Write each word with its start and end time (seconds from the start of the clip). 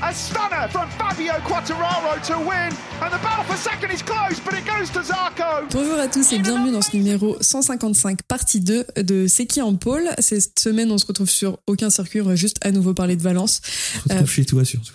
A 0.00 0.12
stunner 0.14 0.68
from 0.70 0.88
Fabio 0.90 1.32
Quattararo 1.44 2.20
to 2.28 2.38
win, 2.38 2.72
and 3.02 3.10
the 3.10 3.18
battle 3.20 3.44
for 3.44 3.56
second 3.56 3.90
is 3.90 4.02
close, 4.02 4.38
but 4.44 4.54
it 4.54 4.64
goes 4.64 4.90
to 4.92 5.02
Zarco. 5.02 5.66
Bonjour 5.72 5.98
à 5.98 6.06
tous 6.06 6.32
et 6.32 6.38
bienvenue 6.38 6.70
dans 6.70 6.82
ce 6.82 6.96
numéro 6.96 7.36
155 7.40 8.22
partie 8.22 8.60
2 8.60 8.86
de 9.02 9.26
C'est 9.26 9.46
qui 9.46 9.60
en 9.60 9.74
pôle. 9.74 10.08
Cette 10.20 10.58
semaine 10.58 10.92
on 10.92 10.98
se 10.98 11.06
retrouve 11.06 11.28
sur 11.28 11.58
aucun 11.66 11.90
circuit, 11.90 12.20
on 12.20 12.24
va 12.26 12.36
juste 12.36 12.58
à 12.62 12.70
nouveau 12.70 12.94
parler 12.94 13.16
de 13.16 13.22
Valence. 13.22 13.60
On 14.06 14.08
se 14.08 14.12
retrouve 14.14 14.30
chez 14.30 14.44
toi 14.44 14.64
surtout. 14.64 14.94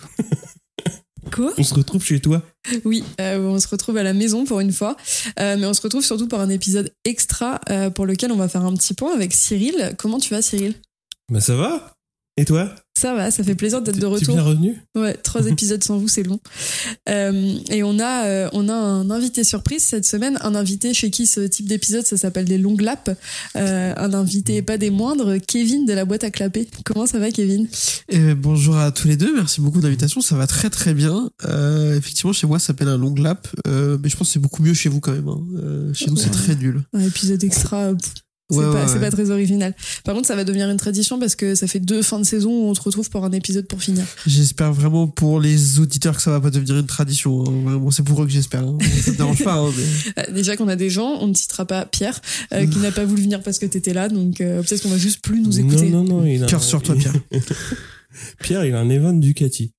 Quoi? 1.32 1.52
On 1.58 1.62
se 1.62 1.74
retrouve 1.74 2.02
chez 2.02 2.20
toi. 2.20 2.42
Oui, 2.84 3.04
euh, 3.20 3.38
on 3.46 3.58
se 3.60 3.68
retrouve 3.68 3.98
à 3.98 4.02
la 4.02 4.14
maison 4.14 4.44
pour 4.46 4.60
une 4.60 4.72
fois, 4.72 4.96
Euh, 5.38 5.56
mais 5.58 5.66
on 5.66 5.74
se 5.74 5.82
retrouve 5.82 6.02
surtout 6.04 6.28
pour 6.28 6.40
un 6.40 6.48
épisode 6.48 6.94
extra 7.04 7.60
euh, 7.70 7.90
pour 7.90 8.06
lequel 8.06 8.32
on 8.32 8.36
va 8.36 8.48
faire 8.48 8.64
un 8.64 8.72
petit 8.74 8.94
point 8.94 9.12
avec 9.12 9.34
Cyril. 9.34 9.94
Comment 9.98 10.18
tu 10.18 10.30
vas 10.32 10.40
Cyril? 10.40 10.74
Bah 11.30 11.40
ça 11.40 11.56
va 11.56 11.93
Et 12.36 12.44
toi? 12.44 12.74
Ça 12.96 13.14
va, 13.14 13.30
ça 13.30 13.42
fait 13.44 13.54
plaisir 13.54 13.80
d'être 13.82 13.98
de 13.98 14.06
retour. 14.06 14.34
bien 14.34 14.42
revenu 14.42 14.76
Ouais, 14.96 15.14
trois 15.14 15.46
épisodes 15.46 15.82
sans 15.84 15.98
vous, 15.98 16.08
c'est 16.08 16.22
long. 16.24 16.40
Euh, 17.08 17.54
et 17.70 17.82
on 17.84 17.98
a, 18.00 18.26
euh, 18.26 18.48
on 18.52 18.68
a 18.68 18.74
un 18.74 19.10
invité 19.10 19.44
surprise 19.44 19.82
cette 19.84 20.04
semaine, 20.04 20.38
un 20.42 20.54
invité 20.56 20.94
chez 20.94 21.10
qui 21.10 21.26
ce 21.26 21.40
type 21.40 21.68
d'épisode, 21.68 22.06
ça 22.06 22.16
s'appelle 22.16 22.44
des 22.44 22.58
longues 22.58 22.80
laps. 22.80 23.16
Euh, 23.56 23.94
un 23.96 24.14
invité 24.14 24.62
pas 24.62 24.78
des 24.78 24.90
moindres, 24.90 25.36
Kevin 25.46 25.86
de 25.86 25.92
la 25.92 26.04
boîte 26.04 26.24
à 26.24 26.30
clapper. 26.30 26.68
Comment 26.84 27.06
ça 27.06 27.18
va, 27.20 27.30
Kevin? 27.30 27.68
Eh, 28.08 28.34
bonjour 28.34 28.76
à 28.76 28.90
tous 28.90 29.06
les 29.06 29.16
deux, 29.16 29.32
merci 29.34 29.60
beaucoup 29.60 29.78
de 29.78 29.84
l'invitation, 29.84 30.20
ça 30.20 30.36
va 30.36 30.46
très 30.48 30.70
très 30.70 30.94
bien. 30.94 31.30
Euh, 31.44 31.96
effectivement, 31.96 32.32
chez 32.32 32.46
moi, 32.48 32.58
ça 32.58 32.68
s'appelle 32.68 32.88
un 32.88 32.98
long 32.98 33.14
lap, 33.14 33.46
euh, 33.68 33.96
mais 34.02 34.08
je 34.08 34.16
pense 34.16 34.28
que 34.28 34.32
c'est 34.34 34.40
beaucoup 34.40 34.62
mieux 34.62 34.74
chez 34.74 34.88
vous 34.88 35.00
quand 35.00 35.12
même. 35.12 35.28
hein. 35.28 35.40
Euh, 35.58 35.94
chez 35.94 36.10
nous, 36.10 36.16
c'est 36.16 36.30
très 36.30 36.56
nul. 36.56 36.82
Un 36.92 37.00
épisode 37.00 37.42
extra. 37.44 37.92
C'est 38.50 38.58
Ouais, 38.58 38.64
pas, 38.72 38.92
ouais, 38.92 39.00
pas 39.00 39.10
très 39.10 39.30
original. 39.30 39.74
Par 40.04 40.14
contre, 40.14 40.26
ça 40.28 40.36
va 40.36 40.44
devenir 40.44 40.68
une 40.68 40.76
tradition 40.76 41.18
parce 41.18 41.34
que 41.34 41.54
ça 41.54 41.66
fait 41.66 41.80
deux 41.80 42.02
fins 42.02 42.18
de 42.20 42.24
saison 42.26 42.50
où 42.50 42.64
on 42.68 42.74
se 42.74 42.80
retrouve 42.82 43.08
pour 43.08 43.24
un 43.24 43.32
épisode 43.32 43.66
pour 43.66 43.82
finir. 43.82 44.04
J'espère 44.26 44.72
vraiment 44.74 45.06
pour 45.08 45.40
les 45.40 45.78
auditeurs 45.78 46.14
que 46.16 46.22
ça 46.22 46.30
va 46.30 46.40
pas 46.40 46.50
devenir 46.50 46.76
une 46.78 46.86
tradition. 46.86 47.42
hein. 47.42 47.52
Vraiment, 47.64 47.90
c'est 47.90 48.02
pour 48.02 48.22
eux 48.22 48.26
que 48.26 48.32
j'espère. 48.32 48.62
hein. 48.64 48.76
Ça 49.02 49.12
me 49.12 49.16
dérange 49.16 49.42
pas. 49.42 49.54
hein, 49.56 49.70
mais- 49.76 50.22
Euh, 50.28 50.32
déjà 50.34 50.56
qu'on 50.58 50.68
a 50.68 50.76
des 50.76 50.90
gens, 50.90 51.16
on 51.20 51.26
ne 51.28 51.34
citera 51.34 51.64
pas 51.64 51.86
Pierre, 51.86 52.20
euh, 52.52 52.66
qui 52.66 52.78
n'a 52.80 52.92
pas 52.92 53.04
voulu 53.06 53.22
venir 53.22 53.42
parce 53.42 53.58
que 53.58 53.66
t'étais 53.66 53.94
là, 53.94 54.08
donc 54.10 54.40
euh, 54.42 54.62
peut-être 54.62 54.82
qu'on 54.82 54.90
va 54.90 54.98
juste 54.98 55.20
plus 55.22 55.40
nous 55.40 55.58
écouter. 55.58 55.88
Non, 55.88 56.04
non, 56.04 56.20
non. 56.20 56.26
Il 56.26 56.44
a 56.44 56.46
Cœur 56.46 56.62
sur 56.62 56.82
toi, 56.82 56.94
Pierre. 56.98 57.14
Pierre, 58.40 58.64
il 58.64 58.74
a 58.74 58.78
un 58.80 58.88
Evan 58.90 59.18
Ducati. 59.20 59.72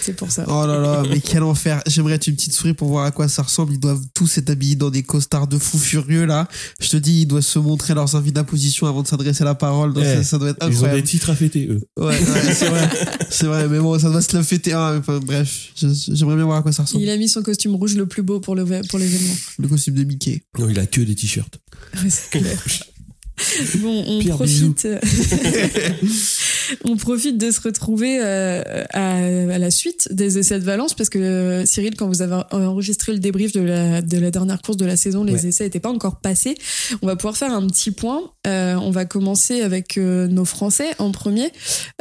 C'est 0.00 0.14
pour 0.14 0.30
ça. 0.30 0.44
Oh 0.48 0.66
là 0.66 0.78
là, 0.78 1.02
mais 1.08 1.20
quel 1.20 1.42
enfer. 1.42 1.82
J'aimerais 1.86 2.14
être 2.14 2.26
une 2.26 2.34
petite 2.34 2.52
souris 2.52 2.74
pour 2.74 2.88
voir 2.88 3.04
à 3.04 3.10
quoi 3.10 3.28
ça 3.28 3.42
ressemble. 3.42 3.72
Ils 3.74 3.80
doivent 3.80 4.02
tous 4.14 4.38
être 4.38 4.50
habillés 4.50 4.76
dans 4.76 4.90
des 4.90 5.02
costards 5.02 5.46
de 5.46 5.58
fous 5.58 5.78
furieux, 5.78 6.24
là. 6.24 6.48
Je 6.80 6.88
te 6.88 6.96
dis, 6.96 7.22
ils 7.22 7.26
doivent 7.26 7.42
se 7.42 7.58
montrer 7.58 7.94
leurs 7.94 8.14
envies 8.14 8.32
d'imposition 8.32 8.86
avant 8.86 9.02
de 9.02 9.08
s'adresser 9.08 9.44
la 9.44 9.54
parole. 9.54 9.92
Donc 9.92 10.04
Eh, 10.06 10.16
ça, 10.16 10.22
ça 10.24 10.38
doit 10.38 10.50
être 10.50 10.58
Ils 10.62 10.66
ont 10.66 10.70
incroyable. 10.76 11.02
des 11.02 11.06
titres 11.08 11.30
à 11.30 11.34
fêter, 11.34 11.66
eux. 11.68 11.80
Ouais, 11.98 12.06
ouais, 12.06 12.54
c'est 12.54 12.68
vrai. 12.68 12.88
C'est 13.30 13.46
vrai, 13.46 13.68
mais 13.68 13.78
bon, 13.78 13.98
ça 13.98 14.10
doit 14.10 14.22
se 14.22 14.36
la 14.36 14.42
fêter. 14.42 14.74
Enfin, 14.74 15.20
bref, 15.24 15.68
j'aimerais 15.76 16.36
bien 16.36 16.44
voir 16.44 16.58
à 16.58 16.62
quoi 16.62 16.72
ça 16.72 16.82
ressemble. 16.84 17.02
Il 17.02 17.10
a 17.10 17.16
mis 17.16 17.28
son 17.28 17.42
costume 17.42 17.74
rouge 17.74 17.94
le 17.94 18.06
plus 18.06 18.22
beau 18.22 18.40
pour 18.40 18.54
le- 18.56 18.64
pour 18.88 18.98
l'événement. 18.98 19.34
Le 19.58 19.68
costume 19.68 19.94
de 19.94 20.04
Mickey. 20.04 20.42
Non, 20.58 20.68
il 20.68 20.78
a 20.78 20.86
que 20.86 21.00
des 21.00 21.14
t-shirts. 21.14 21.58
Ouais, 22.02 22.10
c'est 22.10 22.30
clair. 22.38 22.58
Bon, 23.80 24.04
on 24.06 24.24
profite, 24.24 24.88
on 26.84 26.96
profite 26.96 27.38
de 27.38 27.50
se 27.50 27.60
retrouver 27.60 28.18
euh, 28.22 28.62
à, 28.92 29.16
à 29.16 29.58
la 29.58 29.70
suite 29.70 30.08
des 30.12 30.38
essais 30.38 30.58
de 30.58 30.64
Valence 30.64 30.94
parce 30.94 31.08
que 31.08 31.18
euh, 31.18 31.66
Cyril, 31.66 31.94
quand 31.96 32.06
vous 32.08 32.22
avez 32.22 32.42
enregistré 32.50 33.12
le 33.12 33.18
débrief 33.18 33.52
de 33.52 33.60
la, 33.60 34.02
de 34.02 34.18
la 34.18 34.30
dernière 34.30 34.60
course 34.62 34.76
de 34.76 34.86
la 34.86 34.96
saison, 34.96 35.24
les 35.24 35.32
Ouais. 35.38 35.46
essais 35.48 35.64
n'étaient 35.64 35.80
pas 35.80 35.90
encore 35.90 36.20
passés. 36.20 36.56
On 37.02 37.06
va 37.06 37.16
pouvoir 37.16 37.36
faire 37.36 37.52
un 37.52 37.66
petit 37.66 37.90
point. 37.90 38.22
Euh, 38.48 38.76
on 38.76 38.90
va 38.90 39.04
commencer 39.04 39.60
avec 39.60 39.98
euh, 39.98 40.26
nos 40.26 40.44
Français 40.44 40.94
en 40.98 41.12
premier. 41.12 41.52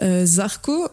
Euh, 0.02 0.26
Zarco, 0.26 0.88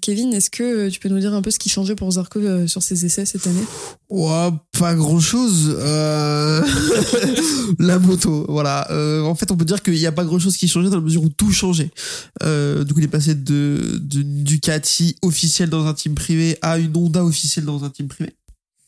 Kevin, 0.00 0.34
est-ce 0.34 0.50
que 0.50 0.88
tu 0.88 1.00
peux 1.00 1.08
nous 1.08 1.18
dire 1.18 1.34
un 1.34 1.42
peu 1.42 1.50
ce 1.50 1.58
qui 1.58 1.68
changeait 1.68 1.94
pour 1.94 2.10
Zarco 2.10 2.40
sur 2.66 2.82
ses 2.82 3.06
essais 3.06 3.24
cette 3.24 3.46
année? 3.46 3.64
Ouais, 4.10 4.50
pas 4.78 4.94
grand 4.94 5.20
chose. 5.20 5.76
Euh... 5.78 6.62
la 7.78 7.98
moto, 7.98 8.44
voilà. 8.48 8.88
En 9.24 9.34
fait, 9.34 9.50
on 9.50 9.56
peut 9.56 9.64
dire 9.64 9.82
qu'il 9.82 9.94
n'y 9.94 10.06
a 10.06 10.12
pas 10.12 10.24
grand 10.24 10.38
chose 10.38 10.56
qui 10.56 10.68
changeait 10.68 10.90
dans 10.90 10.96
la 10.96 11.02
mesure 11.02 11.22
où 11.22 11.28
tout 11.28 11.52
changeait. 11.52 11.90
Du 12.42 12.92
coup, 12.92 13.00
il 13.00 13.04
est 13.04 13.08
passé 13.08 13.34
de, 13.34 13.98
Ducati 14.00 15.16
officiel 15.22 15.70
dans 15.70 15.86
un 15.86 15.94
team 15.94 16.14
privé 16.14 16.58
à 16.62 16.78
une 16.78 16.96
Honda 16.96 17.24
officielle 17.24 17.64
dans 17.64 17.84
un 17.84 17.90
team 17.90 18.08
privé. 18.08 18.34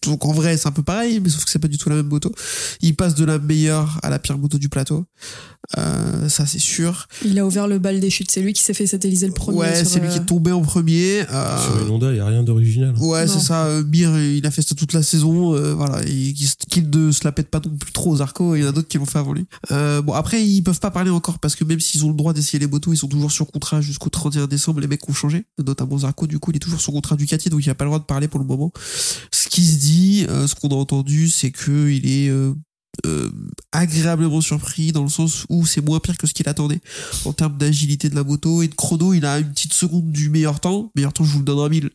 Donc 0.04 0.24
en 0.24 0.32
vrai, 0.32 0.56
c'est 0.56 0.68
un 0.68 0.72
peu 0.72 0.82
pareil, 0.82 1.20
mais 1.20 1.28
sauf 1.28 1.44
que 1.44 1.50
c'est 1.50 1.58
pas 1.58 1.68
du 1.68 1.78
tout 1.78 1.88
la 1.88 1.96
même 1.96 2.08
moto. 2.08 2.32
Il 2.80 2.94
passe 2.96 3.14
de 3.14 3.24
la 3.24 3.38
meilleure 3.38 3.98
à 4.02 4.10
la 4.10 4.18
pire 4.18 4.38
moto 4.38 4.58
du 4.58 4.68
plateau. 4.68 5.04
Euh, 5.78 6.28
ça, 6.28 6.44
c'est 6.44 6.58
sûr. 6.58 7.06
Il 7.24 7.38
a 7.38 7.46
ouvert 7.46 7.68
le 7.68 7.78
bal 7.78 8.00
des 8.00 8.10
chutes. 8.10 8.30
C'est 8.30 8.40
lui 8.42 8.52
qui 8.52 8.62
s'est 8.64 8.74
fait 8.74 8.86
satelliser 8.86 9.26
le 9.28 9.32
premier. 9.32 9.58
ouais, 9.58 9.84
c'est 9.84 10.00
lui 10.00 10.08
qui 10.08 10.18
euh, 10.18 10.22
est 10.22 10.26
tombé 10.26 10.50
en 10.50 10.60
premier. 10.60 11.22
Euh, 11.30 11.64
Sur 11.64 11.80
une 11.82 11.90
Honda, 11.90 12.08
il 12.10 12.14
n'y 12.14 12.20
a 12.20 12.26
rien 12.26 12.42
d'original. 12.42 12.94
Ouais, 12.98 13.28
c'est 13.28 13.38
ça. 13.38 13.66
euh, 13.66 13.84
Mir, 13.84 14.18
il 14.18 14.44
a 14.44 14.50
fait 14.50 14.62
ça 14.62 14.74
toute 14.74 14.92
la 14.92 15.02
saison. 15.04 15.54
euh, 15.54 15.72
voilà, 15.74 16.02
et 16.06 16.34
qu'il 16.68 16.90
ne 16.90 17.12
se 17.12 17.20
la 17.24 17.30
pète 17.32 17.48
pas 17.48 17.60
non 17.64 17.76
plus 17.76 17.92
trop 17.92 18.10
aux 18.10 18.16
Zarco. 18.16 18.56
Il 18.56 18.62
y 18.62 18.64
en 18.64 18.68
a 18.68 18.72
d'autres 18.72 18.88
qui 18.88 18.98
l'ont 18.98 19.06
fait 19.06 19.18
avant 19.20 19.32
lui. 19.32 19.46
Euh, 19.70 20.02
bon, 20.02 20.12
après, 20.14 20.44
ils 20.44 20.62
peuvent 20.62 20.80
pas 20.80 20.90
parler 20.90 21.10
encore 21.10 21.38
parce 21.38 21.54
que 21.54 21.64
même 21.64 21.80
s'ils 21.80 22.04
ont 22.04 22.08
le 22.08 22.16
droit 22.16 22.32
d'essayer 22.32 22.58
les 22.58 22.66
motos, 22.66 22.92
ils 22.92 22.96
sont 22.96 23.08
toujours 23.08 23.30
sur 23.32 23.46
contrat 23.46 23.80
jusqu'au 23.80 24.10
31 24.10 24.48
décembre. 24.48 24.80
Les 24.80 24.88
mecs 24.88 25.08
ont 25.08 25.14
changé, 25.14 25.46
notamment 25.64 25.98
Zarco. 25.98 26.26
Du 26.26 26.38
coup, 26.40 26.50
il 26.50 26.56
est 26.56 26.60
toujours 26.60 26.80
sur 26.80 26.92
contrat 26.92 27.14
Ducati, 27.16 27.50
donc 27.50 27.64
il 27.64 27.70
a 27.70 27.74
pas 27.76 27.84
le 27.84 27.88
droit 27.90 28.00
de 28.00 28.04
parler 28.04 28.26
pour 28.26 28.40
le 28.40 28.46
moment. 28.46 28.72
Ce 29.30 29.48
qui 29.48 29.64
se 29.64 29.78
dit, 29.78 29.91
euh, 30.28 30.46
ce 30.46 30.54
qu'on 30.54 30.68
a 30.68 30.74
entendu, 30.74 31.28
c'est 31.28 31.50
que 31.50 31.88
il 31.90 32.06
est 32.06 32.28
euh, 32.28 32.54
euh, 33.06 33.30
agréablement 33.72 34.40
surpris 34.40 34.92
dans 34.92 35.02
le 35.02 35.08
sens 35.08 35.46
où 35.48 35.66
c'est 35.66 35.80
moins 35.80 35.98
pire 35.98 36.16
que 36.18 36.26
ce 36.26 36.34
qu'il 36.34 36.48
attendait 36.48 36.80
en 37.24 37.32
termes 37.32 37.56
d'agilité 37.56 38.08
de 38.08 38.14
la 38.14 38.24
moto 38.24 38.62
et 38.62 38.68
de 38.68 38.74
chrono. 38.74 39.14
Il 39.14 39.24
a 39.24 39.38
une 39.38 39.50
petite 39.50 39.74
seconde 39.74 40.12
du 40.12 40.28
meilleur 40.28 40.60
temps. 40.60 40.90
Meilleur 40.94 41.12
temps, 41.12 41.24
je 41.24 41.32
vous 41.32 41.38
le 41.38 41.44
donne 41.44 41.58
en 41.58 41.68
mille. 41.68 41.90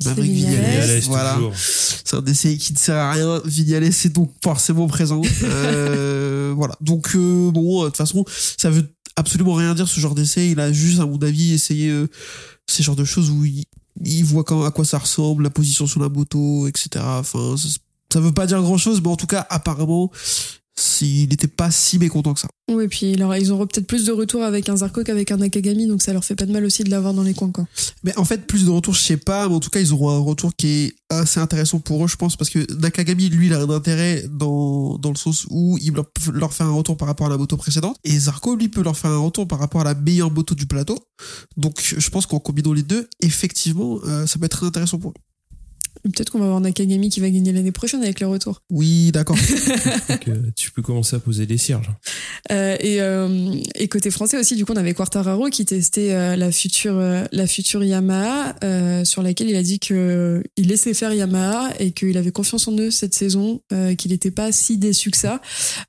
C'est 0.00 0.10
Maverick 0.10 0.32
Vignales. 0.32 1.00
Voilà. 1.06 1.38
C'est 1.54 2.14
un 2.14 2.24
essai 2.24 2.56
qui 2.56 2.72
ne 2.72 2.78
sert 2.78 2.96
à 2.96 3.12
rien. 3.12 3.42
Vignales 3.44 3.84
est 3.84 4.08
donc 4.08 4.32
forcément 4.42 4.86
présent. 4.86 5.22
Euh, 5.42 6.52
voilà. 6.56 6.76
Donc 6.80 7.14
euh, 7.14 7.50
bon, 7.50 7.82
de 7.82 7.88
toute 7.88 7.96
façon, 7.96 8.24
ça 8.56 8.70
veut 8.70 8.88
absolument 9.16 9.54
rien 9.54 9.74
dire 9.74 9.88
ce 9.88 10.00
genre 10.00 10.14
d'essai. 10.14 10.50
Il 10.50 10.60
a 10.60 10.72
juste, 10.72 11.00
à 11.00 11.06
mon 11.06 11.18
avis, 11.18 11.52
essayé 11.52 11.90
euh, 11.90 12.06
ces 12.66 12.82
genres 12.82 12.96
de 12.96 13.04
choses 13.04 13.30
où 13.30 13.44
il, 13.44 13.64
il 14.04 14.24
voit 14.24 14.44
quand, 14.44 14.64
à 14.64 14.70
quoi 14.70 14.84
ça 14.84 14.98
ressemble, 14.98 15.44
la 15.44 15.50
position 15.50 15.86
sur 15.86 16.00
la 16.00 16.08
moto, 16.08 16.66
etc. 16.66 16.88
Enfin, 17.04 17.56
ça, 17.56 17.68
ça 18.12 18.20
veut 18.20 18.32
pas 18.32 18.46
dire 18.46 18.60
grand 18.60 18.78
chose, 18.78 19.00
mais 19.02 19.08
en 19.08 19.16
tout 19.16 19.26
cas, 19.26 19.46
apparemment, 19.50 20.10
s'il 20.78 21.28
n'était 21.28 21.48
pas 21.48 21.70
si 21.70 21.98
mécontent 21.98 22.34
que 22.34 22.40
ça. 22.40 22.48
Oui, 22.70 22.84
et 22.84 22.88
puis 22.88 23.14
alors, 23.14 23.34
ils 23.34 23.50
auront 23.50 23.66
peut-être 23.66 23.86
plus 23.86 24.04
de 24.04 24.12
retours 24.12 24.44
avec 24.44 24.68
un 24.68 24.76
Zarco 24.76 25.02
qu'avec 25.02 25.30
un 25.30 25.38
Nakagami, 25.38 25.86
donc 25.86 26.02
ça 26.02 26.12
leur 26.12 26.24
fait 26.24 26.34
pas 26.34 26.46
de 26.46 26.52
mal 26.52 26.64
aussi 26.64 26.84
de 26.84 26.90
l'avoir 26.90 27.14
dans 27.14 27.22
les 27.22 27.34
coins. 27.34 27.50
Quoi. 27.50 27.66
Mais 28.04 28.16
en 28.16 28.24
fait, 28.24 28.46
plus 28.46 28.64
de 28.64 28.70
retours, 28.70 28.94
je 28.94 29.00
sais 29.00 29.16
pas, 29.16 29.48
mais 29.48 29.54
en 29.54 29.60
tout 29.60 29.70
cas, 29.70 29.80
ils 29.80 29.92
auront 29.92 30.10
un 30.10 30.18
retour 30.18 30.54
qui 30.54 30.68
est 30.68 30.96
assez 31.10 31.40
intéressant 31.40 31.80
pour 31.80 32.04
eux, 32.04 32.08
je 32.08 32.16
pense, 32.16 32.36
parce 32.36 32.50
que 32.50 32.72
Nakagami, 32.74 33.28
lui, 33.28 33.46
il 33.46 33.54
a 33.54 33.60
un 33.60 33.70
intérêt 33.70 34.24
dans, 34.30 34.98
dans 34.98 35.10
le 35.10 35.16
sens 35.16 35.46
où 35.50 35.78
il 35.80 35.94
leur, 35.94 36.06
leur 36.32 36.52
fait 36.52 36.64
un 36.64 36.72
retour 36.72 36.96
par 36.96 37.08
rapport 37.08 37.26
à 37.26 37.30
la 37.30 37.38
moto 37.38 37.56
précédente, 37.56 37.96
et 38.04 38.18
Zarco, 38.18 38.54
lui, 38.54 38.68
peut 38.68 38.82
leur 38.82 38.96
faire 38.96 39.10
un 39.10 39.18
retour 39.18 39.48
par 39.48 39.58
rapport 39.58 39.80
à 39.80 39.84
la 39.84 39.94
meilleure 39.94 40.30
moto 40.30 40.54
du 40.54 40.66
plateau. 40.66 40.98
Donc, 41.56 41.82
je 41.82 42.10
pense 42.10 42.26
qu'en 42.26 42.38
combinant 42.38 42.72
les 42.72 42.82
deux, 42.82 43.08
effectivement, 43.20 43.98
euh, 44.04 44.26
ça 44.26 44.38
peut 44.38 44.44
être 44.44 44.58
très 44.58 44.66
intéressant 44.66 44.98
pour 44.98 45.10
eux. 45.10 45.14
Peut-être 46.04 46.30
qu'on 46.30 46.38
va 46.38 46.46
avoir 46.46 46.60
Nakagami 46.60 47.08
qui 47.08 47.20
va 47.20 47.30
gagner 47.30 47.52
l'année 47.52 47.72
prochaine 47.72 48.02
avec 48.02 48.20
les 48.20 48.26
retours. 48.26 48.62
Oui, 48.70 49.12
d'accord. 49.12 49.36
Euh, 50.28 50.50
tu 50.56 50.70
peux 50.72 50.82
commencer 50.82 51.16
à 51.16 51.20
poser 51.20 51.46
des 51.46 51.56
cierges. 51.56 51.90
Euh, 52.50 52.76
et, 52.80 53.00
euh, 53.00 53.54
et 53.76 53.88
côté 53.88 54.10
français 54.10 54.38
aussi, 54.38 54.56
du 54.56 54.64
coup, 54.64 54.72
on 54.72 54.76
avait 54.76 54.92
Quartararo 54.92 55.48
qui 55.48 55.64
testait 55.64 56.12
euh, 56.12 56.36
la 56.36 56.50
future 56.52 56.98
euh, 56.98 57.24
la 57.32 57.46
future 57.46 57.82
Yamaha, 57.82 58.56
euh, 58.64 59.04
sur 59.04 59.22
laquelle 59.22 59.48
il 59.48 59.56
a 59.56 59.62
dit 59.62 59.78
que 59.78 60.42
il 60.56 60.68
laissait 60.68 60.94
faire 60.94 61.12
Yamaha 61.12 61.72
et 61.78 61.92
qu'il 61.92 62.16
avait 62.18 62.32
confiance 62.32 62.68
en 62.68 62.76
eux 62.78 62.90
cette 62.90 63.14
saison, 63.14 63.62
euh, 63.72 63.94
qu'il 63.94 64.10
n'était 64.10 64.30
pas 64.30 64.52
si 64.52 64.76
déçu 64.76 65.10
que 65.10 65.16
ça, 65.16 65.40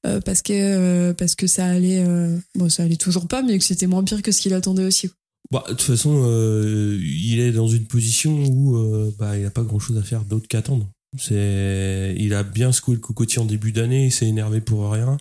euh, 0.06 0.22
parce 0.22 0.42
que 0.42 0.54
euh, 0.54 1.14
parce 1.14 1.36
que 1.36 1.48
ça 1.48 1.66
allait 1.66 2.04
euh, 2.06 2.38
bon, 2.56 2.70
ça 2.70 2.84
allait 2.84 2.98
toujours 2.98 3.28
pas, 3.28 3.42
mais 3.42 3.58
que 3.58 3.64
c'était 3.64 3.88
moins 3.88 4.04
pire 4.04 4.22
que 4.22 4.32
ce 4.32 4.42
qu'il 4.42 4.54
attendait 4.54 4.86
aussi. 4.86 5.10
Bah, 5.52 5.64
de 5.68 5.74
toute 5.74 5.82
façon, 5.82 6.22
euh, 6.26 7.00
il 7.02 7.40
est 7.40 7.52
dans 7.52 7.68
une 7.68 7.86
position 7.86 8.46
où 8.46 8.78
euh, 8.78 9.12
bah, 9.18 9.38
il 9.38 9.44
n'a 9.44 9.50
pas 9.50 9.64
grand 9.64 9.80
chose 9.80 9.98
à 9.98 10.04
faire 10.04 10.24
d'autre 10.24 10.48
qu'attendre. 10.48 10.90
C'est, 11.18 12.16
il 12.20 12.34
a 12.36 12.44
bien 12.44 12.72
secoué 12.72 12.94
le 12.94 13.00
cocotier 13.00 13.42
en 13.42 13.46
début 13.46 13.72
d'année, 13.72 14.06
il 14.06 14.12
s'est 14.12 14.28
énervé 14.28 14.62
pour 14.62 14.92
rien. 14.92 15.18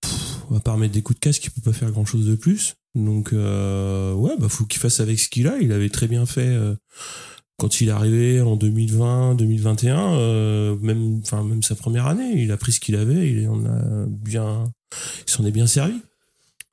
Pff, 0.00 0.36
à 0.54 0.60
part 0.60 0.78
mettre 0.78 0.94
des 0.94 1.02
coups 1.02 1.18
de 1.18 1.24
casque, 1.24 1.44
il 1.44 1.50
peut 1.50 1.70
pas 1.70 1.76
faire 1.76 1.90
grand 1.90 2.04
chose 2.04 2.26
de 2.26 2.34
plus. 2.34 2.76
Donc, 2.94 3.32
euh, 3.32 4.14
ouais, 4.14 4.32
bah, 4.38 4.48
faut 4.48 4.64
qu'il 4.64 4.80
fasse 4.80 5.00
avec 5.00 5.18
ce 5.18 5.28
qu'il 5.28 5.48
a. 5.48 5.58
Il 5.58 5.72
avait 5.72 5.90
très 5.90 6.08
bien 6.08 6.24
fait 6.24 6.48
euh, 6.48 6.74
quand 7.58 7.80
il 7.80 7.88
est 7.88 7.92
arrivé 7.92 8.40
en 8.40 8.56
2020, 8.56 9.34
2021, 9.34 10.14
euh, 10.14 10.76
même, 10.80 11.20
enfin, 11.22 11.44
même 11.44 11.62
sa 11.62 11.74
première 11.74 12.06
année. 12.06 12.42
Il 12.42 12.52
a 12.52 12.56
pris 12.56 12.72
ce 12.72 12.80
qu'il 12.80 12.96
avait, 12.96 13.30
il 13.30 13.48
en 13.48 13.64
a 13.66 14.06
bien, 14.06 14.72
il 15.26 15.30
s'en 15.30 15.44
est 15.44 15.50
bien 15.50 15.66
servi. 15.66 15.94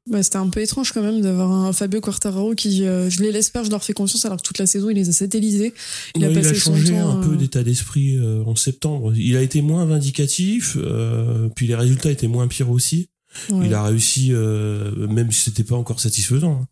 Bah, 0.10 0.22
c'était 0.22 0.36
un 0.36 0.50
peu 0.50 0.60
étrange 0.60 0.92
quand 0.92 1.02
même 1.02 1.22
d'avoir 1.22 1.50
un 1.50 1.72
Fabio 1.72 2.02
Quartararo 2.02 2.56
qui, 2.56 2.84
euh, 2.84 3.10
je 3.10 3.24
les 3.24 3.32
l'espère, 3.32 3.64
je 3.64 3.72
leur 3.72 3.82
fais 3.82 3.94
confiance 3.94 4.26
alors 4.26 4.38
que 4.38 4.44
toute 4.44 4.58
la 4.58 4.66
saison 4.66 4.90
il 4.90 4.96
les 4.96 5.08
a 5.08 5.14
satellisés. 5.14 5.74
Il 6.18 6.26
a 6.26 6.30
passé 6.30 6.56
son 6.56 6.76
changé 6.76 6.94
temps, 6.94 7.20
un 7.20 7.24
peu 7.24 7.34
euh, 7.34 7.38
d'état 7.38 7.64
d'esprit 7.64 8.18
euh, 8.18 8.44
en 8.46 8.58
septembre. 8.58 9.14
Il 9.16 9.38
a 9.38 9.42
été 9.42 9.62
moins 9.62 9.86
vindicatif, 9.86 10.76
euh, 10.78 11.48
puis 11.56 11.68
les 11.68 11.76
résultats 11.76 12.12
étaient 12.12 12.28
moins 12.28 12.50
pires 12.50 12.70
aussi. 12.70 13.08
Ouais. 13.50 13.68
Il 13.68 13.74
a 13.74 13.84
réussi, 13.84 14.30
euh, 14.32 15.08
même 15.08 15.32
si 15.32 15.42
c'était 15.42 15.64
pas 15.64 15.76
encore 15.76 16.00
satisfaisant. 16.00 16.62
hein. 16.64 16.68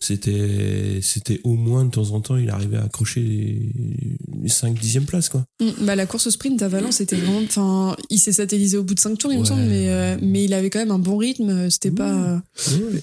C'était, 0.00 0.98
c'était 1.02 1.40
au 1.44 1.54
moins 1.54 1.84
de 1.84 1.90
temps 1.90 2.10
en 2.10 2.20
temps, 2.20 2.36
il 2.36 2.50
arrivait 2.50 2.76
à 2.76 2.84
accrocher 2.84 3.20
les, 3.20 3.72
les 4.42 4.48
5 4.48 4.78
dixième 4.78 5.04
places, 5.04 5.28
quoi. 5.28 5.44
Mm, 5.60 5.84
Bah, 5.86 5.96
la 5.96 6.06
course 6.06 6.26
au 6.26 6.30
sprint 6.30 6.60
à 6.62 6.68
Valence, 6.68 6.96
c'était 6.96 7.16
vraiment. 7.16 7.40
Enfin, 7.44 7.96
il 8.10 8.18
s'est 8.18 8.32
satellisé 8.32 8.76
au 8.76 8.82
bout 8.82 8.94
de 8.94 9.00
5 9.00 9.16
tours, 9.18 9.32
il 9.32 9.38
me 9.40 9.44
semble, 9.44 9.62
mais, 9.62 9.88
euh, 9.90 10.16
mais 10.20 10.44
il 10.44 10.54
avait 10.54 10.70
quand 10.70 10.78
même 10.80 10.90
un 10.90 10.98
bon 10.98 11.16
rythme. 11.16 11.70
C'était 11.70 11.90
pas. 11.90 12.42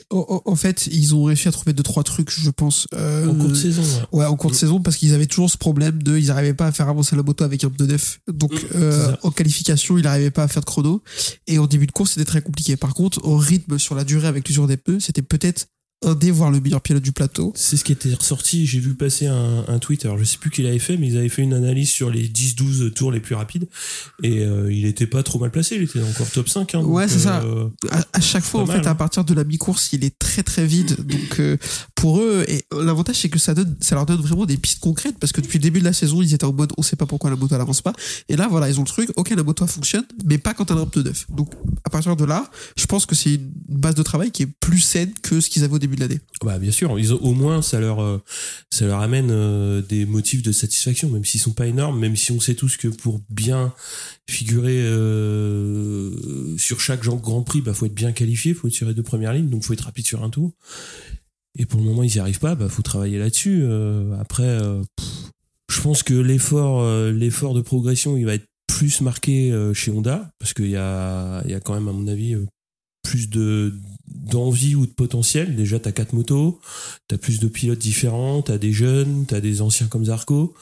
En, 0.09 0.17
en- 0.29 0.41
en 0.45 0.55
fait, 0.55 0.87
ils 0.91 1.15
ont 1.15 1.23
réussi 1.23 1.47
à 1.47 1.51
trouver 1.51 1.73
deux 1.73 1.83
trois 1.83 2.03
trucs, 2.03 2.29
je 2.31 2.49
pense. 2.49 2.85
Euh, 2.93 3.27
En 3.27 3.35
cours 3.35 3.49
de 3.49 3.53
saison, 3.55 3.81
ouais. 3.81 4.19
Ouais, 4.19 4.25
en 4.25 4.35
cours 4.35 4.49
de 4.51 4.55
Mm. 4.55 4.59
saison, 4.59 4.81
parce 4.81 4.97
qu'ils 4.97 5.13
avaient 5.13 5.25
toujours 5.27 5.49
ce 5.49 5.57
problème 5.57 6.01
de, 6.03 6.17
ils 6.17 6.27
n'arrivaient 6.27 6.53
pas 6.53 6.67
à 6.67 6.71
faire 6.71 6.89
avancer 6.89 7.15
la 7.15 7.23
moto 7.23 7.43
avec 7.43 7.63
un 7.63 7.69
pneu 7.69 7.87
neuf. 7.87 8.19
Donc, 8.31 8.51
Mm, 8.53 8.57
euh, 8.75 9.15
en 9.23 9.31
qualification, 9.31 9.97
ils 9.97 10.03
n'arrivaient 10.03 10.31
pas 10.31 10.43
à 10.43 10.47
faire 10.47 10.61
de 10.61 10.65
chrono. 10.65 11.01
Et 11.47 11.57
en 11.59 11.65
début 11.67 11.87
de 11.87 11.91
course, 11.91 12.11
c'était 12.13 12.25
très 12.25 12.41
compliqué. 12.41 12.75
Par 12.75 12.93
contre, 12.93 12.98
au 12.99 13.37
rythme 13.37 13.77
sur 13.77 13.95
la 13.95 14.03
durée 14.03 14.27
avec 14.27 14.47
l'usure 14.47 14.67
des 14.67 14.77
pneus, 14.77 14.99
c'était 14.99 15.21
peut-être 15.21 15.67
un 16.05 16.15
des, 16.15 16.31
voire 16.31 16.49
le 16.51 16.59
meilleur 16.61 16.81
pilote 16.81 17.03
du 17.03 17.11
plateau. 17.11 17.51
C'est 17.55 17.75
ce 17.77 17.83
qui 17.83 17.91
était 17.91 18.13
ressorti. 18.13 18.65
J'ai 18.65 18.79
vu 18.79 18.95
passer 18.95 19.27
un, 19.27 19.65
un 19.67 19.79
tweet. 19.79 20.05
Alors, 20.05 20.17
je 20.17 20.23
sais 20.23 20.37
plus 20.37 20.49
qui 20.49 20.61
l'avait 20.61 20.79
fait, 20.79 20.95
mais 20.97 21.07
ils 21.07 21.17
avaient 21.17 21.27
fait 21.29 21.41
une 21.41 21.53
analyse 21.53 21.89
sur 21.89 22.09
les 22.09 22.27
10-12 22.29 22.91
tours 22.93 23.11
les 23.11 23.19
plus 23.19 23.35
rapides. 23.35 23.67
Et 24.23 24.39
euh, 24.39 24.71
il 24.71 24.85
était 24.85 25.07
pas 25.07 25.23
trop 25.23 25.39
mal 25.39 25.51
placé. 25.51 25.75
Il 25.75 25.83
était 25.83 26.01
encore 26.01 26.29
top 26.29 26.47
5. 26.47 26.75
Hein, 26.75 26.79
Ouais, 26.83 27.07
c'est 27.09 27.19
ça. 27.19 27.41
euh, 27.43 27.67
À, 27.91 28.05
à 28.13 28.21
chaque 28.21 28.43
fois, 28.45 28.61
en 28.61 28.65
fait, 28.65 28.77
mal, 28.77 28.87
à 28.87 28.91
hein. 28.91 28.95
partir 28.95 29.23
de 29.25 29.33
la 29.33 29.43
mi-course, 29.43 29.89
il 29.93 30.03
est 30.05 30.17
très 30.17 30.41
très 30.43 30.65
vide. 30.65 30.95
Donc, 31.05 31.39
euh, 31.39 31.57
pour 31.95 32.21
eux, 32.21 32.45
et 32.47 32.63
l'avantage, 32.71 33.17
c'est 33.17 33.29
que 33.29 33.39
ça 33.39 33.53
donne, 33.53 33.75
ça 33.81 33.95
leur 33.95 34.05
donne 34.05 34.21
vraiment 34.21 34.45
des 34.45 34.55
pistes 34.57 34.79
concrètes 34.79 35.17
parce 35.19 35.33
que 35.33 35.41
depuis 35.41 35.57
le 35.57 35.63
début 35.63 35.79
de 35.79 35.85
la 35.85 35.93
saison, 35.93 36.21
ils 36.21 36.33
étaient 36.33 36.45
en 36.45 36.53
mode, 36.53 36.71
on 36.77 36.81
sait 36.81 36.95
pas 36.95 37.05
pourquoi 37.07 37.29
la 37.29 37.35
moto 37.35 37.53
elle 37.55 37.61
avance 37.61 37.81
pas. 37.81 37.93
Et 38.29 38.37
là, 38.37 38.47
voilà, 38.49 38.69
ils 38.69 38.79
ont 38.79 38.83
le 38.83 38.87
truc. 38.87 39.09
Ok, 39.17 39.31
la 39.31 39.43
moto 39.43 39.67
fonctionne, 39.67 40.05
mais 40.25 40.37
pas 40.37 40.53
quand 40.53 40.71
elle 40.71 40.77
a 40.77 40.81
un 40.81 40.85
pneu 40.85 41.03
neuf. 41.03 41.25
Donc, 41.29 41.51
à 41.83 41.89
partir 41.89 42.15
de 42.15 42.23
là, 42.23 42.49
je 42.77 42.85
pense 42.85 43.05
que 43.05 43.15
c'est 43.15 43.35
une 43.35 43.51
base 43.67 43.95
de 43.95 44.03
travail 44.03 44.31
qui 44.31 44.43
est 44.43 44.49
plus 44.61 44.79
saine 44.79 45.11
que 45.21 45.41
ce 45.41 45.49
qu'ils 45.49 45.63
avaient 45.65 45.73
au 45.73 45.79
début 45.79 45.88
de 45.95 46.01
l'année. 46.01 46.19
Bah 46.43 46.59
bien 46.59 46.71
sûr, 46.71 46.97
ils 46.99 47.13
ont, 47.13 47.17
au 47.17 47.33
moins 47.33 47.61
ça 47.61 47.79
leur 47.79 48.01
euh, 48.01 48.21
ça 48.69 48.85
leur 48.85 49.01
amène 49.01 49.29
euh, 49.31 49.81
des 49.81 50.05
motifs 50.05 50.41
de 50.41 50.51
satisfaction, 50.51 51.09
même 51.09 51.25
s'ils 51.25 51.39
sont 51.39 51.53
pas 51.53 51.67
énormes, 51.67 51.99
même 51.99 52.15
si 52.15 52.31
on 52.31 52.39
sait 52.39 52.55
tous 52.55 52.77
que 52.77 52.87
pour 52.87 53.21
bien 53.29 53.73
figurer 54.29 54.81
euh, 54.81 56.57
sur 56.57 56.79
chaque 56.79 57.03
Grand 57.03 57.43
Prix, 57.43 57.61
bah 57.61 57.73
faut 57.73 57.85
être 57.85 57.93
bien 57.93 58.11
qualifié, 58.11 58.53
faut 58.53 58.69
tirer 58.69 58.93
de 58.93 59.01
première 59.01 59.33
ligne, 59.33 59.49
donc 59.49 59.63
faut 59.63 59.73
être 59.73 59.81
rapide 59.81 60.05
sur 60.05 60.23
un 60.23 60.29
tour. 60.29 60.51
Et 61.57 61.65
pour 61.65 61.79
le 61.79 61.85
moment 61.85 62.03
ils 62.03 62.15
y 62.15 62.19
arrivent 62.19 62.39
pas, 62.39 62.55
bah 62.55 62.69
faut 62.69 62.83
travailler 62.83 63.17
là-dessus. 63.17 63.65
Après, 64.19 64.59
je 65.69 65.81
pense 65.81 66.03
que 66.03 66.13
l'effort 66.13 66.85
l'effort 67.11 67.53
de 67.53 67.61
progression 67.61 68.17
il 68.17 68.25
va 68.25 68.35
être 68.35 68.45
plus 68.67 69.01
marqué 69.01 69.51
chez 69.73 69.91
Honda 69.91 70.31
parce 70.39 70.53
qu'il 70.53 70.69
y 70.69 70.77
a 70.77 71.41
il 71.45 71.51
y 71.51 71.55
a 71.55 71.59
quand 71.59 71.73
même 71.73 71.87
à 71.87 71.91
mon 71.91 72.07
avis 72.07 72.35
plus 73.03 73.29
de 73.29 73.73
d'envie 74.13 74.75
ou 74.75 74.85
de 74.85 74.91
potentiel. 74.91 75.55
Déjà, 75.55 75.79
t'as 75.79 75.91
quatre 75.91 76.13
motos, 76.13 76.59
t'as 77.07 77.17
plus 77.17 77.39
de 77.39 77.47
pilotes 77.47 77.79
différents, 77.79 78.41
t'as 78.41 78.57
des 78.57 78.71
jeunes, 78.73 79.25
t'as 79.27 79.39
des 79.41 79.61
anciens 79.61 79.87
comme 79.87 80.05
Zarco. 80.05 80.53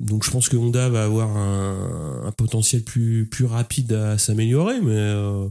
Donc, 0.00 0.24
je 0.24 0.30
pense 0.30 0.48
que 0.48 0.56
Honda 0.56 0.88
va 0.88 1.04
avoir 1.04 1.36
un, 1.36 2.22
un 2.26 2.32
potentiel 2.32 2.82
plus 2.82 3.26
plus 3.26 3.44
rapide 3.46 3.92
à 3.92 4.16
s'améliorer, 4.18 4.80
mais 4.80 4.92
euh, 4.94 5.48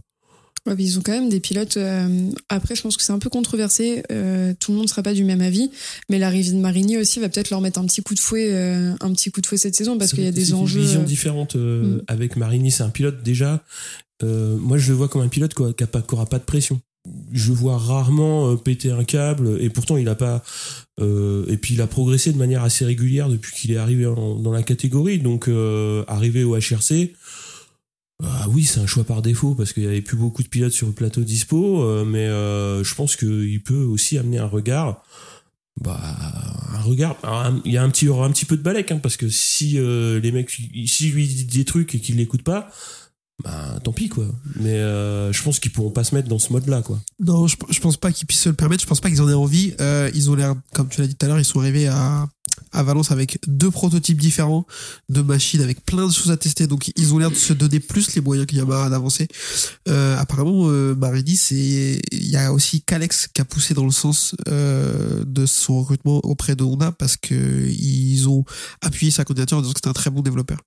Ouais, 0.66 0.76
puis 0.76 0.84
ils 0.84 1.00
ont 1.00 1.02
quand 1.02 1.14
même 1.14 1.30
des 1.30 1.40
pilotes. 1.40 1.78
euh, 1.78 2.30
après, 2.50 2.76
je 2.76 2.82
pense 2.82 2.98
que 2.98 3.04
c'est 3.04 3.14
un 3.14 3.20
peu 3.20 3.30
controversé. 3.30 4.04
euh, 4.12 4.54
tout 4.60 4.72
le 4.72 4.76
monde 4.78 4.86
ne 4.86 4.90
sera 4.90 5.02
pas 5.04 5.14
du 5.14 5.24
même 5.24 5.40
avis, 5.42 5.70
mais 6.10 6.20
l'arrivée 6.20 6.52
de 6.52 6.58
Marini 6.58 6.98
aussi 6.98 7.20
va 7.22 7.30
peut-être 7.30 7.50
leur 7.52 7.62
mettre 7.62 7.80
un 7.80 7.86
petit 7.86 8.02
coup 8.04 8.14
de 8.14 8.20
fouet, 8.20 8.54
un 9.00 9.14
petit 9.14 9.32
coup 9.32 9.40
de 9.42 9.46
fouet 9.46 9.58
cette 9.58 9.76
saison 9.76 9.98
parce 9.98 10.12
qu'il 10.14 10.24
y 10.24 10.28
a 10.28 10.32
des 10.32 10.50
une 10.50 10.56
enjeux. 10.58 10.82
vision 10.82 11.02
euh, 11.02 11.06
différente 11.06 11.56
Mm. 11.56 12.02
avec 12.08 12.36
Marini. 12.38 12.72
C'est 12.72 12.84
un 12.84 12.90
pilote 12.90 13.24
déjà. 13.24 13.64
moi, 14.24 14.78
je 14.78 14.90
le 14.92 14.98
vois 14.98 15.08
comme 15.10 15.22
un 15.22 15.30
pilote 15.30 15.54
qui 15.54 15.84
a 15.84 15.88
pas, 15.88 16.02
pas 16.02 16.40
de 16.40 16.44
pression. 16.46 16.82
Je 17.32 17.52
vois 17.52 17.78
rarement 17.78 18.52
euh, 18.52 18.56
péter 18.56 18.92
un 18.92 19.04
câble 19.04 19.58
et 19.62 19.70
pourtant 19.70 19.98
il 19.98 20.08
a 20.10 20.16
pas. 20.16 20.44
euh, 21.00 21.46
et 21.48 21.58
puis 21.58 21.74
il 21.76 21.82
a 21.82 21.88
progressé 21.88 22.32
de 22.34 22.38
manière 22.38 22.64
assez 22.64 22.86
régulière 22.86 23.30
depuis 23.30 23.54
qu'il 23.56 23.72
est 23.72 23.78
arrivé 23.78 24.06
en- 24.06 24.36
dans 24.36 24.52
la 24.52 24.64
catégorie. 24.64 25.20
Donc 25.20 25.48
euh, 25.48 26.04
arrivé 26.08 26.44
au 26.44 26.56
HRC. 26.58 27.14
Ah 28.24 28.48
oui, 28.50 28.66
c'est 28.66 28.80
un 28.80 28.88
choix 28.88 29.04
par 29.04 29.22
défaut 29.22 29.54
parce 29.54 29.74
qu'il 29.74 29.84
y 29.84 29.88
avait 29.88 30.02
plus 30.02 30.18
beaucoup 30.18 30.42
de 30.42 30.48
pilotes 30.48 30.72
sur 30.74 30.88
le 30.88 30.94
plateau 30.94 31.22
dispo, 31.22 31.84
euh, 31.84 32.04
mais 32.04 32.26
euh, 32.26 32.84
je 32.84 32.96
pense 32.96 33.16
qu'il 33.16 33.62
peut 33.62 33.84
aussi 33.84 34.18
amener 34.18 34.40
un 34.40 34.48
regard. 34.48 35.04
Bah, 35.80 36.00
un 36.74 36.82
regard. 36.82 37.16
Il 37.64 37.72
y 37.72 37.78
a 37.78 37.84
un 37.84 37.90
petit, 37.92 38.08
un 38.08 38.32
petit 38.32 38.46
peu 38.46 38.58
de 38.58 38.64
balèque, 38.64 38.92
hein, 38.92 38.98
parce 38.98 39.18
que 39.18 39.30
si 39.30 39.78
euh, 39.78 40.20
les 40.20 40.32
mecs, 40.32 40.50
si 40.50 41.10
lui 41.12 41.28
dit 41.28 41.46
des 41.46 41.66
trucs 41.66 41.94
et 41.94 42.00
qu'il 42.00 42.16
l'écoute 42.18 42.42
pas, 42.42 42.72
bah 43.44 43.80
tant 43.84 43.94
pis 43.94 44.10
quoi. 44.10 44.26
Mais 44.56 44.74
euh, 44.74 45.32
je 45.32 45.44
pense 45.44 45.60
qu'ils 45.60 45.72
pourront 45.72 45.92
pas 45.92 46.04
se 46.04 46.16
mettre 46.16 46.28
dans 46.28 46.40
ce 46.40 46.52
mode-là 46.52 46.82
quoi. 46.82 47.00
Non, 47.20 47.48
je, 47.48 47.56
pense 47.80 47.98
pas 47.98 48.12
qu'ils 48.12 48.26
puissent 48.26 48.42
se 48.42 48.50
le 48.50 48.56
permettre. 48.56 48.82
Je 48.82 48.88
pense 48.88 49.00
pas 49.00 49.10
qu'ils 49.10 49.22
en 49.22 49.30
aient 49.30 49.34
envie. 49.34 49.76
Euh, 49.80 50.10
ils 50.16 50.32
ont 50.32 50.36
l'air, 50.36 50.56
comme 50.74 50.90
tu 50.90 51.02
l'as 51.02 51.08
dit 51.08 51.16
tout 51.16 51.26
à 51.26 51.30
l'heure, 51.30 51.40
ils 51.40 51.46
sont 51.46 51.60
arrivés 51.60 51.88
à, 51.88 52.28
à 52.72 52.84
Valence 52.84 53.12
avec 53.12 53.40
deux 53.48 53.72
prototypes 53.72 54.20
différents 54.20 54.66
de 55.10 55.22
machines 55.22 55.62
avec 55.62 55.86
plein 55.86 56.08
de 56.08 56.12
choses 56.12 56.32
à 56.32 56.38
tester. 56.38 56.68
Donc, 56.68 56.92
ils 56.96 57.14
ont 57.14 57.18
l'air 57.18 57.30
de 57.30 57.36
se 57.36 57.54
donner 57.54 57.80
plus 57.80 58.16
les 58.16 58.22
moyens 58.22 58.48
que 58.48 58.56
Yamaha 58.56 58.90
d'avancer. 58.90 59.28
Euh, 59.88 60.18
apparemment, 60.18 60.70
euh, 60.70 60.96
Marini, 60.96 61.36
c'est, 61.36 62.02
il 62.12 62.30
y 62.30 62.38
a 62.38 62.54
aussi 62.54 62.82
Calex 62.82 63.28
qui 63.28 63.42
a 63.42 63.46
poussé 63.46 63.74
dans 63.74 63.86
le 63.86 63.92
sens 63.92 64.36
euh, 64.48 65.24
de 65.26 65.46
son 65.46 65.80
recrutement 65.82 66.18
auprès 66.24 66.56
de 66.56 66.64
Honda 66.64 66.92
parce 66.92 67.18
que 67.18 67.68
ils 67.68 68.28
ont 68.28 68.44
appuyé 68.82 69.12
sa 69.12 69.24
candidature 69.24 69.58
en 69.58 69.62
disant 69.62 69.74
que 69.74 69.80
c'était 69.80 69.90
un 69.90 69.94
très 69.94 70.10
bon 70.10 70.22
développeur. 70.22 70.60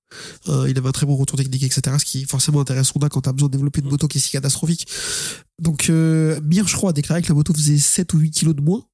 Euh, 0.49 0.67
il 0.69 0.77
avait 0.79 0.89
un 0.89 0.93
très 0.93 1.07
bon 1.07 1.17
retour 1.17 1.37
technique, 1.39 1.63
etc. 1.63 1.97
Ce 1.99 2.05
qui 2.05 2.25
forcément 2.25 2.61
intéresse 2.61 2.93
Honda 2.95 3.09
quand 3.09 3.23
t'as 3.23 3.33
besoin 3.33 3.49
de 3.49 3.53
développer 3.53 3.81
une 3.81 3.89
moto 3.89 4.09
qui 4.09 4.19
est 4.19 4.21
si 4.21 4.31
catastrophique. 4.31 4.87
Donc, 5.61 5.91
euh, 5.91 6.41
Mir, 6.43 6.67
je 6.67 6.77
crois, 6.77 6.91
a 6.91 6.93
déclaré 6.93 7.23
que 7.23 7.29
la 7.29 7.35
moto 7.35 7.53
faisait 7.53 7.79
7 7.79 8.15
ou 8.15 8.19
8 8.19 8.31
kilos 8.31 8.57
de 8.57 8.63
moins, 8.63 8.83
Mm. 8.83 8.90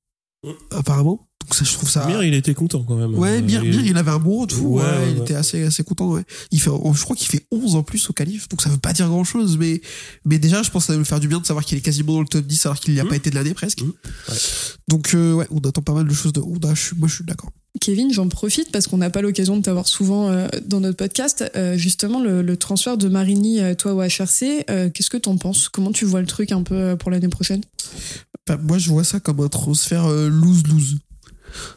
Apparemment. 0.71 1.27
Donc, 1.43 1.55
ça, 1.55 1.65
je 1.65 1.73
trouve 1.75 1.88
ça. 1.88 2.06
Mir, 2.06 2.25
il 2.25 2.35
était 2.35 2.55
content 2.55 2.83
quand 2.83 2.97
même. 2.97 3.15
Ouais, 3.17 3.38
Euh, 3.38 3.43
Mir, 3.43 3.62
il- 3.62 3.71
Mir, 3.71 3.87
il 3.87 3.97
avait 3.97 4.11
un 4.11 4.19
bon 4.19 4.41
retour. 4.41 4.73
Ouais, 4.73 4.83
Ouais, 4.83 4.88
ouais, 4.91 5.12
il 5.17 5.23
était 5.23 5.35
assez, 5.37 5.62
assez 5.62 5.85
content. 5.85 6.11
Ouais. 6.11 6.25
Il 6.50 6.61
fait, 6.61 6.71
je 6.94 7.03
crois 7.05 7.15
qu'il 7.15 7.29
fait 7.29 7.47
11 7.53 7.77
en 7.77 7.85
plus 7.85 8.11
au 8.11 8.12
qualif, 8.12 8.49
donc 8.49 8.62
ça 8.62 8.69
veut 8.69 8.79
pas 8.79 8.93
dire 8.93 9.06
grand 9.09 9.23
chose. 9.23 9.56
Mais, 9.56 9.81
mais 10.25 10.38
déjà, 10.41 10.65
je 10.65 10.71
pense 10.71 10.85
que 10.85 10.87
ça 10.88 10.93
va 10.94 10.99
lui 10.99 11.05
faire 11.05 11.21
du 11.21 11.29
bien 11.29 11.38
de 11.38 11.47
savoir 11.47 11.65
qu'il 11.65 11.79
est 11.79 11.83
quasiment 11.83 12.15
dans 12.15 12.21
le 12.23 12.27
top 12.27 12.44
10 12.44 12.67
alors 12.67 12.81
qu'il 12.81 12.94
n'y 12.94 13.00
a 13.00 13.05
Mm. 13.05 13.09
pas 13.09 13.17
été 13.17 13.31
de 13.31 13.37
l'année 13.37 13.55
presque. 13.55 13.83
Mm. 13.83 13.93
Ouais. 14.29 14.34
Donc, 14.89 15.15
euh, 15.15 15.34
ouais, 15.34 15.46
on 15.51 15.58
attend 15.60 15.82
pas 15.82 15.93
mal 15.94 16.08
de 16.08 16.15
choses 16.15 16.32
de 16.32 16.41
Honda. 16.41 16.75
Je 16.75 16.81
suis, 16.81 16.96
moi, 16.96 17.06
je 17.06 17.15
suis 17.15 17.25
d'accord. 17.25 17.51
Kevin, 17.81 18.10
j'en 18.13 18.29
profite 18.29 18.72
parce 18.72 18.87
qu'on 18.89 18.96
n'a 18.96 19.10
pas 19.10 19.20
l'occasion 19.20 19.56
de 19.58 19.63
t'avoir 19.63 19.87
souvent 19.87 20.31
euh, 20.31 20.49
dans 20.67 20.81
notre 20.81 20.96
podcast. 20.96 21.44
Euh, 21.56 21.77
justement, 21.77 22.20
le, 22.22 22.41
le 22.43 22.56
transfert 22.56 22.96
de 22.96 23.06
Marini, 23.08 23.60
euh, 23.60 23.75
toi 23.75 23.93
au 23.93 24.01
HRC, 24.03 24.65
euh, 24.70 24.89
qu'est-ce 24.91 25.10
que 25.10 25.19
t'en 25.19 25.37
penses? 25.37 25.69
Comment 25.69 25.93
tu 25.93 26.06
vois 26.06 26.20
le 26.22 26.27
truc 26.27 26.51
un 26.53 26.63
peu 26.63 26.75
euh, 26.75 26.96
pour 26.96 27.10
l'année 27.10 27.29
prochaine? 27.29 27.60
Enfin, 28.48 28.60
moi, 28.62 28.79
je 28.79 28.91
vois 28.91 29.05
ça 29.05 29.20
comme 29.20 29.41
un 29.41 29.48
transfert 29.48 30.06
euh, 30.06 30.29
lose-lose. 30.29 30.98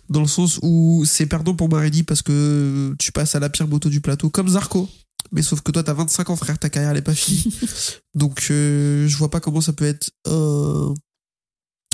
Dans 0.10 0.22
le 0.22 0.28
sens 0.28 0.60
où 0.62 1.04
c'est 1.06 1.26
perdant 1.26 1.56
pour 1.56 1.70
Marini 1.70 2.04
parce 2.04 2.22
que 2.22 2.96
tu 3.00 3.12
passes 3.12 3.36
à 3.36 3.40
la 3.40 3.50
pire 3.50 3.68
moto 3.68 3.90
du 3.90 4.02
plateau, 4.02 4.30
comme 4.30 4.50
Zarco. 4.50 4.90
Mais 5.32 5.42
sauf 5.42 5.62
que 5.62 5.72
toi, 5.72 5.84
t'as 5.84 5.94
25 5.94 6.30
ans, 6.30 6.36
frère, 6.36 6.58
ta 6.58 6.70
carrière, 6.70 6.92
elle 6.92 6.98
est 6.98 7.02
pas 7.02 7.14
finie. 7.14 7.54
Donc, 8.16 8.48
euh, 8.52 9.08
je 9.08 9.18
vois 9.18 9.30
pas 9.30 9.40
comment 9.40 9.62
ça 9.62 9.74
peut 9.74 9.86
être 9.86 10.12
un. 10.28 10.94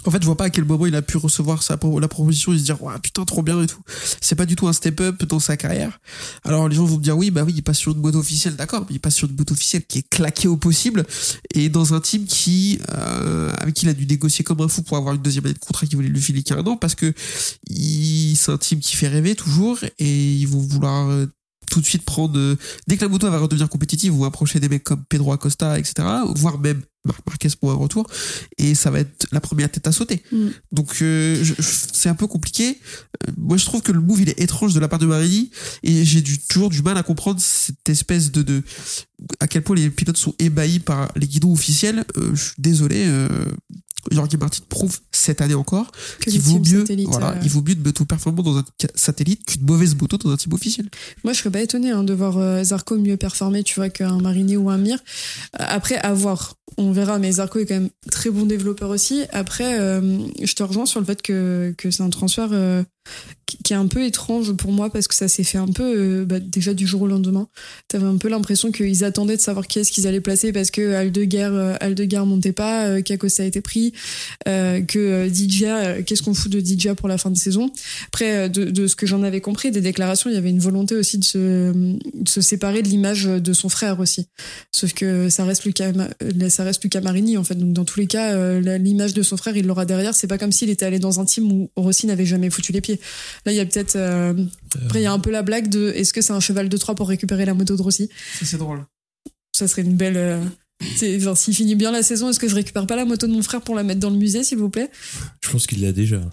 En 0.05 0.11
fait, 0.11 0.21
je 0.21 0.25
vois 0.25 0.37
pas 0.37 0.45
à 0.45 0.49
quel 0.49 0.65
moment 0.65 0.85
il 0.85 0.95
a 0.95 1.01
pu 1.01 1.17
recevoir 1.17 1.63
sa, 1.63 1.77
la 1.99 2.07
proposition 2.07 2.53
et 2.53 2.57
se 2.57 2.63
dire, 2.63 2.81
ouais, 2.83 2.93
putain, 3.01 3.25
trop 3.25 3.41
bien 3.41 3.61
et 3.61 3.67
tout. 3.67 3.81
C'est 4.21 4.35
pas 4.35 4.45
du 4.45 4.55
tout 4.55 4.67
un 4.67 4.73
step-up 4.73 5.23
dans 5.25 5.39
sa 5.39 5.57
carrière. 5.57 5.99
Alors, 6.43 6.67
les 6.69 6.75
gens 6.75 6.85
vont 6.85 6.97
me 6.97 7.03
dire, 7.03 7.17
oui, 7.17 7.31
bah 7.31 7.43
oui, 7.43 7.53
il 7.55 7.63
passe 7.63 7.77
sur 7.77 7.91
une 7.91 8.01
moto 8.01 8.19
officielle, 8.19 8.55
d'accord, 8.55 8.85
mais 8.89 8.95
il 8.95 8.99
passe 8.99 9.15
sur 9.15 9.29
une 9.29 9.35
moto 9.35 9.53
officielle 9.53 9.85
qui 9.85 9.99
est 9.99 10.09
claquée 10.09 10.47
au 10.47 10.57
possible 10.57 11.05
et 11.53 11.69
dans 11.69 11.93
un 11.93 11.99
team 11.99 12.25
qui, 12.25 12.79
euh, 12.93 13.51
avec 13.57 13.75
qui 13.75 13.85
il 13.85 13.89
a 13.89 13.93
dû 13.93 14.05
négocier 14.05 14.43
comme 14.43 14.61
un 14.61 14.67
fou 14.67 14.81
pour 14.81 14.97
avoir 14.97 15.15
une 15.15 15.21
deuxième 15.21 15.45
année 15.45 15.53
de 15.53 15.59
contrat 15.59 15.85
qui 15.85 15.95
voulait 15.95 16.09
lui 16.09 16.21
filer 16.21 16.43
qu'un 16.43 16.65
an 16.65 16.77
parce 16.77 16.95
que 16.95 17.13
c'est 17.67 18.51
un 18.51 18.57
team 18.57 18.79
qui 18.79 18.95
fait 18.95 19.07
rêver 19.07 19.35
toujours 19.35 19.79
et 19.99 20.33
ils 20.33 20.47
vont 20.47 20.59
vouloir 20.59 21.09
euh, 21.09 21.27
tout 21.69 21.81
de 21.81 21.85
suite 21.85 22.03
prendre 22.03 22.37
euh, 22.37 22.57
dès 22.87 22.97
que 22.97 23.01
la 23.03 23.09
moto 23.09 23.29
va 23.29 23.37
redevenir 23.39 23.69
compétitive 23.69 24.13
ils 24.13 24.17
vont 24.17 24.25
approcher 24.25 24.59
des 24.59 24.69
mecs 24.69 24.83
comme 24.83 25.03
Pedro 25.05 25.31
Acosta 25.33 25.77
etc 25.79 26.07
voire 26.35 26.59
même 26.59 26.81
Marc 27.05 27.21
Marquez 27.27 27.49
pour 27.59 27.71
un 27.71 27.75
retour 27.75 28.07
et 28.57 28.73
ça 28.73 28.89
va 28.89 28.99
être 28.99 29.27
la 29.31 29.39
première 29.39 29.69
tête 29.71 29.85
à 29.87 29.91
sauter 29.91 30.23
Mm. 30.31 30.47
donc 30.71 31.01
euh, 31.01 31.43
c'est 31.59 32.09
un 32.09 32.15
peu 32.15 32.27
compliqué 32.27 32.79
Euh, 33.27 33.31
moi 33.37 33.57
je 33.57 33.65
trouve 33.65 33.81
que 33.81 33.91
le 33.91 33.99
move 34.01 34.21
il 34.21 34.29
est 34.29 34.39
étrange 34.39 34.73
de 34.73 34.79
la 34.79 34.87
part 34.87 34.99
de 34.99 35.05
Marini 35.05 35.51
et 35.83 36.03
j'ai 36.03 36.21
du, 36.21 36.39
toujours 36.39 36.69
du 36.69 36.81
mal 36.81 36.97
à 36.97 37.03
comprendre 37.03 37.39
cette 37.39 37.87
espèce 37.89 38.31
de, 38.31 38.41
de 38.41 38.63
à 39.39 39.47
quel 39.47 39.61
point 39.61 39.75
les 39.75 39.89
pilotes 39.89 40.17
sont 40.17 40.33
ébahis 40.39 40.79
par 40.79 41.11
les 41.15 41.27
guidons 41.27 41.53
officiels. 41.53 42.03
Euh, 42.17 42.31
je 42.33 42.43
suis 42.43 42.53
désolé, 42.57 43.05
euh, 43.07 43.27
Jorge 44.11 44.35
Martin 44.37 44.61
prouve 44.69 44.99
cette 45.15 45.41
année 45.41 45.53
encore 45.53 45.91
qu'il 46.21 46.39
vaut 46.39 46.59
mieux, 46.59 46.83
voilà, 47.07 47.31
euh. 47.31 47.39
il 47.43 47.49
vaut 47.49 47.61
mieux 47.61 47.75
de 47.75 47.83
moto 47.83 48.05
performant 48.05 48.43
dans 48.43 48.57
un 48.57 48.65
satellite 48.95 49.45
qu'une 49.45 49.63
mauvaise 49.63 49.95
moto 49.95 50.17
dans 50.17 50.31
un 50.31 50.37
team 50.37 50.53
officiel. 50.53 50.89
Moi, 51.23 51.33
je 51.33 51.39
serais 51.39 51.51
pas 51.51 51.61
étonnée 51.61 51.91
hein, 51.91 52.03
de 52.03 52.13
voir 52.13 52.37
euh, 52.37 52.63
Zarco 52.63 52.97
mieux 52.97 53.17
performer, 53.17 53.63
tu 53.63 53.75
vois, 53.75 53.89
qu'un 53.89 54.17
Marini 54.19 54.57
ou 54.57 54.69
un 54.69 54.77
Mir. 54.77 54.99
Euh, 55.59 55.65
Après, 55.67 55.95
à 55.97 56.13
voir. 56.13 56.55
On 56.77 56.91
verra, 56.91 57.19
mais 57.19 57.31
Zarco 57.33 57.59
est 57.59 57.65
quand 57.65 57.75
même 57.75 57.89
très 58.11 58.29
bon 58.29 58.45
développeur 58.45 58.89
aussi. 58.89 59.21
Après, 59.31 59.79
euh, 59.79 60.19
je 60.41 60.53
te 60.55 60.63
rejoins 60.63 60.85
sur 60.85 60.99
le 60.99 61.05
fait 61.05 61.21
que, 61.21 61.73
que 61.77 61.91
c'est 61.91 62.03
un 62.03 62.09
transfert 62.09 62.49
qui 63.63 63.73
est 63.73 63.75
un 63.75 63.85
peu 63.85 64.03
étrange 64.03 64.51
pour 64.53 64.71
moi 64.71 64.89
parce 64.89 65.07
que 65.07 65.13
ça 65.13 65.27
s'est 65.27 65.43
fait 65.43 65.59
un 65.59 65.67
peu 65.67 66.25
bah, 66.25 66.39
déjà 66.39 66.73
du 66.73 66.87
jour 66.87 67.03
au 67.03 67.07
lendemain. 67.07 67.47
T'avais 67.87 68.07
un 68.07 68.17
peu 68.17 68.29
l'impression 68.29 68.71
qu'ils 68.71 69.03
attendaient 69.03 69.37
de 69.37 69.41
savoir 69.41 69.67
qui 69.67 69.79
est-ce 69.79 69.91
qu'ils 69.91 70.07
allaient 70.07 70.21
placer 70.21 70.51
parce 70.51 70.71
que 70.71 70.95
Aldeguer, 70.95 71.75
Aldeguer 71.79 72.23
montait 72.25 72.51
pas, 72.51 72.87
euh, 72.87 73.01
qu'Acosta 73.03 73.43
a 73.43 73.45
été 73.45 73.61
pris, 73.61 73.93
que 74.45 75.04
euh, 75.05 75.29
euh, 75.29 76.01
qu'est-ce 76.03 76.21
qu'on 76.21 76.33
fout 76.33 76.51
de 76.51 76.59
Didja 76.59 76.95
pour 76.95 77.07
la 77.07 77.17
fin 77.17 77.31
de 77.31 77.37
saison? 77.37 77.71
Après, 78.07 78.35
euh, 78.35 78.47
de, 78.47 78.65
de 78.65 78.87
ce 78.87 78.95
que 78.95 79.05
j'en 79.05 79.23
avais 79.23 79.41
compris 79.41 79.71
des 79.71 79.81
déclarations, 79.81 80.29
il 80.29 80.33
y 80.33 80.37
avait 80.37 80.49
une 80.49 80.59
volonté 80.59 80.95
aussi 80.95 81.17
de 81.17 81.23
se, 81.23 81.71
de 81.71 82.29
se 82.29 82.41
séparer 82.41 82.81
de 82.81 82.87
l'image 82.87 83.25
de 83.25 83.53
son 83.53 83.69
frère 83.69 83.99
aussi. 83.99 84.27
Sauf 84.71 84.93
que 84.93 85.29
ça 85.29 85.45
reste 85.45 85.65
Lucas, 85.65 85.91
ça 86.49 86.63
reste 86.63 86.83
Lucas 86.83 87.01
Marini 87.01 87.37
en 87.37 87.43
fait. 87.43 87.55
Donc 87.55 87.73
dans 87.73 87.85
tous 87.85 87.99
les 87.99 88.07
cas, 88.07 88.59
l'image 88.59 89.13
de 89.13 89.23
son 89.23 89.37
frère, 89.37 89.55
il 89.55 89.65
l'aura 89.65 89.85
derrière. 89.85 90.13
C'est 90.13 90.27
pas 90.27 90.37
comme 90.37 90.51
s'il 90.51 90.69
était 90.69 90.85
allé 90.85 90.99
dans 90.99 91.19
un 91.19 91.25
team 91.25 91.51
où 91.51 91.69
Rossi 91.75 92.07
n'avait 92.07 92.25
jamais 92.25 92.49
foutu 92.49 92.71
les 92.71 92.81
pieds. 92.81 92.99
Là, 93.45 93.51
il 93.51 93.55
y 93.55 93.59
a 93.59 93.65
peut-être. 93.65 93.95
euh, 93.95 94.33
après, 94.85 94.99
il 95.01 95.03
y 95.03 95.07
a 95.07 95.11
un 95.11 95.19
peu 95.19 95.31
la 95.31 95.41
blague 95.41 95.69
de 95.69 95.91
est-ce 95.95 96.13
que 96.13 96.21
c'est 96.21 96.33
un 96.33 96.39
cheval 96.39 96.69
de 96.69 96.77
Troie 96.77 96.95
pour 96.95 97.07
récupérer 97.09 97.45
la 97.45 97.53
moto 97.53 97.75
de 97.75 97.81
Rossi? 97.81 98.09
Ça, 98.39 98.45
c'est 98.45 98.57
drôle. 98.57 98.85
Ça 99.55 99.67
serait 99.67 99.83
une 99.83 99.95
belle. 99.95 100.39
Euh, 100.81 100.85
c'est- 100.97 101.19
genre, 101.19 101.37
s'il 101.37 101.53
finit 101.55 101.75
bien 101.75 101.91
la 101.91 102.03
saison, 102.03 102.29
est-ce 102.29 102.39
que 102.39 102.47
je 102.47 102.55
récupère 102.55 102.85
pas 102.87 102.95
la 102.95 103.05
moto 103.05 103.27
de 103.27 103.31
mon 103.31 103.41
frère 103.41 103.61
pour 103.61 103.75
la 103.75 103.83
mettre 103.83 103.99
dans 103.99 104.09
le 104.09 104.17
musée, 104.17 104.43
s'il 104.43 104.57
vous 104.57 104.69
plaît? 104.69 104.89
Je 105.41 105.49
pense 105.49 105.67
qu'il 105.67 105.81
l'a 105.81 105.91
déjà. 105.91 106.21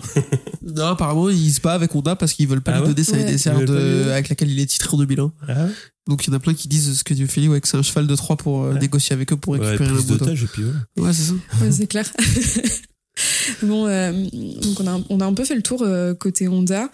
Non, 0.65 0.87
apparemment, 0.87 1.29
il 1.29 1.53
se 1.53 1.61
bat 1.61 1.73
avec 1.75 1.93
Honda 1.95 2.15
parce 2.15 2.33
qu'ils 2.35 2.47
veulent 2.47 2.61
pas 2.63 2.71
Ah 2.73 2.79
lui 2.81 2.83
ouais 2.89 2.95
donner 2.95 3.37
sa 3.37 3.53
Ouais. 3.53 3.61
De- 3.63 3.67
donner 3.67 4.13
avec 4.13 4.29
laquelle 4.29 4.49
il 4.51 4.61
est 4.61 4.67
titré 4.67 4.95
en 4.95 4.99
2001. 4.99 5.33
Ah 5.49 5.67
Donc 6.07 6.25
il 6.25 6.31
y 6.31 6.33
en 6.33 6.37
a 6.37 6.39
plein 6.39 6.55
qui 6.55 6.69
disent 6.69 6.99
ce 6.99 7.03
que 7.05 7.15
Dieu 7.15 7.27
fait 7.27 7.47
ouais, 7.49 7.61
que 7.61 7.67
c'est 7.67 7.77
un 7.77 7.83
cheval 7.83 8.07
de 8.07 8.15
3 8.15 8.37
pour 8.37 8.63
euh, 8.63 8.73
Ouais. 8.73 8.79
négocier 8.81 9.13
avec 9.13 9.33
eux 9.33 9.37
pour 9.37 9.55
ouais, 9.55 9.59
récupérer 9.59 9.91
la 9.91 9.97
prise 9.97 10.09
moto. 10.09 10.25
d'otage 10.25 10.45
et 10.45 10.47
puis. 10.47 10.63
Ouais, 10.97 11.13
c'est 11.13 11.23
ça. 11.25 11.35
Ouais, 11.61 11.73
c'est 11.73 11.87
clair. 11.89 12.09
bon, 13.63 13.87
euh, 13.87 14.13
donc 14.13 14.81
on 14.81 14.87
a, 14.87 15.01
on 15.11 15.21
a 15.21 15.27
un 15.27 15.35
peu 15.35 15.45
fait 15.45 15.55
le 15.55 15.63
tour 15.63 15.83
euh, 15.83 16.15
côté 16.15 16.49
Honda. 16.49 16.91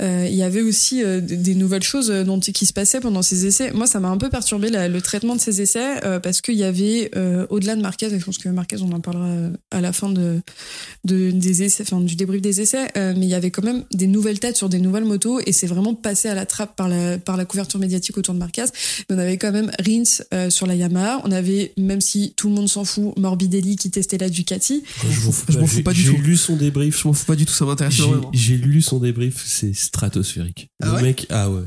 Euh, 0.00 0.26
Il 0.28 0.36
y 0.36 0.42
avait 0.42 0.62
aussi 0.62 1.02
des 1.20 1.54
nouvelles 1.54 1.82
choses 1.82 2.08
dont, 2.08 2.40
qui 2.40 2.66
se 2.66 2.72
passaient 2.72 3.00
pendant 3.00 3.22
ces 3.22 3.46
essais. 3.46 3.72
Moi, 3.72 3.86
ça 3.86 4.00
m'a 4.00 4.08
un 4.08 4.16
peu 4.16 4.30
perturbé 4.30 4.70
le 4.70 5.00
traitement 5.00 5.34
de 5.34 5.40
ces 5.40 5.60
essais 5.60 6.00
parce 6.22 6.40
qu'il 6.40 6.54
y 6.54 6.64
avait, 6.64 7.10
au-delà 7.50 7.76
de 7.76 7.82
Marquez, 7.82 8.06
et 8.06 8.18
je 8.18 8.24
pense 8.24 8.38
que 8.38 8.48
Marquez, 8.48 8.76
on 8.80 8.92
en 8.92 9.00
parlera 9.00 9.50
à 9.70 9.80
la 9.80 9.92
fin 9.92 10.08
de, 10.08 10.40
de, 11.04 11.30
des 11.30 11.62
essais, 11.64 11.82
enfin, 11.82 12.00
du 12.00 12.16
débrief 12.16 12.40
des 12.40 12.60
essais, 12.60 12.86
mais 12.94 13.22
il 13.22 13.28
y 13.28 13.34
avait 13.34 13.50
quand 13.50 13.64
même 13.64 13.84
des 13.92 14.06
nouvelles 14.06 14.38
têtes 14.38 14.56
sur 14.56 14.68
des 14.68 14.78
nouvelles 14.78 15.04
motos 15.04 15.40
et 15.44 15.52
c'est 15.52 15.66
vraiment 15.66 15.94
passé 15.94 16.28
à 16.28 16.34
la 16.34 16.46
trappe 16.46 16.76
par 16.76 16.88
la, 16.88 17.18
par 17.18 17.36
la 17.36 17.44
couverture 17.44 17.80
médiatique 17.80 18.16
autour 18.18 18.34
de 18.34 18.38
Marquez. 18.38 18.66
On 19.10 19.18
avait 19.18 19.36
quand 19.36 19.52
même 19.52 19.70
Rins 19.84 20.48
sur 20.50 20.66
la 20.66 20.74
Yamaha. 20.74 21.22
On 21.24 21.32
avait, 21.32 21.72
même 21.76 22.00
si 22.00 22.34
tout 22.36 22.48
le 22.48 22.54
monde 22.54 22.68
s'en 22.68 22.84
fout, 22.84 23.16
Morbidelli 23.18 23.76
qui 23.76 23.90
testait 23.90 24.18
la 24.18 24.28
Ducati. 24.28 24.84
Je 25.58 25.62
m'en 25.62 25.66
fous 25.66 25.76
j'ai- 25.76 25.82
pas 25.82 25.92
du 25.92 26.00
J'ai 26.02 26.14
tout. 26.14 26.22
lu 26.22 26.36
son 26.36 26.56
débrief. 26.56 27.00
Je 27.02 27.08
m'en 27.08 27.12
fous 27.14 27.26
pas 27.26 27.36
du 27.36 27.44
tout, 27.46 27.52
ça 27.52 27.64
m'intéresse 27.64 27.94
J'ai 27.94 28.02
énormément. 28.04 28.30
j'ai 28.32 28.56
lu 28.56 28.82
son 28.82 28.98
débrief, 28.98 29.42
c'est 29.46 29.74
stratosphérique. 29.74 30.70
Ah 30.82 30.86
le 30.86 30.92
ouais 30.94 31.02
mec, 31.02 31.26
ah 31.30 31.50
ouais. 31.50 31.62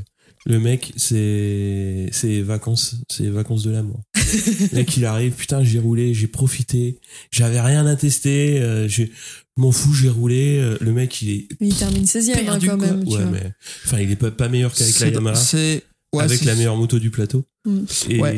Le 0.48 0.60
mec, 0.60 0.92
c'est 0.98 2.08
c'est 2.12 2.42
vacances, 2.42 2.96
c'est 3.12 3.28
vacances 3.30 3.62
de 3.64 3.70
l'amour. 3.72 4.02
le 4.16 4.76
mec, 4.76 4.98
il 4.98 5.06
arrive, 5.06 5.34
putain, 5.34 5.64
j'ai 5.64 5.78
roulé, 5.80 6.14
j'ai 6.16 6.28
profité, 6.28 7.00
j'avais 7.32 7.62
rien 7.62 7.86
à 7.86 7.96
tester, 7.96 8.60
euh, 8.60 8.88
j'ai- 8.88 9.12
je 9.58 9.62
m'en 9.62 9.72
fous, 9.72 9.94
j'ai 9.94 10.10
roulé. 10.10 10.58
euh, 10.58 10.78
Le 10.82 10.94
mec, 10.94 11.22
il 11.22 11.30
est 11.30 11.48
Il 11.60 11.76
termine 11.76 12.06
16e 12.08 12.38
hein, 12.40 12.44
perdu 12.44 12.68
quand 12.68 12.78
quoi. 12.78 12.88
même. 12.88 13.04
tu 13.06 13.12
Ouais, 13.16 13.22
vois. 13.22 13.32
mais 13.32 13.52
enfin, 13.86 14.00
il 14.00 14.10
est 14.10 14.16
pas, 14.16 14.32
pas 14.32 14.50
meilleur 14.50 14.74
qu'avec 14.74 15.00
la 15.00 15.08
Yamaha, 15.10 15.36
C'est 15.36 15.84
ouais, 16.14 16.24
avec 16.24 16.44
la 16.44 16.56
meilleure 16.56 16.78
moto 16.78 16.98
du 16.98 17.12
plateau. 17.12 17.46
Mm. 17.66 17.80
Et, 18.10 18.20
Ouais. 18.20 18.38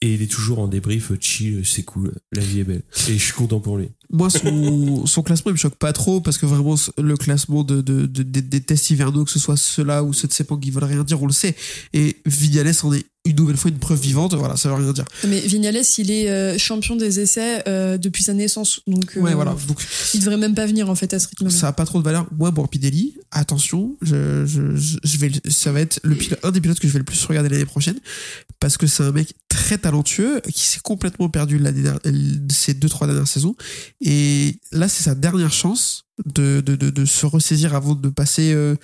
et 0.00 0.12
il 0.14 0.22
est 0.22 0.30
toujours 0.30 0.58
en 0.58 0.66
débrief, 0.66 1.12
chill, 1.20 1.62
c'est 1.64 1.84
cool, 1.84 2.14
la 2.32 2.42
vie 2.42 2.60
est 2.60 2.64
belle. 2.64 2.82
Et 3.08 3.12
je 3.12 3.22
suis 3.22 3.32
content 3.34 3.60
pour 3.60 3.76
lui. 3.78 3.90
Moi, 4.10 4.30
son, 4.30 5.04
son 5.06 5.22
classement, 5.22 5.50
il 5.50 5.54
me 5.54 5.58
choque 5.58 5.74
pas 5.76 5.92
trop 5.92 6.20
parce 6.20 6.38
que 6.38 6.46
vraiment, 6.46 6.76
le 6.96 7.16
classement 7.16 7.62
de, 7.64 7.80
de- 7.80 8.06
de- 8.06 8.22
des- 8.22 8.60
tests 8.60 8.90
hivernaux, 8.90 9.24
que 9.24 9.30
ce 9.30 9.38
soit 9.38 9.56
ceux-là 9.56 10.02
ou 10.04 10.12
ceux 10.12 10.28
de 10.28 10.32
Sepang 10.32 10.58
qui 10.58 10.70
veulent 10.70 10.84
rien 10.84 11.04
dire, 11.04 11.22
on 11.22 11.26
le 11.26 11.32
sait. 11.32 11.54
Et 11.92 12.16
Vignales 12.26 12.72
en 12.82 12.92
est 12.92 13.04
une 13.24 13.36
nouvelle 13.36 13.58
fois 13.58 13.70
une 13.70 13.78
preuve 13.78 14.00
vivante. 14.00 14.32
Voilà, 14.34 14.56
ça 14.56 14.70
veut 14.70 14.76
rien 14.76 14.92
dire. 14.92 15.04
Mais 15.26 15.40
Vignales, 15.40 15.82
il 15.98 16.10
est 16.10 16.30
euh, 16.30 16.56
champion 16.56 16.96
des 16.96 17.20
essais 17.20 17.62
euh, 17.68 17.98
depuis 17.98 18.22
sa 18.22 18.32
naissance. 18.32 18.80
Donc, 18.86 19.16
euh, 19.16 19.20
Ouais, 19.20 19.34
voilà. 19.34 19.54
Donc, 19.66 19.84
il 20.14 20.20
devrait 20.20 20.38
même 20.38 20.54
pas 20.54 20.64
venir 20.64 20.88
en 20.88 20.94
fait 20.94 21.12
à 21.12 21.18
ce 21.18 21.28
rythme-là. 21.28 21.50
ça 21.50 21.68
a 21.68 21.72
pas 21.72 21.84
trop 21.84 21.98
de 21.98 22.04
valeur. 22.04 22.26
Moi, 22.38 22.50
Morbidelli, 22.52 23.16
attention, 23.30 23.96
je, 24.00 24.46
je, 24.46 24.74
je, 24.76 24.96
je 25.04 25.18
vais, 25.18 25.30
ça 25.50 25.72
va 25.72 25.80
être 25.82 26.00
le 26.04 26.16
un 26.42 26.50
des 26.50 26.60
pilotes 26.62 26.78
que 26.80 26.88
je 26.88 26.92
vais 26.94 26.98
le 27.00 27.04
plus 27.04 27.22
regarder 27.26 27.50
l'année 27.50 27.66
prochaine 27.66 27.98
parce 28.60 28.76
que 28.78 28.86
c'est 28.86 29.02
un 29.02 29.12
mec 29.12 29.34
très 29.48 29.76
talentueux 29.78 30.40
qui 30.52 30.64
s'est 30.64 30.80
complètement 30.82 31.28
perdu 31.28 31.58
l'année 31.58 31.82
dernière- 31.82 32.00
ces 32.50 32.72
deux 32.74 32.88
trois 32.88 33.06
dernières 33.06 33.28
saisons 33.28 33.54
et 34.00 34.56
là 34.72 34.88
c'est 34.88 35.02
sa 35.04 35.14
dernière 35.14 35.52
chance 35.52 36.04
de, 36.24 36.60
de, 36.64 36.76
de, 36.76 36.90
de 36.90 37.04
se 37.04 37.26
ressaisir 37.26 37.74
avant 37.74 37.94
de 37.94 38.08
passer 38.08 38.52
euh, 38.52 38.76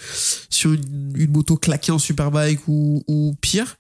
sur 0.50 0.72
une, 0.72 1.12
une 1.16 1.30
moto 1.30 1.56
claquée 1.56 1.92
en 1.92 1.98
superbike 1.98 2.66
ou, 2.68 3.02
ou 3.08 3.34
pire 3.40 3.76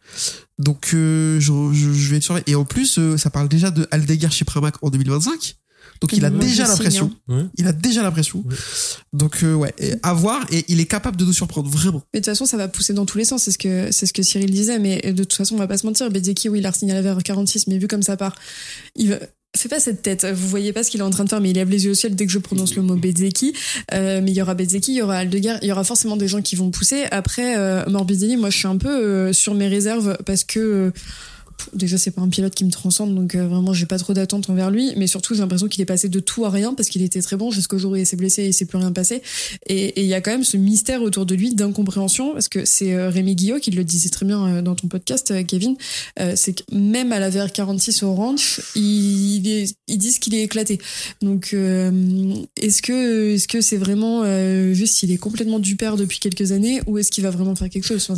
donc 0.58 0.90
euh, 0.94 1.38
je, 1.40 1.52
je, 1.72 1.92
je 1.92 2.10
vais 2.10 2.16
être 2.18 2.22
surveillé 2.22 2.44
et 2.50 2.54
en 2.54 2.64
plus 2.64 2.98
euh, 2.98 3.16
ça 3.16 3.30
parle 3.30 3.48
déjà 3.48 3.70
de 3.70 3.86
Aldeguer 3.90 4.30
chez 4.30 4.44
Pramac 4.44 4.74
en 4.82 4.90
2025 4.90 5.56
donc 6.00 6.12
il 6.12 6.24
a 6.24 6.30
Ouais, 6.30 6.38
déjà 6.38 6.66
la 6.66 6.76
pression 6.76 7.12
hein. 7.28 7.48
Il 7.56 7.66
a 7.68 7.72
déjà 7.72 8.02
la 8.02 8.10
pression 8.10 8.42
Ouais. 8.46 8.56
donc 9.12 9.42
euh, 9.44 9.54
ouais 9.54 9.72
et 9.78 9.94
à 10.02 10.12
voir 10.14 10.44
et 10.50 10.64
il 10.68 10.80
est 10.80 10.86
capable 10.86 11.16
de 11.16 11.24
nous 11.24 11.32
surprendre 11.32 11.68
vraiment 11.70 12.02
Mais 12.12 12.20
de 12.20 12.24
toute 12.24 12.32
façon, 12.32 12.46
ça 12.46 12.56
va 12.56 12.66
pousser 12.68 12.92
dans 12.94 13.06
tous 13.06 13.18
les 13.18 13.24
sens. 13.24 13.44
C'est 13.44 13.52
ce 13.52 13.58
que 13.58 13.92
c'est 13.92 14.06
ce 14.06 14.12
que 14.12 14.22
Cyril 14.22 14.50
disait. 14.50 14.78
Mais 14.80 15.00
de 15.12 15.22
toute 15.22 15.34
façon, 15.34 15.54
on 15.54 15.58
va 15.58 15.68
pas 15.68 15.78
se 15.78 15.86
mentir. 15.86 16.10
Bezzeki, 16.10 16.48
oui, 16.48 16.58
il 16.58 16.66
a 16.66 16.72
signé 16.72 16.92
à 16.94 17.00
la 17.00 17.14
VR46, 17.14 17.64
mais 17.68 17.78
vu 17.78 17.86
comme 17.86 18.02
ça 18.02 18.16
part, 18.16 18.34
il 18.96 19.10
va. 19.10 19.16
Fais 19.56 19.68
pas 19.68 19.78
cette 19.78 20.02
tête, 20.02 20.26
vous 20.26 20.48
voyez 20.48 20.72
pas 20.72 20.82
ce 20.82 20.90
qu'il 20.90 21.00
est 21.00 21.04
en 21.04 21.10
train 21.10 21.22
de 21.22 21.28
faire, 21.28 21.40
mais 21.40 21.50
il 21.50 21.54
lève 21.54 21.70
les 21.70 21.84
yeux 21.84 21.92
au 21.92 21.94
ciel 21.94 22.16
dès 22.16 22.26
que 22.26 22.32
je 22.32 22.40
prononce 22.40 22.74
le 22.74 22.82
mot 22.82 22.96
Bezzeki. 22.96 23.52
Euh, 23.92 24.20
mais 24.20 24.32
il 24.32 24.36
y 24.36 24.42
aura 24.42 24.54
Bezzeki, 24.54 24.92
il 24.92 24.96
y 24.96 25.02
aura 25.02 25.18
Aldeguer, 25.18 25.56
il 25.62 25.68
y 25.68 25.72
aura 25.72 25.84
forcément 25.84 26.16
des 26.16 26.26
gens 26.26 26.42
qui 26.42 26.56
vont 26.56 26.70
pousser. 26.70 27.04
Après, 27.12 27.56
euh, 27.56 27.84
Morbidelli, 27.88 28.36
moi 28.36 28.50
je 28.50 28.58
suis 28.58 28.66
un 28.66 28.78
peu 28.78 28.88
euh, 28.88 29.32
sur 29.32 29.54
mes 29.54 29.68
réserves 29.68 30.18
parce 30.26 30.42
que 30.42 30.58
euh, 30.58 30.90
déjà 31.72 31.98
c'est 31.98 32.10
pas 32.10 32.22
un 32.22 32.28
pilote 32.28 32.54
qui 32.54 32.64
me 32.64 32.70
transcende, 32.70 33.14
donc 33.14 33.34
euh, 33.34 33.46
vraiment 33.46 33.72
j'ai 33.72 33.86
pas 33.86 33.98
trop 33.98 34.12
d'attente 34.12 34.48
envers 34.50 34.70
lui. 34.70 34.92
Mais 34.96 35.06
surtout 35.06 35.34
j'ai 35.34 35.40
l'impression 35.40 35.68
qu'il 35.68 35.80
est 35.80 35.86
passé 35.86 36.08
de 36.08 36.20
tout 36.20 36.44
à 36.44 36.50
rien 36.50 36.74
parce 36.74 36.88
qu'il 36.88 37.02
était 37.02 37.22
très 37.22 37.36
bon 37.36 37.50
jusqu'au 37.50 37.78
jour 37.78 37.92
où 37.92 37.96
il 37.96 38.06
s'est 38.06 38.16
blessé 38.16 38.42
et 38.42 38.46
il 38.48 38.54
s'est 38.54 38.66
plus 38.66 38.78
rien 38.78 38.92
passé. 38.92 39.22
Et 39.66 40.02
il 40.02 40.06
y 40.06 40.14
a 40.14 40.20
quand 40.20 40.30
même 40.30 40.44
ce 40.44 40.56
mystère 40.56 41.02
autour 41.02 41.26
de 41.26 41.34
lui 41.34 41.54
d'incompréhension 41.54 42.32
parce 42.32 42.48
que 42.48 42.64
c'est 42.64 42.94
euh, 42.94 43.10
Rémi 43.10 43.34
Guillot 43.34 43.58
qui 43.58 43.70
le 43.70 43.84
disait 43.84 44.10
très 44.10 44.26
bien 44.26 44.46
euh, 44.46 44.62
dans 44.62 44.74
ton 44.74 44.88
podcast, 44.88 45.30
euh, 45.30 45.42
Kevin. 45.42 45.76
Euh, 46.20 46.32
c'est 46.36 46.54
que 46.54 46.74
même 46.74 47.12
à 47.12 47.18
la 47.18 47.30
VR46 47.30 48.04
au 48.04 48.14
ranch, 48.14 48.60
ils 48.74 49.40
disent 49.40 50.18
qu'il 50.18 50.34
est 50.34 50.42
éclaté. 50.42 50.78
Donc 51.22 51.54
est-ce 51.54 52.82
que 52.82 53.34
est-ce 53.34 53.48
que 53.48 53.60
c'est 53.60 53.76
vraiment 53.76 54.24
juste 54.72 55.02
il 55.02 55.12
est 55.12 55.16
complètement 55.16 55.58
du 55.58 55.76
père 55.76 55.96
depuis 55.96 56.18
quelques 56.18 56.52
années 56.52 56.80
ou 56.86 56.98
est-ce 56.98 57.10
qu'il 57.10 57.24
va 57.24 57.30
vraiment 57.30 57.54
faire 57.54 57.68
quelque 57.68 57.86
chose? 57.86 58.08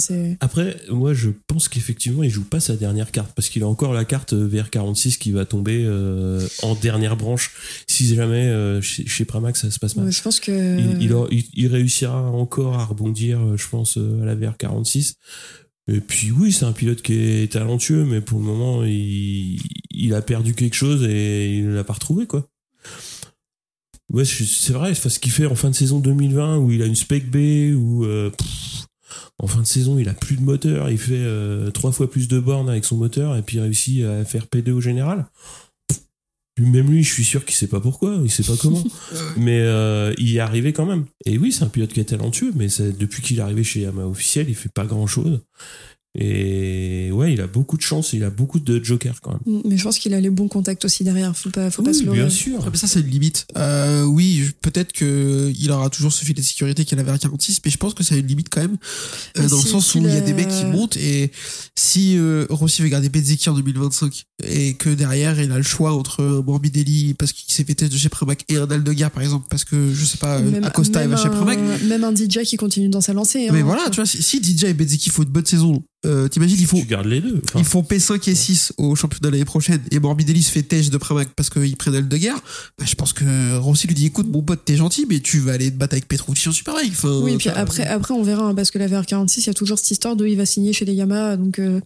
Après, 0.40 0.76
moi, 0.90 1.14
je 1.14 1.30
pense 1.46 1.68
qu'effectivement, 1.68 2.22
il 2.22 2.30
joue 2.30 2.44
pas 2.44 2.60
sa 2.60 2.76
dernière 2.76 3.10
carte 3.10 3.25
parce 3.34 3.48
qu'il 3.48 3.62
a 3.62 3.66
encore 3.68 3.92
la 3.92 4.04
carte 4.04 4.32
euh, 4.32 4.48
VR46 4.48 5.18
qui 5.18 5.32
va 5.32 5.44
tomber 5.44 5.82
euh, 5.84 6.46
en 6.62 6.74
dernière 6.74 7.16
branche 7.16 7.52
si 7.86 8.14
jamais 8.14 8.46
euh, 8.46 8.80
chez, 8.80 9.06
chez 9.06 9.24
Pramac 9.24 9.56
ça 9.56 9.70
se 9.70 9.78
passe 9.78 9.96
mal. 9.96 10.06
Ouais, 10.06 10.12
je 10.12 10.22
pense 10.22 10.40
que 10.40 10.78
Il, 10.78 11.02
il, 11.02 11.12
aura- 11.12 11.28
il- 11.30 11.44
il 11.54 11.66
réussira 11.68 12.22
encore 12.30 12.78
à 12.78 12.84
rebondir, 12.84 13.56
je 13.56 13.68
pense, 13.68 13.96
à 13.96 14.24
la 14.24 14.34
VR46. 14.36 15.14
Et 15.88 16.00
puis 16.00 16.32
oui, 16.32 16.52
c'est 16.52 16.64
un 16.64 16.72
pilote 16.72 17.00
qui 17.02 17.14
est 17.14 17.52
talentueux, 17.52 18.04
mais 18.04 18.20
pour 18.20 18.38
le 18.40 18.44
moment, 18.44 18.82
il, 18.84 20.14
a 20.14 20.20
perdu 20.22 20.52
quelque 20.54 20.74
chose 20.74 21.04
et 21.04 21.56
il 21.58 21.68
ne 21.68 21.74
l'a 21.74 21.84
pas 21.84 21.92
retrouvé, 21.92 22.26
quoi. 22.26 22.48
Ouais, 24.12 24.24
c'est 24.24 24.72
vrai, 24.72 24.94
ce 24.94 25.18
qu'il 25.18 25.32
fait 25.32 25.46
en 25.46 25.54
fin 25.56 25.68
de 25.70 25.74
saison 25.74 25.98
2020, 25.98 26.58
où 26.58 26.70
il 26.70 26.80
a 26.82 26.86
une 26.86 26.94
Spec 26.94 27.28
B, 27.30 27.74
où 27.76 28.04
pff, 28.04 28.85
en 29.38 29.46
fin 29.46 29.60
de 29.60 29.66
saison, 29.66 29.98
il 29.98 30.08
a 30.08 30.14
plus 30.14 30.36
de 30.36 30.42
moteur, 30.42 30.90
il 30.90 30.98
fait 30.98 31.14
euh, 31.14 31.70
trois 31.70 31.92
fois 31.92 32.10
plus 32.10 32.28
de 32.28 32.38
bornes 32.38 32.68
avec 32.68 32.84
son 32.84 32.96
moteur, 32.96 33.36
et 33.36 33.42
puis 33.42 33.56
il 33.58 33.60
réussit 33.60 34.04
à 34.04 34.24
faire 34.24 34.46
P2 34.46 34.72
au 34.72 34.80
général. 34.80 35.26
Même 36.58 36.90
lui, 36.90 37.02
je 37.02 37.12
suis 37.12 37.24
sûr 37.24 37.44
qu'il 37.44 37.54
sait 37.54 37.66
pas 37.66 37.80
pourquoi, 37.80 38.18
il 38.22 38.30
sait 38.30 38.42
pas 38.42 38.56
comment 38.58 38.82
mais 39.36 39.60
euh, 39.60 40.14
il 40.16 40.30
y 40.30 40.38
est 40.38 40.40
arrivé 40.40 40.72
quand 40.72 40.86
même. 40.86 41.04
Et 41.26 41.36
oui, 41.36 41.52
c'est 41.52 41.64
un 41.64 41.68
pilote 41.68 41.92
qui 41.92 42.00
est 42.00 42.04
talentueux, 42.04 42.52
mais 42.54 42.68
depuis 42.98 43.22
qu'il 43.22 43.38
est 43.38 43.42
arrivé 43.42 43.62
chez 43.62 43.80
Yamaha 43.80 44.08
officiel, 44.08 44.48
il 44.48 44.54
fait 44.54 44.72
pas 44.72 44.86
grand 44.86 45.06
chose. 45.06 45.42
Et 46.18 47.10
ouais, 47.12 47.34
il 47.34 47.40
a 47.42 47.46
beaucoup 47.46 47.76
de 47.76 47.82
chance, 47.82 48.12
il 48.14 48.24
a 48.24 48.30
beaucoup 48.30 48.58
de 48.58 48.82
jokers 48.82 49.20
quand 49.20 49.32
même. 49.32 49.62
Mais 49.66 49.76
je 49.76 49.84
pense 49.84 49.98
qu'il 49.98 50.14
a 50.14 50.20
les 50.20 50.30
bons 50.30 50.48
contacts 50.48 50.84
aussi 50.86 51.04
derrière. 51.04 51.36
Faut 51.36 51.50
pas, 51.50 51.70
faut 51.70 51.82
pas 51.82 51.90
Oui, 51.90 51.96
se 51.98 52.04
leurrer. 52.04 52.18
bien 52.18 52.30
sûr. 52.30 52.58
Ah, 52.62 52.68
mais 52.70 52.78
ça, 52.78 52.86
c'est 52.86 53.00
une 53.00 53.06
limite. 53.08 53.46
Euh, 53.56 54.04
oui, 54.04 54.44
peut-être 54.62 54.92
que 54.92 55.52
il 55.58 55.70
aura 55.70 55.90
toujours 55.90 56.12
ce 56.12 56.24
filet 56.24 56.40
de 56.40 56.46
sécurité 56.46 56.84
qu'il 56.84 56.98
avait 56.98 57.10
à 57.10 57.18
46, 57.18 57.60
mais 57.64 57.70
je 57.70 57.76
pense 57.76 57.92
que 57.92 58.02
a 58.14 58.16
une 58.16 58.26
limite 58.26 58.48
quand 58.50 58.60
même, 58.60 58.76
euh, 59.38 59.48
dans 59.48 59.56
le 59.56 59.62
sens 59.62 59.94
où 59.94 59.98
il 59.98 60.06
y 60.06 60.16
a 60.16 60.20
des 60.20 60.32
mecs 60.32 60.48
qui 60.48 60.64
montent 60.64 60.96
et 60.96 61.32
si 61.76 62.16
euh, 62.16 62.46
Rossi 62.50 62.82
veut 62.82 62.88
garder 62.88 63.08
Bezzeki 63.08 63.48
en 63.50 63.54
2025 63.54 64.24
et 64.46 64.74
que 64.74 64.90
derrière 64.90 65.40
il 65.40 65.50
a 65.50 65.56
le 65.56 65.62
choix 65.62 65.92
entre 65.92 66.42
Morbidelli 66.46 67.14
parce 67.14 67.32
qu'il 67.32 67.52
s'est 67.52 67.64
fait 67.64 67.74
test 67.74 67.92
de 67.92 67.96
chez 67.96 68.08
Pramac 68.08 68.44
et 68.48 68.56
un 68.56 68.70
Aldegar 68.70 69.10
par 69.10 69.22
exemple 69.22 69.46
parce 69.50 69.64
que 69.64 69.92
je 69.92 70.04
sais 70.04 70.18
pas, 70.18 70.38
Même, 70.40 70.64
Acosta 70.64 71.02
il 71.02 71.08
même 71.08 71.16
va 71.16 71.22
chez 71.22 71.30
Pramac. 71.30 71.58
un, 71.58 71.86
même 71.86 72.04
un 72.04 72.14
DJ 72.14 72.44
qui 72.44 72.56
continue 72.56 72.88
dans 72.88 73.00
sa 73.00 73.12
lancée. 73.12 73.48
Mais 73.50 73.60
hein. 73.60 73.64
voilà, 73.64 73.90
tu 73.90 73.96
vois, 73.96 74.06
si, 74.06 74.22
si 74.22 74.42
DJ 74.42 74.64
et 74.64 74.74
Bezzeki 74.74 75.10
font 75.10 75.22
une 75.22 75.30
bonne 75.30 75.46
saison, 75.46 75.82
euh, 76.06 76.28
t'imagines, 76.28 76.56
ils 76.58 76.66
font, 76.66 76.78
Tu 76.80 76.86
gardes 76.86 77.06
les 77.06 77.20
deux. 77.20 77.40
Enfin, 77.44 77.58
ils 77.58 77.64
font 77.64 77.82
P5 77.82 78.30
et 78.30 78.34
6 78.34 78.72
au 78.78 78.94
championnat 78.94 79.30
l'année 79.30 79.44
prochaine 79.44 79.80
et 79.90 79.98
Morbidelli 79.98 80.42
se 80.42 80.50
fait 80.50 80.62
tèche 80.62 80.88
de 80.90 80.96
Pramac 80.98 81.28
parce 81.36 81.50
qu'ils 81.50 81.76
prennent 81.76 81.94
Aldegar. 81.96 82.40
Bah, 82.78 82.84
je 82.88 82.94
pense 82.94 83.12
que 83.12 83.56
Rossi 83.58 83.86
lui 83.86 83.94
dit 83.94 84.06
écoute, 84.06 84.28
mon 84.30 84.42
pote, 84.42 84.64
t'es 84.64 84.76
gentil, 84.76 85.06
mais 85.08 85.20
tu 85.20 85.38
vas 85.40 85.52
aller 85.52 85.70
te 85.70 85.76
battre 85.76 85.94
avec 85.94 86.08
Petrucci 86.08 86.48
en 86.48 86.52
Superbike. 86.52 86.92
Enfin, 86.92 87.20
Oui, 87.22 87.36
puis 87.36 87.48
ça- 87.50 87.58
après, 87.58 87.86
après 87.86 88.14
on 88.14 88.22
verra, 88.22 88.44
hein, 88.44 88.54
parce 88.54 88.70
que 88.70 88.78
la 88.78 88.86
VR46, 88.88 89.40
il 89.40 89.46
y 89.46 89.50
a 89.50 89.54
toujours 89.54 89.78
cette 89.78 89.90
histoire 89.90 90.16
de 90.16 90.26
il 90.26 90.36
va 90.36 90.46
signer 90.46 90.72
chez 90.72 90.84
les 90.84 90.94
Yamaha, 90.94 91.36
donc. 91.36 91.58
euh, 91.58 91.80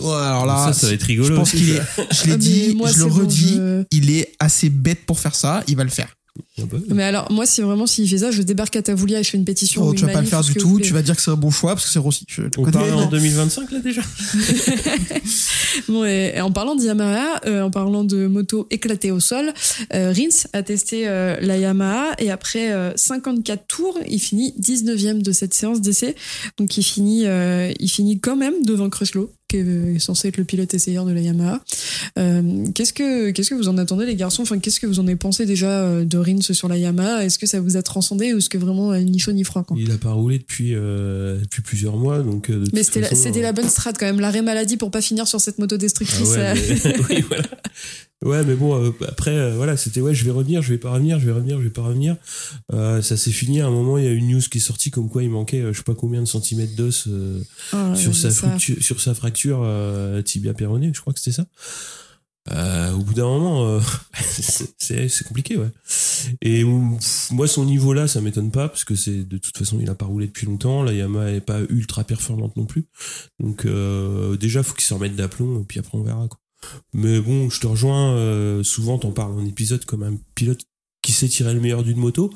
Ouais, 0.00 0.14
alors 0.14 0.46
là, 0.46 0.66
ça, 0.66 0.72
ça 0.72 0.86
va 0.86 0.92
être 0.92 1.02
rigolo. 1.02 1.28
je 1.28 1.32
pense 1.34 1.50
qu'il 1.50 1.70
est, 1.70 1.82
je 2.12 2.26
l'ai 2.26 2.32
Ah, 2.32 2.36
dit, 2.36 2.74
moi, 2.76 2.88
je 2.92 2.98
le 2.98 3.04
c'est 3.04 3.10
bon, 3.10 3.16
redis, 3.16 3.54
je- 3.56 3.84
il 3.90 4.10
est 4.10 4.32
assez 4.38 4.70
bête 4.70 5.04
pour 5.06 5.18
faire 5.18 5.34
ça, 5.34 5.64
il 5.66 5.76
va 5.76 5.82
le 5.84 5.90
faire. 5.90 6.08
Ah 6.58 6.62
bah. 6.70 6.78
Mais 6.88 7.02
alors, 7.04 7.30
moi, 7.32 7.46
si 7.46 7.60
vraiment 7.62 7.86
s'il 7.86 8.08
fait 8.08 8.18
ça, 8.18 8.30
je 8.30 8.42
débarque 8.42 8.76
à 8.76 8.82
Tavoulia 8.82 9.20
et 9.20 9.22
je 9.22 9.30
fais 9.30 9.38
une 9.38 9.44
pétition. 9.44 9.82
Oh, 9.82 9.90
ou 9.90 9.94
tu 9.94 10.04
vas 10.04 10.12
pas 10.12 10.20
le 10.20 10.26
faire 10.26 10.42
du 10.42 10.54
tout, 10.54 10.78
tu 10.80 10.92
vas 10.92 11.02
dire 11.02 11.16
que 11.16 11.22
c'est 11.22 11.30
un 11.30 11.36
bon 11.36 11.50
choix 11.50 11.72
parce 11.74 11.84
que 11.86 11.90
c'est 11.90 11.98
Rossi. 11.98 12.24
Je 12.28 12.42
On 12.58 12.70
parle 12.70 12.92
en 12.92 13.00
Non. 13.02 13.06
2025 13.08 13.70
là 13.72 13.78
déjà 13.80 14.02
Bon, 15.88 16.04
et, 16.04 16.32
et 16.36 16.40
en 16.40 16.50
parlant 16.50 16.74
de 16.74 16.82
Yamaha, 16.82 17.40
euh, 17.46 17.62
en 17.62 17.70
parlant 17.70 18.04
de 18.04 18.26
moto 18.26 18.66
éclatée 18.70 19.10
au 19.10 19.20
sol, 19.20 19.52
euh, 19.94 20.12
Rins 20.12 20.46
a 20.52 20.62
testé 20.62 21.08
euh, 21.08 21.36
la 21.40 21.56
Yamaha 21.56 22.14
et 22.18 22.30
après 22.30 22.72
euh, 22.72 22.92
54 22.96 23.66
tours, 23.66 23.98
il 24.08 24.18
finit 24.20 24.54
19e 24.60 25.22
de 25.22 25.32
cette 25.32 25.54
séance 25.54 25.80
d'essai. 25.80 26.14
Donc 26.58 26.76
il 26.76 26.82
finit, 26.82 27.26
euh, 27.26 27.72
il 27.78 27.88
finit 27.88 28.18
quand 28.20 28.36
même 28.36 28.54
devant 28.64 28.88
Crutchlow, 28.90 29.30
qui 29.48 29.56
est 29.56 29.98
censé 29.98 30.28
être 30.28 30.36
le 30.36 30.44
pilote 30.44 30.72
essayeur 30.74 31.04
de 31.06 31.12
la 31.12 31.20
Yamaha. 31.20 31.62
Euh, 32.18 32.66
qu'est-ce 32.74 32.92
que 32.92 33.30
qu'est-ce 33.30 33.50
que 33.50 33.54
vous 33.54 33.68
en 33.68 33.78
attendez 33.78 34.04
les 34.06 34.14
garçons? 34.14 34.42
Enfin, 34.42 34.58
qu'est-ce 34.58 34.78
que 34.78 34.86
vous 34.86 35.00
en 35.00 35.06
avez 35.06 35.16
pensé 35.16 35.46
déjà 35.46 35.70
euh, 35.84 36.04
de 36.04 36.18
Rins 36.18 36.40
sur 36.52 36.68
la 36.68 36.76
Yamaha? 36.76 37.24
Est-ce 37.24 37.38
que 37.38 37.46
ça 37.46 37.60
vous 37.60 37.76
a 37.76 37.82
transcendé 37.82 38.34
ou 38.34 38.38
est-ce 38.38 38.50
que 38.50 38.58
vraiment 38.58 38.92
euh, 38.92 38.98
ni 39.00 39.18
chaud 39.18 39.32
ni 39.32 39.44
froid 39.44 39.64
quoi? 39.64 39.76
Il 39.80 39.90
a 39.90 39.96
pas 39.98 40.12
roulé 40.12 40.38
depuis, 40.38 40.74
euh, 40.74 41.40
depuis 41.40 41.62
plusieurs 41.62 41.96
mois. 41.96 42.18
Donc, 42.20 42.50
de 42.50 42.62
mais 42.74 42.82
c'était 42.82 43.00
la, 43.00 43.08
c'était 43.14 43.42
la 43.42 43.52
bonne 43.52 43.68
strat 43.68 43.92
quand 43.94 44.06
même, 44.06 44.20
l'arrêt 44.20 44.42
maladie 44.42 44.76
pour 44.76 44.90
pas 44.90 45.00
finir 45.00 45.26
sur 45.26 45.40
cette 45.40 45.58
moto 45.58 45.76
Ah 45.76 45.78
destructrice. 45.78 46.28
ouais, 46.28 46.54
mais- 46.54 46.96
oui, 47.10 47.24
voilà. 47.26 47.44
Ouais, 48.24 48.44
mais 48.44 48.54
bon, 48.54 48.82
euh, 48.82 48.90
après, 49.06 49.36
euh, 49.36 49.54
voilà, 49.54 49.76
c'était 49.76 50.00
ouais, 50.00 50.12
je 50.12 50.24
vais 50.24 50.32
revenir, 50.32 50.60
je 50.60 50.72
vais 50.72 50.78
pas 50.78 50.90
revenir, 50.90 51.20
je 51.20 51.26
vais 51.26 51.32
revenir, 51.32 51.58
je 51.58 51.64
vais 51.64 51.70
pas 51.70 51.82
revenir. 51.82 52.16
Euh, 52.72 53.00
ça 53.00 53.16
s'est 53.16 53.30
fini. 53.30 53.60
À 53.60 53.66
un 53.66 53.70
moment, 53.70 53.96
il 53.96 54.04
y 54.04 54.08
a 54.08 54.10
une 54.10 54.28
news 54.28 54.40
qui 54.40 54.58
est 54.58 54.60
sortie 54.60 54.90
comme 54.90 55.08
quoi 55.08 55.22
il 55.22 55.30
manquait, 55.30 55.62
je 55.72 55.76
sais 55.76 55.84
pas 55.84 55.94
combien 55.94 56.20
de 56.20 56.26
centimètres 56.26 56.74
d'os 56.74 57.06
euh, 57.06 57.40
ah, 57.72 57.94
sur, 57.94 58.16
sa 58.16 58.30
fracture, 58.30 58.82
sur 58.82 59.00
sa 59.00 59.14
fracture 59.14 59.60
euh, 59.62 60.20
tibia 60.22 60.52
péroné, 60.52 60.90
je 60.92 61.00
crois 61.00 61.12
que 61.12 61.20
c'était 61.20 61.36
ça. 61.36 61.46
Euh, 62.50 62.92
au 62.92 63.02
bout 63.02 63.14
d'un 63.14 63.26
moment, 63.26 63.66
euh, 63.66 63.80
c'est 64.78 65.08
c'est 65.08 65.26
compliqué, 65.26 65.56
ouais. 65.56 65.70
Et 66.40 66.64
pff, 66.64 67.30
moi, 67.30 67.46
son 67.46 67.64
niveau 67.64 67.92
là, 67.92 68.08
ça 68.08 68.20
m'étonne 68.20 68.50
pas 68.50 68.68
parce 68.68 68.84
que 68.84 68.94
c'est 68.94 69.24
de 69.24 69.38
toute 69.38 69.56
façon, 69.56 69.78
il 69.80 69.88
a 69.90 69.94
pas 69.94 70.06
roulé 70.06 70.26
depuis 70.26 70.46
longtemps. 70.46 70.82
La 70.82 70.92
Yamaha 70.92 71.32
est 71.32 71.40
pas 71.40 71.60
ultra 71.68 72.04
performante 72.04 72.56
non 72.56 72.64
plus. 72.64 72.86
Donc 73.38 73.64
euh, 73.64 74.36
déjà, 74.36 74.62
faut 74.62 74.74
qu'il 74.74 74.84
se 74.84 74.94
remette 74.94 75.16
d'aplomb 75.16 75.60
et 75.60 75.64
puis 75.64 75.78
après 75.78 75.98
on 75.98 76.02
verra. 76.02 76.26
Quoi. 76.28 76.40
Mais 76.92 77.20
bon, 77.20 77.50
je 77.50 77.60
te 77.60 77.66
rejoins. 77.66 78.14
euh, 78.14 78.62
souvent, 78.62 78.98
t'en 78.98 79.12
parles 79.12 79.32
en 79.32 79.44
épisode 79.46 79.84
comme 79.84 80.02
un 80.02 80.14
pilote 80.34 80.60
qui 81.02 81.12
sait 81.12 81.28
tirer 81.28 81.54
le 81.54 81.60
meilleur 81.60 81.82
d'une 81.84 81.96
moto. 81.98 82.30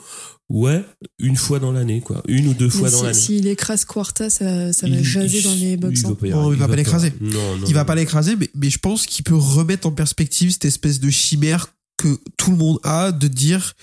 Ouais, 0.49 0.85
une 1.19 1.37
fois 1.37 1.59
dans 1.59 1.73
l'année, 1.73 2.01
quoi. 2.01 2.23
Une 2.29 2.47
ou 2.49 2.55
deux 2.55 2.69
fois 2.69 2.89
Mais 2.89 2.91
dans 2.91 2.99
si- 2.99 3.03
l'année. 3.05 3.15
S'il 3.19 3.47
écrasse 3.47 3.85
Quarta, 3.85 4.29
ça, 4.31 4.73
ça 4.73 4.87
va 4.89 4.95
Il- 4.97 5.05
jaser 5.05 5.39
il- 5.39 5.45
dans 5.45 5.55
les 5.55 5.77
box. 5.77 6.01
il 6.01 6.03
va 6.07 6.09
hein. 6.11 6.41
arriver, 6.41 6.57
il 6.57 6.59
va 6.61 6.69
pas 6.69 6.77
l'écraser. 6.77 7.13
Non, 7.21 7.57
non. 7.59 7.67
Il 7.67 7.75
va 7.75 7.85
pas 7.85 7.95
l'écraser, 7.95 8.37
mais, 8.37 8.49
mais 8.55 8.71
je 8.71 8.79
pense 8.79 9.07
qu'il 9.07 9.25
peut 9.25 9.35
remettre 9.37 9.87
en 9.87 9.93
perspective 9.93 10.51
cette 10.53 10.65
espèce 10.67 11.01
de 11.01 11.11
chimère 11.11 11.69
que 11.99 12.19
tout 12.37 12.51
le 12.51 12.57
monde 12.57 12.79
a 12.83 13.13
de 13.13 13.29
dire 13.29 13.75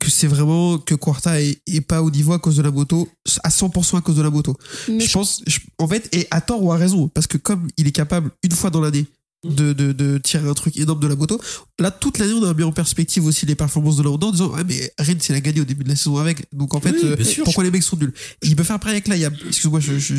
que 0.00 0.10
c'est 0.10 0.26
vraiment 0.26 0.78
que 0.78 0.94
Quarta 0.94 1.40
est, 1.40 1.60
est 1.66 1.80
pas 1.80 2.02
au 2.02 2.10
niveau 2.10 2.32
à 2.32 2.38
cause 2.38 2.56
de 2.56 2.62
la 2.62 2.70
moto, 2.70 3.08
à 3.44 3.50
100% 3.50 3.96
à 3.98 4.00
cause 4.00 4.16
de 4.16 4.22
la 4.22 4.30
moto. 4.30 4.56
Mais 4.88 5.00
je 5.00 5.12
pense, 5.12 5.42
je- 5.46 5.58
en 5.78 5.86
fait, 5.88 6.08
et 6.14 6.26
à 6.30 6.40
tort 6.40 6.62
ou 6.62 6.72
à 6.72 6.76
raison, 6.76 7.08
parce 7.08 7.26
que 7.26 7.36
comme 7.38 7.68
il 7.76 7.86
est 7.86 7.92
capable 7.92 8.30
une 8.42 8.52
fois 8.52 8.70
dans 8.70 8.80
l'année 8.80 9.06
de, 9.44 9.72
de, 9.72 9.92
de 9.92 10.18
tirer 10.18 10.48
un 10.48 10.54
truc 10.54 10.76
énorme 10.76 10.98
de 11.00 11.06
la 11.06 11.14
moto, 11.14 11.40
là, 11.78 11.90
toute 11.92 12.18
l'année, 12.18 12.32
on 12.32 12.42
a 12.44 12.52
mis 12.54 12.64
en 12.64 12.72
perspective 12.72 13.24
aussi 13.24 13.46
les 13.46 13.54
performances 13.54 13.96
de 13.96 14.02
la 14.02 14.10
Honda 14.10 14.26
en 14.26 14.30
disant, 14.32 14.48
ouais, 14.52 14.64
mais 14.66 14.92
Rennes, 14.98 15.18
il 15.28 15.34
a 15.34 15.40
gagné 15.40 15.60
au 15.60 15.64
début 15.64 15.84
de 15.84 15.88
la 15.90 15.96
saison 15.96 16.16
avec. 16.16 16.46
Donc, 16.52 16.74
en 16.74 16.80
fait, 16.80 16.90
Oui, 16.92 16.98
euh, 17.04 17.24
sûr. 17.24 17.44
pourquoi 17.44 17.62
les 17.64 17.70
mecs 17.70 17.82
sont 17.84 17.96
nuls? 17.96 18.12
Il 18.42 18.56
peut 18.56 18.64
faire 18.64 18.80
pareil 18.80 18.96
avec 18.96 19.06
la 19.08 19.16
Yam. 19.16 19.32
Excuse-moi, 19.46 19.78
je, 19.80 19.98
je, 19.98 20.14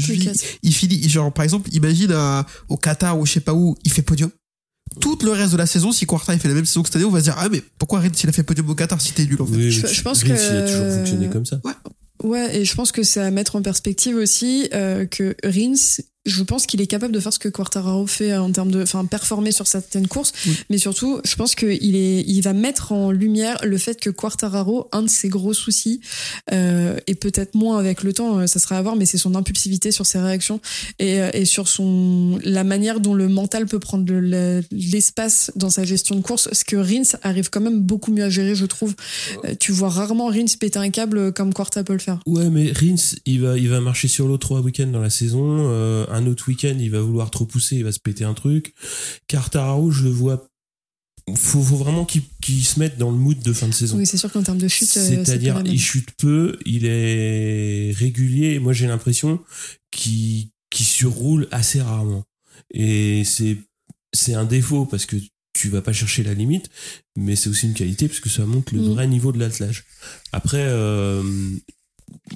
il 0.63 0.73
finit, 0.73 1.09
genre, 1.09 1.33
par 1.33 1.43
exemple, 1.43 1.69
imagine 1.73 2.11
à- 2.13 2.45
au 2.69 2.77
Qatar 2.77 3.19
ou 3.19 3.25
je 3.25 3.33
sais 3.33 3.39
pas 3.41 3.53
où, 3.53 3.75
il 3.83 3.91
fait 3.91 4.01
podium. 4.03 4.29
Tout 5.01 5.19
le 5.23 5.31
reste 5.31 5.51
de 5.51 5.57
la 5.57 5.67
saison, 5.67 5.91
si 5.91 6.05
Quarta 6.07 6.33
il 6.33 6.39
fait 6.39 6.47
la 6.47 6.53
même 6.55 6.65
saison 6.65 6.81
que 6.81 6.87
cette 6.87 6.95
année, 6.95 7.05
on 7.05 7.11
va 7.11 7.19
se 7.19 7.25
dire, 7.25 7.35
ah, 7.37 7.47
mais 7.49 7.61
pourquoi 7.77 7.99
Rennes, 7.99 8.13
s'il 8.15 8.29
a 8.29 8.33
fait 8.33 8.43
podium 8.43 8.69
au 8.69 8.75
Qatar 8.75 8.99
si 9.01 9.11
t'es 9.13 9.25
nul, 9.25 9.39
en 9.41 9.45
fait? 9.45 9.55
Oui, 9.55 9.69
Je- 9.71 10.01
pense 10.01 10.23
Rins, 10.23 10.29
que- 10.29 10.51
il 10.53 10.57
a 10.57 10.61
toujours 10.63 10.87
fonctionné 10.95 11.29
comme 11.29 11.45
ça. 11.45 11.61
Ouais, 12.23 12.57
et 12.59 12.65
je 12.65 12.75
pense 12.75 12.91
que 12.91 13.03
c'est 13.03 13.21
à 13.21 13.31
mettre 13.31 13.55
en 13.55 13.61
perspective 13.61 14.15
aussi 14.15 14.67
euh, 14.73 15.05
que 15.05 15.35
Rins, 15.43 16.01
je 16.25 16.43
pense 16.43 16.65
qu'il 16.65 16.81
est 16.81 16.87
capable 16.87 17.13
de 17.13 17.19
faire 17.19 17.31
ce 17.33 17.39
que 17.39 17.49
Quartararo 17.49 18.05
fait 18.05 18.35
en 18.35 18.51
termes 18.51 18.71
de, 18.71 18.83
enfin, 18.83 19.05
performer 19.05 19.51
sur 19.51 19.67
certaines 19.67 20.07
courses, 20.07 20.33
Oui. 20.45 20.53
mais 20.69 20.77
surtout, 20.77 21.19
je 21.25 21.35
pense 21.35 21.55
qu'il 21.55 21.95
est, 21.95 22.23
il 22.27 22.41
va 22.41 22.53
mettre 22.53 22.91
en 22.91 23.11
lumière 23.11 23.57
le 23.63 23.77
fait 23.77 23.99
que 23.99 24.09
Quartararo, 24.09 24.89
un 24.91 25.03
de 25.03 25.09
ses 25.09 25.29
gros 25.29 25.53
soucis, 25.53 26.01
euh, 26.51 26.97
et 27.07 27.15
peut-être 27.15 27.55
moins 27.55 27.77
avec 27.79 28.03
le 28.03 28.13
temps, 28.13 28.39
euh, 28.39 28.47
ça 28.47 28.59
sera 28.59 28.77
à 28.77 28.81
voir, 28.81 28.95
mais 28.95 29.05
c'est 29.05 29.17
son 29.17 29.33
impulsivité 29.35 29.91
sur 29.91 30.05
ses 30.05 30.19
réactions 30.19 30.59
et, 30.99 31.19
euh, 31.21 31.29
et 31.33 31.45
sur 31.45 31.67
son, 31.67 32.39
la 32.43 32.63
manière 32.63 32.99
dont 32.99 33.13
le 33.13 33.27
mental 33.29 33.65
peut 33.65 33.79
prendre 33.79 34.11
le- 34.11 34.19
le- 34.19 34.63
l'espace 34.71 35.51
dans 35.55 35.69
sa 35.69 35.83
gestion 35.85 36.15
de 36.15 36.21
course, 36.21 36.49
ce 36.51 36.63
que 36.65 36.75
Rins 36.75 37.17
arrive 37.23 37.49
quand 37.49 37.61
même 37.61 37.79
beaucoup 37.81 38.11
mieux 38.11 38.23
à 38.25 38.29
gérer, 38.29 38.55
je 38.55 38.65
trouve. 38.65 38.93
Euh, 39.45 39.55
tu 39.59 39.71
vois 39.71 39.89
rarement 39.89 40.27
Rins 40.27 40.45
péter 40.59 40.79
un 40.79 40.89
câble 40.89 41.31
comme 41.33 41.53
Quarta 41.53 41.83
peut 41.83 41.93
le 41.93 41.99
faire. 41.99 42.19
Ouais, 42.25 42.49
mais 42.49 42.71
Rins, 42.71 43.15
il 43.25 43.41
va, 43.41 43.57
il 43.57 43.69
va 43.69 43.79
marcher 43.79 44.07
sur 44.07 44.27
l'eau 44.27 44.37
trois 44.37 44.59
week-ends 44.61 44.87
dans 44.87 44.99
la 45.01 45.09
saison. 45.09 45.69
Euh, 45.69 46.05
un 46.09 46.25
autre 46.27 46.47
week-end, 46.47 46.75
il 46.79 46.91
va 46.91 47.01
vouloir 47.01 47.31
trop 47.31 47.45
pousser, 47.45 47.77
il 47.77 47.83
va 47.83 47.91
se 47.91 47.99
péter 47.99 48.23
un 48.23 48.33
truc. 48.33 48.73
Quartararo, 49.27 49.91
je 49.91 50.03
le 50.03 50.09
vois. 50.09 50.45
Faut, 51.35 51.61
faut 51.61 51.75
vraiment 51.77 52.05
qu'il 52.05 52.65
se 52.65 52.79
mette 52.79 52.97
dans 52.97 53.11
le 53.11 53.17
mood 53.17 53.39
de 53.39 53.53
fin 53.53 53.67
de 53.67 53.73
saison. 53.73 53.97
Oui, 53.97 54.05
c'est 54.07 54.17
sûr 54.17 54.31
qu'en 54.31 54.41
termes 54.41 54.57
de 54.57 54.67
chute, 54.67 54.89
euh, 54.97 55.07
c'est 55.07 55.25
C'est-à-dire, 55.25 55.61
il 55.65 55.79
chute 55.79 56.09
peu, 56.17 56.57
il 56.65 56.85
est 56.85 57.91
régulier. 57.95 58.53
et 58.55 58.59
Moi, 58.59 58.73
j'ai 58.73 58.87
l'impression 58.87 59.39
qu'il 59.91 60.49
surroule 60.73 61.47
assez 61.51 61.81
rarement. 61.81 62.23
Et 62.73 63.23
c'est 63.25 63.57
c'est 64.11 64.33
un 64.33 64.45
défaut 64.45 64.85
parce 64.85 65.05
que 65.05 65.17
tu 65.53 65.69
vas 65.69 65.81
pas 65.83 65.93
chercher 65.93 66.23
la 66.23 66.33
limite, 66.33 66.69
mais 67.15 67.35
c'est 67.35 67.49
aussi 67.49 67.67
une 67.67 67.73
qualité 67.75 68.07
parce 68.07 68.19
que 68.19 68.29
ça 68.29 68.45
montre 68.45 68.73
le 68.73 68.81
Mm. 68.81 68.89
vrai 68.93 69.07
niveau 69.07 69.31
de 69.31 69.37
l'attelage. 69.39 69.83
Après, 70.31 70.63
euh, 70.65 71.21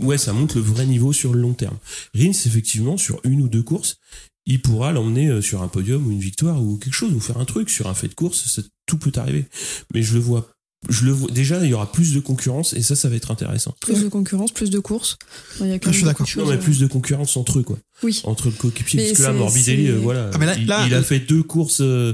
ouais, 0.01 0.17
ça 0.17 0.33
montre 0.33 0.55
le 0.55 0.61
vrai 0.61 0.85
niveau 0.85 1.13
sur 1.13 1.33
le 1.33 1.41
long 1.41 1.53
terme. 1.53 1.77
Rins, 2.15 2.31
effectivement, 2.45 2.97
sur 2.97 3.19
une 3.23 3.41
ou 3.41 3.47
deux 3.49 3.63
courses, 3.63 3.97
il 4.45 4.61
pourra 4.61 4.91
l'emmener 4.91 5.27
euh, 5.29 5.41
sur 5.41 5.61
un 5.61 5.67
podium 5.67 6.05
ou 6.07 6.11
une 6.11 6.19
victoire 6.19 6.61
ou 6.61 6.77
quelque 6.77 6.93
chose, 6.93 7.13
ou 7.13 7.19
faire 7.19 7.37
un 7.37 7.45
truc 7.45 7.69
sur 7.69 7.87
un 7.87 7.93
fait 7.93 8.07
de 8.09 8.13
course, 8.15 8.45
ça- 8.47 8.61
tout 8.85 8.97
peut 8.97 9.11
arriver. 9.15 9.45
Mais 9.93 10.03
je 10.03 10.13
le 10.15 10.19
vois, 10.19 10.49
je 10.89 11.05
le 11.05 11.11
vois, 11.13 11.31
déjà, 11.31 11.63
il 11.63 11.69
y 11.69 11.73
aura 11.73 11.89
plus 11.89 12.13
de 12.13 12.19
concurrence 12.19 12.73
et 12.73 12.81
ça, 12.81 12.97
ça 12.97 13.07
va 13.07 13.15
être 13.15 13.31
intéressant. 13.31 13.73
Plus 13.79 14.03
de 14.03 14.09
concurrence, 14.09 14.51
plus 14.51 14.69
de 14.69 14.79
courses. 14.79 15.17
Il 15.61 15.67
y 15.67 15.71
a 15.71 15.79
quand 15.79 15.91
Je 15.93 15.95
suis 15.97 16.05
d'accord. 16.05 16.27
Non, 16.35 16.45
mais 16.47 16.55
euh, 16.55 16.57
plus 16.57 16.79
de 16.79 16.87
concurrence 16.87 17.37
entre 17.37 17.59
eux, 17.59 17.63
quoi. 17.63 17.77
Oui. 18.03 18.19
Entre 18.25 18.47
le 18.47 18.51
coéquipier. 18.51 19.05
Parce 19.07 19.17
que 19.17 19.23
là, 19.23 19.29
c'est- 19.31 19.37
Morbidelli, 19.37 19.87
euh, 19.87 19.99
voilà. 19.99 20.29
Ah, 20.33 20.37
mais 20.37 20.45
là- 20.45 20.57
il, 20.57 20.65
là- 20.67 20.83
il 20.87 20.93
a 20.93 21.01
fait 21.03 21.19
deux 21.19 21.43
courses 21.43 21.79
euh, 21.79 22.13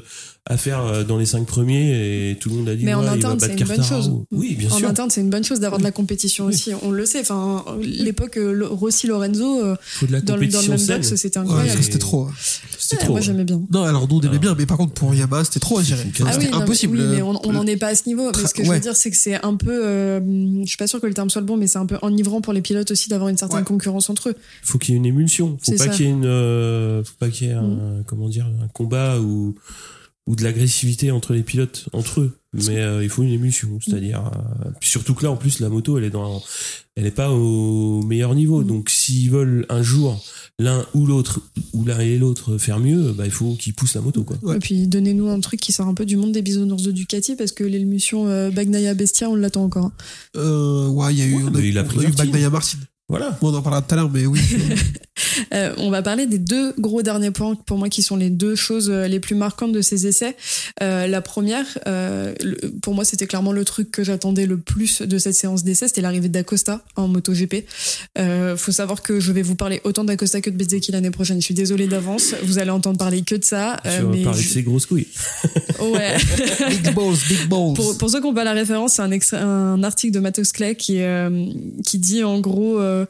à 0.51 0.57
faire 0.57 0.83
euh, 0.83 1.03
dans 1.03 1.17
les 1.19 1.27
cinq 1.27 1.45
premiers 1.45 2.31
et 2.31 2.35
tout 2.37 2.49
le 2.49 2.55
monde 2.55 2.69
a 2.69 2.75
dit 2.75 2.83
Mais 2.83 2.95
en 2.95 3.03
il 3.03 3.07
interne, 3.07 3.39
c'est 3.39 3.53
une 3.59 3.67
bonne 3.67 3.83
chose. 3.83 4.11
Oui, 4.31 4.55
bien 4.55 4.69
en 4.71 4.77
sûr. 4.77 4.87
interne, 4.89 5.09
c'est 5.11 5.21
une 5.21 5.29
bonne 5.29 5.43
chose 5.43 5.59
d'avoir 5.59 5.77
de 5.77 5.83
la 5.83 5.91
compétition 5.91 6.45
Oui. 6.47 6.53
aussi. 6.55 6.71
On 6.81 6.89
le 6.91 7.05
sait. 7.05 7.21
Enfin, 7.21 7.63
l'époque 7.81 8.37
euh, 8.37 8.65
Rossi 8.67 9.05
Lorenzo 9.05 9.63
euh, 9.63 9.75
faut 9.81 10.07
de 10.07 10.11
la 10.11 10.21
dans, 10.21 10.35
le- 10.35 10.47
dans 10.47 10.59
le 10.59 10.65
compétition 10.67 10.93
même 10.93 10.97
box, 11.01 11.15
c'était 11.15 11.37
incroyable. 11.37 11.83
c'était 11.83 11.99
trop. 11.99 12.23
hein. 12.23 12.31
C'était 12.79 13.07
moi, 13.07 13.21
j'aimais 13.21 13.43
bien. 13.43 13.61
Non, 13.71 13.83
alors 13.83 14.07
nous, 14.09 14.17
on 14.17 14.21
aimait 14.21 14.31
Ah. 14.35 14.39
bien, 14.39 14.55
mais 14.57 14.65
par 14.65 14.77
contre, 14.77 14.93
pour 14.93 15.13
Yamaha, 15.13 15.43
c'était 15.43 15.59
trop 15.59 15.77
à 15.79 15.83
gérer. 15.83 16.01
Ah 16.07 16.31
C'était 16.31 16.45
oui, 16.45 16.51
non, 16.51 16.57
mais- 16.57 16.63
impossible. 16.63 16.97
oui, 16.97 17.03
mais 17.11 17.21
on 17.21 17.33
n'en 17.53 17.67
est 17.67 17.77
pas 17.77 17.87
à 17.89 17.95
ce 17.95 18.07
niveau. 18.07 18.31
Mais 18.35 18.47
ce 18.47 18.53
que 18.53 18.63
je 18.63 18.71
veux 18.71 18.79
dire, 18.79 18.95
c'est 18.95 19.11
que 19.11 19.17
c'est 19.17 19.43
un 19.45 19.55
peu. 19.55 19.85
euh, 19.85 20.19
je 20.63 20.67
suis 20.67 20.77
pas 20.77 20.87
sûre 20.87 20.99
que 20.99 21.05
le 21.07 21.13
terme 21.13 21.29
soit 21.29 21.41
le 21.41 21.47
bon, 21.47 21.57
mais 21.57 21.67
c'est 21.67 21.77
un 21.77 21.85
peu 21.85 21.97
enivrant 22.01 22.41
pour 22.41 22.53
les 22.53 22.61
pilotes 22.61 22.89
aussi 22.89 23.07
d'avoir 23.09 23.29
une 23.29 23.37
certaine 23.37 23.59
Ouais. 23.59 23.63
concurrence 23.65 24.09
entre 24.09 24.29
eux. 24.29 24.35
faut 24.63 24.79
qu'il 24.79 24.93
y 24.93 24.95
ait 24.95 24.97
une 24.97 25.05
émulsion. 25.05 25.57
Faut 25.61 25.73
pas 25.73 25.87
qu'il 25.89 26.05
y 26.05 26.09
ait 26.09 26.11
une, 26.11 27.03
faut 27.05 27.13
pas 27.19 27.29
qu'il 27.29 27.47
y 27.47 27.49
ait 27.51 27.53
un, 27.53 27.61
Mm. 27.61 28.03
comment 28.07 28.27
dire, 28.29 28.45
un 28.63 28.67
combat 28.69 29.19
où, 29.19 29.53
ou 30.27 30.35
de 30.35 30.43
l'agressivité 30.43 31.11
entre 31.11 31.33
les 31.33 31.41
pilotes, 31.43 31.87
entre 31.93 32.21
eux. 32.21 32.35
Mais 32.53 32.77
euh, 32.79 33.03
il 33.03 33.09
faut 33.09 33.21
une 33.21 33.29
émulsion, 33.29 33.77
c'est-à-dire 33.79 34.25
euh, 34.65 34.69
surtout 34.81 35.13
que 35.13 35.23
là 35.23 35.29
en 35.31 35.35
plus 35.35 35.59
la 35.59 35.69
moto 35.69 35.99
elle 35.99 36.03
est 36.03 36.09
dans 36.09 36.41
elle 36.95 37.05
est 37.05 37.11
pas 37.11 37.31
au 37.31 38.01
meilleur 38.03 38.33
niveau. 38.33 38.63
Donc 38.63 38.89
s'ils 38.89 39.29
veulent 39.29 39.67
un 39.69 39.83
jour 39.83 40.23
l'un 40.57 40.83
ou 40.95 41.05
l'autre 41.05 41.41
ou 41.73 41.85
l'un 41.85 41.99
et 41.99 42.17
l'autre 42.17 42.57
faire 42.57 42.79
mieux, 42.79 43.11
bah 43.13 43.25
il 43.25 43.31
faut 43.31 43.53
qu'ils 43.55 43.75
poussent 43.75 43.93
la 43.93 44.01
moto 44.01 44.23
quoi. 44.23 44.37
Ouais. 44.41 44.55
Et 44.55 44.59
puis 44.59 44.87
donnez-nous 44.87 45.29
un 45.29 45.39
truc 45.41 45.59
qui 45.59 45.71
sort 45.71 45.87
un 45.87 45.93
peu 45.93 46.07
du 46.07 46.17
monde 46.17 46.31
des 46.31 46.41
bisounours 46.41 46.81
de 46.81 46.91
Ducati 46.91 47.35
parce 47.35 47.51
que 47.51 47.63
l'émulsion 47.63 48.27
euh, 48.27 48.49
Bagnaia 48.49 48.95
Bestia, 48.95 49.29
on 49.29 49.35
l'attend 49.35 49.65
encore. 49.65 49.85
hein. 49.85 49.91
Euh, 50.37 50.87
ouais, 50.87 51.13
il 51.13 51.19
y 51.19 51.21
a 51.21 51.25
eu, 51.27 51.35
Ouais, 51.35 51.43
on 51.43 51.55
a, 51.55 51.79
a 51.79 51.83
on 51.83 51.87
pris 51.87 52.05
a 52.05 52.09
eu. 52.09 52.11
Bagnaia 52.13 52.49
Martin. 52.49 52.77
Voilà. 53.09 53.37
Bon, 53.41 53.51
on 53.51 53.57
en 53.57 53.61
parlera 53.61 53.81
tout 53.83 53.93
à 53.93 53.97
l'heure, 53.97 54.09
mais 54.11 54.25
oui. 54.25 54.39
Euh, 55.53 55.73
on 55.77 55.89
va 55.89 56.01
parler 56.01 56.27
des 56.27 56.37
deux 56.37 56.73
gros 56.77 57.01
derniers 57.01 57.31
points 57.31 57.55
pour 57.55 57.77
moi 57.77 57.89
qui 57.89 58.03
sont 58.03 58.15
les 58.15 58.29
deux 58.29 58.55
choses 58.55 58.89
euh, 58.89 59.07
les 59.07 59.19
plus 59.19 59.35
marquantes 59.35 59.71
de 59.71 59.81
ces 59.81 60.05
essais. 60.05 60.35
Euh, 60.83 61.07
la 61.07 61.21
première, 61.21 61.65
euh, 61.87 62.33
pour 62.81 62.93
moi, 62.93 63.03
c'était 63.03 63.25
clairement 63.25 63.51
le 63.51 63.65
truc 63.65 63.89
que 63.89 64.03
j'attendais 64.03 64.45
le 64.45 64.57
plus 64.57 65.01
de 65.01 65.17
cette 65.17 65.33
séance 65.33 65.63
d'essai, 65.63 65.87
c'était 65.87 66.01
l'arrivée 66.01 66.29
d'Acosta 66.29 66.83
en 66.95 67.07
MotoGP. 67.07 67.65
Euh, 68.17 68.57
faut 68.57 68.71
savoir 68.71 69.01
que 69.01 69.19
je 69.19 69.31
vais 69.31 69.41
vous 69.41 69.55
parler 69.55 69.81
autant 69.85 70.03
d'Acosta 70.03 70.41
que 70.41 70.49
de 70.49 70.55
Bezzecchi 70.55 70.91
l'année 70.91 71.11
prochaine. 71.11 71.39
Je 71.39 71.45
suis 71.45 71.53
désolée 71.53 71.87
d'avance, 71.87 72.35
vous 72.43 72.59
allez 72.59 72.71
entendre 72.71 72.97
parler 72.97 73.21
que 73.23 73.35
de 73.35 73.43
ça. 73.43 73.79
Tu 73.83 73.89
euh, 73.89 74.01
vas 74.01 74.09
mais 74.09 74.23
parler 74.23 74.43
de 74.43 74.47
ses 74.47 74.63
grosses 74.63 74.85
couilles. 74.85 75.07
ouais. 75.79 76.17
big 76.69 76.93
balls, 76.93 77.17
big 77.27 77.47
balls. 77.47 77.73
Pour, 77.75 77.97
pour 77.97 78.09
ceux 78.09 78.19
qui 78.19 78.27
n'ont 78.27 78.33
pas 78.33 78.43
la 78.43 78.53
référence, 78.53 78.93
c'est 78.93 79.01
un, 79.01 79.11
extra- 79.11 79.41
un 79.41 79.83
article 79.83 80.13
de 80.13 80.19
Matos 80.19 80.51
Clay 80.51 80.75
qui, 80.75 81.01
euh, 81.01 81.47
qui 81.85 81.97
dit 81.97 82.23
en 82.23 82.39
gros, 82.39 82.79
euh, 82.79 83.05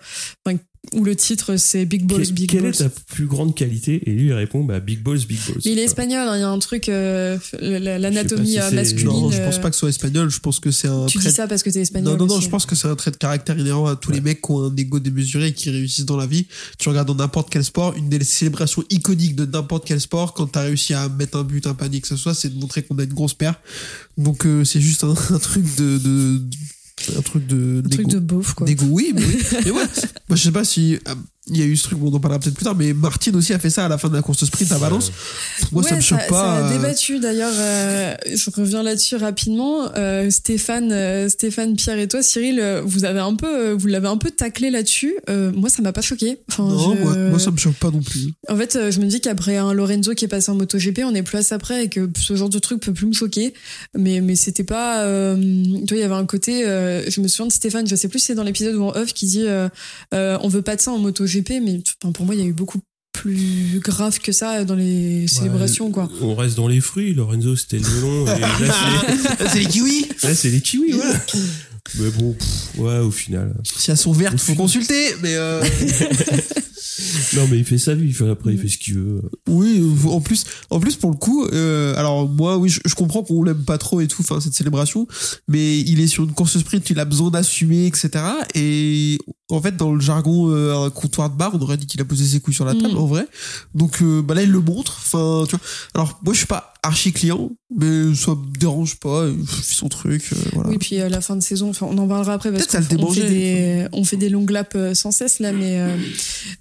enfin, 0.45 0.57
où 0.93 1.03
le 1.03 1.15
titre 1.15 1.57
c'est 1.57 1.85
Big 1.85 2.05
Balls, 2.05 2.25
Que- 2.27 2.31
Big 2.31 2.49
quelle 2.49 2.61
Balls. 2.61 2.71
est 2.71 2.77
ta 2.77 2.89
plus 2.89 3.25
grande 3.27 3.53
qualité? 3.53 4.01
Et 4.09 4.11
lui 4.13 4.27
il 4.27 4.33
répond 4.33 4.63
bah 4.63 4.79
big 4.79 5.03
balls, 5.03 5.19
big 5.27 5.37
balls. 5.45 5.57
Mais 5.65 5.71
il 5.73 5.79
est 5.79 5.83
espagnol, 5.83 6.27
hein, 6.27 6.37
il 6.37 6.39
y 6.39 6.43
a 6.43 6.49
un 6.49 6.57
truc, 6.59 6.87
euh, 6.89 7.37
la- 7.59 7.99
l'anatomie 7.99 8.57
euh, 8.57 8.69
si 8.69 8.75
masculine. 8.75 9.07
non, 9.09 9.29
je 9.31 9.37
pense 9.41 9.57
euh, 9.57 9.59
pas 9.59 9.69
que 9.69 9.75
ce 9.75 9.79
soit 9.81 9.89
espagnol. 9.89 10.29
Je 10.29 10.39
pense 10.39 10.59
que 10.59 10.71
c'est 10.71 10.87
un 10.87 11.05
Tu 11.05 11.19
trait 11.19 11.29
dis 11.29 11.35
ça 11.35 11.47
parce 11.47 11.63
que 11.63 11.69
t'es 11.69 11.81
espagnol. 11.81 12.13
Non, 12.13 12.17
non, 12.17 12.25
non, 12.27 12.35
aussi. 12.37 12.45
je 12.45 12.49
pense 12.49 12.65
que 12.65 12.75
c'est 12.75 12.87
un 12.87 12.95
trait 12.95 13.11
de 13.11 13.17
caractère 13.17 13.59
inhérent 13.59 13.85
à 13.87 13.95
tous 13.97 14.11
les 14.11 14.21
mecs 14.21 14.41
qui 14.41 14.51
ont 14.51 14.63
un 14.63 14.75
ego 14.75 14.99
démesuré 14.99 15.47
et 15.47 15.53
qui 15.53 15.69
réussissent 15.69 16.05
dans 16.05 16.17
la 16.17 16.25
vie. 16.25 16.47
Tu 16.77 16.87
regardes 16.89 17.07
dans 17.09 17.15
n'importe 17.15 17.49
quel 17.51 17.63
sport, 17.63 17.93
une 17.95 18.09
des 18.09 18.23
célébrations 18.23 18.83
iconiques 18.89 19.35
de 19.35 19.45
n'importe 19.45 19.85
quel 19.85 19.99
sport, 19.99 20.33
quand 20.33 20.47
t'as 20.47 20.61
réussi 20.61 20.93
à 20.93 21.09
mettre 21.09 21.37
un 21.37 21.43
but, 21.43 21.67
un 21.67 21.73
panier, 21.75 21.99
que 22.01 22.07
ce 22.07 22.15
soit, 22.15 22.33
c'est 22.33 22.49
de 22.55 22.59
montrer 22.59 22.83
qu'on 22.83 22.97
a 22.99 23.03
une 23.03 23.13
grosse 23.13 23.33
paire. 23.33 23.55
Donc, 24.17 24.45
euh, 24.45 24.63
c'est 24.63 24.81
juste 24.81 25.03
un, 25.03 25.13
un 25.29 25.39
truc 25.39 25.65
de, 25.75 25.97
de, 25.97 26.37
de- 26.37 26.43
un 27.17 27.21
truc 27.21 27.47
de, 27.47 27.81
Un 27.85 27.89
truc 27.89 28.07
de 28.07 28.19
beauf, 28.19 28.53
quoi. 28.53 28.67
D'égo, 28.67 28.85
oui, 28.89 29.11
mais, 29.13 29.23
oui. 29.25 29.43
mais 29.65 29.71
ouais. 29.71 29.83
Moi, 30.27 30.35
je 30.35 30.43
sais 30.43 30.51
pas 30.51 30.63
si, 30.63 30.95
euh, 31.07 31.15
il 31.49 31.57
y 31.57 31.61
a 31.61 31.65
eu 31.65 31.75
ce 31.77 31.83
truc, 31.83 31.99
bon, 31.99 32.11
on 32.11 32.15
en 32.15 32.19
parlera 32.19 32.39
peut-être 32.39 32.55
plus 32.55 32.63
tard, 32.63 32.75
mais 32.75 32.93
Martin 32.93 33.33
aussi 33.35 33.53
a 33.53 33.59
fait 33.59 33.69
ça 33.69 33.85
à 33.85 33.89
la 33.89 33.97
fin 33.97 34.09
de 34.09 34.15
la 34.15 34.21
course 34.21 34.43
sprint 34.45 34.71
à 34.71 34.77
Valence. 34.77 35.11
Moi, 35.71 35.83
ça 35.83 35.91
Ouais, 35.91 35.95
me 35.97 36.01
choque 36.01 36.27
pas. 36.27 36.35
Ça 36.43 36.51
a 36.53 36.69
euh, 36.69 36.77
débattu 36.77 37.19
d'ailleurs. 37.19 37.51
euh, 37.55 38.15
je 38.33 38.49
reviens 38.55 38.83
là-dessus 38.83 39.15
rapidement. 39.15 39.89
Euh, 39.95 40.29
Stéphane, 40.29 40.91
euh, 40.91 41.29
Stéphane, 41.29 41.75
Pierre 41.75 41.99
et 41.99 42.07
toi, 42.07 42.21
Cyril, 42.23 42.63
vous 42.85 43.05
avez 43.05 43.19
un 43.19 43.35
peu, 43.35 43.71
vous 43.71 43.87
l'avez 43.87 44.07
un 44.07 44.17
peu 44.17 44.31
taclé 44.31 44.69
là-dessus. 44.69 45.15
Moi, 45.27 45.69
ça 45.69 45.81
m'a 45.81 45.91
pas 45.93 46.01
choqué. 46.01 46.37
Enfin, 46.49 46.63
non, 46.63 46.95
je- 46.95 47.01
moi, 47.01 47.15
moi, 47.15 47.39
ça 47.39 47.51
me 47.51 47.57
choque 47.57 47.75
pas 47.75 47.91
non 47.91 48.01
plus. 48.01 48.33
En 48.47 48.55
fait, 48.55 48.77
je 48.91 48.99
me 48.99 49.05
dis 49.05 49.21
qu'après 49.21 49.57
un 49.57 49.73
Lorenzo 49.73 50.13
qui 50.13 50.25
est 50.25 50.29
passé 50.29 50.51
en 50.51 50.55
MotoGP, 50.55 51.01
on 51.03 51.13
est 51.15 51.23
plus 51.23 51.37
à 51.37 51.43
ça 51.43 51.57
près 51.59 51.85
et 51.85 51.89
que 51.89 52.09
ce 52.19 52.35
genre 52.35 52.49
de 52.49 52.59
truc 52.59 52.81
peut 52.81 52.93
plus 52.93 53.07
me 53.07 53.13
choquer. 53.13 53.53
Mais 53.97 54.21
mais 54.21 54.35
c'était 54.35 54.63
pas. 54.63 55.03
tu 55.05 55.39
vois, 55.87 55.97
il 55.97 55.99
y 55.99 56.03
avait 56.03 56.13
un 56.13 56.25
côté. 56.25 56.63
je 56.63 57.21
me 57.21 57.27
souviens 57.27 57.47
de 57.47 57.51
Stéphane. 57.53 57.87
Je 57.87 57.95
sais 57.95 58.07
plus 58.07 58.19
si 58.19 58.25
c'est 58.27 58.35
dans 58.35 58.43
l'épisode 58.43 58.75
ou 58.75 58.83
en 58.83 58.89
off 58.95 59.13
qui 59.13 59.25
dit 59.25 59.45
on 60.11 60.47
veut 60.47 60.61
pas 60.61 60.75
de 60.75 60.81
ça 60.81 60.91
en 60.91 60.97
MotoGP, 60.99 61.38
mais 61.47 61.81
enfin, 62.01 62.11
pour 62.11 62.25
moi, 62.25 62.35
il 62.35 62.41
y 62.41 62.43
a 62.43 62.47
eu 62.47 62.53
beaucoup 62.53 62.79
plus 63.11 63.79
grave 63.83 64.19
que 64.19 64.31
ça 64.31 64.63
dans 64.63 64.75
les 64.75 65.27
célébrations, 65.27 65.91
quoi. 65.91 66.09
On 66.21 66.35
reste 66.35 66.55
dans 66.55 66.67
les 66.67 66.79
fruits. 66.79 67.13
Lorenzo 67.13 67.55
c'était 67.55 67.79
le 67.79 67.89
melon. 67.95 68.27
et 68.27 68.39
là 68.39 68.47
c'est- 69.39 69.47
c'est 69.49 69.59
les 69.59 69.65
kiwis! 69.65 70.05
là, 70.23 70.33
c'est 70.35 70.49
les 70.49 70.61
kiwis. 70.61 70.91
Voilà. 70.93 71.19
Mais 71.95 72.09
bon, 72.11 72.33
pff, 72.33 72.79
ouais, 72.79 72.99
au 72.99 73.11
final. 73.11 73.55
Si 73.63 73.89
elles 73.91 73.97
sont 73.97 74.11
vertes, 74.11 74.39
faut 74.39 74.55
consulter, 74.55 75.15
mais 75.21 75.35
euh, 75.35 75.63
Non, 77.35 77.47
mais 77.49 77.57
il 77.59 77.65
fait 77.65 77.77
sa 77.77 77.95
vie. 77.95 78.07
il 78.07 78.13
fait- 78.13 78.29
Après, 78.29 78.51
il 78.53 78.59
fait 78.59 78.67
ce 78.67 78.77
qu'il 78.77 78.95
veut. 78.95 79.21
oui, 79.47 79.79
euh, 79.81 80.09
en 80.09 80.21
plus, 80.21 80.43
en 80.69 80.79
plus 80.79 80.95
pour 80.95 81.11
le 81.11 81.15
coup, 81.17 81.45
euh, 81.45 81.95
alors 81.95 82.27
moi, 82.27 82.57
oui, 82.57 82.69
je, 82.69 82.79
je 82.85 82.93
comprends 82.95 83.23
qu'on 83.23 83.43
l'aime 83.43 83.63
pas 83.63 83.77
trop 83.77 84.01
et 84.01 84.07
tout, 84.07 84.21
enfin 84.21 84.39
cette 84.41 84.53
célébration, 84.53 85.07
mais 85.47 85.79
il 85.79 85.99
est 85.99 86.07
sur 86.07 86.23
une 86.23 86.33
course 86.33 86.57
sprint, 86.59 86.89
il 86.89 86.99
a 86.99 87.05
besoin 87.05 87.31
d'assumer, 87.31 87.85
etc. 87.85 88.09
Et 88.55 89.17
en 89.49 89.61
fait, 89.61 89.75
dans 89.77 89.93
le 89.93 90.01
jargon 90.01 90.51
euh, 90.51 90.85
un 90.85 90.89
comptoir 90.89 91.29
de 91.29 91.37
bar, 91.37 91.51
on 91.53 91.59
aurait 91.61 91.77
dit 91.77 91.85
qu'il 91.87 92.01
a 92.01 92.05
posé 92.05 92.25
ses 92.25 92.39
couilles 92.39 92.53
sur 92.53 92.65
la 92.65 92.73
table, 92.73 92.93
Mm. 92.93 92.97
en 92.97 93.05
vrai. 93.07 93.27
Donc 93.75 94.01
euh, 94.01 94.21
bah 94.21 94.33
là, 94.35 94.43
il 94.43 94.51
le 94.51 94.59
montre. 94.59 94.97
Enfin, 95.05 95.45
tu 95.47 95.55
vois. 95.55 95.65
Alors 95.95 96.19
moi, 96.23 96.33
je 96.33 96.39
suis 96.39 96.47
pas 96.47 96.68
archi 96.83 97.11
client, 97.11 97.51
mais 97.75 98.15
ça 98.15 98.31
me 98.31 98.57
dérange 98.57 98.95
pas. 98.99 99.27
Il 99.27 99.45
fait 99.45 99.75
son 99.75 99.89
truc, 99.89 100.23
euh, 100.31 100.35
voilà. 100.53 100.69
Oui, 100.69 100.77
puis 100.77 100.99
à 100.99 101.09
la 101.09 101.21
fin 101.21 101.35
de 101.35 101.41
saison, 101.41 101.69
enfin, 101.69 101.87
on 101.89 101.97
en 101.97 102.07
parlera 102.07 102.33
après 102.33 102.51
parce 102.51 102.67
qu'on 102.67 103.03
on 103.03 103.11
fait 103.11 103.29
des, 103.29 103.87
on 103.91 104.03
fait 104.03 104.17
des 104.17 104.29
longues 104.29 104.51
laps 104.51 104.75
euh, 104.75 104.93
sans 104.93 105.11
cesse 105.11 105.39
là, 105.39 105.51
mais 105.51 105.79
euh, 105.79 105.95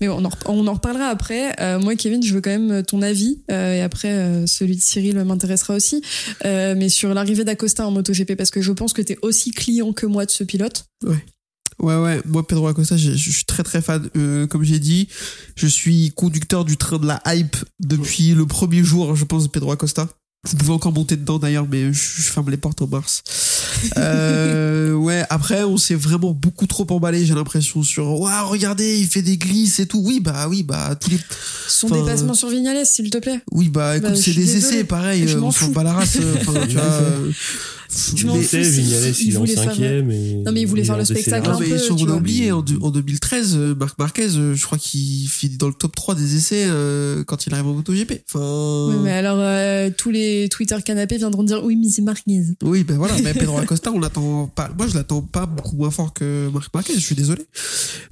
mais 0.01 0.09
on 0.09 0.25
en, 0.25 0.31
on 0.47 0.67
en 0.67 0.75
reparlera 0.75 1.07
après. 1.07 1.55
Euh, 1.61 1.79
moi, 1.79 1.95
Kevin, 1.95 2.23
je 2.23 2.35
veux 2.35 2.41
quand 2.41 2.51
même 2.51 2.83
ton 2.83 3.03
avis 3.03 3.39
et 3.49 3.81
après 3.81 4.47
celui 4.47 4.77
de 4.77 4.83
Cyril 4.83 5.17
m'intéressera 5.25 5.75
aussi, 5.75 6.03
mais 6.45 6.89
sur 6.89 7.15
l'arrivée 7.15 7.45
d'Acosta 7.45 7.87
en 7.87 7.91
MotoGP 7.91 8.35
parce 8.35 8.51
que 8.51 8.61
je 8.61 8.73
pense 8.73 8.93
que 8.93 9.03
t'es 9.03 9.19
aussi 9.23 9.53
client 9.53 9.93
que 9.93 10.07
moi 10.07 10.27
de 10.27 10.31
ce 10.31 10.45
pilote. 10.45 10.85
Ouais, 11.05 11.25
ouais, 11.81 12.21
moi 12.27 12.47
Pedro 12.47 12.67
Acosta, 12.69 12.97
je, 12.97 13.13
je 13.13 13.31
suis 13.31 13.45
très 13.45 13.63
très 13.63 13.81
fan. 13.83 14.09
Euh, 14.17 14.47
comme 14.47 14.63
j'ai 14.65 14.79
dit, 14.79 15.09
je 15.57 15.67
suis 15.67 16.13
conducteur 16.15 16.65
du 16.65 16.77
train 16.77 16.99
de 16.99 17.07
la 17.07 17.21
hype 17.27 17.57
depuis 17.81 18.35
le 18.35 18.47
premier 18.47 18.83
jour, 18.85 19.15
je 19.17 19.25
pense, 19.25 19.45
de 19.45 19.49
Pedro 19.49 19.73
Acosta. 19.73 20.09
Vous 20.49 20.57
pouvez 20.57 20.73
encore 20.73 20.93
monter 20.93 21.17
dedans 21.17 21.39
d'ailleurs, 21.41 21.67
mais 21.69 21.93
je, 21.93 21.99
je 22.23 22.31
ferme 22.31 22.49
les 22.51 22.57
portes 22.57 22.81
en 22.81 22.87
mars. 22.87 23.23
Euh, 23.97 24.93
ouais, 24.95 25.25
après, 25.31 25.65
on 25.65 25.77
s'est 25.77 25.97
vraiment 25.97 26.33
beaucoup 26.33 26.67
trop 26.69 26.87
emballé, 26.91 27.27
j'ai 27.27 27.35
l'impression, 27.35 27.83
sur 27.83 28.21
Waouh, 28.21 28.49
regardez, 28.49 29.01
il 29.01 29.09
fait 29.09 29.21
des 29.23 29.37
glisses 29.37 29.81
et 29.81 29.87
tout. 29.87 30.01
Oui, 30.05 30.21
bah 30.21 30.47
oui, 30.49 30.63
bah 30.63 30.95
tous 30.95 31.11
les. 31.11 31.19
Son 31.67 31.87
Enfin, 31.89 32.03
dépassement 32.05 32.35
sur 32.35 32.49
Vignales, 32.51 32.87
s'il 32.87 33.11
te 33.11 33.19
plaît. 33.19 33.41
Oui, 33.51 33.69
bah 33.69 33.97
écoute, 33.97 34.11
Bah, 34.11 34.17
c'est 34.17 34.33
des 34.33 34.45
désolée. 34.45 34.59
essais, 34.59 34.85
pareil, 34.85 35.27
Je 35.27 35.37
euh, 35.37 35.41
m'en 35.41 35.49
on 35.49 35.53
s'en 35.53 35.67
fous. 35.67 35.73
bat 35.73 35.83
la 35.83 35.93
race. 35.95 36.17
euh, 36.21 36.35
Enfin, 36.41 36.53
tu 36.69 36.77
vois. 36.77 37.03
Euh, 37.91 38.33
mais-. 38.35 38.41
Tu 38.41 38.47
sais, 38.49 38.61
Vignales, 38.63 39.15
il 39.19 39.27
il 39.29 39.33
est 39.33 39.37
en 39.37 39.41
voulait 39.41 39.55
faire- 39.55 39.65
cinquième. 39.65 40.11
et 40.11 40.35
Non, 40.45 40.53
mais 40.53 40.61
il 40.61 40.67
voulait 40.67 40.85
faire 40.85 40.99
le 40.99 41.05
spectacle 41.05 41.49
Ah, 41.51 41.55
un 41.55 41.59
décélération. 41.59 41.95
mais 41.95 41.97
peu, 41.97 41.99
si 41.99 42.11
on 42.11 42.15
a 42.15 42.17
oublié, 42.17 42.53
en, 42.53 42.63
deux- 42.63 42.79
en 42.81 42.91
2013, 42.91 43.55
euh, 43.57 43.75
Marc 43.75 43.99
Marquez, 43.99 44.29
euh, 44.37 44.55
je 44.55 44.63
crois 44.65 44.79
qu'il 44.79 45.29
finit 45.29 45.57
dans 45.57 45.69
le 45.69 45.75
top 45.75 45.95
3 45.95 46.15
des 46.15 46.37
essais 46.37 46.67
euh, 46.69 47.25
quand 47.25 47.47
il 47.47 47.55
arrive 47.55 47.67
en 47.67 47.73
MotoGP. 47.75 48.23
Enfin, 48.33 48.89
Oui, 48.91 48.97
mais 49.05 49.13
alors 49.13 49.39
euh, 49.41 49.91
tous 49.97 50.11
les 50.11 50.49
Twitter 50.51 50.77
canapés 50.85 51.17
viendront 51.17 51.43
dire 51.43 51.63
oui, 51.65 51.77
mais 51.77 51.89
c'est 51.89 52.03
Marquez. 52.03 52.43
oui, 52.63 52.85
ben 52.85 52.97
voilà, 52.99 53.15
mais 53.23 53.33
Pedro 53.35 53.59
Acosta, 53.59 53.91
on 53.93 53.99
l'attend 54.01 54.47
pas. 54.49 54.71
Moi, 54.77 54.87
je 54.87 54.95
l'attends 54.95 55.23
pas 55.23 55.47
beaucoup 55.47 55.77
moins 55.77 55.91
fort 55.91 56.13
que 56.13 56.49
Marc 56.53 56.73
Marquez, 56.75 56.95
je 56.95 57.01
suis 57.01 57.15
désolé. 57.15 57.43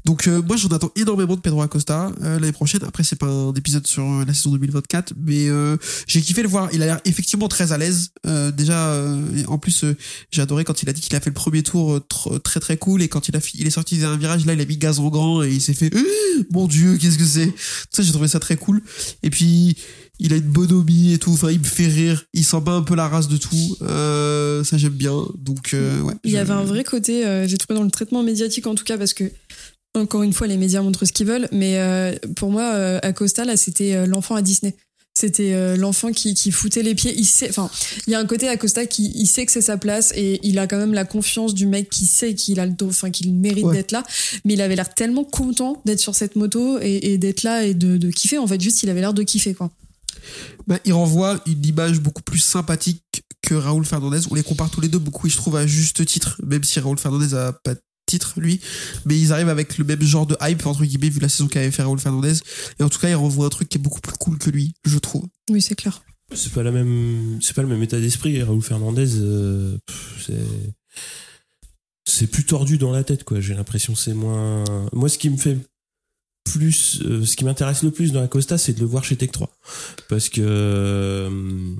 Donc, 0.04 0.26
euh, 0.28 0.40
moi, 0.46 0.56
j'en 0.56 0.68
attends 0.68 0.90
énormément 0.96 1.34
de 1.34 1.40
Pedro 1.40 1.62
Acosta 1.62 2.10
euh, 2.22 2.38
l'année 2.38 2.52
prochaine. 2.52 2.80
Après, 2.86 3.02
c'est 3.04 3.16
pas 3.18 3.26
un 3.26 3.52
épisode 3.54 3.86
sur 3.86 4.02
euh, 4.04 4.24
la 4.26 4.32
saison 4.34 4.50
2024, 4.52 5.12
mais 5.24 5.48
euh, 5.48 5.76
j'ai 6.06 6.20
kiffé 6.20 6.42
le 6.42 6.48
voir. 6.48 6.68
Il 6.72 6.82
a 6.82 6.86
l'air 6.86 7.00
effectivement 7.04 7.48
très 7.48 7.72
à 7.72 7.78
l'aise. 7.78 8.10
Euh, 8.26 8.50
déjà, 8.50 8.88
euh, 8.92 9.20
en 9.48 9.58
plus, 9.66 9.84
euh, 9.84 9.96
j'ai 10.30 10.42
adoré 10.42 10.64
quand 10.64 10.82
il 10.82 10.88
a 10.88 10.92
dit 10.92 11.00
qu'il 11.00 11.16
a 11.16 11.20
fait 11.20 11.30
le 11.30 11.34
premier 11.34 11.62
tour 11.62 11.94
euh, 11.94 12.00
tr- 12.08 12.40
très 12.40 12.60
très 12.60 12.76
cool 12.76 13.02
et 13.02 13.08
quand 13.08 13.28
il 13.28 13.36
a 13.36 13.40
il 13.54 13.66
est 13.66 13.70
sorti 13.70 13.98
d'un 13.98 14.16
virage, 14.16 14.46
là, 14.46 14.52
il 14.52 14.60
a 14.60 14.64
mis 14.64 14.76
gaz 14.76 15.00
en 15.00 15.08
grand 15.08 15.42
et 15.42 15.50
il 15.52 15.60
s'est 15.60 15.74
fait 15.74 15.92
Euh, 15.94 16.02
mon 16.50 16.66
Dieu, 16.68 16.96
qu'est-ce 16.98 17.18
que 17.18 17.24
c'est? 17.24 17.52
Ça, 17.90 18.02
j'ai 18.02 18.12
trouvé 18.12 18.28
ça 18.28 18.38
très 18.40 18.56
cool. 18.56 18.82
Et 19.22 19.30
puis, 19.30 19.76
il 20.18 20.32
a 20.32 20.36
une 20.36 20.42
bonhomie 20.42 21.12
et 21.14 21.18
tout. 21.18 21.32
Enfin, 21.32 21.50
il 21.50 21.58
me 21.58 21.64
fait 21.64 21.88
rire. 21.88 22.24
Il 22.32 22.44
s'en 22.44 22.60
bat 22.60 22.72
un 22.72 22.82
peu 22.82 22.94
la 22.94 23.08
race 23.08 23.28
de 23.28 23.36
tout. 23.36 23.76
Euh, 23.82 24.62
ça, 24.64 24.78
j'aime 24.78 24.92
bien. 24.92 25.14
Donc, 25.38 25.74
euh, 25.74 26.00
ouais. 26.02 26.14
Il 26.24 26.30
y 26.30 26.34
je- 26.34 26.38
avait 26.38 26.52
un 26.52 26.64
vrai 26.64 26.84
côté, 26.84 27.26
euh, 27.26 27.46
j'ai 27.48 27.58
trouvé 27.58 27.78
dans 27.78 27.84
le 27.84 27.90
traitement 27.90 28.22
médiatique 28.22 28.66
en 28.66 28.74
tout 28.74 28.84
cas, 28.84 28.96
parce 28.98 29.12
que 29.14 29.24
encore 29.94 30.22
une 30.22 30.32
fois, 30.34 30.46
les 30.46 30.58
médias 30.58 30.82
montrent 30.82 31.06
ce 31.06 31.12
qu'ils 31.12 31.26
veulent, 31.26 31.48
mais 31.52 31.78
euh, 31.78 32.14
pour 32.36 32.50
moi, 32.50 32.74
euh, 32.74 32.98
Acosta, 33.02 33.44
là, 33.46 33.56
c'était 33.56 33.94
euh, 33.94 34.06
l'enfant 34.06 34.34
à 34.34 34.42
Disney. 34.42 34.76
C'était 35.18 35.54
euh, 35.54 35.76
l'enfant 35.76 36.12
qui, 36.12 36.34
qui 36.34 36.50
foutait 36.50 36.82
les 36.82 36.94
pieds. 36.94 37.14
Il 37.16 37.24
sait, 37.24 37.48
enfin, 37.48 37.70
il 38.06 38.10
y 38.10 38.14
a 38.14 38.18
un 38.18 38.26
côté 38.26 38.48
Acosta 38.48 38.84
qui 38.84 39.10
il 39.14 39.26
sait 39.26 39.46
que 39.46 39.52
c'est 39.52 39.62
sa 39.62 39.78
place 39.78 40.12
et 40.14 40.40
il 40.42 40.58
a 40.58 40.66
quand 40.66 40.76
même 40.76 40.92
la 40.92 41.06
confiance 41.06 41.54
du 41.54 41.66
mec 41.66 41.88
qui 41.88 42.04
sait 42.04 42.34
qu'il 42.34 42.60
a 42.60 42.66
le 42.66 42.72
dos, 42.72 42.88
enfin 42.90 43.10
qu'il 43.10 43.32
mérite 43.32 43.64
Ouais. 43.64 43.76
d'être 43.76 43.92
là. 43.92 44.04
Mais 44.44 44.52
il 44.52 44.60
avait 44.60 44.76
l'air 44.76 44.92
tellement 44.92 45.24
content 45.24 45.80
d'être 45.86 46.00
sur 46.00 46.14
cette 46.14 46.36
moto 46.36 46.78
et, 46.82 47.12
et 47.12 47.18
d'être 47.18 47.44
là 47.44 47.64
et 47.64 47.72
de, 47.72 47.96
de 47.96 48.10
kiffer. 48.10 48.36
En 48.36 48.46
fait, 48.46 48.60
juste, 48.60 48.82
il 48.82 48.90
avait 48.90 49.00
l'air 49.00 49.14
de 49.14 49.22
kiffer 49.22 49.54
quoi. 49.54 49.70
Bah, 50.66 50.78
il 50.84 50.92
renvoie 50.92 51.40
une 51.46 51.64
image 51.64 52.00
beaucoup 52.00 52.22
plus 52.22 52.40
sympathique 52.40 53.00
que 53.40 53.54
Raoul 53.54 53.86
Fernandez. 53.86 54.20
On 54.30 54.34
les 54.34 54.42
compare 54.42 54.70
tous 54.70 54.80
les 54.82 54.88
deux 54.88 54.98
beaucoup, 54.98 55.28
et 55.28 55.30
je 55.30 55.36
trouve, 55.36 55.56
à 55.56 55.66
juste 55.66 56.04
titre, 56.04 56.36
même 56.44 56.64
si 56.64 56.78
Raoul 56.80 56.98
Fernandez 56.98 57.32
a 57.34 57.52
pas 57.52 57.74
titre, 58.06 58.34
lui. 58.38 58.60
Mais 59.04 59.18
ils 59.18 59.32
arrivent 59.32 59.48
avec 59.48 59.78
le 59.78 59.84
même 59.84 60.02
genre 60.02 60.26
de 60.26 60.36
hype, 60.40 60.64
entre 60.66 60.84
guillemets, 60.84 61.10
vu 61.10 61.20
la 61.20 61.28
saison 61.28 61.48
qu'avait 61.48 61.70
fait 61.70 61.82
Raoul 61.82 61.98
Fernandez. 61.98 62.34
Et 62.78 62.82
en 62.82 62.88
tout 62.88 62.98
cas, 62.98 63.08
il 63.08 63.14
renvoie 63.14 63.46
un 63.46 63.50
truc 63.50 63.68
qui 63.68 63.78
est 63.78 63.80
beaucoup 63.80 64.00
plus 64.00 64.16
cool 64.16 64.38
que 64.38 64.50
lui, 64.50 64.74
je 64.84 64.98
trouve. 64.98 65.26
Oui, 65.50 65.60
c'est 65.60 65.74
clair. 65.74 66.02
C'est 66.34 66.52
pas 66.52 66.62
la 66.62 66.72
même, 66.72 67.38
c'est 67.40 67.54
pas 67.54 67.62
le 67.62 67.68
même 67.68 67.82
état 67.82 68.00
d'esprit. 68.00 68.42
Raoul 68.42 68.62
Fernandez, 68.62 69.16
euh, 69.16 69.76
c'est, 70.24 70.34
c'est 72.04 72.26
plus 72.26 72.44
tordu 72.44 72.78
dans 72.78 72.90
la 72.90 73.04
tête, 73.04 73.24
quoi. 73.24 73.40
J'ai 73.40 73.54
l'impression 73.54 73.92
que 73.92 73.98
c'est 73.98 74.14
moins. 74.14 74.64
Moi, 74.92 75.08
ce 75.08 75.18
qui 75.18 75.30
me 75.30 75.36
fait 75.36 75.56
plus, 76.46 77.02
euh, 77.04 77.24
ce 77.24 77.36
qui 77.36 77.44
m'intéresse 77.44 77.82
le 77.82 77.90
plus 77.90 78.12
dans 78.12 78.20
la 78.20 78.28
Costa, 78.28 78.58
c'est 78.58 78.72
de 78.72 78.80
le 78.80 78.86
voir 78.86 79.04
chez 79.04 79.16
Tech 79.16 79.30
3, 79.32 79.50
parce 80.08 80.28
que 80.28 80.40
euh, 80.40 81.74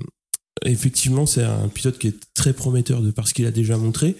effectivement, 0.63 1.25
c'est 1.25 1.43
un 1.43 1.67
pilote 1.69 1.97
qui 1.97 2.07
est 2.07 2.19
très 2.33 2.53
prometteur 2.53 3.01
de 3.01 3.11
par 3.11 3.27
ce 3.27 3.33
qu'il 3.33 3.45
a 3.45 3.51
déjà 3.51 3.77
montré. 3.77 4.15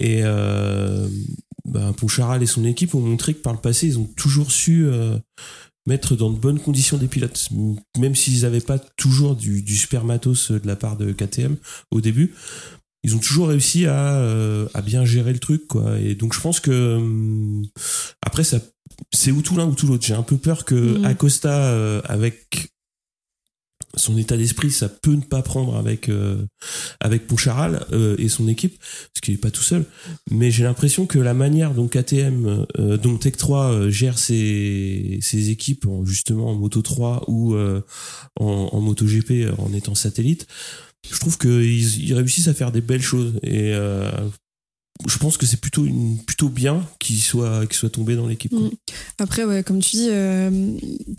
Et 0.00 0.20
euh, 0.22 1.08
bah, 1.64 1.92
Poncharal 1.96 2.42
et 2.42 2.46
son 2.46 2.64
équipe 2.64 2.94
ont 2.94 3.00
montré 3.00 3.34
que 3.34 3.40
par 3.42 3.52
le 3.52 3.58
passé, 3.60 3.86
ils 3.86 3.98
ont 3.98 4.08
toujours 4.16 4.50
su 4.50 4.84
euh, 4.86 5.16
mettre 5.86 6.16
dans 6.16 6.30
de 6.30 6.38
bonnes 6.38 6.60
conditions 6.60 6.96
des 6.96 7.08
pilotes, 7.08 7.48
même 7.98 8.14
s'ils 8.14 8.42
n'avaient 8.42 8.60
pas 8.60 8.78
toujours 8.78 9.36
du, 9.36 9.62
du 9.62 9.76
super 9.76 10.04
matos 10.04 10.50
de 10.50 10.66
la 10.66 10.76
part 10.76 10.96
de 10.96 11.12
KTM 11.12 11.56
au 11.90 12.00
début. 12.00 12.34
Ils 13.04 13.16
ont 13.16 13.18
toujours 13.18 13.48
réussi 13.48 13.86
à, 13.86 14.14
euh, 14.14 14.68
à 14.74 14.80
bien 14.80 15.04
gérer 15.04 15.32
le 15.32 15.40
truc, 15.40 15.66
quoi. 15.66 15.98
Et 15.98 16.14
donc, 16.14 16.34
je 16.34 16.40
pense 16.40 16.60
que 16.60 16.96
hum, 16.96 17.66
après, 18.24 18.44
ça, 18.44 18.60
c'est 19.12 19.32
ou 19.32 19.42
tout 19.42 19.56
l'un 19.56 19.66
ou 19.66 19.74
tout 19.74 19.88
l'autre. 19.88 20.06
J'ai 20.06 20.14
un 20.14 20.22
peu 20.22 20.36
peur 20.36 20.64
que 20.64 20.98
Mhm. 20.98 21.04
Acosta, 21.04 21.52
euh, 21.72 22.00
avec 22.04 22.71
son 23.96 24.16
état 24.16 24.36
d'esprit, 24.36 24.70
ça 24.70 24.88
peut 24.88 25.14
ne 25.14 25.20
pas 25.20 25.42
prendre 25.42 25.76
avec 25.76 26.08
euh, 26.08 26.44
avec 27.00 27.26
Poncharal 27.26 27.86
euh, 27.92 28.16
et 28.18 28.28
son 28.28 28.48
équipe, 28.48 28.78
parce 28.78 29.20
qu'il 29.22 29.34
est 29.34 29.38
pas 29.38 29.50
tout 29.50 29.62
seul. 29.62 29.84
Mais 30.30 30.50
j'ai 30.50 30.64
l'impression 30.64 31.06
que 31.06 31.18
la 31.18 31.34
manière 31.34 31.74
dont 31.74 31.88
KTM, 31.88 32.66
euh, 32.78 32.96
dont 32.96 33.16
Tech 33.18 33.36
3 33.36 33.72
euh, 33.72 33.90
gère 33.90 34.18
ses, 34.18 35.18
ses 35.20 35.50
équipes, 35.50 35.86
en, 35.86 36.04
justement 36.04 36.50
en 36.50 36.54
Moto 36.54 36.82
3 36.82 37.24
ou 37.28 37.54
euh, 37.54 37.82
en, 38.40 38.70
en 38.72 38.80
Moto 38.80 39.06
GP 39.06 39.48
en 39.58 39.72
étant 39.74 39.94
satellite, 39.94 40.46
je 41.10 41.18
trouve 41.18 41.38
qu'ils 41.38 42.04
ils 42.04 42.14
réussissent 42.14 42.48
à 42.48 42.54
faire 42.54 42.72
des 42.72 42.80
belles 42.80 43.02
choses. 43.02 43.34
Et 43.42 43.74
euh, 43.74 44.10
je 45.06 45.18
pense 45.18 45.36
que 45.36 45.46
c'est 45.46 45.60
plutôt 45.60 45.84
une 45.84 46.18
plutôt 46.18 46.48
bien 46.48 46.86
qu'il 46.98 47.20
soit 47.20 47.66
qu'il 47.66 47.76
soit 47.76 47.90
tombé 47.90 48.16
dans 48.16 48.26
l'équipe. 48.26 48.52
Mm. 48.52 48.70
Après, 49.18 49.44
ouais, 49.44 49.62
comme 49.62 49.80
tu 49.80 49.96
dis, 49.96 50.08
euh, 50.10 50.50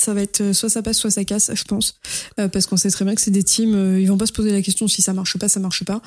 ça 0.02 0.13
va 0.13 0.22
être 0.22 0.41
euh, 0.41 0.54
soit 0.54 0.69
ça 0.69 0.82
passe, 0.82 0.98
soit 0.98 1.12
ça 1.12 1.24
casse, 1.26 1.52
je 1.54 1.63
pense. 1.63 1.96
Euh, 2.39 2.48
parce 2.48 2.65
qu'on 2.65 2.78
sait 2.78 2.89
très 2.91 3.06
bien 3.06 3.15
que 3.15 3.22
c'est 3.22 3.32
des 3.32 3.43
teams, 3.43 3.74
euh, 3.76 4.00
ils 4.00 4.08
vont 4.08 4.17
pas 4.17 4.26
se 4.26 4.34
poser 4.34 4.52
la 4.52 4.62
question 4.62 4.88
si 4.88 5.02
ça 5.02 5.13
marche 5.13 5.38
pas, 5.38 5.50
ça 5.50 5.60
marche 5.60 5.84
pas. 5.84 6.02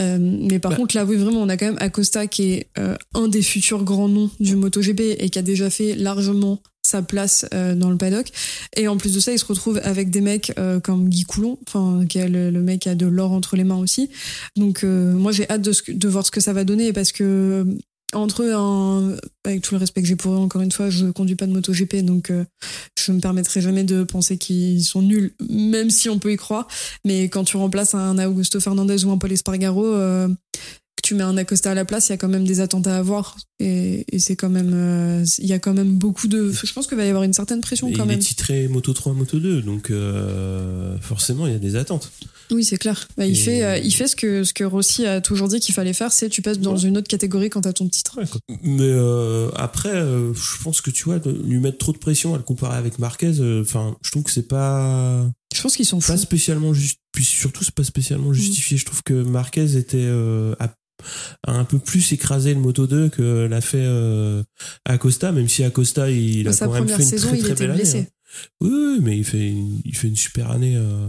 Euh, 0.00 0.18
mais 0.20 0.58
par 0.58 0.72
Bah. 0.72 0.76
contre, 0.76 0.94
là, 0.96 1.04
oui, 1.06 1.16
vraiment, 1.16 1.40
on 1.40 1.48
a 1.48 1.56
quand 1.56 1.66
même 1.66 1.78
Acosta 1.80 2.26
qui 2.26 2.52
est 2.52 2.68
euh, 2.78 2.96
un 3.14 3.28
des 3.28 3.42
futurs 3.42 3.82
grands 3.84 4.08
noms 4.08 4.30
du 4.40 4.54
MotoGP 4.56 5.00
et 5.18 5.30
qui 5.30 5.38
a 5.38 5.42
déjà 5.42 5.70
fait 5.70 5.94
largement 5.94 6.60
sa 6.86 7.02
place 7.02 7.46
euh, 7.52 7.74
dans 7.74 7.90
le 7.90 7.96
paddock. 7.96 8.28
Et 8.76 8.88
en 8.88 8.96
plus 8.96 9.12
de 9.12 9.20
ça, 9.20 9.32
il 9.32 9.38
se 9.38 9.44
retrouve 9.44 9.80
avec 9.82 10.10
des 10.10 10.20
mecs 10.20 10.52
euh, 10.58 10.80
comme 10.80 11.08
Guy 11.08 11.24
Coulon, 11.24 11.58
qui 12.08 12.18
est 12.18 12.28
le, 12.28 12.50
mec 12.62 12.80
qui 12.80 12.88
a 12.88 12.94
de 12.94 13.06
l'or 13.06 13.32
entre 13.32 13.56
les 13.56 13.64
mains 13.64 13.76
aussi. 13.76 14.10
Donc, 14.56 14.84
euh, 14.84 15.12
moi, 15.12 15.32
j'ai 15.32 15.48
hâte 15.50 15.62
de, 15.62 15.72
ce 15.72 15.90
de 15.90 16.08
voir 16.08 16.24
ce 16.24 16.30
que 16.30 16.40
ça 16.40 16.52
va 16.52 16.64
donner 16.64 16.92
parce 16.92 17.12
que 17.12 17.66
entre 18.14 18.44
un, 18.44 19.16
avec 19.44 19.62
tout 19.62 19.74
le 19.74 19.80
respect 19.80 20.00
que 20.00 20.08
j'ai 20.08 20.16
pour 20.16 20.32
eux, 20.32 20.36
encore 20.36 20.62
une 20.62 20.70
fois, 20.70 20.90
je 20.90 21.06
conduis 21.06 21.34
pas 21.34 21.46
de 21.46 21.52
moto 21.52 21.72
GP, 21.72 21.96
donc 22.04 22.32
je 22.98 23.12
me 23.12 23.20
permettrai 23.20 23.60
jamais 23.60 23.82
de 23.82 24.04
penser 24.04 24.38
qu'ils 24.38 24.84
sont 24.84 25.02
nuls, 25.02 25.34
même 25.50 25.90
si 25.90 26.08
on 26.08 26.20
peut 26.20 26.32
y 26.32 26.36
croire. 26.36 26.68
Mais 27.04 27.24
quand 27.24 27.42
tu 27.42 27.56
remplaces 27.56 27.94
un 27.94 28.24
Augusto 28.24 28.60
Fernandez 28.60 29.04
ou 29.04 29.10
un 29.10 29.18
Paul 29.18 29.32
Espargaro, 29.32 29.96
tu 31.06 31.14
mets 31.14 31.22
un 31.22 31.36
Acosta 31.36 31.70
à 31.70 31.74
la 31.74 31.84
place, 31.84 32.08
il 32.08 32.12
y 32.12 32.14
a 32.14 32.16
quand 32.16 32.28
même 32.28 32.44
des 32.46 32.60
attentes 32.60 32.86
à 32.86 32.96
avoir, 32.96 33.36
et, 33.60 34.04
et 34.14 34.18
c'est 34.18 34.36
quand 34.36 34.48
même, 34.50 34.72
euh, 34.74 35.24
il 35.38 35.46
y 35.46 35.52
a 35.52 35.58
quand 35.58 35.72
même 35.74 35.92
beaucoup 35.96 36.26
de, 36.28 36.50
je 36.52 36.72
pense 36.72 36.86
qu'il 36.86 36.96
va 36.96 37.04
y 37.04 37.08
avoir 37.08 37.22
une 37.24 37.32
certaine 37.32 37.60
pression 37.60 37.88
quand 37.92 38.04
il 38.04 38.08
même. 38.08 38.18
est 38.18 38.22
titré 38.22 38.68
Moto 38.68 38.92
3, 38.92 39.12
Moto 39.14 39.38
2, 39.38 39.62
donc 39.62 39.90
euh, 39.90 40.96
forcément 41.00 41.46
il 41.46 41.52
y 41.52 41.56
a 41.56 41.58
des 41.58 41.76
attentes. 41.76 42.10
Oui, 42.52 42.62
c'est 42.62 42.76
clair. 42.76 43.08
Bah, 43.16 43.26
il 43.26 43.36
fait, 43.36 43.64
euh, 43.64 43.76
il 43.78 43.90
fait 43.92 44.06
ce 44.06 44.14
que 44.14 44.44
ce 44.44 44.52
que 44.54 44.62
Rossi 44.62 45.04
a 45.04 45.20
toujours 45.20 45.48
dit 45.48 45.58
qu'il 45.58 45.74
fallait 45.74 45.92
faire, 45.92 46.12
c'est 46.12 46.28
tu 46.28 46.42
passes 46.42 46.60
dans 46.60 46.76
Ouais. 46.76 46.82
une 46.82 46.96
autre 46.96 47.08
catégorie 47.08 47.50
quand 47.50 47.62
t'as 47.62 47.72
ton 47.72 47.88
titre. 47.88 48.20
Mais 48.62 48.82
euh, 48.82 49.48
après, 49.56 49.90
je 50.00 50.62
pense 50.62 50.80
que 50.80 50.90
tu 50.90 51.04
vois, 51.04 51.18
de 51.18 51.32
lui 51.44 51.58
mettre 51.58 51.78
trop 51.78 51.92
de 51.92 51.98
pression 51.98 52.34
à 52.34 52.36
le 52.36 52.44
comparer 52.44 52.76
avec 52.76 52.98
Marquez, 53.00 53.32
enfin, 53.60 53.96
je 54.02 54.10
trouve 54.12 54.22
que 54.22 54.30
c'est 54.30 54.46
pas 54.46 55.26
Je 55.54 55.60
pense 55.60 55.74
qu'ils 55.76 55.86
sont 55.86 55.98
pas 55.98 56.16
fous. 56.16 56.22
spécialement 56.22 56.72
juste, 56.72 56.98
puis 57.12 57.24
surtout 57.24 57.64
c'est 57.64 57.74
pas 57.74 57.82
spécialement 57.84 58.32
justifié. 58.32 58.76
Je 58.76 58.84
trouve 58.84 59.02
que 59.02 59.14
Marquez 59.14 59.76
était 59.76 59.96
euh, 59.98 60.54
a 61.46 61.52
un 61.52 61.64
peu 61.64 61.78
plus 61.78 62.12
écrasé 62.12 62.54
le 62.54 62.60
Moto 62.60 62.86
2 62.86 63.08
que 63.08 63.46
l'a 63.46 63.60
fait 63.60 63.84
euh, 63.84 64.42
Acosta, 64.84 65.32
même 65.32 65.48
si 65.48 65.64
Acosta 65.64 66.10
il 66.10 66.48
a 66.48 66.52
quand 66.56 66.72
même 66.72 66.88
fait 66.88 67.02
une 67.02 67.08
saison, 67.08 67.28
très 67.28 67.38
il 67.38 67.42
très 67.44 67.54
belle 67.54 67.70
année. 67.70 67.80
blessé. 67.82 67.98
hein. 67.98 68.06
Oui, 68.60 68.70
oui, 68.70 68.98
mais 69.02 69.16
il 69.18 69.24
fait 69.24 69.48
une, 69.48 69.80
il 69.84 69.96
fait 69.96 70.08
une 70.08 70.16
super 70.16 70.50
année. 70.50 70.74
euh, 70.76 71.08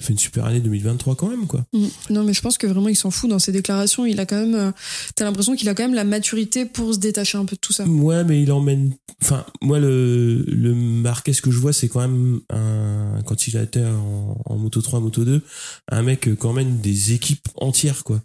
il 0.00 0.06
fait 0.06 0.12
une 0.12 0.18
super 0.20 0.44
année 0.44 0.60
2023 0.60 1.16
quand 1.16 1.28
même 1.28 1.48
quoi. 1.48 1.64
Mm. 1.72 1.86
Non, 2.10 2.22
mais 2.22 2.32
je 2.32 2.40
pense 2.40 2.56
que 2.56 2.68
vraiment 2.68 2.88
il 2.88 2.94
s'en 2.94 3.10
fout 3.10 3.28
dans 3.28 3.40
ses 3.40 3.50
déclarations. 3.50 4.06
Il 4.06 4.20
a 4.20 4.26
quand 4.26 4.36
même, 4.40 4.54
euh, 4.54 4.70
t'as 5.16 5.24
l'impression 5.24 5.56
qu'il 5.56 5.68
a 5.68 5.74
quand 5.74 5.82
même 5.82 5.94
la 5.94 6.04
maturité 6.04 6.66
pour 6.66 6.94
se 6.94 7.00
détacher 7.00 7.36
un 7.36 7.44
peu 7.44 7.56
de 7.56 7.60
tout 7.60 7.72
ça. 7.72 7.84
Ouais, 7.84 8.22
mais 8.22 8.40
il 8.40 8.52
emmène. 8.52 8.94
Enfin, 9.20 9.44
moi, 9.60 9.80
le, 9.80 10.44
le 10.46 10.72
Marquez 10.72 11.32
que 11.32 11.50
je 11.50 11.58
vois, 11.58 11.72
c'est 11.72 11.88
quand 11.88 11.98
même 12.00 12.38
un. 12.50 13.20
Quand 13.26 13.48
il 13.48 13.56
a 13.56 13.62
été 13.64 13.84
en, 13.84 14.40
en 14.44 14.56
Moto 14.56 14.80
3, 14.80 15.00
Moto 15.00 15.24
2, 15.24 15.42
un 15.90 16.02
mec 16.02 16.20
qui 16.38 16.46
emmène 16.46 16.78
des 16.78 17.12
équipes 17.14 17.48
entières, 17.56 18.04
quoi. 18.04 18.22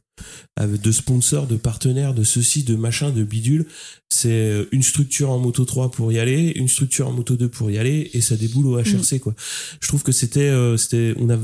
Avec 0.55 0.81
de 0.81 0.91
sponsors, 0.91 1.47
de 1.47 1.55
partenaires, 1.57 2.13
de 2.13 2.23
ceci, 2.23 2.63
de 2.63 2.75
machin, 2.75 3.09
de 3.11 3.23
bidule. 3.23 3.65
C'est 4.11 4.67
une 4.71 4.83
structure 4.83 5.31
en 5.31 5.39
Moto 5.39 5.65
3 5.65 5.89
pour 5.91 6.11
y 6.11 6.19
aller, 6.19 6.51
une 6.55 6.67
structure 6.67 7.07
en 7.07 7.11
Moto 7.13 7.35
2 7.35 7.49
pour 7.49 7.71
y 7.71 7.77
aller, 7.77 8.09
et 8.13 8.21
ça 8.21 8.35
déboule 8.35 8.67
au 8.67 8.77
HRC, 8.77 9.19
quoi. 9.19 9.33
Je 9.81 9.87
trouve 9.87 10.03
que 10.03 10.11
c'était. 10.11 10.41
euh, 10.41 10.77
c'était 10.77 11.15
on 11.17 11.29
a. 11.29 11.37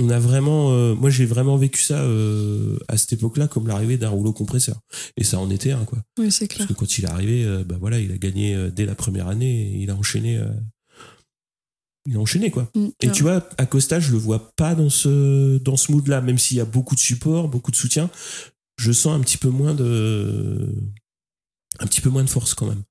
On 0.00 0.08
a 0.08 0.18
vraiment, 0.18 0.72
euh, 0.72 0.94
moi 0.94 1.10
j'ai 1.10 1.26
vraiment 1.26 1.58
vécu 1.58 1.82
ça 1.82 2.00
euh, 2.00 2.78
à 2.88 2.96
cette 2.96 3.12
époque-là 3.12 3.46
comme 3.46 3.68
l'arrivée 3.68 3.98
d'un 3.98 4.08
rouleau 4.08 4.32
compresseur. 4.32 4.80
Et 5.18 5.22
ça 5.22 5.38
en 5.38 5.50
était 5.50 5.72
un 5.72 5.84
quoi. 5.84 5.98
Oui, 6.18 6.32
c'est 6.32 6.46
Parce 6.46 6.56
clair. 6.56 6.68
que 6.68 6.72
quand 6.72 6.96
il 6.96 7.04
est 7.04 7.08
arrivé, 7.08 7.44
euh, 7.44 7.62
bah 7.62 7.76
voilà, 7.78 8.00
il 8.00 8.10
a 8.10 8.16
gagné 8.16 8.54
euh, 8.54 8.70
dès 8.70 8.86
la 8.86 8.94
première 8.94 9.28
année 9.28 9.74
et 9.74 9.82
il 9.82 9.90
a 9.90 9.94
enchaîné. 9.94 10.40
Il 12.06 12.16
a 12.16 12.20
enchaîné 12.20 12.50
quoi. 12.50 12.70
Mm. 12.74 12.88
Et 13.00 13.10
tu 13.10 13.22
vois, 13.22 13.48
Acosta, 13.58 14.00
je 14.00 14.12
le 14.12 14.18
vois 14.18 14.52
pas 14.56 14.74
dans 14.74 14.90
ce 14.90 15.58
dans 15.58 15.76
ce 15.76 15.92
mood 15.92 16.06
là, 16.08 16.20
même 16.20 16.38
s'il 16.38 16.56
y 16.56 16.60
a 16.60 16.64
beaucoup 16.64 16.94
de 16.94 17.00
support, 17.00 17.48
beaucoup 17.48 17.70
de 17.70 17.76
soutien, 17.76 18.10
je 18.76 18.92
sens 18.92 19.14
un 19.14 19.20
petit 19.20 19.38
peu 19.38 19.48
moins 19.48 19.74
de 19.74 20.74
un 21.78 21.86
petit 21.86 22.00
peu 22.00 22.10
moins 22.10 22.24
de 22.24 22.30
force 22.30 22.54
quand 22.54 22.66
même. 22.66 22.82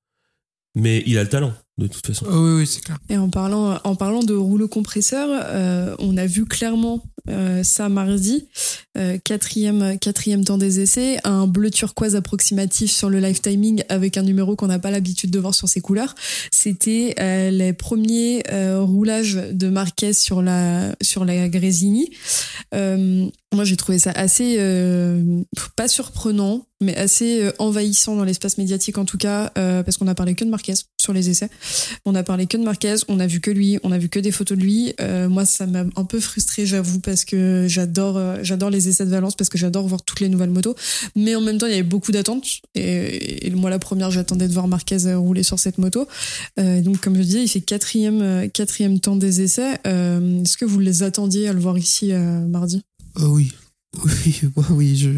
Mais 0.74 1.02
il 1.06 1.18
a 1.18 1.22
le 1.22 1.28
talent 1.28 1.52
de 1.78 1.86
toute 1.86 2.06
façon. 2.06 2.26
Ah 2.28 2.38
oui, 2.38 2.58
oui, 2.58 2.66
c'est 2.66 2.82
clair. 2.82 2.98
Et 3.08 3.16
en 3.16 3.28
parlant, 3.28 3.78
en 3.84 3.94
parlant 3.94 4.22
de 4.22 4.34
rouleau 4.34 4.68
compresseur, 4.68 5.28
euh, 5.32 5.94
on 5.98 6.16
a 6.16 6.26
vu 6.26 6.44
clairement 6.44 7.02
euh, 7.30 7.62
ça 7.62 7.88
mardi, 7.88 8.48
euh, 8.98 9.16
quatrième, 9.22 9.96
quatrième 9.98 10.44
temps 10.44 10.58
des 10.58 10.80
essais, 10.80 11.18
un 11.24 11.46
bleu 11.46 11.70
turquoise 11.70 12.16
approximatif 12.16 12.90
sur 12.90 13.08
le 13.08 13.20
live 13.20 13.40
timing 13.40 13.84
avec 13.88 14.16
un 14.16 14.22
numéro 14.22 14.56
qu'on 14.56 14.66
n'a 14.66 14.80
pas 14.80 14.90
l'habitude 14.90 15.30
de 15.30 15.38
voir 15.38 15.54
sur 15.54 15.68
ses 15.68 15.80
couleurs. 15.80 16.14
C'était 16.50 17.14
euh, 17.20 17.50
les 17.50 17.72
premiers 17.72 18.42
euh, 18.50 18.82
roulages 18.82 19.34
de 19.52 19.68
Marquez 19.68 20.14
sur 20.14 20.42
la 20.42 20.96
sur 21.00 21.24
la 21.24 21.48
Grésini. 21.48 22.10
Euh, 22.74 23.26
moi, 23.54 23.64
j'ai 23.64 23.76
trouvé 23.76 23.98
ça 23.98 24.10
assez 24.12 24.56
euh, 24.58 25.42
pas 25.76 25.86
surprenant, 25.86 26.66
mais 26.80 26.96
assez 26.96 27.50
envahissant 27.58 28.16
dans 28.16 28.24
l'espace 28.24 28.58
médiatique 28.58 28.98
en 28.98 29.04
tout 29.04 29.18
cas, 29.18 29.52
euh, 29.58 29.82
parce 29.82 29.96
qu'on 29.96 30.08
a 30.08 30.14
parlé 30.14 30.34
que 30.34 30.44
de 30.44 30.50
Marquez 30.50 30.74
sur 31.02 31.12
les 31.12 31.28
essais. 31.28 31.50
On 32.04 32.14
a 32.14 32.22
parlé 32.22 32.46
que 32.46 32.56
de 32.56 32.62
Marquez, 32.62 32.96
on 33.08 33.20
a 33.20 33.26
vu 33.26 33.40
que 33.40 33.50
lui, 33.50 33.78
on 33.82 33.92
a 33.92 33.98
vu 33.98 34.08
que 34.08 34.20
des 34.20 34.30
photos 34.30 34.56
de 34.56 34.62
lui. 34.62 34.94
Euh, 35.00 35.28
moi, 35.28 35.44
ça 35.44 35.66
m'a 35.66 35.84
un 35.96 36.04
peu 36.04 36.20
frustré, 36.20 36.64
j'avoue, 36.64 37.00
parce 37.00 37.24
que 37.24 37.66
j'adore, 37.68 38.16
euh, 38.16 38.38
j'adore 38.42 38.70
les 38.70 38.88
essais 38.88 39.04
de 39.04 39.10
Valence, 39.10 39.34
parce 39.34 39.50
que 39.50 39.58
j'adore 39.58 39.86
voir 39.86 40.02
toutes 40.02 40.20
les 40.20 40.28
nouvelles 40.28 40.50
motos. 40.50 40.74
Mais 41.16 41.34
en 41.34 41.40
même 41.40 41.58
temps, 41.58 41.66
il 41.66 41.72
y 41.72 41.74
avait 41.74 41.82
beaucoup 41.82 42.12
d'attentes. 42.12 42.46
Et, 42.74 43.50
moi, 43.50 43.68
la 43.68 43.78
première, 43.78 44.10
j'attendais 44.10 44.48
de 44.48 44.52
voir 44.52 44.68
Marquez 44.68 45.06
euh, 45.06 45.18
rouler 45.18 45.42
sur 45.42 45.58
cette 45.58 45.78
moto. 45.78 46.06
Donc, 46.56 47.00
comme 47.00 47.16
je 47.16 47.22
disais, 47.22 47.42
il 47.42 47.48
fait 47.48 47.60
quatrième, 47.60 48.50
quatrième 48.50 49.00
temps 49.00 49.16
des 49.16 49.42
essais. 49.42 49.74
Est-ce 49.84 50.56
que 50.56 50.64
vous 50.64 50.78
les 50.78 51.02
attendiez 51.02 51.48
à 51.48 51.52
le 51.52 51.60
voir 51.60 51.76
ici 51.76 52.12
mardi? 52.12 52.82
Oui. 53.20 53.52
Oui, 54.04 54.40
moi, 54.56 54.66
oui, 54.70 54.96
je. 54.96 55.10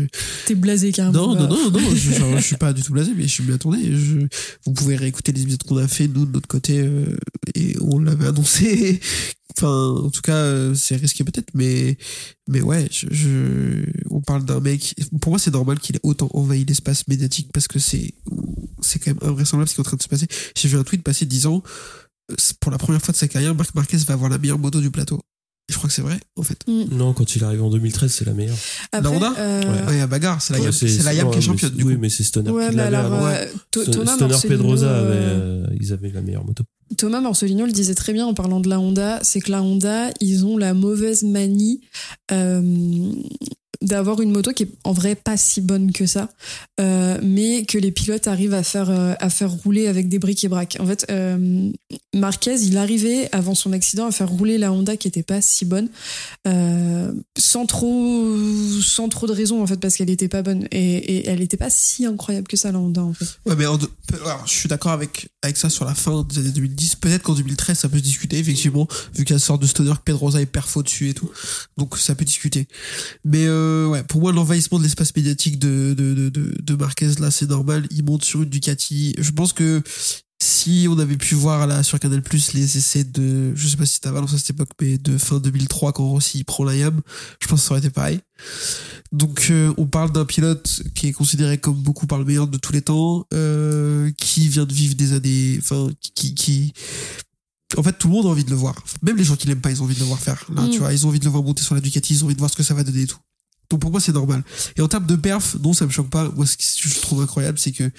T'es 0.47 0.55
blasé 0.57 0.91
carrément. 0.91 1.35
Non, 1.35 1.35
non, 1.35 1.49
non, 1.49 1.71
non, 1.71 1.95
je, 1.95 2.13
genre, 2.13 2.37
je 2.37 2.43
suis 2.45 2.57
pas 2.57 2.73
du 2.73 2.83
tout 2.83 2.93
blasé, 2.93 3.13
mais 3.17 3.29
je 3.29 3.43
m'y 3.43 3.53
attendais. 3.53 3.85
Je, 3.97 4.27
vous 4.67 4.73
pouvez 4.73 4.97
réécouter 4.97 5.31
les 5.33 5.43
épisodes 5.43 5.63
qu'on 5.63 5.77
a 5.77 5.87
fait, 5.87 6.09
nous, 6.09 6.27
de 6.27 6.33
notre 6.33 6.49
côté, 6.49 6.81
euh, 6.81 7.17
et 7.55 7.77
on 7.81 7.99
l'avait 8.01 8.27
annoncé. 8.27 9.01
Enfin, 9.57 9.69
en 10.05 10.11
tout 10.11 10.21
cas, 10.21 10.35
euh, 10.35 10.75
c'est 10.75 10.97
risqué 10.97 11.23
peut-être, 11.23 11.51
mais, 11.55 11.97
mais 12.49 12.61
ouais, 12.61 12.89
je, 12.91 13.07
je- 13.13 13.85
on 14.11 14.21
parle 14.21 14.45
d'un 14.45 14.59
mec. 14.59 14.97
Pour 15.21 15.31
moi, 15.31 15.39
c'est 15.39 15.53
normal 15.53 15.79
qu'il 15.79 15.95
ait 15.95 16.01
autant 16.03 16.29
envahi 16.35 16.65
l'espace 16.65 17.07
médiatique 17.07 17.51
parce 17.55 17.69
que 17.69 17.79
c'est, 17.79 18.15
c'est 18.81 18.99
quand 18.99 19.13
même 19.13 19.31
invraisemblable 19.31 19.69
ce 19.69 19.75
qui 19.77 19.81
est 19.81 19.83
en 19.83 19.85
train 19.85 19.97
de 19.97 20.03
se 20.03 20.09
passer. 20.09 20.27
J'ai 20.57 20.67
vu 20.69 20.77
un 20.77 20.83
tweet 20.83 21.05
passer 21.05 21.25
disant, 21.25 21.63
euh, 22.33 22.35
pour 22.59 22.73
la 22.73 22.79
première 22.79 23.01
fois 23.01 23.13
de 23.13 23.17
sa 23.17 23.29
carrière, 23.29 23.55
Marc 23.55 23.73
Marquez 23.77 23.99
va 23.99 24.15
avoir 24.15 24.29
la 24.29 24.39
meilleure 24.39 24.59
moto 24.59 24.81
du 24.81 24.91
plateau. 24.91 25.21
Je 25.70 25.77
crois 25.77 25.88
que 25.88 25.94
c'est 25.94 26.03
vrai, 26.03 26.20
en 26.37 26.42
fait. 26.42 26.59
Non, 26.68 27.14
quand 27.14 27.37
il 27.37 27.42
est 27.42 27.44
arrivé 27.46 27.62
en 27.62 27.70
2013, 27.70 28.12
c'est 28.12 28.27
la 28.27 28.35
meilleure. 28.35 28.57
Après, 28.92 29.11
La 29.11 29.16
Honda 29.16 29.33
euh, 29.38 29.87
Ouais, 29.88 30.00
à 30.00 30.07
bagarre, 30.07 30.42
c'est 30.42 30.53
la 30.53 30.59
Ouais, 30.59 30.64
Yam, 30.66 30.72
c'est 30.72 31.03
la 31.03 31.14
Yam 31.14 31.31
qui 31.31 31.35
est 31.35 31.37
ouais, 31.38 31.40
championne, 31.46 31.70
du 31.70 31.85
Oui, 31.85 31.94
coup. 31.94 32.00
mais 32.03 32.11
c'est 32.11 32.22
Stoner 32.22 32.50
Ouais, 32.50 32.68
qui 32.68 32.77
mais 32.77 32.83
l'avait 32.90 32.96
alors, 32.98 33.14
avant. 33.14 33.27
euh, 33.29 33.46
Thomas 33.70 34.14
Stoner 34.16 34.37
Pedrosa 34.46 34.98
avait, 34.98 35.09
euh, 35.14 35.64
euh, 35.64 35.77
ils 35.81 35.92
avaient 35.94 36.11
la 36.11 36.20
meilleure 36.20 36.44
moto. 36.44 36.64
Thomas 36.98 37.20
Morcellino 37.22 37.64
le 37.64 37.72
disait 37.72 37.94
très 37.94 38.12
bien 38.12 38.27
en 38.27 38.35
parlant 38.35 38.61
de 38.61 38.68
la 38.68 38.79
Honda, 38.79 39.20
c'est 39.22 39.40
que 39.40 39.50
la 39.50 39.62
Honda, 39.62 40.11
ils 40.20 40.44
ont 40.44 40.59
la 40.59 40.74
mauvaise 40.74 41.22
manie 41.22 41.81
euh, 42.31 42.61
d'avoir 43.83 44.21
une 44.21 44.31
moto 44.31 44.53
qui 44.53 44.65
est 44.65 44.71
en 44.85 44.93
vrai 44.93 45.15
pas 45.15 45.37
si 45.37 45.61
bonne 45.61 45.93
que 45.93 46.07
ça, 46.07 46.29
euh, 46.81 47.19
mais 47.23 47.65
que 47.65 47.79
les 47.79 47.91
pilotes 47.91 48.29
arrivent 48.29 48.55
à 48.55 48.63
faire 48.63 48.91
euh, 48.91 49.15
à 49.21 49.31
faire 49.31 49.51
rouler 49.51 49.87
avec 49.87 50.09
des 50.09 50.19
briques 50.19 50.45
et 50.45 50.49
braques. 50.49 50.77
En 50.81 50.87
fait, 50.87 51.07
euh, 51.11 51.71
Marquez, 52.15 52.57
il 52.63 52.77
arrivait 52.77 53.29
avant 53.33 53.55
son 53.55 53.73
accident 53.73 54.07
à 54.07 54.13
faire 54.13 54.29
rouler 54.29 54.59
la 54.59 54.73
Honda 54.73 54.97
qui 54.97 55.09
était 55.09 55.23
pas 55.23 55.41
si 55.41 55.65
bonne, 55.65 55.89
sans 57.39 57.67
trop 57.67 58.37
sans 58.83 59.09
trop 59.09 59.27
de 59.27 59.33
raison 59.33 59.63
en 59.63 59.67
fait 59.67 59.79
parce 59.79 59.97
qu'elle 59.97 60.11
était 60.11 60.29
pas 60.29 60.43
bonne 60.43 60.67
et, 60.71 61.29
elle 61.29 61.41
était 61.41 61.57
pas 61.57 61.71
si 61.71 62.07
incroyable 62.07 62.47
que 62.47 62.57
ça 62.57 62.73
la 62.73 62.79
Honda 62.79 63.03
en 63.03 63.13
fait. 63.13 63.27
Ouais, 63.47 63.57
mais 63.57 63.65
alors, 64.23 64.47
je 64.47 64.53
suis 64.53 64.69
d'accord 64.69 64.93
avec, 64.93 65.29
avec 65.43 65.57
ça 65.57 65.71
sur 65.71 65.85
la 65.85 65.95
fin 65.95 66.25
des 66.29 66.39
années 66.39 66.51
2010. 66.51 66.97
Peut-être 66.97 67.23
qu'en 67.23 67.35
2013, 67.35 67.79
ça 67.79 67.89
peut 67.89 67.99
se 67.99 68.03
discuter, 68.03 68.39
effectivement, 68.39 68.87
vu 69.15 69.25
qu'il 69.25 69.31
y 69.31 69.33
a 69.33 69.37
une 69.37 69.41
sorte 69.41 69.63
de 69.63 69.67
stoner 69.67 69.93
que 69.93 70.03
Pedrosa 70.05 70.41
est 70.41 70.47
perfo 70.47 70.83
dessus 70.83 71.11
et 71.11 71.15
tout. 71.15 71.31
Donc, 71.77 71.97
ça 71.99 72.15
peut 72.15 72.25
discuter. 72.25 72.69
Mais, 73.25 73.47
ouais, 73.88 74.03
pour 74.05 74.20
moi, 74.20 74.33
l'envahissement 74.33 74.79
de 74.79 74.85
l'espace 74.85 75.14
médiatique 75.14 75.59
de, 75.59 75.94
de, 75.96 76.14
de, 76.14 76.29
de, 76.29 76.55
de 76.61 76.74
Marquez, 76.74 77.12
là, 77.20 77.31
c'est 77.31 77.48
normal. 77.48 77.87
Il 77.90 78.05
monte 78.05 78.24
sur 78.24 78.42
une 78.42 78.48
Ducati. 78.48 79.14
Je 79.18 79.31
pense 79.31 79.53
que 79.53 79.83
si 80.42 80.87
on 80.90 80.98
avait 80.98 81.16
pu 81.16 81.35
voir 81.35 81.66
là 81.66 81.83
sur 81.83 81.98
Canal 81.98 82.22
Plus 82.22 82.53
les 82.53 82.77
essais 82.77 83.05
de, 83.05 83.55
je 83.55 83.68
sais 83.68 83.77
pas 83.77 83.87
si 83.87 83.94
c'était 83.94 84.09
à 84.09 84.27
cette 84.29 84.50
époque, 84.50 84.70
mais 84.81 84.98
de 84.98 85.16
fin 85.16 85.38
2003 85.38 85.92
quand 85.92 86.07
Rossi 86.07 86.44
prend 86.44 86.64
la 86.64 86.77
YAM, 86.77 87.00
je 87.40 87.46
pense 87.46 87.61
que 87.62 87.66
ça 87.66 87.70
aurait 87.72 87.81
été 87.81 87.90
pareil. 87.90 88.20
Donc 89.12 89.48
euh, 89.50 89.72
on 89.79 89.87
parle 89.87 90.12
d'un 90.12 90.24
pilote 90.24 90.83
qui 90.94 91.09
est 91.09 91.12
considéré 91.12 91.59
comme 91.59 91.77
beaucoup 91.83 92.07
par 92.07 92.18
le 92.18 92.24
meilleur 92.24 92.46
de 92.46 92.59
tous 92.59 92.72
les 92.72 92.83
temps, 92.83 93.27
euh, 93.33 94.11
qui 94.18 94.48
vient 94.48 94.66
de 94.66 94.72
vivre 94.74 94.94
des 94.96 95.12
années, 95.14 95.57
enfin 95.59 95.88
qui, 96.14 96.35
qui, 96.35 96.72
en 97.79 97.83
fait 97.83 97.96
tout 97.96 98.09
le 98.09 98.14
monde 98.14 98.27
a 98.27 98.29
envie 98.29 98.44
de 98.44 98.50
le 98.50 98.57
voir. 98.57 98.74
Même 99.03 99.16
les 99.16 99.24
gens 99.24 99.37
qui 99.37 99.46
l'aiment 99.46 99.61
pas, 99.62 99.70
ils 99.70 99.81
ont 99.81 99.85
envie 99.85 99.94
de 99.94 100.00
le 100.00 100.07
voir 100.07 100.20
faire. 100.20 100.44
Là, 100.55 100.62
Mm. 100.62 100.70
tu 100.70 100.79
vois, 100.81 100.92
ils 100.92 101.07
ont 101.07 101.09
envie 101.09 101.20
de 101.20 101.24
le 101.24 101.31
voir 101.31 101.42
monter 101.42 101.62
sur 101.62 101.74
la 101.74 101.81
Ducati, 101.81 102.14
ils 102.14 102.22
ont 102.22 102.27
envie 102.27 102.35
de 102.35 102.40
voir 102.40 102.50
ce 102.50 102.57
que 102.57 102.62
ça 102.62 102.74
va 102.74 102.85
donner 102.85 103.03
et 103.03 103.07
tout. 103.07 103.18
Donc 103.70 103.81
pour 103.81 103.90
moi 103.90 104.00
c'est 104.00 104.12
normal. 104.12 104.42
Et 104.77 104.81
en 104.81 104.88
termes 104.88 105.07
de 105.07 105.16
perf, 105.16 105.57
non 105.62 105.72
ça 105.72 105.87
me 105.87 105.90
choque 105.90 106.11
pas. 106.11 106.31
Moi 106.37 106.46
ce 106.46 106.57
que 106.57 106.88
je 106.88 107.00
trouve 107.00 107.22
incroyable 107.22 107.59
c'est 107.59 107.72
que 107.72 107.90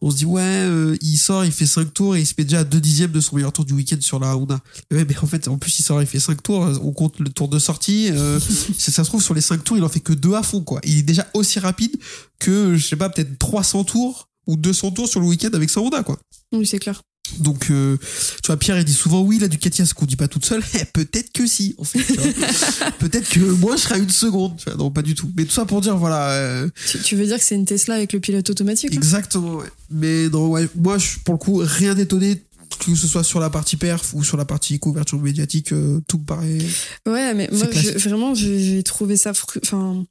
on 0.00 0.10
se 0.10 0.16
dit 0.16 0.24
ouais 0.24 0.42
euh, 0.42 0.96
il 1.00 1.16
sort, 1.16 1.44
il 1.44 1.52
fait 1.52 1.66
5 1.66 1.92
tours 1.92 2.16
et 2.16 2.20
il 2.20 2.26
se 2.26 2.34
met 2.38 2.44
déjà 2.44 2.60
à 2.60 2.64
2 2.64 2.80
dixièmes 2.80 3.12
de 3.12 3.20
son 3.20 3.36
meilleur 3.36 3.52
tour 3.52 3.64
du 3.64 3.72
week-end 3.72 3.96
sur 4.00 4.20
la 4.20 4.36
Honda. 4.36 4.60
Ouais 4.90 5.04
mais 5.08 5.16
en 5.18 5.26
fait 5.26 5.48
en 5.48 5.58
plus 5.58 5.78
il 5.78 5.82
sort, 5.82 6.00
il 6.02 6.06
fait 6.06 6.20
5 6.20 6.42
tours, 6.42 6.60
on 6.82 6.92
compte 6.92 7.18
le 7.20 7.30
tour 7.30 7.48
de 7.48 7.58
sortie. 7.58 8.10
Euh, 8.10 8.38
si 8.78 8.90
ça 8.90 9.04
se 9.04 9.08
trouve 9.08 9.22
sur 9.22 9.34
les 9.34 9.40
5 9.40 9.62
tours 9.64 9.76
il 9.76 9.84
en 9.84 9.88
fait 9.88 10.00
que 10.00 10.12
2 10.12 10.34
à 10.34 10.42
fond 10.42 10.60
quoi. 10.60 10.80
Il 10.84 10.98
est 10.98 11.02
déjà 11.02 11.26
aussi 11.34 11.58
rapide 11.58 11.96
que 12.38 12.76
je 12.76 12.86
sais 12.86 12.96
pas 12.96 13.08
peut-être 13.08 13.38
300 13.38 13.84
tours 13.84 14.28
ou 14.46 14.56
200 14.56 14.92
tours 14.92 15.08
sur 15.08 15.20
le 15.20 15.26
week-end 15.26 15.50
avec 15.52 15.70
sa 15.70 15.80
Honda 15.80 16.02
quoi. 16.02 16.18
Oui 16.52 16.66
c'est 16.66 16.78
clair. 16.78 17.02
Donc, 17.38 17.70
euh, 17.70 17.96
tu 18.42 18.46
vois, 18.46 18.56
Pierre, 18.56 18.78
il 18.78 18.84
dit 18.84 18.92
souvent, 18.92 19.22
oui, 19.22 19.38
la 19.38 19.48
Ducati, 19.48 19.80
elle 19.82 19.86
se 19.86 19.94
conduit 19.94 20.16
pas 20.16 20.28
toute 20.28 20.44
seule. 20.44 20.62
Eh, 20.74 20.84
peut-être 20.92 21.32
que 21.32 21.46
si, 21.46 21.74
en 21.78 21.84
fait. 21.84 21.98
peut-être 22.98 23.28
que 23.28 23.40
moi, 23.40 23.76
je 23.76 23.82
serai 23.82 23.94
à 23.96 23.98
une 23.98 24.10
seconde. 24.10 24.56
Tu 24.58 24.64
vois, 24.64 24.74
non, 24.76 24.90
pas 24.90 25.02
du 25.02 25.14
tout. 25.14 25.30
Mais 25.36 25.44
tout 25.44 25.52
ça 25.52 25.64
pour 25.64 25.80
dire, 25.80 25.96
voilà. 25.96 26.30
euh, 26.32 26.68
Tu, 26.90 26.98
tu 27.00 27.16
veux 27.16 27.26
dire 27.26 27.38
que 27.38 27.44
c'est 27.44 27.54
une 27.56 27.64
Tesla 27.66 27.94
avec 27.94 28.12
le 28.12 28.20
pilote 28.20 28.48
automatique 28.50 28.92
exactement, 28.94 29.54
ouais. 29.56 29.66
Mais 29.90 30.28
non, 30.28 30.48
ouais, 30.48 30.68
moi, 30.76 30.98
je, 30.98 31.18
pour 31.24 31.34
le 31.34 31.38
coup, 31.38 31.60
rien 31.62 31.94
d'étonné, 31.94 32.42
que 32.84 32.94
ce 32.94 33.06
soit 33.06 33.24
sur 33.24 33.40
la 33.40 33.48
partie 33.50 33.76
perf 33.76 34.12
ou 34.14 34.22
sur 34.24 34.36
la 34.36 34.44
partie 34.44 34.78
couverture 34.78 35.20
médiatique, 35.20 35.72
euh, 35.72 36.00
tout 36.08 36.18
me 36.18 36.24
paraît. 36.24 36.58
Ouais, 37.06 37.32
mais 37.34 37.48
moi, 37.52 37.66
je- 37.72 37.98
vraiment, 38.08 38.34
j'ai 38.34 38.58
j'ai 38.62 38.82
trouvé 38.82 39.16
ça. 39.16 39.32
fru- 39.32 39.60
Enfin. 39.62 40.04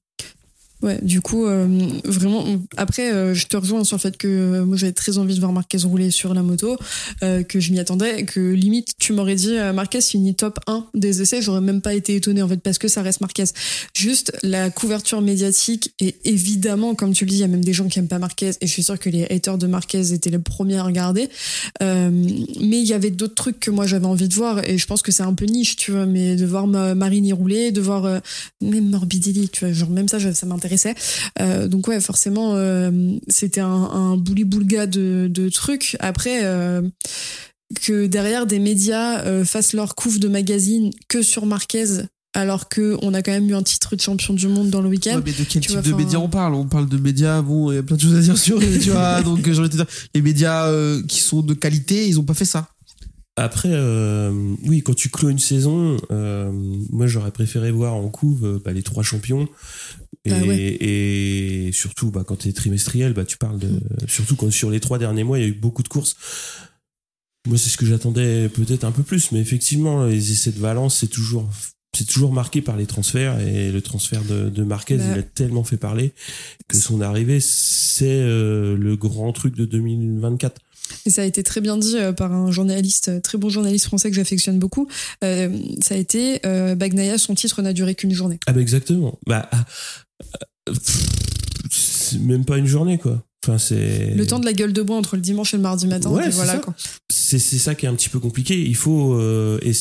Ouais, 0.81 0.99
du 1.01 1.21
coup, 1.21 1.45
euh, 1.45 1.67
vraiment. 2.03 2.45
Après, 2.75 3.11
euh, 3.11 3.33
je 3.33 3.47
te 3.47 3.55
rejoins 3.55 3.83
sur 3.85 3.95
le 3.95 4.01
fait 4.01 4.17
que 4.17 4.27
euh, 4.27 4.65
moi, 4.65 4.75
j'avais 4.75 4.91
très 4.91 5.17
envie 5.17 5.33
de 5.33 5.39
voir 5.39 5.53
Marquez 5.53 5.77
rouler 5.77 6.11
sur 6.11 6.33
la 6.33 6.41
moto, 6.41 6.77
que 7.21 7.59
je 7.59 7.71
m'y 7.71 7.79
attendais, 7.79 8.25
que 8.25 8.39
limite, 8.39 8.93
tu 8.99 9.13
m'aurais 9.13 9.35
dit 9.35 9.55
Marquez 9.73 10.01
finit 10.01 10.35
top 10.35 10.59
1 10.67 10.85
des 10.93 11.21
essais, 11.21 11.41
j'aurais 11.41 11.61
même 11.61 11.81
pas 11.81 11.93
été 11.93 12.15
étonné 12.15 12.41
en 12.41 12.47
fait, 12.47 12.57
parce 12.57 12.77
que 12.77 12.88
ça 12.88 13.01
reste 13.01 13.21
Marquez. 13.21 13.45
Juste 13.95 14.33
la 14.43 14.69
couverture 14.69 15.21
médiatique, 15.21 15.93
et 15.99 16.15
évidemment, 16.23 16.93
comme 16.93 17.13
tu 17.13 17.25
le 17.25 17.29
dis, 17.29 17.38
il 17.38 17.41
y 17.41 17.43
a 17.43 17.47
même 17.47 17.63
des 17.63 17.73
gens 17.73 17.88
qui 17.88 17.99
aiment 17.99 18.07
pas 18.07 18.19
Marquez, 18.19 18.51
et 18.61 18.67
je 18.67 18.71
suis 18.71 18.83
sûre 18.83 18.99
que 18.99 19.09
les 19.09 19.23
haters 19.25 19.57
de 19.57 19.67
Marquez 19.67 20.13
étaient 20.13 20.29
les 20.29 20.39
premiers 20.39 20.77
à 20.77 20.83
regarder. 20.83 21.29
Mais 21.81 22.81
il 22.81 22.88
y 22.88 22.93
avait 22.93 23.11
d'autres 23.11 23.35
trucs 23.35 23.59
que 23.59 23.71
moi 23.71 23.88
j'avais 23.88 24.07
envie 24.07 24.27
de 24.27 24.33
voir, 24.33 24.67
et 24.67 24.77
je 24.77 24.88
pense 24.88 25.01
que 25.01 25.11
c'est 25.11 25.23
un 25.23 25.33
peu 25.33 25.45
niche, 25.45 25.77
tu 25.77 25.91
vois, 25.91 26.05
mais 26.05 26.35
de 26.35 26.45
voir 26.45 26.67
ma 26.67 26.95
Marine 26.95 27.25
y 27.25 27.33
rouler, 27.33 27.71
de 27.71 27.81
voir 27.81 28.21
même 28.61 28.89
Morbidelli, 28.89 29.49
tu 29.49 29.65
vois, 29.65 29.73
genre 29.73 29.89
même 29.89 30.07
ça, 30.07 30.19
ça 30.33 30.45
m'intéressait. 30.65 30.95
Euh, 31.39 31.67
donc 31.67 31.88
ouais, 31.88 31.99
forcément, 31.99 32.54
euh, 32.56 32.91
c'était 33.28 33.62
un, 33.62 33.67
un 33.67 34.17
bouli-boulga 34.17 34.88
de, 34.88 35.28
de 35.30 35.49
trucs. 35.49 35.95
Après, 35.99 36.43
euh, 36.43 36.82
que 37.82 38.08
derrière 38.08 38.45
des 38.45 38.60
médias 38.60 39.21
euh, 39.25 39.45
fassent 39.45 39.73
leur 39.73 39.95
couve 39.95 40.19
de 40.19 40.28
magazine 40.28 40.91
que 41.08 41.21
sur 41.21 41.45
Marquez, 41.45 42.04
alors 42.34 42.67
que 42.67 42.97
on 43.01 43.13
a 43.13 43.21
quand 43.21 43.32
même 43.32 43.49
eu 43.49 43.56
un 43.56 43.63
titre 43.63 43.95
de 43.95 44.01
champion 44.01 44.34
du 44.34 44.47
monde 44.47 44.69
dans 44.69 44.82
le 44.82 44.89
week-end. 44.89 45.15
Ouais, 45.15 45.23
mais 45.25 45.32
de 45.32 45.38
quel 45.38 45.62
tu 45.62 45.69
type 45.69 45.71
vois, 45.71 45.82
de 45.82 45.93
médias 45.93 46.19
on 46.19 46.30
parle? 46.30 46.54
On 46.54 46.65
parle 46.65 46.89
de 46.89 46.97
médias, 46.97 47.41
bon, 47.41 47.71
il 47.71 47.75
y 47.75 47.78
a 47.78 47.84
plein 47.84 47.95
de 47.95 48.01
choses 48.01 48.15
à 48.15 48.21
dire 48.21 48.38
sur 48.38 48.58
eux, 48.58 48.80
tu 48.82 48.91
vois. 48.91 49.21
Donc, 49.23 49.49
j'ai 49.49 49.60
envie 49.60 49.69
de 49.69 49.75
dire, 49.75 49.86
les 50.13 50.21
médias 50.21 50.67
euh, 50.67 51.01
qui 51.08 51.21
sont 51.21 51.41
de 51.41 51.54
qualité, 51.54 52.08
ils 52.08 52.19
ont 52.19 52.25
pas 52.25 52.34
fait 52.34 52.45
ça. 52.45 52.67
Après, 53.38 53.71
euh, 53.71 54.32
oui, 54.65 54.82
quand 54.82 54.93
tu 54.93 55.10
clôt 55.10 55.28
une 55.28 55.39
saison, 55.39 55.97
euh, 56.10 56.49
moi 56.89 57.06
j'aurais 57.06 57.32
préféré 57.32 57.69
voir 57.69 57.93
en 57.93 58.08
couve 58.08 58.62
bah, 58.63 58.71
les 58.71 58.82
trois 58.82 59.04
champions. 59.04 59.49
Et, 60.25 60.31
Ah 60.31 60.41
ouais. 60.43 60.57
et 60.57 61.71
surtout, 61.71 62.11
bah, 62.11 62.23
quand 62.27 62.38
tu 62.38 62.49
es 62.49 62.53
trimestriel, 62.53 63.13
bah, 63.13 63.25
tu 63.25 63.38
parles 63.38 63.59
de. 63.59 63.79
Surtout 64.07 64.35
quand 64.35 64.51
sur 64.51 64.69
les 64.71 64.79
trois 64.79 64.97
derniers 64.97 65.23
mois, 65.23 65.38
il 65.38 65.41
y 65.41 65.45
a 65.45 65.49
eu 65.49 65.53
beaucoup 65.53 65.83
de 65.83 65.88
courses. 65.88 66.15
Moi, 67.47 67.57
c'est 67.57 67.69
ce 67.69 67.77
que 67.77 67.85
j'attendais 67.85 68.49
peut-être 68.49 68.83
un 68.85 68.91
peu 68.91 69.03
plus, 69.03 69.31
mais 69.31 69.39
effectivement, 69.39 70.05
les 70.05 70.31
essais 70.31 70.51
de 70.51 70.59
Valence, 70.59 70.97
c'est 70.97 71.07
toujours. 71.07 71.47
C'est 71.95 72.05
toujours 72.07 72.33
marqué 72.33 72.61
par 72.61 72.75
les 72.75 72.88
transferts 72.88 73.39
et 73.39 73.71
le 73.71 73.81
transfert 73.81 74.21
de, 74.25 74.49
de 74.49 74.63
Marquez, 74.63 74.97
Bah. 74.97 75.03
il 75.13 75.19
a 75.19 75.23
tellement 75.23 75.63
fait 75.63 75.77
parler 75.77 76.11
que 76.67 76.75
son 76.75 76.99
arrivée, 76.99 77.39
c'est 77.39 78.03
euh, 78.09 78.75
le 78.75 78.97
grand 78.97 79.31
truc 79.31 79.55
de 79.55 79.63
2024. 79.63 80.59
Et 81.05 81.09
ça 81.09 81.21
a 81.21 81.25
été 81.25 81.41
très 81.41 81.61
bien 81.61 81.77
dit 81.77 81.95
euh, 81.97 82.11
par 82.11 82.33
un 82.33 82.51
journaliste, 82.51 83.07
euh, 83.07 83.21
très 83.21 83.38
bon 83.38 83.47
journaliste 83.47 83.85
français 83.85 84.09
que 84.09 84.15
j'affectionne 84.17 84.59
beaucoup. 84.59 84.89
Euh, 85.23 85.57
ça 85.81 85.95
a 85.95 85.97
été 85.97 86.45
euh, 86.45 86.75
Bagnaia, 86.75 87.17
son 87.17 87.33
titre 87.33 87.61
n'a 87.61 87.71
duré 87.71 87.95
qu'une 87.95 88.11
journée. 88.13 88.39
Ah 88.45 88.51
bah 88.51 88.59
exactement. 88.59 89.17
Bah 89.25 89.47
ah, 89.53 89.65
pff, 90.65 91.10
c'est 91.71 92.19
même 92.19 92.45
pas 92.45 92.58
une 92.58 92.67
journée 92.67 92.97
quoi. 92.97 93.23
Enfin 93.45 93.60
c'est 93.60 94.15
Le 94.15 94.25
temps 94.25 94.39
de 94.39 94.45
la 94.45 94.54
gueule 94.54 94.73
de 94.73 94.82
bois 94.82 94.97
entre 94.97 95.15
le 95.17 95.21
dimanche 95.21 95.54
et 95.54 95.58
le 95.58 95.62
mardi 95.62 95.86
matin. 95.86 96.10
Ouais, 96.10 96.23
c'est 96.25 96.30
voilà 96.32 96.54
ça. 96.54 96.60
quoi. 96.60 96.73
c'est 97.12 97.38
c'est 97.38 97.60
ça 97.60 97.75
qui 97.75 97.86
est 97.86 97.89
un 97.89 97.93
petit 97.93 98.10
peu 98.10 98.19
compliqué. 98.19 98.60
Il 98.60 98.75
faut 98.75 99.13
euh, 99.13 99.60
et, 99.62 99.71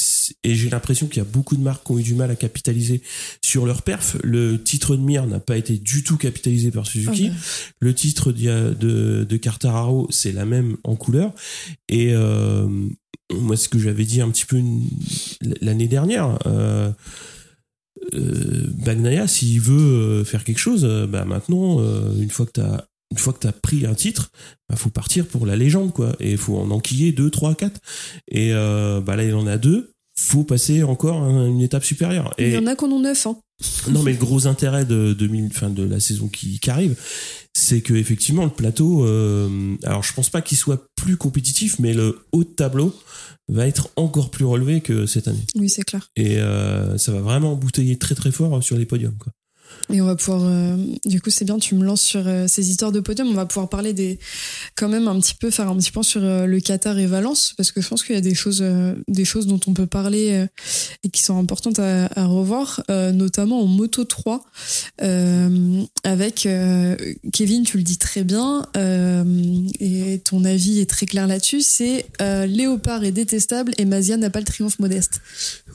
j'ai 0.55 0.68
l'impression 0.68 1.07
qu'il 1.07 1.16
y 1.16 1.20
a 1.23 1.29
beaucoup 1.29 1.57
de 1.57 1.62
marques 1.62 1.83
qui 1.87 1.92
ont 1.92 1.99
eu 1.99 2.03
du 2.03 2.14
mal 2.14 2.31
à 2.31 2.37
capitaliser 2.37 3.01
sur 3.42 3.64
leur 3.64 3.81
perf. 3.81 4.18
Le 4.23 4.62
titre 4.62 4.97
de 4.97 5.01
Mir 5.01 5.27
n'a 5.27 5.40
pas 5.40 5.57
été 5.57 5.79
du 5.79 6.03
tout 6.03 6.18
capitalisé 6.18 6.70
par 6.70 6.87
Suzuki. 6.87 7.31
Ah. 7.33 7.37
Le 7.81 7.94
titre 7.94 8.33
de 8.33 8.75
de, 8.75 9.25
de 9.27 9.37
Quartararo 9.38 10.09
c'est 10.11 10.33
la 10.33 10.44
même 10.44 10.77
en 10.85 10.94
couleur 10.94 11.33
et 11.88 12.12
euh, 12.12 12.68
moi 13.33 13.57
ce 13.57 13.70
que 13.70 13.79
j'avais 13.79 14.05
dit 14.05 14.20
un 14.20 14.29
petit 14.31 14.44
peu 14.44 14.57
une- 14.59 14.87
l'année 15.62 15.88
dernière. 15.88 16.38
Euh, 16.44 16.90
euh, 18.14 18.66
Bagnaia, 18.85 19.26
s'il 19.26 19.61
veut 19.61 20.20
euh, 20.20 20.24
faire 20.24 20.44
quelque 20.44 20.59
chose, 20.59 20.85
euh, 20.85 21.07
bah 21.07 21.24
maintenant, 21.24 21.80
euh, 21.80 22.12
une 22.20 22.30
fois 22.30 22.46
que 22.46 22.52
t'as 22.52 22.85
une 23.11 23.18
fois 23.18 23.33
que 23.33 23.38
t'as 23.38 23.52
pris 23.52 23.87
un 23.87 23.94
titre, 23.94 24.30
bah 24.68 24.76
faut 24.76 24.90
partir 24.90 25.26
pour 25.26 25.46
la 25.46 25.57
légende 25.57 25.92
quoi. 25.92 26.16
Et 26.20 26.33
il 26.33 26.38
faut 26.38 26.57
en 26.59 26.70
enquiller 26.70 27.12
deux, 27.12 27.30
trois, 27.30 27.54
quatre. 27.54 27.80
Et 28.28 28.52
euh, 28.52 29.00
bah 29.00 29.14
là 29.16 29.24
il 29.24 29.35
en 29.35 29.46
a 29.46 29.57
deux. 29.59 29.92
Faut 30.18 30.44
passer 30.44 30.83
encore 30.83 31.22
un- 31.22 31.46
une 31.48 31.61
étape 31.61 31.85
supérieure. 31.85 32.33
Il 32.38 32.44
Et 32.46 32.52
y 32.54 32.59
en 32.59 32.66
a 32.66 32.74
qu'on 32.76 32.90
en 32.92 33.00
neuf. 33.00 33.26
Hein. 33.26 33.37
Non 33.90 34.03
mais 34.03 34.12
le 34.12 34.18
gros 34.18 34.46
intérêt 34.46 34.85
de, 34.85 35.12
de, 35.12 35.29
enfin, 35.46 35.70
de 35.70 35.83
la 35.83 36.00
saison 36.00 36.29
qui, 36.29 36.59
qui 36.59 36.70
arrive, 36.70 36.96
c'est 37.53 37.81
que 37.81 37.94
effectivement 37.94 38.44
le 38.44 38.50
plateau, 38.50 39.05
euh, 39.05 39.77
alors 39.85 40.03
je 40.03 40.12
pense 40.12 40.31
pas 40.31 40.42
qu'il 40.42 40.59
soit 40.59 40.87
plus 40.96 41.16
compétitif, 41.16 41.79
mais 41.79 41.94
le 41.94 42.20
haut 42.33 42.44
de 42.44 42.48
tableau 42.48 42.94
va 43.48 43.66
être 43.66 43.90
encore 43.96 44.31
plus 44.31 44.44
relevé 44.44 44.81
que 44.81 45.07
cette 45.07 45.29
année. 45.29 45.44
Oui, 45.55 45.68
c'est 45.68 45.85
clair. 45.85 46.11
Et 46.16 46.38
euh, 46.38 46.96
ça 46.98 47.12
va 47.12 47.20
vraiment 47.20 47.55
bouteiller 47.55 47.98
très 47.98 48.14
très 48.14 48.31
fort 48.31 48.62
sur 48.62 48.77
les 48.77 48.87
podiums. 48.87 49.16
Quoi. 49.18 49.33
Et 49.92 50.00
on 50.00 50.07
va 50.07 50.16
pouvoir, 50.16 50.42
euh, 50.44 50.77
du 51.05 51.20
coup, 51.20 51.31
c'est 51.31 51.44
bien, 51.44 51.59
tu 51.59 51.74
me 51.74 51.85
lances 51.85 52.00
sur 52.00 52.27
euh, 52.27 52.46
ces 52.48 52.70
histoires 52.70 52.92
de 52.92 53.00
podium. 53.00 53.29
On 53.29 53.35
va 53.35 53.44
pouvoir 53.44 53.68
parler 53.68 53.92
des, 53.92 54.18
quand 54.77 54.88
même 54.88 55.09
un 55.09 55.20
petit 55.20 55.35
peu, 55.35 55.50
faire 55.50 55.68
un 55.68 55.77
petit 55.77 55.90
point 55.90 56.03
sur 56.03 56.24
euh, 56.24 56.46
le 56.46 56.59
Qatar 56.61 56.98
et 56.98 57.07
Valence, 57.07 57.53
parce 57.57 57.70
que 57.70 57.81
je 57.81 57.88
pense 57.88 58.03
qu'il 58.03 58.14
y 58.14 58.18
a 58.18 58.22
des 58.22 58.35
choses, 58.35 58.62
euh, 58.62 58.94
des 59.09 59.24
choses 59.24 59.46
dont 59.46 59.61
on 59.66 59.74
peut 59.74 59.87
parler 59.87 60.33
euh, 60.33 60.46
et 61.03 61.11
qui 61.11 61.22
sont 61.22 61.38
importantes 61.38 61.79
à, 61.79 62.09
à 62.16 62.24
revoir, 62.24 62.83
euh, 62.90 63.12
notamment 63.12 63.61
en 63.61 63.66
Moto 63.66 64.05
3, 64.05 64.44
euh, 65.03 65.83
avec 66.04 66.44
euh, 66.44 66.96
Kevin, 67.32 67.64
tu 67.64 67.78
le 67.78 67.82
dis 67.82 67.96
très 67.96 68.24
bien, 68.24 68.66
euh, 68.76 69.24
et 69.80 70.20
ton 70.24 70.44
avis 70.44 70.80
est 70.80 70.88
très 70.88 71.06
clair 71.06 71.26
là-dessus. 71.26 71.62
C'est 71.62 72.06
euh, 72.20 72.46
Léopard 72.46 73.04
est 73.04 73.12
détestable 73.12 73.72
et 73.78 73.86
Mazia 73.86 74.16
n'a 74.16 74.30
pas 74.30 74.38
le 74.38 74.44
triomphe 74.44 74.78
modeste. 74.78 75.20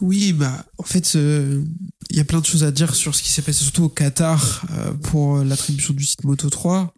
Oui, 0.01 0.33
bah, 0.33 0.65
en 0.77 0.83
fait, 0.83 1.15
il 1.15 2.15
y 2.15 2.19
a 2.19 2.23
plein 2.23 2.39
de 2.39 2.45
choses 2.45 2.63
à 2.63 2.71
dire 2.71 2.95
sur 2.95 3.15
ce 3.15 3.23
qui 3.23 3.29
s'est 3.29 3.41
passé, 3.41 3.63
surtout 3.63 3.83
au 3.83 3.89
Qatar, 3.89 4.65
pour 5.03 5.39
l'attribution 5.39 5.93
du 5.93 6.05
site 6.05 6.23
Moto 6.23 6.49
3. 6.49 6.93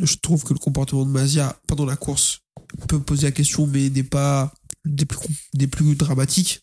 Je 0.00 0.16
trouve 0.16 0.42
que 0.44 0.54
le 0.54 0.58
comportement 0.58 1.04
de 1.04 1.10
Mazia 1.10 1.56
pendant 1.66 1.84
la 1.84 1.96
course 1.96 2.40
peut 2.88 3.00
poser 3.00 3.26
la 3.26 3.32
question, 3.32 3.66
mais 3.66 3.90
n'est 3.90 4.02
pas 4.02 4.54
des 4.84 5.66
plus 5.66 5.94
dramatiques. 5.94 6.62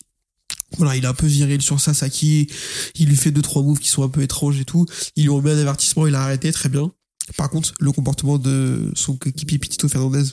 Voilà, 0.78 0.96
il 0.96 1.04
est 1.04 1.08
un 1.08 1.14
peu 1.14 1.28
viril 1.28 1.62
sur 1.62 1.80
Sasaki. 1.80 2.50
Il 2.96 3.08
lui 3.08 3.16
fait 3.16 3.32
deux 3.32 3.42
trois 3.42 3.64
moves 3.64 3.80
qui 3.80 3.90
sont 3.90 4.04
un 4.04 4.10
peu 4.10 4.22
étranges 4.22 4.60
et 4.60 4.66
tout. 4.66 4.86
Il 5.16 5.24
lui 5.24 5.30
remet 5.30 5.52
un 5.52 5.60
avertissement, 5.60 6.08
il 6.08 6.16
a 6.16 6.24
arrêté 6.24 6.52
très 6.52 6.70
bien. 6.70 6.92
Par 7.36 7.50
contre, 7.50 7.74
le 7.80 7.92
comportement 7.92 8.38
de 8.38 8.92
son 8.96 9.18
équipier 9.26 9.58
Pitito 9.60 9.88
Fernandez, 9.90 10.24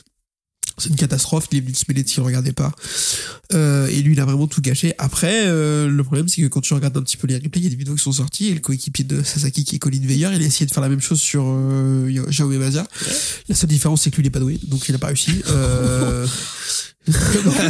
c'est 0.77 0.89
une 0.89 0.95
catastrophe. 0.95 1.47
Il 1.51 1.57
est 1.59 1.61
venu 1.61 1.73
se 1.73 1.85
mêler 1.87 2.05
s'il 2.05 2.21
regardait 2.21 2.51
pas. 2.51 2.71
Euh, 3.53 3.87
et 3.87 4.01
lui, 4.01 4.13
il 4.13 4.19
a 4.19 4.25
vraiment 4.25 4.47
tout 4.47 4.61
gâché. 4.61 4.93
Après, 4.97 5.45
euh, 5.45 5.87
le 5.87 6.03
problème, 6.03 6.27
c'est 6.27 6.41
que 6.41 6.47
quand 6.47 6.61
tu 6.61 6.73
regardes 6.73 6.97
un 6.97 7.01
petit 7.01 7.17
peu 7.17 7.27
les 7.27 7.35
replays, 7.35 7.61
il 7.61 7.63
y 7.63 7.67
a 7.67 7.69
des 7.69 7.75
vidéos 7.75 7.95
qui 7.95 8.03
sont 8.03 8.11
sorties 8.11 8.47
et 8.47 8.53
le 8.53 8.59
coéquipier 8.59 9.05
de 9.05 9.23
Sasaki, 9.23 9.63
qui 9.63 9.75
est 9.75 9.79
Colin 9.79 10.01
Veyer, 10.01 10.29
il 10.33 10.41
a 10.41 10.45
essayé 10.45 10.65
de 10.65 10.71
faire 10.71 10.83
la 10.83 10.89
même 10.89 11.01
chose 11.01 11.19
sur 11.19 11.43
euh, 11.45 12.25
Jaume 12.29 12.57
Mazia. 12.57 12.85
La 13.47 13.55
seule 13.55 13.69
différence, 13.69 14.01
c'est 14.01 14.11
que 14.11 14.17
lui, 14.17 14.23
il 14.23 14.27
est 14.27 14.31
pas 14.31 14.39
doué, 14.39 14.59
donc 14.67 14.87
il 14.89 14.95
a 14.95 14.97
pas 14.97 15.07
réussi. 15.07 15.31
Euh, 17.07 17.69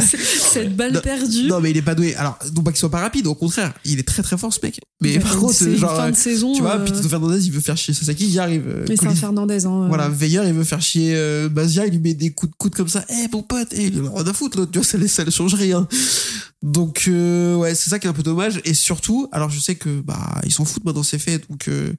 Cette 0.52 0.74
balle 0.76 0.92
Non, 0.92 1.00
perdue. 1.00 1.46
non, 1.46 1.60
mais 1.60 1.70
il 1.70 1.76
est 1.76 1.82
pas 1.82 1.94
doué. 1.94 2.14
Alors, 2.14 2.38
non 2.54 2.62
pas 2.62 2.70
qu'il 2.72 2.78
soit 2.80 2.90
pas 2.90 3.00
rapide, 3.00 3.26
au 3.26 3.34
contraire, 3.34 3.74
il 3.84 3.98
est 3.98 4.02
très 4.06 4.22
très 4.22 4.38
fort 4.38 4.52
ce 4.52 4.60
mec. 4.62 4.80
Mais 5.02 5.18
par 5.18 5.36
contre, 5.38 5.54
c'est 5.54 5.76
genre, 5.76 5.94
fin 5.96 6.10
de 6.10 6.16
saison. 6.16 6.54
tu 6.54 6.62
vois, 6.62 6.76
euh, 6.78 6.86
Fernandez, 7.08 7.44
il 7.46 7.52
veut 7.52 7.60
faire 7.60 7.76
chier 7.76 7.92
Sasaki, 7.94 8.24
il 8.24 8.30
y 8.32 8.38
arrive. 8.38 8.64
Euh, 8.66 8.84
mais 8.88 8.96
c'est 8.96 9.06
un 9.06 9.14
Fernandez. 9.14 9.66
Hein, 9.66 9.88
Voilà, 9.88 10.08
Veiller, 10.08 10.42
il 10.46 10.52
veut 10.54 10.64
faire 10.64 10.80
chier 10.80 11.14
euh, 11.14 11.48
Bazia, 11.48 11.86
il 11.86 11.92
lui 11.92 11.98
met 11.98 12.14
des 12.14 12.30
coups 12.32 12.50
de 12.52 12.56
coude 12.56 12.74
comme 12.74 12.88
ça. 12.88 13.04
Eh, 13.10 13.28
mon 13.32 13.42
pote, 13.42 13.68
eh, 13.72 13.86
il 13.88 14.00
en 14.02 14.06
a 14.06 14.10
rien 14.22 14.26
à 14.28 14.32
foutre, 14.32 14.56
l'autre, 14.58 14.72
tu 14.72 14.78
vois, 14.78 14.86
ça, 14.86 14.96
ne- 14.98 15.06
ça 15.06 15.24
ne 15.24 15.30
change 15.30 15.54
rien. 15.54 15.86
Donc, 16.62 17.04
euh, 17.08 17.54
ouais, 17.56 17.74
c'est 17.74 17.90
ça 17.90 17.98
qui 17.98 18.06
est 18.06 18.10
un 18.10 18.14
peu 18.14 18.22
dommage. 18.22 18.60
Et 18.64 18.74
surtout, 18.74 19.28
alors 19.32 19.50
je 19.50 19.60
sais 19.60 19.74
que, 19.74 20.00
bah, 20.00 20.40
ils 20.44 20.52
s'en 20.52 20.64
foutent 20.64 20.84
maintenant, 20.84 21.02
c'est 21.02 21.18
fait, 21.18 21.42
donc, 21.50 21.68
euh, 21.68 21.92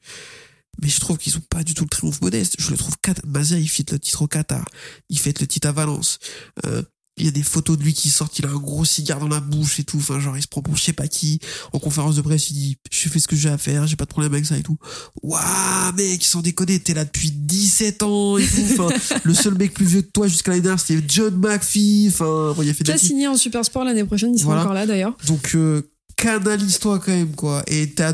mais 0.82 0.90
je 0.90 1.00
trouve 1.00 1.18
qu'ils 1.18 1.36
ont 1.38 1.44
pas 1.50 1.64
du 1.64 1.74
tout 1.74 1.84
le 1.84 1.90
triomphe 1.90 2.22
modeste. 2.22 2.56
Je 2.60 2.70
le 2.72 2.78
trouve, 2.78 2.96
Bazia, 3.26 3.58
il 3.58 3.68
fait 3.70 3.90
le 3.92 3.98
titre 4.00 4.22
au 4.24 4.28
Qatar. 4.28 4.66
Il 5.10 5.18
fait 5.20 5.40
le 5.40 5.48
titre 5.48 5.68
à 5.68 5.72
Valence. 5.72 6.20
Euh, 6.66 6.82
il 7.18 7.26
y 7.26 7.28
a 7.28 7.32
des 7.32 7.44
photos 7.44 7.78
de 7.78 7.84
lui 7.84 7.94
qui 7.94 8.10
sortent, 8.10 8.38
il 8.40 8.46
a 8.46 8.50
un 8.50 8.56
gros 8.58 8.86
cigare 8.86 9.20
dans 9.20 9.28
la 9.28 9.40
bouche 9.40 9.80
et 9.80 9.84
tout. 9.84 9.98
Enfin, 9.98 10.20
genre, 10.20 10.38
il 10.38 10.42
se 10.44 10.48
prend 10.48 10.62
pour 10.62 10.76
je 10.78 10.84
sais 10.84 10.94
pas 10.94 11.08
qui. 11.08 11.40
En 11.74 11.80
conférence 11.80 12.16
de 12.16 12.22
presse, 12.22 12.50
il 12.52 12.54
dit, 12.54 12.78
je 12.92 13.10
fais 13.10 13.20
ce 13.20 13.28
que 13.28 13.36
j'ai 13.36 13.50
à 13.50 13.58
faire, 13.58 13.88
j'ai 13.88 13.96
pas 13.96 14.06
de 14.06 14.10
problème 14.10 14.34
avec 14.34 14.46
ça 14.46 14.58
et 14.58 14.64
tout. 14.64 14.78
Waouh, 15.24 15.94
mec, 15.96 16.24
sans 16.24 16.42
déconner, 16.42 16.80
t'es 16.80 16.94
là 16.94 17.06
depuis 17.06 17.32
17 17.32 18.04
ans 18.04 18.38
et 18.38 18.46
tout. 18.46 18.62
Enfin, 18.80 18.90
le 19.24 19.34
seul 19.34 19.56
mec 19.56 19.74
plus 19.74 19.86
vieux 19.86 20.02
que 20.04 20.12
toi 20.12 20.28
jusqu'à 20.28 20.52
l'année 20.52 20.62
dernière, 20.62 20.80
c'était 20.80 21.04
John 21.08 21.36
McPhee. 21.36 22.08
Enfin, 22.10 22.54
bon, 22.56 22.62
il 22.62 22.70
a 22.70 22.74
fait 22.74 22.98
signé 22.98 23.28
en 23.28 23.36
Super 23.36 23.66
Sport 23.66 23.84
l'année 23.84 24.04
prochaine, 24.04 24.34
il 24.34 24.40
sera 24.40 24.48
Voilà. 24.50 24.62
encore 24.62 24.74
là 24.74 24.86
d'ailleurs. 24.86 25.18
donc, 25.28 25.52
euh, 25.56 25.90
canalise-toi 26.18 27.00
quand 27.00 27.12
même, 27.12 27.36
quoi. 27.36 27.64
Et 27.68 27.92
t'as, 27.94 28.14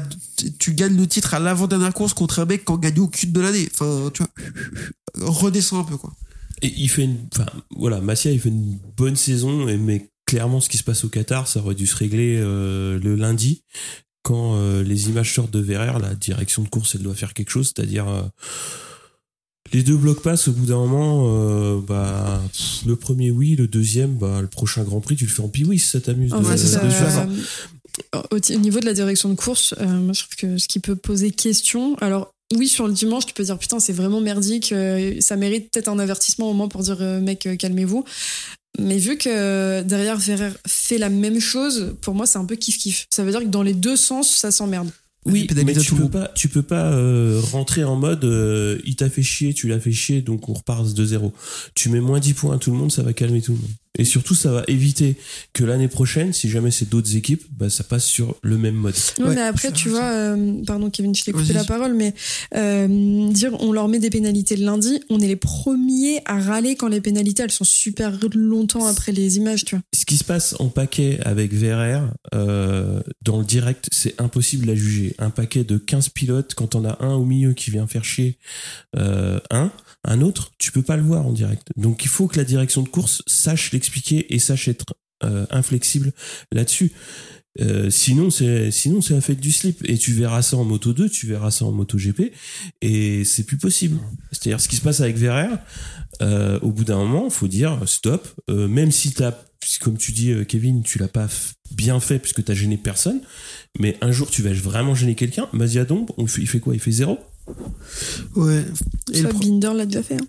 tu 0.60 0.74
gagnes 0.74 0.97
le 0.97 1.08
titre 1.08 1.34
à 1.34 1.39
l'avant-dernière 1.39 1.93
course 1.93 2.14
contre 2.14 2.39
un 2.39 2.45
mec 2.45 2.66
qui 2.66 2.72
en 2.72 2.78
gagne 2.78 2.99
aucune 2.99 3.32
de 3.32 3.39
l'année. 3.41 3.70
Enfin, 3.74 4.12
tu 4.14 4.24
vois, 4.24 5.30
redescends 5.30 5.80
un 5.80 5.84
peu, 5.84 5.97
quoi. 5.97 6.14
Et 6.64 6.74
il 6.78 6.89
fait 6.89 7.03
une. 7.03 7.18
Enfin, 7.34 7.45
voilà, 7.76 8.01
Massia, 8.01 8.32
il 8.32 8.39
fait 8.39 8.49
une 8.49 8.80
bonne 8.97 9.16
saison, 9.16 9.66
mais 9.78 10.09
clairement, 10.26 10.59
ce 10.61 10.70
qui 10.70 10.78
se 10.78 10.84
passe 10.84 11.03
au 11.03 11.09
Qatar, 11.09 11.47
ça 11.47 11.59
aurait 11.59 11.76
dû 11.76 11.86
se 11.86 11.95
régler 11.95 12.38
euh, 12.39 12.97
le 12.99 13.16
lundi, 13.16 13.64
quand 14.24 14.55
euh, 14.55 14.82
les 14.84 15.09
images 15.09 15.34
sortent 15.34 15.51
de 15.51 15.59
Verrer, 15.59 15.99
la 16.01 16.16
direction 16.16 16.64
de 16.64 16.70
course, 16.70 16.95
elle 16.95 17.03
doit 17.03 17.14
faire 17.16 17.34
quelque 17.34 17.49
chose, 17.51 17.74
c'est-à-dire. 17.76 18.07
euh, 18.07 18.22
les 19.72 19.82
deux 19.82 19.97
blocs 19.97 20.22
passent 20.22 20.47
au 20.47 20.51
bout 20.51 20.66
d'un 20.68 20.78
moment, 20.78 21.26
euh, 21.30 21.80
bah, 21.82 22.41
le 22.86 22.95
premier 22.95 23.32
oui, 23.32 23.55
le 23.55 23.68
deuxième, 23.68 24.16
bah, 24.16 24.39
le 24.41 24.47
prochain 24.47 24.84
Grand 24.84 25.01
Prix, 25.01 25.16
tu 25.16 25.26
le 25.26 25.32
fais 25.32 25.41
en 25.41 25.49
piouis 25.49 25.80
si 25.80 25.88
ça 25.88 25.99
t'amuse. 26.01 26.32
De- 26.32 26.36
faire 26.91 27.28
euh, 28.16 28.22
au, 28.32 28.38
au 28.38 28.59
niveau 28.59 28.80
de 28.80 28.86
la 28.86 28.93
direction 28.93 29.30
de 29.30 29.36
course, 29.36 29.74
euh, 29.80 29.86
moi 29.86 30.14
je 30.14 30.22
trouve 30.24 30.36
que 30.36 30.57
ce 30.57 30.68
qui 30.68 30.80
peut 30.80 30.95
poser 30.95 31.32
question, 31.32 31.95
alors 31.99 32.34
oui, 32.58 32.68
sur 32.68 32.88
le 32.88 32.93
dimanche, 32.93 33.26
tu 33.26 33.34
peux 33.34 33.43
dire 33.43 33.58
putain, 33.58 33.80
c'est 33.80 33.93
vraiment 33.93 34.22
merdique, 34.22 34.72
euh, 34.72 35.20
ça 35.20 35.36
mérite 35.36 35.72
peut-être 35.72 35.88
un 35.88 35.99
avertissement 35.99 36.49
au 36.49 36.54
moins 36.54 36.68
pour 36.68 36.82
dire 36.82 36.97
euh, 37.01 37.20
mec, 37.20 37.45
euh, 37.45 37.56
calmez-vous. 37.56 38.04
Mais 38.80 38.97
vu 38.97 39.18
que 39.18 39.84
derrière 39.84 40.20
Ferrer 40.20 40.51
fait 40.68 40.97
la 40.97 41.10
même 41.10 41.39
chose, 41.39 41.95
pour 42.01 42.16
moi 42.16 42.26
c'est 42.26 42.39
un 42.39 42.45
peu 42.45 42.56
kiff-kiff. 42.56 43.06
Ça 43.12 43.24
veut 43.24 43.32
dire 43.32 43.41
que 43.41 43.45
dans 43.45 43.62
les 43.62 43.74
deux 43.74 43.95
sens, 43.95 44.36
ça 44.36 44.49
s'emmerde. 44.49 44.89
Oui, 45.26 45.47
mais 45.66 45.74
tu 45.74 45.95
peux 45.95 46.10
pas, 46.10 46.28
tu 46.36 46.49
peux 46.49 46.62
pas 46.62 46.91
euh, 46.91 47.39
rentrer 47.51 47.84
en 47.84 47.95
mode 47.95 48.26
euh, 48.26 48.80
il 48.84 48.95
t'a 48.95 49.10
fait 49.10 49.24
chier, 49.24 49.54
tu 49.54 49.68
l'as 49.68 49.80
fait 49.80 49.91
chier, 49.91 50.22
donc 50.22 50.49
on 50.49 50.54
repart 50.54 50.93
de 50.93 51.06
zéro. 51.06 51.34
Tu 51.76 51.89
mets 51.89 52.01
moins 52.01 52.20
10 52.20 52.34
points 52.34 52.56
à 52.56 52.58
tout 52.58 52.72
le 52.72 52.78
monde, 52.78 52.91
ça 52.91 53.04
va 53.04 53.14
calmer 53.14 53.41
tout 53.41 53.54
le 53.54 53.60
monde. 53.60 53.72
Et 54.00 54.06
surtout, 54.06 54.34
ça 54.34 54.52
va 54.52 54.64
éviter 54.68 55.18
que 55.54 55.64
l'année 55.64 55.88
prochaine, 55.88 56.34
si 56.34 56.50
jamais 56.50 56.72
c'est 56.72 56.89
d'autres 56.89 57.16
équipes, 57.16 57.44
bah, 57.52 57.70
ça 57.70 57.84
passe 57.84 58.06
sur 58.06 58.36
le 58.41 58.58
même 58.58 58.74
mode. 58.74 58.96
Ouais, 59.20 59.36
mais 59.36 59.41
après, 59.41 59.72
tu 59.72 59.89
vois, 59.89 60.06
euh, 60.06 60.64
pardon 60.66 60.89
Kevin, 60.89 61.14
je 61.14 61.24
t'ai 61.24 61.32
coupé 61.32 61.54
la 61.54 61.64
parole, 61.64 61.94
mais 61.94 62.16
euh, 62.56 63.32
dire 63.32 63.56
on 63.60 63.72
leur 63.72 63.88
met 63.88 64.00
des 64.00 64.10
pénalités 64.10 64.56
le 64.56 64.66
lundi, 64.66 65.00
on 65.10 65.20
est 65.20 65.28
les 65.28 65.36
premiers 65.36 66.22
à 66.26 66.39
râler 66.39 66.76
quand 66.76 66.88
les 66.88 67.02
pénalités 67.02 67.44
elles 67.44 67.52
sont 67.52 67.64
super 67.64 68.18
longtemps 68.34 68.88
après 68.88 69.12
les 69.12 69.38
images, 69.38 69.64
tu 69.64 69.76
vois. 69.76 69.84
Ce 69.94 70.06
qui 70.06 70.18
se 70.18 70.24
passe 70.24 70.56
en 70.60 70.70
paquet 70.70 71.20
avec 71.24 71.54
VRR, 71.54 72.12
euh, 72.34 73.02
dans 73.22 73.38
le 73.38 73.46
direct, 73.46 73.89
c'est 73.91 74.20
impossible 74.20 74.70
à 74.72 74.76
juger. 74.76 75.16
Un 75.20 75.30
paquet 75.30 75.64
de 75.64 75.78
15 75.78 76.10
pilotes, 76.10 76.56
quand 76.56 76.74
on 76.74 76.84
a 76.84 76.98
un 77.04 77.14
au 77.14 77.26
milieu 77.26 77.54
qui 77.54 77.70
vient 77.70 77.86
faire 77.86 78.04
chier 78.04 78.38
euh, 78.98 79.39
un, 79.52 79.72
un 80.06 80.22
autre, 80.22 80.51
tu 80.58 80.72
peux 80.72 80.82
pas 80.82 80.97
le 80.97 81.04
voir 81.04 81.26
en 81.26 81.32
direct. 81.32 81.68
Donc 81.78 82.04
il 82.06 82.10
faut 82.10 82.28
que 82.28 82.38
la 82.38 82.43
direction 82.45 82.82
de 82.82 82.89
course 82.89 83.22
sache 83.28 83.72
l'expliquer 83.72 84.34
et 84.34 84.39
sache 84.39 84.68
être 84.68 84.95
euh, 85.24 85.45
inflexible 85.49 86.12
là-dessus. 86.51 86.91
Euh, 87.62 87.91
sinon 87.91 88.32
c'est 88.32 88.72
sinon 88.72 88.99
c'est 89.01 89.14
la 89.14 89.22
fête 89.22 89.39
du 89.39 89.51
slip. 89.51 89.82
Et 89.88 89.97
tu 89.97 90.12
verras 90.14 90.41
ça 90.41 90.58
en 90.58 90.64
moto 90.66 90.91
2 90.91 91.08
tu 91.10 91.28
verras 91.28 91.51
ça 91.51 91.66
en 91.66 91.72
moto 91.72 91.97
GP 91.97 92.32
et 92.82 93.24
c'est 93.24 93.43
plus 93.43 93.58
possible. 93.58 93.99
C'est 94.32 94.47
à 94.49 94.49
dire 94.54 94.62
ce 94.62 94.68
qui 94.68 94.76
se 94.76 94.82
passe 94.82 95.01
avec 95.01 95.18
VRR 95.18 95.58
euh, 96.22 96.60
au 96.62 96.72
bout 96.72 96.84
d'un 96.84 96.97
moment 96.97 97.30
faut 97.30 97.47
dire 97.47 97.80
stop. 97.88 98.28
Euh, 98.49 98.68
même 98.68 98.91
si 98.91 99.12
t'as 99.14 99.34
comme 99.82 99.97
tu 99.97 100.12
dis 100.12 100.32
euh, 100.32 100.43
Kevin 100.43 100.84
tu 100.84 100.97
l'as 100.99 101.08
pas 101.08 101.28
bien 101.72 101.99
fait 102.01 102.20
puisque 102.20 102.43
t'as 102.43 102.54
gêné 102.54 102.76
personne 102.76 103.22
mais 103.80 103.97
un 104.01 104.12
jour 104.12 104.30
tu 104.30 104.41
vas 104.41 104.51
vraiment 104.51 104.93
gêner 104.93 105.16
quelqu'un 105.16 105.47
Mazia 105.54 105.86
Dombe 105.86 106.10
on 106.18 106.24
le 106.24 106.28
fait- 106.28 106.41
il 106.41 106.47
fait 106.47 106.60
quoi? 106.60 106.74
Il 106.74 106.82
fait 106.82 106.91
zéro? 106.91 107.18
Ouais. 108.36 108.66
Et 109.12 109.18
Ça, 109.22 109.24
le 109.24 109.30
pro- 109.30 109.39
Binder 109.39 109.72
l'a 109.76 109.86
déjà 109.86 110.04
fait. 110.04 110.16
hein. 110.16 110.28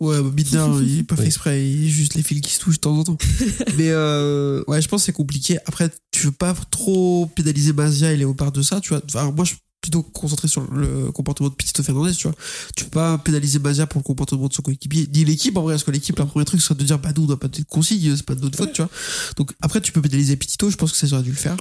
Ouais, 0.00 0.20
bah, 0.20 0.30
Binder, 0.30 0.66
il 0.82 0.98
est 1.00 1.02
pas 1.04 1.16
fait 1.16 1.26
exprès, 1.26 1.68
il 1.70 1.86
est 1.86 1.90
juste 1.90 2.14
les 2.14 2.22
fils 2.22 2.40
qui 2.40 2.52
se 2.52 2.60
touchent 2.60 2.76
de 2.76 2.80
temps 2.80 2.98
en 2.98 3.04
temps. 3.04 3.18
Mais 3.76 3.90
euh, 3.90 4.62
ouais, 4.66 4.82
je 4.82 4.88
pense 4.88 5.02
que 5.02 5.06
c'est 5.06 5.12
compliqué. 5.12 5.58
Après, 5.66 5.90
tu 6.10 6.26
veux 6.26 6.32
pas 6.32 6.54
trop 6.70 7.26
pénaliser 7.34 7.72
Mazia 7.72 8.12
et 8.12 8.16
Léopard 8.16 8.52
de 8.52 8.62
ça, 8.62 8.80
tu 8.80 8.90
vois. 8.90 9.02
Enfin, 9.06 9.30
moi, 9.30 9.44
je 9.44 9.50
suis 9.50 9.58
plutôt 9.80 10.02
concentré 10.02 10.48
sur 10.48 10.62
le 10.72 11.12
comportement 11.12 11.50
de 11.50 11.54
Pitito 11.54 11.82
Fernandez, 11.82 12.12
tu 12.14 12.26
vois. 12.26 12.36
Tu 12.74 12.84
peux 12.84 12.90
pas 12.90 13.18
pénaliser 13.18 13.58
Mazia 13.58 13.86
pour 13.86 14.00
le 14.00 14.04
comportement 14.04 14.48
de 14.48 14.52
son 14.54 14.62
coéquipier, 14.62 15.06
ni 15.14 15.24
l'équipe 15.26 15.56
en 15.58 15.62
vrai, 15.62 15.74
parce 15.74 15.84
que 15.84 15.90
l'équipe, 15.90 16.18
le 16.18 16.24
premier 16.26 16.44
truc 16.46 16.60
serait 16.62 16.74
de 16.74 16.84
dire, 16.84 16.98
bah 16.98 17.10
nous, 17.16 17.24
on 17.24 17.28
n'a 17.28 17.36
pas 17.36 17.48
de 17.48 17.62
consigne, 17.68 18.16
c'est 18.16 18.24
pas 18.24 18.34
de 18.34 18.40
notre 18.40 18.56
faute, 18.56 18.72
tu 18.72 18.80
vois. 18.82 18.90
Donc 19.36 19.52
après, 19.60 19.80
tu 19.82 19.92
peux 19.92 20.00
pénaliser 20.02 20.36
Pitito, 20.36 20.70
je 20.70 20.76
pense 20.76 20.90
que 20.92 20.96
ça 21.06 21.14
aurait 21.14 21.22
dû 21.22 21.30
le 21.30 21.36
faire. 21.36 21.56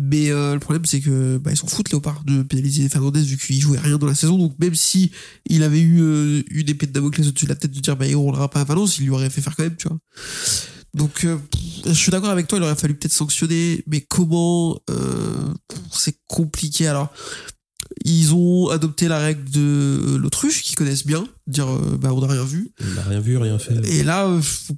Mais 0.00 0.30
euh, 0.30 0.54
le 0.54 0.60
problème, 0.60 0.84
c'est 0.84 1.00
que 1.00 1.38
bah, 1.38 1.50
ils 1.50 1.56
s'en 1.56 1.66
foutent, 1.66 1.90
Léopard, 1.90 2.22
de 2.24 2.42
pénaliser 2.44 2.88
Fernandez 2.88 3.20
vu 3.20 3.36
qu'il 3.36 3.60
jouait 3.60 3.80
rien 3.80 3.98
dans 3.98 4.06
la 4.06 4.14
saison. 4.14 4.38
Donc 4.38 4.54
même 4.60 4.76
si 4.76 5.10
il 5.50 5.64
avait 5.64 5.80
eu 5.80 6.00
euh, 6.02 6.42
une 6.50 6.68
épée 6.68 6.86
de 6.86 6.92
Damoclès 6.92 7.26
au-dessus 7.26 7.46
de 7.46 7.50
la 7.50 7.56
tête 7.56 7.72
de 7.72 7.80
dire 7.80 7.96
bah 7.96 8.06
il 8.06 8.14
roulera 8.14 8.48
pas 8.48 8.60
à 8.60 8.64
Valence, 8.64 8.98
il 8.98 9.04
lui 9.04 9.10
aurait 9.10 9.28
fait 9.28 9.40
faire 9.40 9.56
quand 9.56 9.64
même, 9.64 9.74
tu 9.76 9.88
vois. 9.88 9.98
Donc 10.94 11.24
euh, 11.24 11.36
je 11.84 11.92
suis 11.92 12.12
d'accord 12.12 12.30
avec 12.30 12.46
toi, 12.46 12.58
il 12.58 12.62
aurait 12.62 12.76
fallu 12.76 12.94
peut-être 12.94 13.12
sanctionner, 13.12 13.82
mais 13.88 14.00
comment 14.00 14.80
c'est 15.92 16.16
compliqué. 16.28 16.86
Alors 16.86 17.12
ils 18.04 18.34
ont 18.34 18.68
adopté 18.68 19.08
la 19.08 19.18
règle 19.18 19.50
de 19.50 20.16
l'autruche, 20.16 20.62
qu'ils 20.62 20.76
connaissent 20.76 21.06
bien, 21.06 21.26
dire 21.48 21.66
bah 22.00 22.12
on 22.12 22.20
n'a 22.20 22.26
rien 22.28 22.44
vu. 22.44 22.70
on 22.80 22.94
n'a 22.94 23.02
rien 23.02 23.20
vu 23.20 23.36
rien 23.36 23.58
fait 23.58 23.74
Et 23.88 24.04
là, 24.04 24.28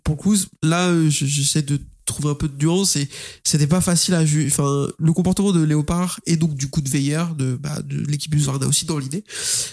pour 0.04 0.14
le 0.16 0.20
coup, 0.22 0.36
là, 0.62 0.92
je- 1.10 1.26
j'essaie 1.26 1.62
de 1.62 1.78
trouver 2.10 2.30
un 2.30 2.34
peu 2.34 2.48
de 2.48 2.64
nuance 2.64 2.96
et 2.96 3.08
c'était 3.44 3.66
pas 3.66 3.80
facile 3.80 4.14
à 4.14 4.24
juger. 4.24 4.48
Enfin, 4.48 4.88
le 4.98 5.12
comportement 5.12 5.52
de 5.52 5.62
Léopard 5.62 6.20
et 6.26 6.36
donc 6.36 6.54
du 6.54 6.68
coup 6.68 6.80
de 6.80 6.88
Veilleur, 6.88 7.34
de, 7.34 7.56
bah, 7.56 7.80
de 7.82 7.98
l'équipe 8.06 8.34
Husqvarna 8.34 8.66
aussi 8.66 8.84
dans 8.84 8.98
l'idée, 8.98 9.24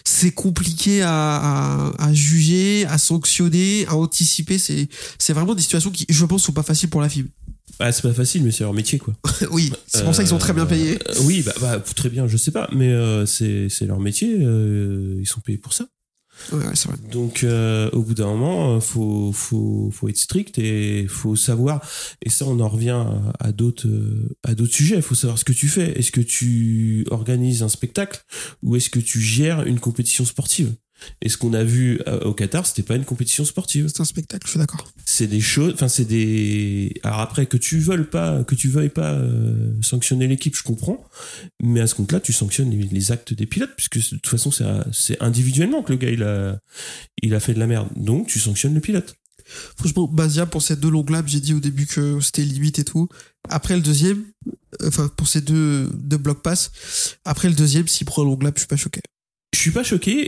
c'est 0.05 0.31
compliqué 0.31 1.01
à, 1.01 1.11
à, 1.11 2.05
à 2.07 2.13
juger, 2.13 2.85
à 2.85 2.97
sanctionner, 2.97 3.85
à 3.87 3.95
anticiper. 3.95 4.57
C'est, 4.57 4.87
c'est 5.17 5.33
vraiment 5.33 5.55
des 5.55 5.61
situations 5.61 5.91
qui, 5.91 6.05
je 6.09 6.25
pense, 6.25 6.43
sont 6.43 6.53
pas 6.53 6.63
faciles 6.63 6.89
pour 6.89 7.01
la 7.01 7.09
FIB. 7.09 7.27
ah 7.79 7.91
c'est 7.91 8.01
pas 8.01 8.13
facile 8.13 8.43
mais 8.43 8.51
c'est 8.51 8.63
leur 8.63 8.73
métier 8.73 8.97
quoi 8.97 9.13
oui, 9.51 9.71
c'est 9.87 10.03
pour 10.03 10.15
ça 10.15 10.23
qu'ils 10.23 10.29
sont 10.29 10.37
très 10.37 10.53
bien 10.53 10.65
payés. 10.65 10.97
Euh, 11.09 11.13
oui, 11.23 11.43
bah, 11.45 11.53
bah, 11.61 11.79
très 11.79 12.09
bien, 12.09 12.27
je 12.27 12.37
sais 12.37 12.51
pas, 12.51 12.69
mais 12.71 12.89
euh, 12.89 13.25
c'est 13.25 13.67
c'est 13.69 13.85
leur 13.85 13.99
métier, 13.99 14.37
euh, 14.39 15.17
ils 15.19 15.27
sont 15.27 15.41
payés 15.41 15.57
pour 15.57 15.73
ça. 15.73 15.87
Donc, 17.11 17.43
euh, 17.43 17.89
au 17.91 18.01
bout 18.01 18.13
d'un 18.13 18.27
moment, 18.27 18.75
euh, 18.75 18.79
faut 18.79 19.31
faut 19.31 19.89
faut 19.91 20.07
être 20.07 20.17
strict 20.17 20.57
et 20.59 21.07
faut 21.07 21.35
savoir. 21.35 21.81
Et 22.21 22.29
ça, 22.29 22.45
on 22.45 22.59
en 22.59 22.67
revient 22.67 23.05
à, 23.39 23.51
d'autres 23.51 23.87
euh, 23.87 24.35
à 24.43 24.55
d'autres 24.55 24.73
sujets. 24.73 25.01
Faut 25.01 25.15
savoir 25.15 25.37
ce 25.37 25.45
que 25.45 25.53
tu 25.53 25.67
fais. 25.67 25.97
Est-ce 25.97 26.11
que 26.11 26.21
tu 26.21 27.05
organises 27.09 27.63
un 27.63 27.69
spectacle 27.69 28.23
ou 28.63 28.75
est-ce 28.75 28.89
que 28.89 28.99
tu 28.99 29.19
gères 29.19 29.65
une 29.65 29.79
compétition 29.79 30.25
sportive? 30.25 30.73
Et 31.21 31.29
ce 31.29 31.37
qu'on 31.37 31.53
a 31.53 31.63
vu 31.63 31.99
euh, 32.07 32.19
au 32.21 32.33
Qatar, 32.33 32.65
c'était 32.65 32.83
pas 32.83 32.95
une 32.95 33.05
compétition 33.05 33.45
sportive. 33.45 33.87
C'est 33.87 34.01
un 34.01 34.05
spectacle, 34.05 34.45
je 34.45 34.51
suis 34.51 34.59
d'accord. 34.59 34.91
C'est 35.05 35.27
des 35.27 35.41
choses. 35.41 35.73
Enfin, 35.73 35.87
c'est 35.87 36.05
des. 36.05 36.99
Alors 37.03 37.19
après, 37.19 37.45
que 37.45 37.57
tu 37.57 37.79
veuilles 37.79 38.03
pas, 38.03 38.43
que 38.43 38.55
tu 38.55 38.69
veuilles 38.69 38.89
pas 38.89 39.13
euh, 39.13 39.73
sanctionner 39.81 40.27
l'équipe, 40.27 40.55
je 40.55 40.63
comprends. 40.63 41.03
Mais 41.61 41.81
à 41.81 41.87
ce 41.87 41.95
compte-là, 41.95 42.19
tu 42.19 42.33
sanctionnes 42.33 42.71
les, 42.71 42.83
les 42.83 43.11
actes 43.11 43.33
des 43.33 43.45
pilotes, 43.45 43.75
puisque 43.75 43.97
de 43.97 44.17
toute 44.17 44.27
façon, 44.27 44.51
c'est 44.91 45.21
individuellement 45.21 45.83
que 45.83 45.91
le 45.91 45.97
gars 45.97 46.09
il 46.09 46.23
a 46.23 46.59
il 47.21 47.33
a 47.35 47.39
fait 47.39 47.53
de 47.53 47.59
la 47.59 47.67
merde. 47.67 47.89
Donc, 47.95 48.27
tu 48.27 48.39
sanctionnes 48.39 48.73
le 48.73 48.81
pilote. 48.81 49.15
Franchement, 49.77 50.07
Bazia, 50.07 50.45
pour 50.45 50.61
ces 50.61 50.75
deux 50.75 50.89
longs 50.89 51.05
laps, 51.07 51.31
j'ai 51.31 51.39
dit 51.39 51.53
au 51.53 51.59
début 51.59 51.85
que 51.85 52.19
c'était 52.19 52.43
limite 52.43 52.79
et 52.79 52.83
tout. 52.83 53.07
Après 53.49 53.75
le 53.75 53.81
deuxième, 53.81 54.25
enfin 54.85 55.09
pour 55.15 55.27
ces 55.27 55.41
deux, 55.41 55.89
deux 55.93 56.17
blocs 56.17 56.41
pass. 56.41 56.71
Après 57.23 57.47
le 57.47 57.55
deuxième, 57.55 57.87
s'il 57.87 58.05
prend 58.05 58.23
un 58.23 58.25
long 58.25 58.37
lap, 58.41 58.55
je 58.55 58.61
suis 58.61 58.67
pas 58.67 58.75
choqué. 58.75 59.01
Je 59.57 59.61
suis 59.63 59.71
pas 59.71 59.81
choqué 59.83 60.27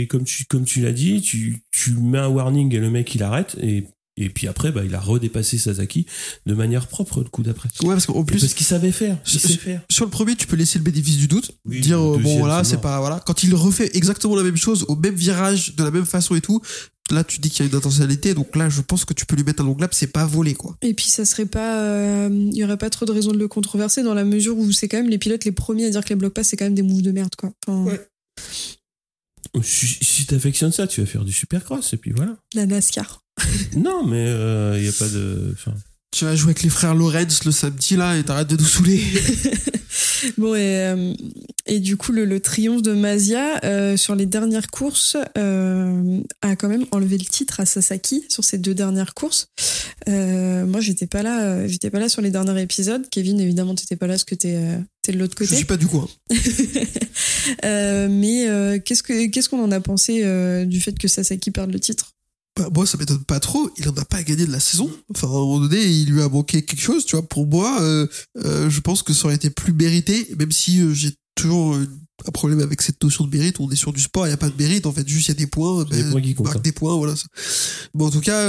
et 0.00 0.06
comme 0.06 0.24
tu 0.24 0.46
comme 0.46 0.64
tu 0.64 0.80
l'as 0.80 0.92
dit, 0.92 1.20
tu 1.20 1.58
tu 1.70 1.90
mets 1.92 2.16
un 2.16 2.28
warning 2.28 2.74
et 2.74 2.78
le 2.78 2.88
mec 2.88 3.14
il 3.14 3.22
arrête 3.22 3.56
et 3.60 3.84
et 4.16 4.30
puis 4.30 4.48
après 4.48 4.72
bah 4.72 4.80
il 4.86 4.94
a 4.94 5.00
redépassé 5.00 5.58
Sasaki 5.58 6.06
de 6.46 6.54
manière 6.54 6.86
propre 6.86 7.18
le 7.22 7.28
coup 7.28 7.42
d'après. 7.42 7.68
Ouais, 7.82 7.88
parce 7.90 8.06
qu'en 8.06 8.24
plus, 8.24 8.40
Parce 8.40 8.54
qu'il 8.54 8.64
savait 8.64 8.90
faire, 8.90 9.18
il 9.26 9.30
Sur- 9.30 9.40
sait 9.50 9.58
faire. 9.58 9.82
sur 9.90 10.06
le 10.06 10.10
premier, 10.10 10.34
tu 10.34 10.46
peux 10.46 10.56
laisser 10.56 10.78
le 10.78 10.84
bénéfice 10.84 11.18
du 11.18 11.28
doute, 11.28 11.50
Oui, 11.66 11.80
dire 11.82 11.98
euh, 12.00 12.16
bon 12.16 12.38
voilà, 12.38 12.64
c'est 12.64 12.80
pas 12.80 13.00
voilà. 13.00 13.20
Quand 13.26 13.42
il 13.42 13.54
refait 13.54 13.90
exactement 13.92 14.34
la 14.34 14.42
même 14.44 14.56
chose 14.56 14.86
au 14.88 14.96
même 14.96 15.14
virage, 15.14 15.76
de 15.76 15.84
la 15.84 15.90
même 15.90 16.06
façon 16.06 16.34
et 16.34 16.40
tout, 16.40 16.62
là 17.10 17.22
tu 17.22 17.40
dis 17.40 17.50
qu'il 17.50 17.66
y 17.66 17.68
a 17.68 17.70
une 17.70 17.76
intentionnalité. 17.76 18.32
Donc 18.32 18.56
là, 18.56 18.70
je 18.70 18.80
pense 18.80 19.04
que 19.04 19.12
tu 19.12 19.26
peux 19.26 19.36
lui 19.36 19.44
mettre 19.44 19.62
un 19.62 19.66
long 19.66 19.76
lap, 19.78 19.92
c'est 19.92 20.06
pas 20.06 20.24
volé 20.24 20.54
quoi. 20.54 20.74
Et 20.80 20.94
puis 20.94 21.06
ça 21.10 21.26
serait 21.26 21.44
pas, 21.44 21.80
euh, 21.82 22.28
il 22.32 22.56
y 22.56 22.64
aurait 22.64 22.78
pas 22.78 22.88
trop 22.88 23.04
de 23.04 23.12
raison 23.12 23.30
de 23.32 23.38
le 23.38 23.48
controverser 23.48 24.02
dans 24.02 24.14
la 24.14 24.24
mesure 24.24 24.56
où 24.56 24.72
c'est 24.72 24.88
quand 24.88 24.96
même 24.96 25.10
les 25.10 25.18
pilotes 25.18 25.44
les 25.44 25.52
premiers 25.52 25.84
à 25.84 25.90
dire 25.90 26.02
que 26.02 26.08
les 26.10 26.14
blocs 26.14 26.32
pass 26.32 26.48
c'est 26.48 26.56
quand 26.56 26.64
même 26.64 26.74
des 26.74 26.82
moves 26.82 27.02
de 27.02 27.10
merde 27.12 27.34
quoi. 27.36 27.52
Enfin, 27.66 27.82
Ouais. 27.90 28.00
Si, 29.62 29.86
si 29.86 30.26
t'affectionnes 30.26 30.72
ça, 30.72 30.86
tu 30.86 31.00
vas 31.00 31.06
faire 31.06 31.24
du 31.24 31.32
supercross 31.32 31.92
et 31.92 31.96
puis 31.96 32.10
voilà. 32.10 32.36
La 32.54 32.66
NASCAR. 32.66 33.20
Non, 33.76 34.04
mais 34.06 34.24
il 34.78 34.84
y 34.84 34.88
a 34.88 34.92
pas 34.92 35.08
de. 35.08 35.54
Tu 36.12 36.24
vas 36.24 36.36
jouer 36.36 36.50
avec 36.50 36.62
les 36.62 36.70
frères 36.70 36.94
Lorenz 36.94 37.44
le 37.44 37.50
samedi 37.50 37.96
là 37.96 38.16
et 38.16 38.22
t'arrêtes 38.22 38.48
de 38.48 38.56
nous 38.56 38.64
saouler. 38.64 39.02
Bon 40.38 40.54
et, 40.54 40.58
euh, 40.86 41.14
et 41.66 41.80
du 41.80 41.96
coup 41.96 42.12
le, 42.12 42.24
le 42.24 42.40
triomphe 42.40 42.82
de 42.82 42.92
Mazia 42.92 43.64
euh, 43.64 43.96
sur 43.96 44.14
les 44.14 44.26
dernières 44.26 44.68
courses 44.70 45.16
euh, 45.38 46.20
a 46.42 46.56
quand 46.56 46.68
même 46.68 46.86
enlevé 46.90 47.18
le 47.18 47.24
titre 47.24 47.60
à 47.60 47.66
Sasaki 47.66 48.24
sur 48.28 48.44
ces 48.44 48.58
deux 48.58 48.74
dernières 48.74 49.14
courses. 49.14 49.48
Euh, 50.08 50.66
moi 50.66 50.80
j'étais 50.80 51.06
pas 51.06 51.22
là, 51.22 51.66
j'étais 51.66 51.90
pas 51.90 51.98
là 52.00 52.08
sur 52.08 52.22
les 52.22 52.30
derniers 52.30 52.60
épisodes. 52.62 53.06
Kevin 53.10 53.40
évidemment 53.40 53.74
t'étais 53.74 53.96
pas 53.96 54.06
là 54.06 54.14
parce 54.14 54.24
que 54.24 54.34
t'es 54.34 54.58
t'es 55.02 55.12
de 55.12 55.18
l'autre 55.18 55.34
Je 55.38 55.44
côté. 55.44 55.56
suis 55.56 55.64
pas 55.64 55.76
du 55.76 55.86
coin. 55.86 56.08
Mais 57.62 58.80
qu'est-ce 58.84 59.02
que 59.02 59.26
qu'est-ce 59.26 59.48
qu'on 59.48 59.62
en 59.62 59.72
a 59.72 59.80
pensé 59.80 60.22
du 60.66 60.80
fait 60.80 60.98
que 60.98 61.08
Sasaki 61.08 61.50
perde 61.50 61.72
le 61.72 61.80
titre? 61.80 62.13
Bah, 62.56 62.68
moi, 62.72 62.86
ça 62.86 62.96
m'étonne 62.98 63.24
pas 63.24 63.40
trop. 63.40 63.68
Il 63.78 63.88
en 63.88 63.96
a 63.96 64.04
pas 64.04 64.22
gagné 64.22 64.46
de 64.46 64.52
la 64.52 64.60
saison. 64.60 64.90
Enfin, 65.10 65.26
à 65.26 65.30
un 65.30 65.34
moment 65.34 65.60
donné, 65.60 65.84
il 65.84 66.10
lui 66.10 66.22
a 66.22 66.28
manqué 66.28 66.64
quelque 66.64 66.80
chose, 66.80 67.04
tu 67.04 67.16
vois. 67.16 67.26
Pour 67.28 67.46
moi, 67.46 67.80
euh, 67.82 68.06
euh, 68.44 68.70
je 68.70 68.80
pense 68.80 69.02
que 69.02 69.12
ça 69.12 69.26
aurait 69.26 69.34
été 69.34 69.50
plus 69.50 69.72
mérité, 69.72 70.28
même 70.38 70.52
si 70.52 70.80
euh, 70.80 70.94
j'ai 70.94 71.12
toujours 71.34 71.74
euh, 71.74 71.88
un 72.26 72.30
problème 72.30 72.60
avec 72.60 72.80
cette 72.80 73.02
notion 73.02 73.26
de 73.26 73.36
mérite. 73.36 73.58
On 73.58 73.70
est 73.70 73.76
sur 73.76 73.92
du 73.92 74.00
sport, 74.00 74.26
il 74.26 74.30
n'y 74.30 74.34
a 74.34 74.38
pas 74.38 74.50
de 74.50 74.56
mérite. 74.56 74.86
En 74.86 74.92
fait, 74.92 75.06
juste 75.08 75.26
il 75.26 75.30
y 75.30 75.32
a 75.32 75.38
des 75.38 75.48
points. 75.48 75.84
Les 75.90 76.02
ben, 76.04 76.12
points 76.12 76.20
qui 76.20 76.34
comptent, 76.34 76.46
marque 76.46 76.58
hein. 76.58 76.62
des 76.62 76.72
points, 76.72 76.96
voilà. 76.96 77.16
ça. 77.16 77.26
Bon, 77.92 78.06
en 78.06 78.10
tout 78.10 78.20
cas, 78.20 78.48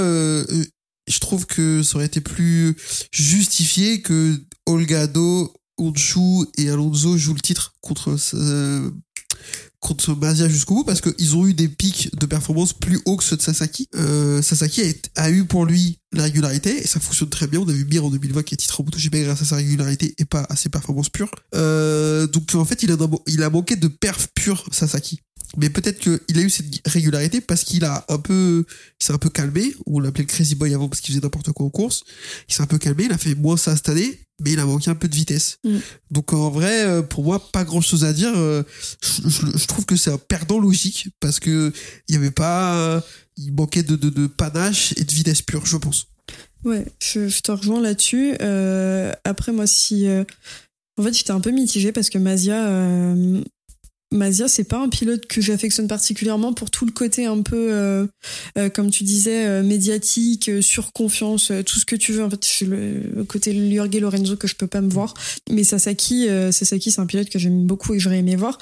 je 1.08 1.18
trouve 1.20 1.46
que 1.46 1.82
ça 1.82 1.96
aurait 1.96 2.06
été 2.06 2.20
plus 2.20 2.76
justifié 3.12 4.02
que 4.02 4.40
Olgado, 4.66 5.52
Honshu 5.78 6.46
et 6.56 6.70
Alonso 6.70 7.16
jouent 7.16 7.34
le 7.34 7.40
titre 7.40 7.74
contre 7.80 8.16
euh, 8.34 8.90
contre 9.80 10.14
Mazia 10.14 10.48
jusqu'au 10.48 10.74
bout 10.74 10.84
parce 10.84 11.00
qu'ils 11.00 11.36
ont 11.36 11.46
eu 11.46 11.54
des 11.54 11.68
pics 11.68 12.14
de 12.16 12.26
performance 12.26 12.72
plus 12.72 13.00
hauts 13.04 13.16
que 13.16 13.24
ceux 13.24 13.36
de 13.36 13.42
Sasaki. 13.42 13.88
Euh, 13.94 14.42
Sasaki 14.42 14.82
a, 15.16 15.30
eu 15.30 15.44
pour 15.44 15.64
lui 15.64 15.98
la 16.12 16.24
régularité 16.24 16.82
et 16.82 16.86
ça 16.86 17.00
fonctionne 17.00 17.28
très 17.28 17.46
bien. 17.46 17.60
On 17.60 17.68
a 17.68 17.72
vu 17.72 17.84
Mir 17.84 18.04
en 18.04 18.10
2020 18.10 18.42
qui 18.42 18.54
est 18.54 18.56
titre 18.56 18.80
en 18.80 18.84
MotoGP 18.84 19.24
grâce 19.24 19.42
à 19.42 19.44
sa 19.44 19.56
régularité 19.56 20.14
et 20.18 20.24
pas 20.24 20.46
à 20.48 20.56
ses 20.56 20.68
performances 20.68 21.10
pures. 21.10 21.30
Euh, 21.54 22.26
donc 22.26 22.54
en 22.54 22.64
fait, 22.64 22.82
il 22.82 23.42
a 23.42 23.50
manqué 23.50 23.76
de 23.76 23.88
perf 23.88 24.28
pure 24.34 24.64
Sasaki. 24.70 25.20
Mais 25.56 25.70
peut-être 25.70 25.98
qu'il 26.00 26.38
a 26.38 26.42
eu 26.42 26.50
cette 26.50 26.66
régularité 26.86 27.40
parce 27.40 27.64
qu'il 27.64 27.84
a 27.84 28.04
un 28.08 28.18
peu, 28.18 28.64
il 29.00 29.04
s'est 29.04 29.12
un 29.12 29.18
peu 29.18 29.30
calmé. 29.30 29.74
On 29.86 30.00
l'appelait 30.00 30.24
le 30.24 30.28
Crazy 30.28 30.54
Boy 30.54 30.74
avant 30.74 30.88
parce 30.88 31.00
qu'il 31.00 31.14
faisait 31.14 31.24
n'importe 31.24 31.52
quoi 31.52 31.66
en 31.66 31.70
course. 31.70 32.04
Il 32.48 32.54
s'est 32.54 32.62
un 32.62 32.66
peu 32.66 32.78
calmé, 32.78 33.04
il 33.04 33.12
a 33.12 33.18
fait 33.18 33.34
moins 33.34 33.56
ça 33.56 33.74
cette 33.76 33.88
année, 33.88 34.18
mais 34.42 34.52
il 34.52 34.58
a 34.60 34.66
manqué 34.66 34.90
un 34.90 34.94
peu 34.94 35.08
de 35.08 35.14
vitesse. 35.14 35.58
Mm. 35.64 35.76
Donc 36.10 36.32
en 36.32 36.50
vrai, 36.50 36.84
euh, 36.84 37.02
pour 37.02 37.24
moi, 37.24 37.50
pas 37.52 37.64
grand 37.64 37.80
chose 37.80 38.04
à 38.04 38.12
dire. 38.12 38.32
Euh, 38.36 38.62
Je, 39.02 39.28
je- 39.28 39.58
je 39.58 39.66
trouve 39.66 39.86
que 39.86 39.96
c'est 39.96 40.10
un 40.10 40.18
perdant 40.18 40.58
logique 40.58 41.08
parce 41.20 41.40
que 41.40 41.72
il 42.08 42.14
y 42.14 42.18
avait 42.18 42.30
pas, 42.30 42.76
euh, 42.76 43.00
il 43.36 43.52
manquait 43.52 43.82
de, 43.82 43.96
de, 43.96 44.10
de 44.10 44.26
panache 44.26 44.92
et 44.96 45.04
de 45.04 45.12
vitesse 45.12 45.42
pure, 45.42 45.64
je 45.64 45.76
pense. 45.76 46.06
Ouais, 46.64 46.84
je, 47.00 47.28
je 47.28 47.40
te 47.40 47.52
rejoins 47.52 47.80
là-dessus. 47.80 48.34
Euh, 48.42 49.12
après, 49.24 49.52
moi, 49.52 49.66
si. 49.66 50.06
euh, 50.08 50.24
en 50.98 51.02
fait, 51.04 51.12
j'étais 51.14 51.30
un 51.30 51.40
peu 51.40 51.50
mitigée 51.50 51.92
parce 51.92 52.10
que 52.10 52.18
Mazia. 52.18 52.66
euh, 52.66 53.42
Mazia, 54.12 54.46
c'est 54.46 54.64
pas 54.64 54.78
un 54.78 54.88
pilote 54.88 55.26
que 55.26 55.40
j'affectionne 55.40 55.88
particulièrement 55.88 56.52
pour 56.52 56.70
tout 56.70 56.86
le 56.86 56.92
côté 56.92 57.26
un 57.26 57.42
peu, 57.42 57.72
euh, 57.72 58.06
euh, 58.56 58.68
comme 58.68 58.90
tu 58.90 59.02
disais, 59.02 59.46
euh, 59.46 59.62
médiatique, 59.64 60.48
surconfiance, 60.60 61.50
tout 61.66 61.80
ce 61.80 61.84
que 61.84 61.96
tu 61.96 62.12
veux. 62.12 62.22
En 62.22 62.30
fait, 62.30 62.44
c'est 62.44 62.66
le, 62.66 63.24
côté 63.28 63.52
Lurgue 63.52 64.00
Lorenzo 64.00 64.36
que 64.36 64.46
je 64.46 64.54
peux 64.54 64.68
pas 64.68 64.80
me 64.80 64.88
voir. 64.88 65.14
Mais 65.50 65.64
Sasaki, 65.64 66.28
Sasaki, 66.52 66.92
c'est 66.92 67.00
un 67.00 67.06
pilote 67.06 67.28
que 67.28 67.38
j'aime 67.38 67.66
beaucoup 67.66 67.94
et 67.94 67.96
que 67.96 68.02
j'aurais 68.02 68.18
aimé 68.18 68.36
voir. 68.36 68.58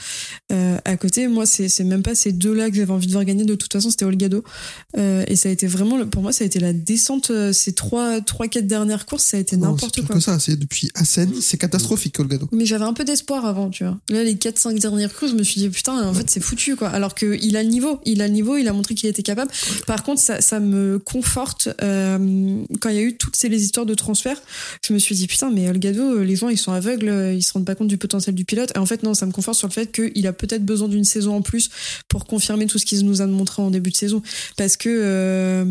À 0.51 0.97
côté, 0.97 1.29
moi, 1.29 1.45
c'est 1.45 1.69
c'est 1.69 1.85
même 1.85 2.03
pas 2.03 2.15
ces 2.15 2.33
deux-là 2.33 2.71
que 2.71 2.77
j'avais 2.77 2.93
envie 2.93 3.07
de 3.07 3.13
voir 3.13 3.25
gagner. 3.25 3.45
De 3.45 3.55
toute 3.55 3.73
façon, 3.73 3.91
c'était 3.91 4.07
Olgado. 4.07 4.43
Et 4.97 5.37
ça 5.37 5.51
a 5.51 5.53
été 5.53 5.67
vraiment, 5.67 6.07
pour 6.07 6.23
moi, 6.23 6.33
ça 6.33 6.45
a 6.45 6.47
été 6.47 6.59
la 6.59 6.73
descente. 6.73 7.31
ces 7.53 7.75
trois, 7.75 8.21
trois, 8.23 8.49
quatre 8.49 8.67
dernières 8.67 9.05
courses, 9.05 9.25
ça 9.25 9.37
a 9.37 9.41
été 9.41 9.57
Non, 9.57 9.77
c'est 9.77 9.87
n'importe 9.87 10.03
quoi. 10.07 10.15
que 10.17 10.21
ça. 10.21 10.39
C'est 10.39 10.57
depuis 10.57 10.91
Assen, 10.95 11.31
c'est 11.41 11.59
catastrophique, 11.59 12.19
Olgado. 12.19 12.49
Mais 12.53 12.65
j'avais 12.65 12.85
un 12.85 12.95
peu 12.95 13.05
d'espoir 13.05 13.45
avant, 13.45 13.69
tu 13.69 13.85
vois. 13.85 13.99
Là, 14.09 14.25
les 14.25 14.35
4-5 14.35 14.79
dernières 14.79 15.15
courses, 15.15 15.34
je 15.35 15.39
me 15.39 15.45
suis 15.45 15.61
dit, 15.61 15.69
putain, 15.69 16.07
en 16.07 16.15
fait, 16.15 16.29
c'est 16.31 16.41
foutu, 16.41 16.77
quoi. 16.77 16.89
Alors 16.89 17.15
qu'il 17.15 17.57
a 17.57 17.63
le 17.63 17.69
niveau, 17.69 18.01
il 18.05 18.23
a 18.23 18.27
le 18.27 18.33
niveau, 18.33 18.57
il 18.57 18.69
a 18.69 18.73
montré 18.73 18.95
qu'il 18.95 19.09
était 19.09 19.23
capable. 19.23 19.51
Par 19.87 20.03
contre, 20.03 20.21
ça, 20.21 20.61
me 20.61 20.99
conforte. 20.99 21.69
euh, 21.83 22.65
quand 22.81 22.89
il 22.89 22.95
y 22.95 22.99
a 22.99 23.03
eu 23.03 23.17
toutes 23.17 23.37
ces 23.37 23.49
histoires 23.49 23.87
de 23.87 23.95
transfert, 23.95 24.41
je 24.87 24.93
me 24.93 24.99
suis 24.99 25.15
dit, 25.15 25.27
putain, 25.27 25.51
mais 25.51 25.69
Olgado, 25.69 26.23
les 26.23 26.37
gens, 26.37 26.49
ils 26.49 26.59
sont 26.59 26.73
aveugles, 26.73 27.33
ils 27.35 27.43
se 27.43 27.53
rendent 27.53 27.67
pas 27.67 27.75
compte 27.75 27.89
du 27.89 27.99
potentiel 27.99 28.35
du 28.35 28.45
pilote. 28.45 28.73
Et 28.75 28.79
en 28.79 28.87
fait, 28.87 29.03
non, 29.03 29.15
ça 29.15 29.27
me 29.27 29.33
conforte 29.33 29.59
sur 29.59 29.69
le 29.69 29.73
fait 29.73 29.93
qu'il 29.93 30.27
a 30.27 30.33
peut-être 30.33 30.65
besoin 30.65 30.89
d'une 30.89 31.05
saison 31.05 31.37
en 31.37 31.43
plus 31.43 31.71
pour 32.09 32.27
confirmer 32.27 32.67
tout 32.67 32.79
ce 32.79 32.87
qu'il 32.87 33.05
nous 33.05 33.21
a 33.21 33.27
montré 33.27 33.63
en 33.63 33.71
début 33.71 33.91
de 33.91 33.97
saison. 33.97 34.23
Parce 34.57 34.77
que, 34.77 34.89
euh, 34.89 35.65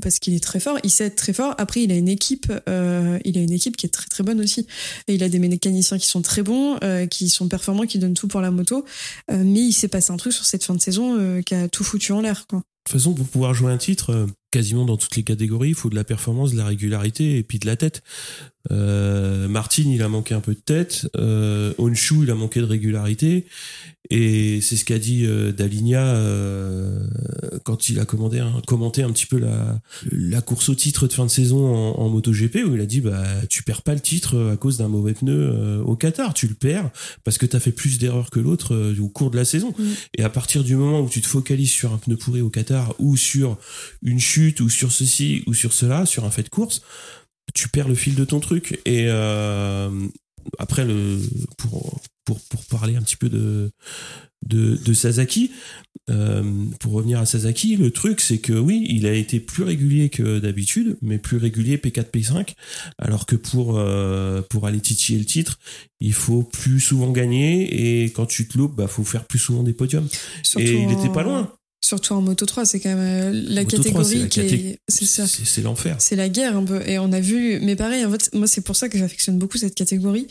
parce 0.00 0.18
qu'il 0.18 0.34
est 0.34 0.42
très 0.42 0.60
fort, 0.60 0.78
il 0.82 0.90
sait 0.90 1.04
être 1.04 1.16
très 1.16 1.32
fort. 1.32 1.54
Après, 1.58 1.82
il 1.82 1.92
a 1.92 1.96
une 1.96 2.08
équipe, 2.08 2.52
euh, 2.68 3.18
il 3.24 3.38
a 3.38 3.40
une 3.40 3.52
équipe 3.52 3.76
qui 3.76 3.86
est 3.86 3.90
très 3.90 4.06
très 4.06 4.24
bonne 4.24 4.40
aussi. 4.40 4.66
Il 5.08 5.22
a 5.22 5.28
des 5.28 5.38
mécaniciens 5.38 5.98
qui 5.98 6.06
sont 6.06 6.22
très 6.22 6.42
bons, 6.42 6.78
euh, 6.82 7.06
qui 7.06 7.28
sont 7.28 7.48
performants, 7.48 7.86
qui 7.86 7.98
donnent 7.98 8.14
tout 8.14 8.28
pour 8.28 8.40
la 8.40 8.50
moto. 8.50 8.84
Euh, 9.30 9.42
mais 9.44 9.60
il 9.60 9.72
s'est 9.72 9.88
passé 9.88 10.12
un 10.12 10.16
truc 10.16 10.32
sur 10.32 10.44
cette 10.44 10.64
fin 10.64 10.74
de 10.74 10.80
saison 10.80 11.18
euh, 11.18 11.42
qui 11.42 11.54
a 11.54 11.68
tout 11.68 11.84
foutu 11.84 12.12
en 12.12 12.20
l'air. 12.20 12.46
De 12.50 12.58
toute 12.58 12.64
façon, 12.88 13.14
pour 13.14 13.26
pouvoir 13.26 13.54
jouer 13.54 13.72
un 13.72 13.78
titre, 13.78 14.10
euh, 14.10 14.26
quasiment 14.50 14.84
dans 14.84 14.96
toutes 14.96 15.16
les 15.16 15.22
catégories, 15.22 15.70
il 15.70 15.74
faut 15.74 15.90
de 15.90 15.94
la 15.94 16.04
performance, 16.04 16.52
de 16.52 16.56
la 16.56 16.66
régularité 16.66 17.38
et 17.38 17.42
puis 17.42 17.58
de 17.58 17.66
la 17.66 17.76
tête. 17.76 18.02
Euh, 18.70 19.48
Martin, 19.48 19.84
il 19.86 20.02
a 20.02 20.08
manqué 20.08 20.34
un 20.34 20.40
peu 20.40 20.54
de 20.54 20.60
tête. 20.60 21.06
Euh, 21.16 21.72
Honshu, 21.78 22.22
il 22.22 22.30
a 22.30 22.34
manqué 22.34 22.60
de 22.60 22.66
régularité. 22.66 23.46
Et 24.10 24.60
c'est 24.60 24.76
ce 24.76 24.84
qu'a 24.84 24.98
dit 24.98 25.24
euh, 25.24 25.50
Daligna 25.50 26.04
euh, 26.16 27.06
quand 27.62 27.88
il 27.88 27.98
a 27.98 28.04
commandé, 28.04 28.38
un- 28.38 28.60
commenté 28.66 29.02
un 29.02 29.10
petit 29.10 29.24
peu 29.24 29.38
la, 29.38 29.80
la 30.12 30.42
course 30.42 30.68
au 30.68 30.74
titre 30.74 31.06
de 31.08 31.12
fin 31.14 31.24
de 31.24 31.30
saison 31.30 31.66
en, 31.74 31.98
en 31.98 32.08
MotoGP, 32.10 32.64
où 32.66 32.74
il 32.74 32.80
a 32.82 32.86
dit 32.86 33.00
bah 33.00 33.24
tu 33.48 33.62
perds 33.62 33.80
pas 33.80 33.94
le 33.94 34.00
titre 34.00 34.50
à 34.52 34.56
cause 34.58 34.76
d'un 34.76 34.88
mauvais 34.88 35.14
pneu 35.14 35.32
euh, 35.54 35.82
au 35.84 35.96
Qatar, 35.96 36.34
tu 36.34 36.46
le 36.46 36.54
perds 36.54 36.90
parce 37.24 37.38
que 37.38 37.46
t'as 37.46 37.60
fait 37.60 37.72
plus 37.72 37.98
d'erreurs 37.98 38.28
que 38.28 38.40
l'autre 38.40 38.74
euh, 38.74 38.94
au 39.00 39.08
cours 39.08 39.30
de 39.30 39.36
la 39.38 39.46
saison. 39.46 39.72
Et 40.18 40.22
à 40.22 40.28
partir 40.28 40.64
du 40.64 40.76
moment 40.76 41.00
où 41.00 41.08
tu 41.08 41.22
te 41.22 41.26
focalises 41.26 41.70
sur 41.70 41.94
un 41.94 41.96
pneu 41.98 42.16
pourri 42.18 42.42
au 42.42 42.50
Qatar 42.50 42.94
ou 42.98 43.16
sur 43.16 43.56
une 44.02 44.20
chute 44.20 44.60
ou 44.60 44.68
sur 44.68 44.92
ceci 44.92 45.44
ou 45.46 45.54
sur 45.54 45.72
cela, 45.72 46.04
sur 46.04 46.26
un 46.26 46.30
fait 46.30 46.42
de 46.42 46.50
course, 46.50 46.82
tu 47.52 47.68
perds 47.68 47.88
le 47.88 47.94
fil 47.94 48.14
de 48.14 48.24
ton 48.24 48.40
truc. 48.40 48.80
Et 48.84 49.06
euh, 49.08 49.90
après, 50.58 50.84
le, 50.84 51.18
pour, 51.58 52.00
pour, 52.24 52.40
pour 52.40 52.64
parler 52.66 52.96
un 52.96 53.02
petit 53.02 53.16
peu 53.16 53.28
de, 53.28 53.70
de, 54.46 54.76
de 54.76 54.92
Sasaki, 54.92 55.50
euh, 56.10 56.42
pour 56.80 56.92
revenir 56.92 57.18
à 57.18 57.24
Sasaki, 57.26 57.76
le 57.76 57.90
truc 57.90 58.20
c'est 58.20 58.38
que 58.38 58.52
oui, 58.52 58.86
il 58.90 59.06
a 59.06 59.12
été 59.14 59.40
plus 59.40 59.62
régulier 59.62 60.10
que 60.10 60.38
d'habitude, 60.38 60.98
mais 61.00 61.18
plus 61.18 61.38
régulier 61.38 61.78
P4, 61.78 62.10
P5, 62.10 62.54
alors 62.98 63.24
que 63.24 63.36
pour, 63.36 63.78
euh, 63.78 64.42
pour 64.42 64.66
aller 64.66 64.80
titiller 64.80 65.18
le 65.18 65.24
titre, 65.24 65.58
il 66.00 66.12
faut 66.12 66.42
plus 66.42 66.78
souvent 66.80 67.10
gagner 67.10 68.02
et 68.02 68.10
quand 68.12 68.26
tu 68.26 68.46
te 68.46 68.58
loupes, 68.58 68.76
bah 68.76 68.86
faut 68.86 69.04
faire 69.04 69.24
plus 69.24 69.38
souvent 69.38 69.62
des 69.62 69.72
podiums. 69.72 70.08
Surtout 70.42 70.66
et 70.66 70.72
il 70.74 70.92
était 70.92 71.08
en- 71.08 71.12
pas 71.12 71.22
loin. 71.22 71.52
Surtout 71.84 72.14
en 72.14 72.22
Moto 72.22 72.46
3, 72.46 72.64
c'est 72.64 72.80
quand 72.80 72.88
même 72.94 73.34
euh, 73.34 73.42
la 73.48 73.60
Moto 73.62 73.76
3, 73.76 73.84
catégorie 74.02 74.28
qui 74.30 74.40
caté- 74.40 74.68
est. 74.70 74.78
C'est 74.88 75.60
l'enfer. 75.60 75.96
C'est 75.98 76.16
la 76.16 76.30
guerre 76.30 76.56
un 76.56 76.64
peu. 76.64 76.80
Et 76.88 76.98
on 76.98 77.12
a 77.12 77.20
vu, 77.20 77.58
mais 77.60 77.76
pareil, 77.76 78.04
en 78.06 78.10
fait, 78.10 78.30
moi, 78.32 78.46
c'est 78.46 78.62
pour 78.62 78.74
ça 78.74 78.88
que 78.88 78.96
j'affectionne 78.96 79.36
beaucoup 79.36 79.58
cette 79.58 79.74
catégorie. 79.74 80.26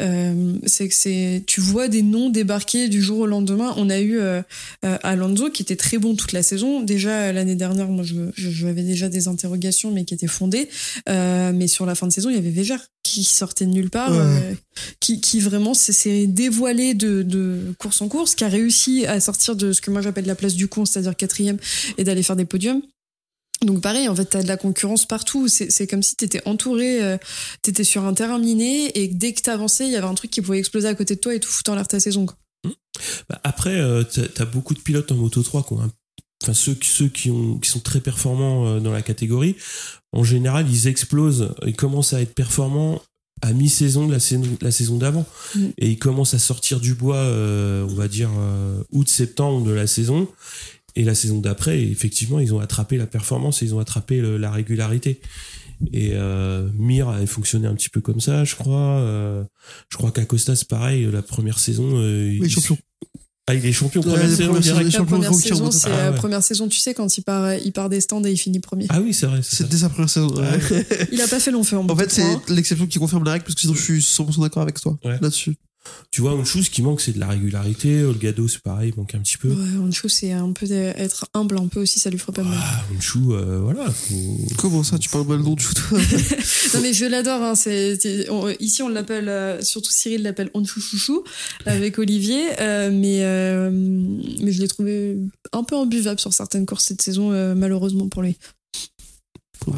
Euh, 0.00 0.54
c'est 0.66 0.88
que 0.88 0.94
c'est, 0.94 1.44
tu 1.46 1.60
vois 1.60 1.86
des 1.86 2.02
noms 2.02 2.28
débarquer 2.28 2.88
du 2.88 3.00
jour 3.00 3.20
au 3.20 3.26
lendemain. 3.26 3.72
On 3.76 3.88
a 3.88 4.00
eu 4.00 4.18
euh, 4.18 4.42
euh, 4.84 4.98
Alonso 5.04 5.50
qui 5.50 5.62
était 5.62 5.76
très 5.76 5.98
bon 5.98 6.16
toute 6.16 6.32
la 6.32 6.42
saison. 6.42 6.82
Déjà, 6.82 7.32
l'année 7.32 7.54
dernière, 7.54 7.86
moi, 7.88 8.02
je, 8.04 8.66
déjà 8.72 9.08
des 9.08 9.28
interrogations, 9.28 9.92
mais 9.92 10.04
qui 10.04 10.14
étaient 10.14 10.26
fondées. 10.26 10.68
Euh, 11.08 11.52
mais 11.54 11.68
sur 11.68 11.86
la 11.86 11.94
fin 11.94 12.08
de 12.08 12.12
saison, 12.12 12.30
il 12.30 12.34
y 12.34 12.38
avait 12.38 12.50
Végère 12.50 12.84
qui 13.04 13.22
sortait 13.22 13.66
de 13.66 13.70
nulle 13.70 13.90
part, 13.90 14.10
Ouais. 14.10 14.18
euh, 14.18 14.52
qui, 14.98 15.20
qui 15.20 15.38
vraiment 15.38 15.74
s'est- 15.74 16.26
dévoilé 16.26 16.94
de, 16.94 17.22
de 17.22 17.72
course 17.78 18.02
en 18.02 18.08
course, 18.08 18.34
qui 18.34 18.42
a 18.42 18.48
réussi 18.48 19.06
à 19.06 19.20
sortir 19.20 19.54
de 19.54 19.72
ce 19.72 19.80
que 19.80 19.92
moi 19.92 20.00
j'appelle 20.02 20.26
la 20.26 20.34
place 20.34 20.54
du 20.54 20.66
con, 20.66 20.84
c'est-à-dire 21.02 21.16
quatrième, 21.16 21.58
et 21.98 22.04
d'aller 22.04 22.22
faire 22.22 22.36
des 22.36 22.44
podiums. 22.46 22.82
Donc 23.62 23.80
pareil, 23.80 24.06
en 24.08 24.14
fait, 24.14 24.26
t'as 24.26 24.42
de 24.42 24.48
la 24.48 24.56
concurrence 24.58 25.06
partout. 25.06 25.48
C'est 25.48 25.86
comme 25.86 26.02
si 26.02 26.14
t'étais 26.14 26.42
entouré, 26.46 27.02
euh, 27.02 27.16
t'étais 27.62 27.84
sur 27.84 28.04
un 28.04 28.12
terrain 28.12 28.38
miné 28.38 28.90
et 28.98 29.08
dès 29.08 29.32
que 29.32 29.40
t'avançais, 29.40 29.86
il 29.86 29.92
y 29.92 29.96
avait 29.96 30.06
un 30.06 30.14
truc 30.14 30.30
qui 30.30 30.42
pouvait 30.42 30.58
exploser 30.58 30.88
à 30.88 30.94
côté 30.94 31.14
de 31.14 31.20
toi 31.20 31.34
et 31.34 31.40
tout 31.40 31.48
foutant 31.50 31.72
en 31.72 31.76
l'air 31.76 31.88
ta 31.88 31.98
saison. 31.98 32.26
quoi. 32.26 32.36
Bah, 33.30 33.40
après, 33.44 33.74
euh, 33.80 34.02
t'as 34.34 34.44
beaucoup 34.44 34.74
de 34.74 34.80
pilotes 34.80 35.10
en 35.12 35.16
Moto 35.16 35.42
3 35.42 35.62
qui 35.64 35.72
ont 35.72 35.80
un- 35.80 35.92
Enfin, 36.42 36.52
ceux, 36.52 36.74
qui- 36.74 36.88
ceux 36.90 37.08
qui, 37.08 37.30
ont, 37.30 37.58
qui 37.58 37.70
sont 37.70 37.80
très 37.80 38.00
performants 38.00 38.66
euh, 38.66 38.78
dans 38.80 38.92
la 38.92 39.00
catégorie, 39.00 39.56
en 40.12 40.22
général, 40.22 40.66
ils 40.70 40.86
explosent, 40.86 41.54
ils 41.66 41.74
commencent 41.74 42.12
à 42.12 42.20
être 42.20 42.34
performants 42.34 43.00
à 43.40 43.52
mi-saison 43.54 44.06
de 44.06 44.12
la 44.12 44.20
saison, 44.20 44.42
la 44.60 44.70
saison 44.70 44.98
d'avant. 44.98 45.24
Mm. 45.54 45.66
Et 45.78 45.90
ils 45.92 45.98
commencent 45.98 46.34
à 46.34 46.38
sortir 46.38 46.78
du 46.78 46.92
bois, 46.94 47.16
euh, 47.16 47.86
on 47.88 47.94
va 47.94 48.06
dire, 48.08 48.28
euh, 48.38 48.82
août-septembre 48.92 49.64
de 49.66 49.72
la 49.72 49.86
saison. 49.86 50.28
Et 50.96 51.04
la 51.04 51.14
saison 51.14 51.38
d'après, 51.40 51.80
effectivement, 51.82 52.38
ils 52.40 52.52
ont 52.54 52.58
attrapé 52.60 52.96
la 52.96 53.06
performance 53.06 53.62
et 53.62 53.66
ils 53.66 53.74
ont 53.74 53.78
attrapé 53.80 54.20
le- 54.20 54.38
la 54.38 54.50
régularité. 54.50 55.20
Et 55.92 56.10
euh, 56.14 56.66
Mir 56.78 57.08
avait 57.10 57.26
fonctionné 57.26 57.66
un 57.68 57.74
petit 57.74 57.90
peu 57.90 58.00
comme 58.00 58.18
ça, 58.20 58.44
je 58.44 58.54
crois. 58.54 58.98
Euh, 59.00 59.44
je 59.90 59.96
crois 59.98 60.10
qu'Acosta, 60.10 60.56
c'est 60.56 60.68
pareil, 60.68 61.06
la 61.12 61.20
première 61.22 61.58
saison. 61.58 61.84
euh, 61.96 62.30
Oui, 62.30 62.40
il- 62.44 62.50
champion. 62.50 62.78
Ah, 63.48 63.54
il 63.54 63.64
est 63.64 63.72
champion 63.72 64.00
Ouais, 64.00 64.08
première 64.10 64.28
saison 64.30 64.58
direct. 64.58 64.92
La 64.98 65.04
première 65.04 65.34
saison, 65.34 65.70
c'est 65.70 65.88
Ah 65.88 65.96
la 66.06 66.10
ouais. 66.10 66.16
première 66.16 66.42
saison, 66.42 66.66
tu 66.66 66.78
sais, 66.80 66.94
quand 66.94 67.16
il 67.16 67.22
part, 67.22 67.54
il 67.54 67.70
part 67.72 67.88
des 67.88 68.00
stands 68.00 68.24
et 68.24 68.32
il 68.32 68.36
finit 68.38 68.58
premier. 68.58 68.86
Ah 68.88 69.00
oui, 69.00 69.14
c'est 69.14 69.26
vrai. 69.26 69.40
c'est 69.42 69.50
ça. 69.50 69.56
C'est 69.64 69.68
dès 69.68 69.76
sa 69.76 69.88
première 69.88 70.10
saison. 70.10 70.34
ouais. 70.34 70.86
Il 71.12 71.20
a 71.20 71.28
pas 71.28 71.38
fait 71.38 71.52
long 71.52 71.62
feu 71.62 71.76
en 71.78 71.88
En 71.88 71.94
fait, 71.94 72.10
c'est 72.10 72.22
3, 72.22 72.34
hein. 72.34 72.42
l'exception 72.48 72.86
qui 72.88 72.98
confirme 72.98 73.22
la 73.22 73.32
règle, 73.32 73.44
parce 73.44 73.54
que 73.54 73.60
sinon 73.60 73.74
je 73.74 73.82
suis 73.82 74.00
100% 74.00 74.40
d'accord 74.42 74.62
avec 74.62 74.80
toi 74.80 74.98
Ouais. 75.04 75.18
là-dessus. 75.20 75.54
Tu 76.12 76.22
vois, 76.22 76.32
une 76.32 76.46
chose 76.46 76.68
qui 76.70 76.80
manque, 76.82 77.00
c'est 77.02 77.12
de 77.12 77.20
la 77.20 77.26
régularité. 77.28 78.02
Olgado, 78.04 78.48
c'est 78.48 78.60
pareil, 78.62 78.92
il 78.94 78.98
manque 78.98 79.14
un 79.14 79.18
petit 79.18 79.36
peu. 79.36 79.48
Ouais, 79.48 79.76
Honshu, 79.78 80.08
c'est 80.08 80.32
un 80.32 80.52
peu 80.52 80.64
être 80.70 81.26
humble 81.34 81.58
un 81.58 81.66
peu 81.66 81.80
aussi, 81.82 81.98
ça 82.00 82.08
lui 82.08 82.18
ferait 82.18 82.32
pas 82.32 82.42
mal. 82.42 82.56
Ah, 82.58 82.82
Honshu, 82.96 83.18
euh, 83.32 83.60
voilà. 83.60 83.90
faut- 83.90 84.38
Comment 84.56 84.82
ça, 84.82 84.98
tu 84.98 85.10
parles 85.10 85.26
mal 85.26 85.42
de 85.42 85.46
Honshu, 85.46 85.74
toi 85.74 85.98
Non 86.74 86.80
mais 86.80 86.94
je 86.94 87.04
l'adore. 87.04 87.42
Hein, 87.42 87.54
c'est, 87.54 88.00
c'est- 88.00 88.30
on- 88.30 88.48
ici 88.60 88.82
on 88.82 88.88
l'appelle, 88.88 89.28
euh, 89.28 89.60
surtout 89.62 89.90
Cyril 89.92 90.22
l'appelle 90.22 90.50
Honshu 90.54 90.80
Chouchou 90.80 91.22
avec 91.66 91.98
Olivier, 91.98 92.44
euh, 92.60 92.90
mais 92.90 93.18
euh, 93.24 93.70
mais 93.70 94.52
je 94.52 94.60
l'ai 94.62 94.68
trouvé 94.68 95.16
un 95.52 95.64
peu 95.64 95.76
imbuvable 95.76 96.20
sur 96.20 96.32
certaines 96.32 96.64
courses 96.66 96.84
cette 96.86 97.02
saison, 97.02 97.32
euh, 97.32 97.54
malheureusement 97.54 98.08
pour 98.08 98.22
lui. 98.22 98.36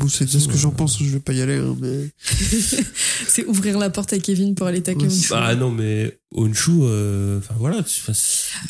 C'est 0.08 0.28
c'est 0.28 0.38
ce 0.40 0.48
que 0.48 0.56
j'en 0.56 0.70
pense, 0.70 0.98
je 1.02 1.08
vais 1.10 1.20
pas 1.20 1.32
y 1.32 1.40
aller. 1.40 1.56
hein, 1.56 1.76
mais... 1.80 2.10
c'est 3.26 3.44
ouvrir 3.46 3.78
la 3.78 3.90
porte 3.90 4.12
à 4.12 4.18
Kevin 4.18 4.54
pour 4.54 4.66
aller 4.66 4.82
taquer 4.82 5.06
Ouais. 5.06 5.12
Ah 5.32 5.54
non, 5.54 5.70
mais 5.70 6.18
Honshu, 6.34 6.70
euh, 6.82 7.38
enfin 7.38 7.54
voilà, 7.58 7.84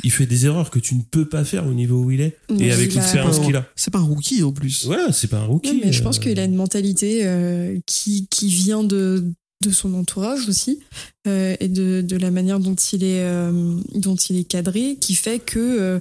il 0.04 0.10
fait 0.12 0.26
des 0.26 0.46
erreurs 0.46 0.70
que 0.70 0.78
tu 0.78 0.94
ne 0.94 1.02
peux 1.02 1.24
pas 1.28 1.44
faire 1.44 1.66
au 1.66 1.74
niveau 1.74 2.02
où 2.04 2.10
il 2.10 2.20
est 2.20 2.36
Non, 2.50 2.58
et 2.60 2.72
avec 2.72 2.94
l'expérience 2.94 3.38
qu'il 3.40 3.56
a. 3.56 3.66
C'est 3.76 3.90
pas 3.90 3.98
un 3.98 4.02
rookie 4.04 4.42
en 4.42 4.52
plus. 4.52 4.84
Voilà, 4.86 5.12
c'est 5.12 5.28
pas 5.28 5.38
un 5.38 5.46
rookie. 5.46 5.70
Ouais, 5.70 5.80
mais 5.86 5.92
je 5.92 6.02
pense 6.02 6.18
euh, 6.18 6.20
qu'il 6.22 6.38
a 6.38 6.44
une 6.44 6.54
mentalité 6.54 7.20
euh, 7.24 7.78
qui, 7.86 8.26
qui 8.28 8.48
vient 8.48 8.84
de, 8.84 9.24
de 9.64 9.70
son 9.70 9.94
entourage 9.94 10.48
aussi 10.48 10.80
euh, 11.26 11.56
et 11.58 11.68
de, 11.68 12.00
de 12.00 12.16
la 12.16 12.30
manière 12.30 12.60
dont 12.60 12.76
il 12.76 13.02
est, 13.02 13.22
euh, 13.24 13.74
dont 13.94 14.16
il 14.16 14.36
est 14.36 14.44
cadré 14.44 14.96
qui 15.00 15.14
fait 15.14 15.38
que. 15.40 15.58
euh, 15.58 16.00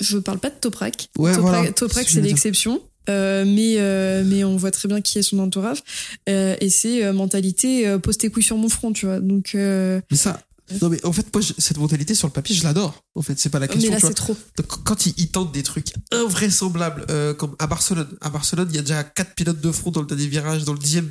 je 0.00 0.18
parle 0.18 0.38
pas 0.38 0.50
de 0.50 0.54
Toprak. 0.60 1.08
Ouais, 1.18 1.34
Toprak, 1.34 1.40
voilà, 1.56 1.72
Toprak, 1.72 2.08
c'est 2.08 2.16
ce 2.16 2.20
l'exception. 2.20 2.80
Euh, 3.08 3.44
mais, 3.46 3.74
euh, 3.78 4.22
mais 4.26 4.44
on 4.44 4.56
voit 4.56 4.70
très 4.70 4.88
bien 4.88 5.00
qui 5.00 5.18
est 5.18 5.22
son 5.22 5.38
entourage. 5.38 5.82
Euh, 6.28 6.56
et 6.60 6.70
c'est 6.70 7.04
euh, 7.04 7.12
mentalité 7.12 7.86
euh, 7.88 7.98
pose 7.98 8.18
tes 8.18 8.30
couilles 8.30 8.42
sur 8.42 8.56
mon 8.56 8.68
front, 8.68 8.92
tu 8.92 9.06
vois. 9.06 9.20
Donc, 9.20 9.52
euh, 9.54 10.00
Mais 10.10 10.16
ça. 10.16 10.42
Non, 10.82 10.90
mais 10.90 11.02
en 11.06 11.12
fait, 11.14 11.26
moi, 11.32 11.40
je- 11.40 11.54
cette 11.56 11.78
mentalité 11.78 12.14
sur 12.14 12.28
le 12.28 12.32
papier, 12.32 12.54
je 12.54 12.62
l'adore. 12.62 13.02
En 13.14 13.22
fait, 13.22 13.38
c'est 13.40 13.48
pas 13.48 13.58
la 13.58 13.66
mais 13.68 13.72
question. 13.72 13.90
là, 13.90 13.98
vois. 13.98 14.08
c'est 14.10 14.14
trop. 14.14 14.36
Donc, 14.58 14.66
quand 14.84 15.06
il, 15.06 15.14
il 15.16 15.28
tente 15.28 15.50
des 15.50 15.62
trucs 15.62 15.94
invraisemblables, 16.12 17.06
euh, 17.10 17.32
comme 17.32 17.56
à 17.58 17.66
Barcelone. 17.66 18.08
À 18.20 18.28
Barcelone, 18.28 18.68
il 18.70 18.76
y 18.76 18.78
a 18.78 18.82
déjà 18.82 19.02
quatre 19.02 19.34
pilotes 19.34 19.60
de 19.60 19.72
front 19.72 19.90
dans 19.90 20.02
le 20.02 20.06
dernier 20.06 20.26
virage, 20.26 20.64
dans 20.64 20.74
le 20.74 20.78
dixième, 20.78 21.08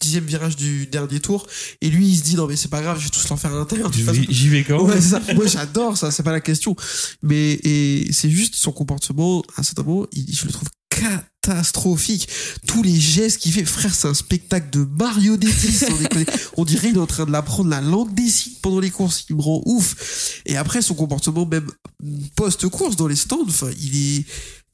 dixième 0.00 0.24
virage 0.24 0.56
du 0.56 0.86
dernier 0.86 1.20
tour. 1.20 1.46
Et 1.82 1.90
lui, 1.90 2.08
il 2.08 2.16
se 2.16 2.22
dit, 2.22 2.36
non, 2.36 2.46
mais 2.46 2.56
c'est 2.56 2.68
pas 2.70 2.80
grave, 2.80 2.98
je 2.98 3.04
vais 3.04 3.10
tous 3.10 3.28
leur 3.28 3.38
faire 3.38 3.52
un 3.52 3.60
intérieur. 3.60 3.90
de 3.90 3.94
toute 3.94 4.04
façon. 4.06 4.22
J'y 4.26 4.48
vais 4.48 4.64
quand 4.64 4.82
Ouais, 4.82 5.00
ça. 5.02 5.20
Moi, 5.34 5.46
j'adore 5.46 5.98
ça, 5.98 6.10
c'est 6.10 6.22
pas 6.22 6.32
la 6.32 6.40
question. 6.40 6.74
Mais, 7.22 7.52
et 7.64 8.10
c'est 8.12 8.30
juste 8.30 8.54
son 8.54 8.72
comportement, 8.72 9.42
à 9.56 9.60
un 9.60 9.62
certain 9.64 9.82
moment, 9.82 10.06
il- 10.12 10.34
je 10.34 10.46
le 10.46 10.52
trouve 10.52 10.68
catastrophique. 11.00 12.28
Tous 12.66 12.82
les 12.82 12.98
gestes 12.98 13.38
qu'il 13.38 13.52
fait, 13.52 13.64
frère, 13.64 13.94
c'est 13.94 14.08
un 14.08 14.14
spectacle 14.14 14.68
de 14.70 14.84
déconner. 15.98 16.26
On 16.56 16.64
dirait 16.64 16.88
qu'il 16.88 16.96
est 16.96 17.00
en 17.00 17.06
train 17.06 17.24
de 17.26 17.30
l'apprendre 17.32 17.70
la 17.70 17.80
langue 17.80 18.14
des 18.14 18.28
signes 18.28 18.54
pendant 18.62 18.80
les 18.80 18.90
courses. 18.90 19.24
Il 19.30 19.36
me 19.36 19.42
rend 19.42 19.62
ouf. 19.64 20.40
Et 20.46 20.56
après, 20.56 20.82
son 20.82 20.94
comportement, 20.94 21.46
même 21.46 21.70
post-course 22.36 22.96
dans 22.96 23.06
les 23.08 23.16
stands, 23.16 23.44
enfin, 23.46 23.70
il 23.80 23.96
est, 24.18 24.24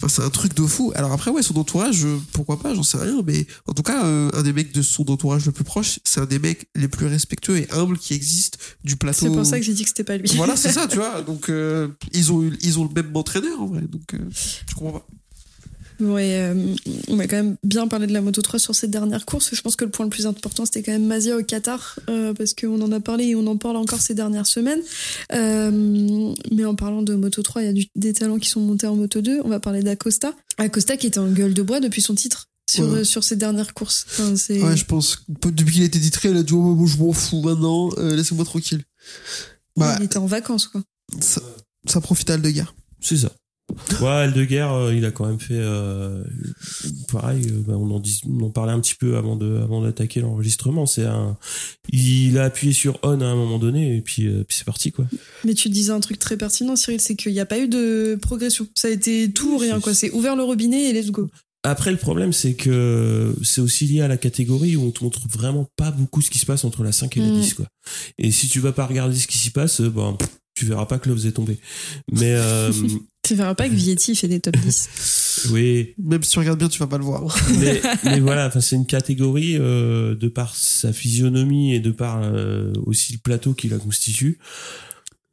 enfin, 0.03 0.09
c'est 0.09 0.23
un 0.23 0.31
truc 0.31 0.55
de 0.55 0.67
fou. 0.67 0.93
Alors 0.95 1.13
après, 1.13 1.31
ouais, 1.31 1.43
son 1.43 1.57
entourage, 1.57 2.05
euh, 2.05 2.19
pourquoi 2.33 2.59
pas, 2.61 2.75
j'en 2.75 2.83
sais 2.83 2.99
rien. 2.99 3.23
Mais 3.25 3.47
en 3.67 3.73
tout 3.73 3.83
cas, 3.83 4.05
euh, 4.07 4.31
un 4.35 4.43
des 4.43 4.53
mecs 4.53 4.73
de 4.73 4.83
son 4.83 5.09
entourage 5.11 5.47
le 5.47 5.53
plus 5.53 5.65
proche, 5.65 6.01
c'est 6.05 6.21
un 6.21 6.27
des 6.27 6.39
mecs 6.39 6.67
les 6.75 6.89
plus 6.89 7.07
respectueux 7.07 7.59
et 7.59 7.71
humbles 7.73 7.99
qui 7.99 8.15
existent 8.15 8.59
du 8.83 8.97
plateau. 8.97 9.27
C'est 9.27 9.31
pour 9.33 9.47
ça 9.47 9.59
que 9.59 9.65
j'ai 9.65 9.75
dit 9.75 9.83
que 9.83 9.89
c'était 9.89 10.05
pas 10.05 10.17
lui. 10.17 10.29
Voilà, 10.37 10.57
c'est 10.57 10.73
ça, 10.73 10.87
tu 10.91 10.97
vois. 10.97 11.23
Donc, 11.23 11.49
euh, 11.49 11.89
ils, 12.13 12.33
ont, 12.33 12.43
eu- 12.43 12.57
ils 12.63 12.79
ont 12.79 12.85
le 12.85 13.03
même 13.03 13.15
entraîneur, 13.17 13.61
en 13.61 13.67
vrai. 13.67 13.83
Donc, 13.83 14.15
euh, 14.15 14.19
je 14.69 14.75
comprends 14.75 14.99
pas. 15.01 15.07
Ouais, 16.01 16.37
euh, 16.41 16.75
on 17.09 17.19
a 17.21 17.27
quand 17.29 17.37
même 17.37 17.57
bien 17.63 17.87
parlé 17.87 18.07
de 18.09 18.13
la 18.13 18.21
Moto 18.21 18.43
3 18.43 18.59
sur 18.59 18.75
cette 18.75 18.91
dernière 18.91 19.25
course. 19.25 19.51
Je 19.55 19.61
pense 19.63 19.77
que 19.77 19.85
le 19.85 19.91
point 19.91 20.05
le 20.07 20.11
plus 20.11 20.27
important, 20.27 20.65
c'était 20.67 20.83
quand 20.83 20.93
même 20.93 21.07
Mazia 21.07 21.37
au 21.37 21.43
Qatar, 21.43 21.99
euh, 22.11 22.35
parce 22.35 22.53
qu'on 22.55 22.81
en 22.83 22.91
a 22.93 23.01
parlé 23.01 23.27
et 23.29 23.35
on 23.37 23.47
en 23.47 23.57
parle 23.57 23.77
encore 23.77 24.01
ces 24.01 24.15
dernières 24.15 24.47
semaines. 24.47 24.81
Euh, 25.33 26.35
mais 26.51 26.65
en 26.65 26.75
parlant 26.75 27.03
de 27.03 27.15
Moto 27.15 27.43
3, 27.43 27.63
il 27.63 27.67
y 27.67 27.69
a 27.69 27.73
du- 27.73 27.87
des 27.95 28.13
talents 28.13 28.39
qui 28.39 28.49
sont 28.49 28.61
montés 28.61 28.87
en 28.87 28.97
Moto 28.97 29.21
2. 29.21 29.41
On 29.45 29.49
va 29.49 29.61
parler 29.61 29.83
d'Acosta. 29.83 30.35
Acosta 30.59 30.97
qui 30.97 31.07
était 31.07 31.19
en 31.21 31.31
gueule 31.31 31.55
de 31.55 31.63
bois 31.63 31.81
depuis 31.81 32.03
son 32.03 32.15
titre 32.15 32.49
sur, 32.69 32.85
Ouais. 32.91 32.99
euh, 33.01 33.05
sur 33.05 33.23
ces 33.23 33.37
dernières 33.37 33.73
courses. 33.75 34.07
Enfin. 34.19 34.35
Ouais, 34.35 34.77
je 34.77 34.85
pense. 34.85 35.25
Depuis 35.29 35.75
qu'il 35.75 35.83
a 35.83 35.87
été 35.87 36.01
titré, 36.01 36.31
il 36.31 36.37
a 36.37 36.43
dit 36.43 36.53
Oh, 36.55 36.61
moi, 36.75 36.89
je 36.89 36.97
m'en 36.97 37.13
fous 37.13 37.41
maintenant, 37.43 37.91
euh, 37.99 38.17
laissez-moi 38.17 38.45
tranquille. 38.45 38.83
Bah, 39.77 39.97
Il 40.01 40.05
était 40.07 40.17
en 40.19 40.27
vacances, 40.27 40.67
quoi. 40.67 40.83
ça, 41.21 41.41
ça 41.87 42.01
profite 42.01 42.31
à 42.31 42.35
Aldegar. 42.35 42.75
C'est 43.01 43.19
ça. 43.19 43.31
Ouais, 44.01 44.09
Aldeguer, 44.09 44.67
euh, 44.71 44.95
il 44.95 45.05
a 45.05 45.11
quand 45.11 45.27
même 45.27 45.41
fait 45.41 45.55
euh, 45.59 46.23
pareil. 47.11 47.47
euh, 47.49 47.63
bah, 47.67 47.75
on 47.77 47.91
en 47.91 47.99
dis- 47.99 48.21
on 48.29 48.45
en 48.45 48.51
parlait 48.51 48.73
un 48.73 48.81
petit 48.81 48.95
peu 48.95 49.17
avant 49.17 49.37
de 49.37 49.57
avant 49.59 49.83
d'attaquer 49.83 50.21
l'enregistrement. 50.21 50.87
C'est 50.87 51.05
un, 51.05 51.37
il 51.91 52.39
a 52.39 52.45
appuyé 52.45 52.73
sur 52.73 52.99
on 53.03 53.21
à 53.21 53.25
un 53.27 53.35
moment 53.35 53.59
donné 53.59 53.97
et 53.97 54.01
puis 54.01 54.27
euh, 54.27 54.45
puis 54.47 54.57
c'est 54.59 54.65
parti 54.65 54.93
quoi. 54.93 55.07
Mais 55.45 55.55
tu 55.55 55.69
disais 55.71 55.93
un 55.93 56.01
truc 56.01 56.19
très 56.19 56.37
pertinent, 56.37 56.77
Cyril, 56.77 57.01
c'est 57.01 57.17
qu'il 57.17 57.33
n'y 57.33 57.41
a 57.41 57.47
pas 57.47 57.59
eu 57.59 57.67
de 57.69 58.19
progression. 58.21 58.67
Ça 58.75 58.89
a 58.89 58.91
été 58.91 59.31
tout 59.33 59.55
ou 59.55 59.59
rien, 59.59 59.81
quoi. 59.81 59.95
C'est 59.95 60.11
ouvert 60.13 60.37
le 60.37 60.43
robinet 60.45 60.91
et 60.91 60.93
let's 60.93 61.11
go. 61.11 61.29
Après, 61.67 61.91
le 61.91 61.97
problème, 61.97 62.35
c'est 62.35 62.53
que 62.55 63.35
c'est 63.43 63.63
aussi 63.63 63.87
lié 63.87 64.03
à 64.03 64.09
la 64.09 64.19
catégorie 64.19 64.77
où 64.77 64.83
on 64.85 64.91
te 64.91 65.03
montre 65.03 65.21
vraiment 65.29 65.67
pas 65.77 65.91
beaucoup 65.91 66.21
ce 66.21 66.31
qui 66.31 66.39
se 66.39 66.45
passe 66.45 66.63
entre 66.65 66.85
la 66.85 66.93
5 66.93 67.17
et 67.17 67.21
la 67.21 67.29
Mm. 67.29 67.41
10, 67.41 67.55
quoi. 67.55 67.67
Et 68.19 68.31
si 68.31 68.49
tu 68.49 68.61
vas 68.61 68.73
pas 68.73 68.85
regarder 68.85 69.17
ce 69.17 69.27
qui 69.27 69.39
s'y 69.39 69.49
passe, 69.49 69.81
ben, 69.81 70.15
tu 70.55 70.67
verras 70.67 70.85
pas 70.85 70.99
que 70.99 71.09
l'eau 71.09 71.17
est 71.17 71.33
tombé. 71.33 71.59
Mais, 72.13 72.35
euh, 72.37 72.71
Tu 73.25 73.35
verras 73.35 73.55
pas 73.55 73.69
que 73.69 73.75
Vietti 73.75 74.15
fait 74.15 74.29
des 74.29 74.39
top 74.41 74.57
10. 74.57 75.49
oui. 75.51 75.95
Même 75.99 76.23
si 76.23 76.31
tu 76.31 76.39
regardes 76.39 76.59
bien, 76.59 76.69
tu 76.69 76.79
vas 76.79 76.87
pas 76.87 76.99
le 76.99 77.05
voir. 77.05 77.37
Mais, 77.59 77.81
mais 78.05 78.21
voilà, 78.21 78.47
enfin, 78.47 78.61
c'est 78.61 78.77
une 78.77 78.87
catégorie, 78.87 79.57
euh, 79.59 80.15
de 80.15 80.29
par 80.29 80.55
sa 80.55 80.93
physionomie 80.93 81.75
et 81.75 81.81
de 81.81 81.91
par 81.91 82.21
euh, 82.23 82.73
aussi 82.85 83.15
le 83.15 83.19
plateau 83.19 83.55
qui 83.55 83.69
la 83.69 83.79
constitue. 83.79 84.39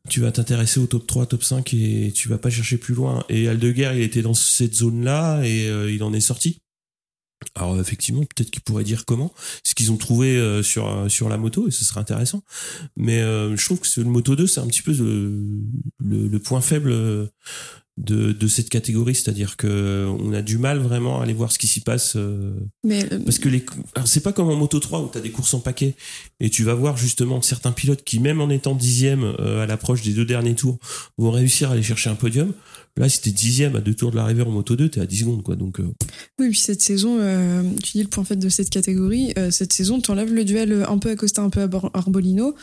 Tu 0.09 0.21
vas 0.21 0.31
t'intéresser 0.31 0.79
au 0.79 0.87
top 0.87 1.05
3, 1.05 1.25
top 1.27 1.43
5 1.43 1.73
et 1.73 2.11
tu 2.15 2.27
vas 2.29 2.37
pas 2.37 2.49
chercher 2.49 2.77
plus 2.77 2.95
loin. 2.95 3.23
Et 3.29 3.47
Aldeguer, 3.47 3.91
il 3.95 4.01
était 4.01 4.21
dans 4.21 4.33
cette 4.33 4.75
zone-là 4.75 5.43
et 5.43 5.67
euh, 5.67 5.91
il 5.91 6.01
en 6.03 6.13
est 6.13 6.21
sorti. 6.21 6.61
Alors 7.55 7.79
effectivement, 7.79 8.21
peut-être 8.21 8.51
qu'ils 8.51 8.61
pourraient 8.61 8.83
dire 8.83 9.03
comment, 9.05 9.33
ce 9.63 9.73
qu'ils 9.73 9.91
ont 9.91 9.97
trouvé 9.97 10.37
euh, 10.37 10.61
sur 10.61 11.05
sur 11.09 11.27
la 11.27 11.37
moto 11.37 11.67
et 11.67 11.71
ce 11.71 11.83
serait 11.83 11.99
intéressant. 11.99 12.43
Mais 12.95 13.19
euh, 13.19 13.55
je 13.57 13.65
trouve 13.65 13.79
que 13.79 13.87
le 13.99 14.05
Moto 14.05 14.35
2, 14.35 14.45
c'est 14.47 14.59
un 14.59 14.67
petit 14.67 14.83
peu 14.83 14.93
le, 14.93 15.43
le, 15.99 16.27
le 16.27 16.39
point 16.39 16.61
faible 16.61 16.91
euh, 16.91 17.25
de, 17.97 18.31
de 18.31 18.47
cette 18.47 18.69
catégorie, 18.69 19.13
c'est-à-dire 19.15 19.57
que 19.57 20.07
on 20.19 20.31
a 20.33 20.41
du 20.41 20.57
mal 20.57 20.79
vraiment 20.79 21.19
à 21.19 21.23
aller 21.23 21.33
voir 21.33 21.51
ce 21.51 21.59
qui 21.59 21.67
s'y 21.67 21.81
passe 21.81 22.13
euh, 22.15 22.53
Mais 22.85 23.03
euh, 23.11 23.19
parce 23.23 23.37
que 23.37 23.49
les 23.49 23.65
c'est 24.05 24.23
pas 24.23 24.31
comme 24.33 24.47
en 24.49 24.55
Moto 24.55 24.79
3 24.79 25.01
où 25.03 25.09
tu 25.11 25.17
as 25.17 25.21
des 25.21 25.29
courses 25.31 25.53
en 25.53 25.59
paquet 25.59 25.95
et 26.39 26.49
tu 26.49 26.63
vas 26.63 26.73
voir 26.73 26.95
justement 26.97 27.41
certains 27.41 27.73
pilotes 27.73 28.03
qui 28.03 28.19
même 28.19 28.39
en 28.41 28.49
étant 28.49 28.75
dixième 28.75 29.23
euh, 29.39 29.61
à 29.63 29.65
l'approche 29.67 30.01
des 30.03 30.13
deux 30.13 30.25
derniers 30.25 30.55
tours 30.55 30.79
vont 31.17 31.31
réussir 31.31 31.69
à 31.69 31.73
aller 31.73 31.83
chercher 31.83 32.09
un 32.09 32.15
podium. 32.15 32.53
Là, 32.97 33.07
si 33.07 33.21
t'es 33.21 33.31
dixième 33.31 33.75
à 33.77 33.79
deux 33.79 33.93
tours 33.93 34.11
de 34.11 34.17
l'arrivée 34.17 34.41
en 34.41 34.51
Moto 34.51 34.75
2, 34.75 34.89
t'es 34.89 34.99
à 34.99 35.05
10 35.05 35.19
secondes 35.19 35.43
quoi. 35.43 35.55
Donc 35.55 35.79
oui, 36.39 36.49
puis 36.49 36.59
cette 36.59 36.81
saison, 36.81 37.19
tu 37.83 37.93
dis 37.93 38.03
le 38.03 38.09
point 38.09 38.23
faible 38.25 38.41
de 38.43 38.49
cette 38.49 38.69
catégorie, 38.69 39.33
cette 39.49 39.71
saison, 39.73 40.01
t'enlèves 40.01 40.33
le 40.33 40.43
duel 40.43 40.85
un 40.87 40.97
peu 40.97 41.09
Acosta, 41.11 41.41
un 41.41 41.49
peu 41.49 41.61
Arbor- 41.61 41.89
Arbolino. 41.93 42.53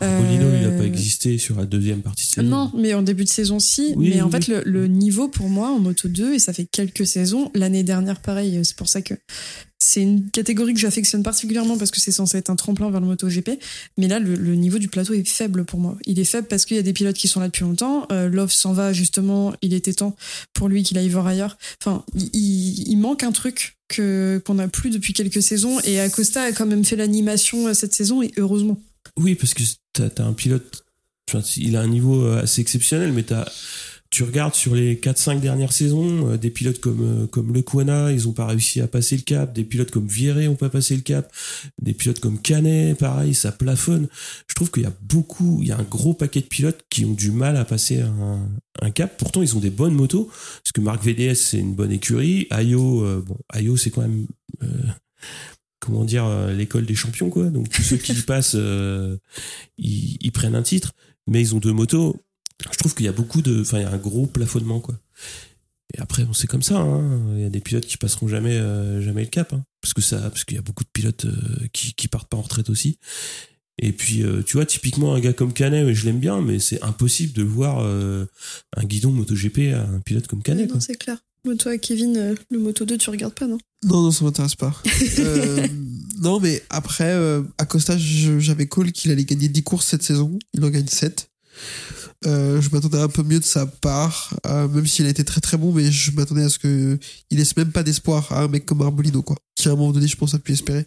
Arbolino, 0.00 0.46
il 0.60 0.64
a 0.64 0.68
Euh, 0.68 0.78
pas 0.78 0.84
existé 0.84 1.38
sur 1.38 1.56
la 1.56 1.64
deuxième 1.64 2.02
partie 2.02 2.26
de 2.26 2.32
saison. 2.32 2.48
Non, 2.48 2.70
mais 2.76 2.92
en 2.94 3.00
début 3.02 3.24
de 3.24 3.28
saison, 3.30 3.58
si. 3.58 3.94
Oui, 3.96 4.10
mais 4.10 4.20
en 4.20 4.26
oui, 4.26 4.32
fait, 4.32 4.48
le, 4.48 4.62
le 4.66 4.77
niveau 4.86 5.28
pour 5.28 5.48
moi 5.48 5.70
en 5.70 5.78
Moto 5.78 6.08
2, 6.08 6.34
et 6.34 6.38
ça 6.38 6.52
fait 6.52 6.66
quelques 6.66 7.06
saisons, 7.06 7.50
l'année 7.54 7.82
dernière, 7.82 8.20
pareil, 8.20 8.60
c'est 8.64 8.76
pour 8.76 8.88
ça 8.88 9.02
que 9.02 9.14
c'est 9.80 10.02
une 10.02 10.28
catégorie 10.30 10.74
que 10.74 10.80
j'affectionne 10.80 11.22
particulièrement 11.22 11.78
parce 11.78 11.90
que 11.90 12.00
c'est 12.00 12.12
censé 12.12 12.36
être 12.36 12.50
un 12.50 12.56
tremplin 12.56 12.90
vers 12.90 13.00
le 13.00 13.06
MotoGP. 13.06 13.50
Mais 13.96 14.08
là, 14.08 14.18
le, 14.18 14.34
le 14.34 14.54
niveau 14.56 14.78
du 14.78 14.88
plateau 14.88 15.14
est 15.14 15.26
faible 15.26 15.64
pour 15.64 15.78
moi. 15.78 15.96
Il 16.04 16.18
est 16.18 16.24
faible 16.24 16.48
parce 16.48 16.64
qu'il 16.64 16.76
y 16.76 16.80
a 16.80 16.82
des 16.82 16.92
pilotes 16.92 17.16
qui 17.16 17.28
sont 17.28 17.38
là 17.38 17.46
depuis 17.46 17.62
longtemps. 17.62 18.06
Euh, 18.10 18.28
Love 18.28 18.50
s'en 18.50 18.72
va 18.72 18.92
justement. 18.92 19.54
Il 19.62 19.72
était 19.74 19.92
temps 19.92 20.16
pour 20.52 20.68
lui 20.68 20.82
qu'il 20.82 20.98
aille 20.98 21.08
voir 21.08 21.26
ailleurs. 21.26 21.56
Enfin, 21.80 22.04
il, 22.34 22.96
manque 22.96 23.22
un 23.22 23.30
truc 23.30 23.76
que 23.86 24.42
qu'on 24.44 24.54
n'a 24.54 24.66
plus 24.66 24.90
depuis 24.90 25.12
quelques 25.12 25.42
saisons. 25.42 25.78
Et 25.80 26.00
Acosta 26.00 26.42
a 26.42 26.52
quand 26.52 26.66
même 26.66 26.84
fait 26.84 26.96
l'animation 26.96 27.68
euh, 27.68 27.74
cette 27.74 27.94
saison 27.94 28.20
et 28.20 28.32
heureusement. 28.36 28.80
Oui, 29.16 29.36
parce 29.36 29.54
que 29.54 29.62
t'as 29.92 30.08
as 30.18 30.26
un 30.26 30.32
pilote, 30.32 30.84
il 31.56 31.76
a 31.76 31.80
un 31.80 31.88
niveau 31.88 32.24
euh, 32.24 32.42
assez 32.42 32.60
exceptionnel, 32.60 33.12
mais 33.12 33.22
t'as, 33.22 33.46
tu 34.10 34.22
regardes 34.22 34.54
sur 34.54 34.74
les 34.74 34.96
4-5 34.96 35.40
dernières 35.40 35.72
saisons, 35.72 36.32
euh, 36.32 36.36
des 36.38 36.50
pilotes 36.50 36.80
comme, 36.80 37.02
euh, 37.02 37.26
comme 37.26 37.52
Le 37.52 37.60
Quana, 37.60 38.10
ils 38.10 38.26
ont 38.26 38.32
pas 38.32 38.46
réussi 38.46 38.80
à 38.80 38.88
passer 38.88 39.16
le 39.16 39.22
cap, 39.22 39.52
des 39.52 39.64
pilotes 39.64 39.90
comme 39.90 40.06
Vieré 40.06 40.48
ont 40.48 40.56
pas 40.56 40.70
passé 40.70 40.96
le 40.96 41.02
cap, 41.02 41.30
des 41.82 41.92
pilotes 41.92 42.18
comme 42.18 42.40
Canet, 42.40 42.96
pareil, 42.98 43.34
ça 43.34 43.52
plafonne. 43.52 44.08
Je 44.48 44.54
trouve 44.54 44.70
qu'il 44.70 44.84
y 44.84 44.86
a 44.86 44.92
beaucoup, 45.02 45.58
il 45.62 45.68
y 45.68 45.72
a 45.72 45.78
un 45.78 45.82
gros 45.82 46.14
paquet 46.14 46.40
de 46.40 46.46
pilotes 46.46 46.84
qui 46.88 47.04
ont 47.04 47.12
du 47.12 47.30
mal 47.30 47.56
à 47.56 47.64
passer 47.64 48.00
un, 48.00 48.90
cap. 48.90 49.16
Pourtant, 49.18 49.42
ils 49.42 49.56
ont 49.56 49.60
des 49.60 49.70
bonnes 49.70 49.94
motos, 49.94 50.30
parce 50.62 50.72
que 50.72 50.80
Marc 50.80 51.04
VDS, 51.04 51.34
c'est 51.34 51.58
une 51.58 51.74
bonne 51.74 51.92
écurie. 51.92 52.46
Ayo, 52.50 53.04
euh, 53.04 53.22
bon, 53.26 53.36
Ayo, 53.50 53.76
c'est 53.76 53.90
quand 53.90 54.02
même, 54.02 54.26
comment 55.80 56.04
dire, 56.04 56.26
l'école 56.56 56.86
des 56.86 56.94
champions, 56.94 57.28
quoi. 57.28 57.46
Donc, 57.50 57.68
tous 57.68 57.82
ceux 57.82 57.96
qui 57.98 58.12
y 58.12 58.22
passent, 58.26 58.56
ils, 59.76 60.16
ils 60.20 60.32
prennent 60.32 60.54
un 60.54 60.62
titre, 60.62 60.92
mais 61.26 61.40
ils 61.40 61.54
ont 61.54 61.58
deux 61.58 61.72
motos. 61.72 62.16
Je 62.72 62.76
trouve 62.78 62.94
qu'il 62.94 63.06
y 63.06 63.08
a 63.08 63.12
beaucoup 63.12 63.42
de, 63.42 63.60
enfin, 63.60 63.78
il 63.78 63.82
y 63.82 63.86
a 63.86 63.90
un 63.92 63.96
gros 63.98 64.26
plafonnement, 64.26 64.80
quoi. 64.80 64.96
Et 65.94 66.00
après, 66.00 66.24
bon, 66.24 66.32
c'est 66.32 66.46
comme 66.46 66.62
ça. 66.62 66.78
hein. 66.78 67.20
Il 67.36 67.40
y 67.40 67.44
a 67.44 67.50
des 67.50 67.60
pilotes 67.60 67.86
qui 67.86 67.96
passeront 67.96 68.28
jamais, 68.28 68.56
euh, 68.56 69.00
jamais 69.00 69.22
le 69.22 69.28
cap, 69.28 69.52
hein. 69.52 69.62
parce 69.80 69.94
que 69.94 70.02
ça, 70.02 70.18
parce 70.18 70.44
qu'il 70.44 70.56
y 70.56 70.58
a 70.58 70.62
beaucoup 70.62 70.84
de 70.84 70.90
pilotes 70.92 71.24
euh, 71.24 71.66
qui, 71.72 71.94
qui 71.94 72.08
partent 72.08 72.28
pas 72.28 72.36
en 72.36 72.42
retraite 72.42 72.68
aussi. 72.68 72.98
Et 73.80 73.92
puis, 73.92 74.22
euh, 74.24 74.42
tu 74.42 74.56
vois, 74.56 74.66
typiquement 74.66 75.14
un 75.14 75.20
gars 75.20 75.32
comme 75.32 75.52
Canet, 75.52 75.94
je 75.94 76.04
l'aime 76.04 76.18
bien, 76.18 76.42
mais 76.42 76.58
c'est 76.58 76.82
impossible 76.82 77.32
de 77.32 77.44
voir 77.44 77.78
euh, 77.80 78.26
un 78.76 78.84
guidon 78.84 79.12
MotoGP 79.12 79.72
à 79.72 79.82
un 79.82 80.00
pilote 80.00 80.26
comme 80.26 80.42
Canet. 80.42 80.68
non, 80.72 80.80
c'est 80.80 80.96
clair. 80.96 81.18
Moi, 81.44 81.54
toi, 81.56 81.78
Kevin, 81.78 82.16
euh, 82.16 82.34
le 82.50 82.58
Moto 82.58 82.84
2, 82.84 82.98
tu 82.98 83.08
regardes 83.10 83.34
pas, 83.34 83.46
non? 83.46 83.58
Non, 83.84 84.02
non, 84.02 84.10
ça 84.10 84.24
m'intéresse 84.24 84.56
pas. 84.56 84.74
Euh, 85.20 85.66
non, 86.20 86.40
mais 86.40 86.62
après, 86.70 87.12
euh, 87.12 87.42
Acosta, 87.58 87.96
je- 87.96 88.40
j'avais 88.40 88.66
call 88.68 88.90
qu'il 88.92 89.12
allait 89.12 89.24
gagner 89.24 89.48
10 89.48 89.62
courses 89.62 89.86
cette 89.86 90.02
saison. 90.02 90.36
Il 90.52 90.64
en 90.64 90.68
gagne 90.70 90.88
7. 90.88 91.30
Euh, 92.26 92.60
je 92.60 92.70
m'attendais 92.70 92.98
un 92.98 93.08
peu 93.08 93.22
mieux 93.22 93.38
de 93.38 93.44
sa 93.44 93.64
part, 93.64 94.34
euh, 94.46 94.66
même 94.66 94.86
s'il 94.88 95.06
a 95.06 95.08
été 95.08 95.24
très 95.24 95.40
très 95.40 95.56
bon, 95.56 95.72
mais 95.72 95.92
je 95.92 96.10
m'attendais 96.10 96.42
à 96.42 96.48
ce 96.48 96.58
que 96.58 96.98
il 97.30 97.38
laisse 97.38 97.56
même 97.56 97.70
pas 97.70 97.84
d'espoir 97.84 98.32
à 98.32 98.42
un 98.42 98.48
mec 98.48 98.66
comme 98.66 98.82
Arbolino, 98.82 99.22
quoi. 99.22 99.36
Qui 99.54 99.68
à 99.68 99.72
un 99.72 99.76
moment 99.76 99.92
donné, 99.92 100.08
je 100.08 100.16
pense, 100.16 100.34
a 100.34 100.40
pu 100.40 100.52
espérer. 100.52 100.86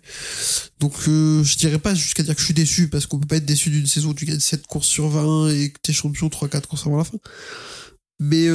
Donc, 0.81 0.93
euh, 1.07 1.41
je 1.43 1.57
dirais 1.57 1.79
pas 1.79 1.95
jusqu'à 1.95 2.23
dire 2.23 2.35
que 2.35 2.41
je 2.41 2.45
suis 2.45 2.53
déçu, 2.53 2.89
parce 2.89 3.05
qu'on 3.05 3.17
peut 3.17 3.27
pas 3.27 3.37
être 3.37 3.45
déçu 3.45 3.69
d'une 3.69 3.87
saison 3.87 4.09
où 4.09 4.13
tu 4.13 4.25
gagnes 4.25 4.41
7 4.41 4.67
courses 4.67 4.87
sur 4.87 5.07
20 5.07 5.49
et 5.49 5.69
que 5.69 5.79
t'es 5.81 5.93
champion 5.93 6.27
3-4 6.27 6.67
courses 6.67 6.85
avant 6.85 6.97
la 6.97 7.05
fin. 7.05 7.17
Mais, 8.19 8.47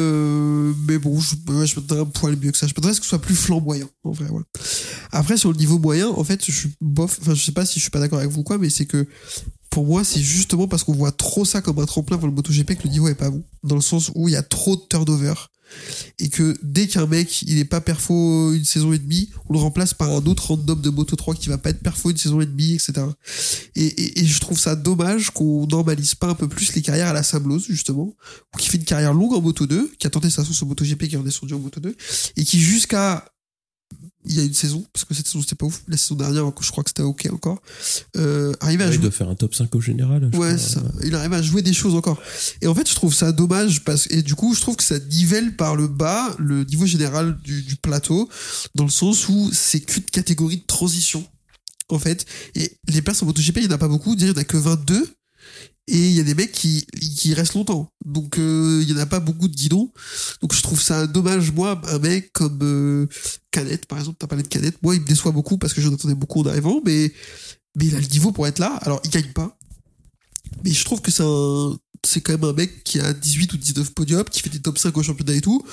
mais 0.87 0.99
bon, 0.99 1.19
je, 1.19 1.35
ouais, 1.53 1.67
je 1.67 1.81
m'attendais 1.81 2.03
un 2.03 2.05
poil 2.05 2.37
mieux 2.37 2.53
que 2.53 2.59
ça. 2.59 2.67
Je 2.67 2.73
m'attendais 2.73 2.91
à 2.91 2.95
ce 2.95 3.01
que 3.01 3.07
ce 3.07 3.11
soit 3.11 3.21
plus 3.21 3.35
flamboyant, 3.35 3.89
en 4.05 4.13
vrai. 4.13 4.29
Après, 5.11 5.37
sur 5.37 5.51
le 5.51 5.57
niveau 5.57 5.79
moyen, 5.79 6.09
en 6.09 6.23
fait, 6.23 6.45
je 6.45 6.53
suis 6.53 6.71
bof. 6.81 7.19
Enfin, 7.23 7.35
je 7.35 7.43
sais 7.43 7.53
pas 7.53 7.67
si 7.67 7.81
je 7.81 7.85
suis 7.85 7.91
pas 7.91 8.01
d'accord 8.01 8.19
avec 8.19 8.31
vous 8.31 8.41
ou 8.41 8.45
quoi, 8.45 8.59
mais 8.59 8.71
c'est 8.71 8.87
que 8.87 9.09
pour 9.77 9.85
moi, 9.85 10.05
c'est 10.05 10.23
justement 10.23 10.69
parce 10.69 10.85
qu'on 10.85 10.95
voit 10.95 11.13
trop 11.13 11.45
ça 11.45 11.61
comme 11.61 11.79
un 11.81 11.85
tremplin 11.85 12.17
pour 12.17 12.27
le 12.27 12.33
MotoGP 12.33 12.79
que 12.79 12.85
le 12.85 12.89
niveau 12.89 13.09
est 13.09 13.15
pas 13.15 13.29
bon. 13.29 13.45
Dans 13.63 13.75
le 13.75 13.83
sens 13.83 14.11
où 14.15 14.27
il 14.27 14.33
y 14.33 14.37
a 14.37 14.43
trop 14.43 14.75
de 14.75 14.81
turnover. 14.89 15.35
Et 16.19 16.31
que 16.31 16.57
dès 16.63 16.87
qu'un 16.87 17.05
mec, 17.05 17.43
il 17.43 17.59
est 17.59 17.67
pas 17.67 17.83
perfo 17.83 18.55
une 18.55 18.65
saison 18.65 18.95
et 18.95 18.99
demie, 18.99 19.29
on 19.51 19.53
le 19.53 19.59
remplace 19.59 19.93
par 19.93 20.11
un 20.11 20.25
autre 20.25 20.47
random 20.47 20.81
de 20.81 20.89
Moto 20.89 21.15
3 21.15 21.35
qui 21.35 21.51
va 21.51 21.59
pas 21.59 21.69
être 21.69 21.83
perfo 21.83 22.09
une 22.09 22.17
saison 22.17 22.41
et 22.41 22.47
demie, 22.47 22.73
etc. 22.73 23.03
Et, 23.75 24.25
je 24.25 24.41
trouve 24.41 24.59
ça 24.59 24.77
dommage 24.77 25.29
qu'on 25.29 25.67
normalise 25.67 26.15
pas 26.15 26.29
un 26.29 26.35
peu 26.35 26.49
plus 26.49 26.75
les 26.75 26.81
carrières 26.81 27.09
à 27.09 27.13
la 27.13 27.23
Sablose, 27.23 27.67
justement, 27.69 28.15
ou 28.55 28.57
qui 28.57 28.71
fait 28.71 28.79
une 28.79 28.85
carrière 28.85 29.13
longue 29.13 29.35
en 29.35 29.43
Moto 29.43 29.67
2, 29.67 29.93
qui 29.99 30.07
a 30.07 30.11
tenté 30.11 30.31
sa 30.31 30.43
sauce 30.43 30.63
au 30.63 30.67
MotoGP, 30.67 31.07
qui 31.07 31.17
est 31.17 31.19
redescendu 31.19 31.53
en 31.53 31.59
Moto 31.59 31.81
2, 31.81 31.95
et 32.39 32.45
qui 32.45 32.61
jusqu'à 32.61 33.27
il 34.27 34.37
y 34.37 34.41
a 34.41 34.45
une 34.45 34.55
saison, 34.55 34.85
parce 34.93 35.05
que 35.05 35.15
cette 35.15 35.27
saison 35.27 35.41
c'était 35.41 35.55
pas 35.55 35.67
ouf, 35.67 35.83
la 35.89 35.97
saison 35.97 36.17
dernière 36.17 36.45
je 36.61 36.71
crois 36.71 36.85
que 36.85 36.91
c'était 36.91 37.03
ok 37.03 37.29
encore, 37.33 37.61
euh, 38.17 38.53
arrivait 38.61 38.85
à 38.85 38.89
Ouais, 38.89 38.93
il 38.93 38.97
jouer 38.97 39.03
doit 39.03 39.11
faire 39.13 39.29
un 39.29 39.35
top 39.35 39.55
5 39.55 39.75
au 39.75 39.81
général. 39.81 40.31
je 40.33 40.39
Ouais, 40.39 40.59
ça. 40.59 40.83
Il 41.05 41.15
arrive 41.15 41.33
à 41.33 41.43
jouer 41.43 41.63
des 41.63 41.73
choses 41.73 41.95
encore. 41.95 42.21
Et 42.61 42.67
en 42.67 42.75
fait, 42.75 42.89
je 42.89 42.95
trouve 42.95 43.15
ça 43.15 43.33
dommage 43.33 43.85
parce 43.85 44.07
et 44.11 44.23
du 44.23 44.35
coup, 44.35 44.55
je 44.55 44.61
trouve 44.61 44.77
que 44.77 44.85
ça 44.85 44.99
nivelle 44.99 45.57
par 45.57 45.77
le 45.77 45.89
bas 45.89 46.35
le 46.39 46.65
niveau 46.65 46.87
général 46.87 47.39
du, 47.43 47.63
du 47.63 47.77
plateau 47.77 48.29
dans 48.75 48.85
le 48.85 48.91
sens 48.91 49.29
où 49.29 49.51
c'est 49.53 49.81
qu'une 49.81 50.05
catégorie 50.05 50.59
de 50.59 50.67
transition 50.67 51.25
en 51.89 51.99
fait. 51.99 52.27
Et 52.55 52.79
les 52.89 53.03
places 53.03 53.23
en 53.23 53.27
MotoGP, 53.27 53.59
il 53.59 53.67
n'y 53.67 53.73
en 53.73 53.77
a 53.77 53.79
pas 53.79 53.89
beaucoup. 53.89 54.15
Il 54.15 54.25
n'y 54.25 54.31
en 54.31 54.35
a 54.35 54.45
que 54.45 54.57
22. 54.57 55.16
Et 55.89 56.09
il 56.09 56.13
y 56.15 56.21
a 56.21 56.25
des 56.25 56.35
mecs 56.35 56.51
qui, 56.51 56.85
qui 57.17 57.33
restent 57.33 57.55
longtemps. 57.55 57.93
Donc, 58.05 58.39
euh, 58.39 58.83
il 58.83 58.93
n'y 58.93 58.99
en 58.99 59.03
a 59.03 59.07
pas 59.07 59.21
beaucoup 59.21 59.47
de 59.47 59.55
guidons. 59.55 59.93
Donc, 60.43 60.53
je 60.53 60.61
trouve 60.61 60.83
ça 60.83 61.07
dommage. 61.07 61.53
Moi, 61.53 61.81
un 61.89 61.99
mec 62.01 62.33
comme 62.33 62.59
euh, 62.63 63.07
Canet, 63.53 63.87
par 63.87 63.99
exemple, 63.99 64.17
t'as 64.19 64.27
parlé 64.27 64.43
de 64.43 64.49
Canet. 64.49 64.83
Moi, 64.83 64.97
il 64.97 65.03
me 65.03 65.07
déçoit 65.07 65.31
beaucoup 65.31 65.59
parce 65.59 65.75
que 65.75 65.81
j'en 65.81 65.95
attendais 65.95 66.17
beaucoup 66.17 66.43
en 66.43 66.47
arrivant. 66.47 66.81
Mais, 66.85 67.13
mais 67.77 67.87
il 67.87 67.95
a 67.95 68.01
le 68.01 68.07
niveau 68.07 68.33
pour 68.33 68.49
être 68.49 68.59
là. 68.59 68.75
Alors, 68.83 69.01
il 69.05 69.11
gagne 69.11 69.33
pas. 69.33 69.57
Mais 70.65 70.73
je 70.73 70.85
trouve 70.85 71.01
que 71.01 71.13
c'est 71.13 71.23
un, 71.25 71.79
c'est 72.05 72.21
quand 72.21 72.33
même 72.33 72.45
un 72.45 72.53
mec 72.53 72.83
qui 72.83 72.99
a 73.01 73.13
18 73.13 73.53
ou 73.53 73.57
19 73.57 73.95
podiums, 73.95 74.25
qui 74.25 74.41
fait 74.41 74.51
des 74.51 74.61
top 74.61 74.79
5 74.79 74.97
au 74.97 75.03
championnat 75.03 75.35
et 75.35 75.41
tout. 75.41 75.65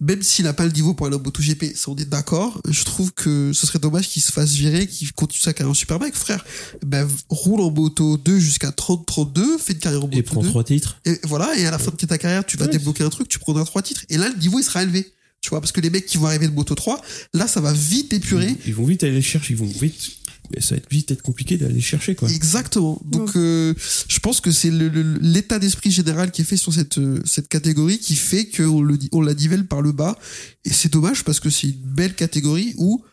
Même 0.00 0.22
s'il 0.22 0.44
n'a 0.44 0.52
pas 0.52 0.64
le 0.64 0.70
niveau 0.70 0.94
pour 0.94 1.06
aller 1.08 1.16
en 1.16 1.20
MotoGP, 1.20 1.74
ça 1.74 1.90
on 1.90 1.96
est 1.96 2.04
d'accord. 2.08 2.60
Je 2.68 2.84
trouve 2.84 3.12
que 3.12 3.52
ce 3.52 3.66
serait 3.66 3.80
dommage 3.80 4.08
qu'il 4.08 4.22
se 4.22 4.30
fasse 4.30 4.52
virer, 4.52 4.86
qu'il 4.86 5.12
continue 5.12 5.40
sa 5.42 5.52
carrière 5.52 5.72
en 5.72 5.74
super 5.74 5.98
mec, 5.98 6.14
frère. 6.14 6.44
Ben, 6.86 7.08
roule 7.28 7.60
en 7.62 7.70
moto 7.72 8.16
2 8.16 8.38
jusqu'à 8.38 8.70
30-32, 8.70 9.58
fais 9.58 9.72
une 9.72 9.80
carrière 9.80 10.02
en 10.04 10.06
moto 10.06 10.16
Et 10.16 10.22
prend 10.22 10.40
2. 10.40 10.48
trois 10.48 10.62
titres. 10.62 11.00
Et 11.04 11.18
voilà, 11.24 11.56
et 11.58 11.66
à 11.66 11.72
la 11.72 11.78
fin 11.78 11.90
de 11.90 11.96
ta 12.06 12.16
carrière, 12.16 12.46
tu 12.46 12.56
vas 12.56 12.66
Ouais. 12.66 12.70
débloquer 12.72 13.02
un 13.02 13.10
truc, 13.10 13.26
tu 13.28 13.40
prendras 13.40 13.64
trois 13.64 13.82
titres. 13.82 14.04
Et 14.08 14.18
là, 14.18 14.28
le 14.28 14.36
niveau, 14.38 14.60
il 14.60 14.62
sera 14.64 14.84
élevé. 14.84 15.04
Tu 15.40 15.50
vois, 15.50 15.60
parce 15.60 15.72
que 15.72 15.80
les 15.80 15.90
mecs 15.90 16.06
qui 16.06 16.16
vont 16.18 16.26
arriver 16.26 16.46
de 16.48 16.52
Moto 16.52 16.74
3, 16.74 17.00
là, 17.32 17.46
ça 17.48 17.60
va 17.60 17.72
vite 17.72 18.12
épurer. 18.12 18.56
Ils 18.66 18.74
vont 18.74 18.84
vite 18.84 19.02
aller 19.04 19.12
les 19.12 19.22
chercher. 19.22 19.54
Ils 19.54 19.56
vont 19.58 19.66
vite. 19.66 20.12
Mais 20.54 20.62
Ça 20.62 20.74
va 20.74 20.78
être 20.78 20.90
vite 20.90 21.10
être 21.10 21.22
compliqué 21.22 21.56
d'aller 21.58 21.80
chercher, 21.80 22.14
quoi. 22.14 22.30
Exactement. 22.30 23.00
Donc, 23.04 23.36
euh, 23.36 23.74
je 24.08 24.18
pense 24.20 24.40
que 24.40 24.50
c'est 24.50 24.70
l'état 24.70 25.58
d'esprit 25.58 25.90
général 25.90 26.30
qui 26.30 26.42
est 26.42 26.44
fait 26.44 26.56
sur 26.56 26.72
cette, 26.72 26.98
euh, 26.98 27.20
cette 27.24 27.48
catégorie 27.48 27.98
qui 27.98 28.14
fait 28.14 28.46
qu'on 28.48 28.80
le, 28.80 28.98
on 29.12 29.20
la 29.20 29.34
nivelle 29.34 29.66
par 29.66 29.82
le 29.82 29.92
bas. 29.92 30.18
Et 30.64 30.72
c'est 30.72 30.92
dommage 30.92 31.24
parce 31.24 31.40
que 31.40 31.50
c'est 31.50 31.68
une 31.68 31.94
belle 31.94 32.14
catégorie 32.14 32.74
où 32.78 33.04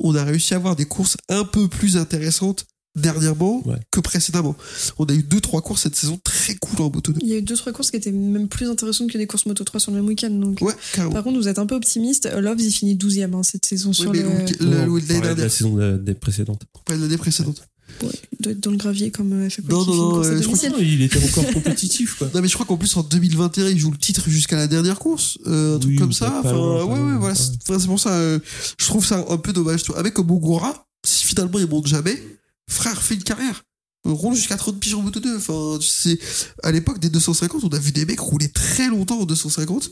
on 0.00 0.14
a 0.14 0.24
réussi 0.24 0.54
à 0.54 0.58
avoir 0.58 0.76
des 0.76 0.86
courses 0.86 1.16
un 1.28 1.44
peu 1.44 1.68
plus 1.68 1.96
intéressantes 1.96 2.66
dernièrement 2.96 3.62
Ouais. 3.66 3.76
que 3.90 4.00
précédemment. 4.00 4.56
On 4.98 5.04
a 5.04 5.12
eu 5.12 5.22
deux, 5.22 5.40
trois 5.40 5.62
courses 5.62 5.82
cette 5.82 5.94
saison 5.96 6.18
très 6.24 6.54
cool 6.56 6.80
en 6.82 6.90
moto 6.90 7.12
2. 7.12 7.18
Il 7.22 7.28
y 7.28 7.32
a 7.34 7.36
eu 7.36 7.42
deux, 7.42 7.54
trois 7.56 7.72
courses 7.72 7.90
qui 7.90 7.96
étaient 7.96 8.10
même 8.12 8.48
plus 8.48 8.68
intéressantes 8.68 9.10
que 9.10 9.18
des 9.18 9.26
courses 9.26 9.46
Moto 9.46 9.62
3 9.64 9.78
sur 9.80 9.92
le 9.92 9.98
même 9.98 10.06
week-end. 10.06 10.30
Donc, 10.30 10.58
Ouais, 10.62 10.72
carrément. 10.92 11.12
Par 11.12 11.22
contre, 11.24 11.38
vous 11.38 11.48
êtes 11.48 11.58
un 11.58 11.66
peu 11.66 11.74
optimiste. 11.74 12.28
Loves, 12.36 12.60
il 12.60 12.72
finit 12.72 12.96
12ème 12.96 13.34
hein, 13.34 13.42
cette 13.42 13.64
saison 13.64 13.92
sur 13.92 14.10
mais 14.12 14.22
le. 14.22 14.28
le 14.28 14.34
week- 14.34 14.60
le- 14.60 14.66
On 14.66 14.70
le- 14.70 14.76
l'année 14.76 14.86
parlait 14.86 15.00
de 15.20 15.22
la 15.22 15.34
dernière, 15.34 15.50
saison 15.52 15.74
de- 15.76 15.96
des 15.98 16.14
précédentes. 16.14 16.62
pas 16.84 16.96
l'année 16.96 17.16
précédente. 17.16 17.62
Ouais, 18.02 18.08
il 18.32 18.42
doit 18.42 18.52
être 18.52 18.60
dans 18.60 18.72
le 18.72 18.76
gravier 18.76 19.10
comme 19.12 19.32
euh, 19.32 19.48
FFP 19.48 19.70
Non, 19.70 19.86
non, 19.86 19.94
non, 19.94 20.18
euh, 20.18 20.22
je 20.24 20.42
crois 20.46 20.58
domicile. 20.58 20.70
Non, 20.72 20.78
il 20.80 21.02
était 21.02 21.22
encore 21.24 21.46
compétitif, 21.52 22.16
quoi. 22.18 22.28
Non 22.34 22.42
mais 22.42 22.48
je 22.48 22.54
crois 22.54 22.66
qu'en 22.66 22.76
plus 22.76 22.94
en 22.96 23.02
2021 23.04 23.68
il 23.68 23.78
joue 23.78 23.92
le 23.92 23.96
titre 23.96 24.28
jusqu'à 24.28 24.56
la 24.56 24.66
dernière 24.66 24.98
course, 24.98 25.38
euh, 25.46 25.76
un 25.76 25.78
truc 25.78 25.92
Oui, 25.92 25.96
comme 25.96 26.12
ça. 26.12 26.40
Enfin 26.40 26.52
loin, 26.52 26.84
ouais 26.84 27.00
ouais 27.12 27.18
voilà, 27.18 27.34
c'est 27.36 27.86
pour 27.86 28.00
ça. 28.00 28.10
euh, 28.10 28.38
je 28.78 28.86
trouve 28.86 29.06
ça 29.06 29.24
un 29.30 29.36
peu 29.36 29.52
dommage. 29.52 29.82
Avec 29.94 30.14
comme 30.14 30.30
Ogura, 30.32 30.84
si 31.06 31.26
finalement 31.26 31.58
il 31.60 31.68
monte 31.68 31.86
jamais, 31.86 32.20
frère 32.68 33.02
fait 33.02 33.14
une 33.14 33.22
carrière. 33.22 33.62
On 34.04 34.14
roule 34.14 34.34
jusqu'à 34.34 34.56
30 34.56 34.78
piges 34.78 34.94
en 34.94 35.02
moto 35.02 35.18
2. 35.18 35.36
Enfin, 35.36 35.78
c'est 35.80 36.18
à 36.62 36.70
l'époque 36.70 37.00
des 37.00 37.10
250, 37.10 37.64
on 37.64 37.68
a 37.68 37.78
vu 37.78 37.92
des 37.92 38.04
mecs 38.04 38.20
rouler 38.20 38.48
très 38.48 38.88
longtemps 38.88 39.20
en 39.20 39.24
250 39.24 39.90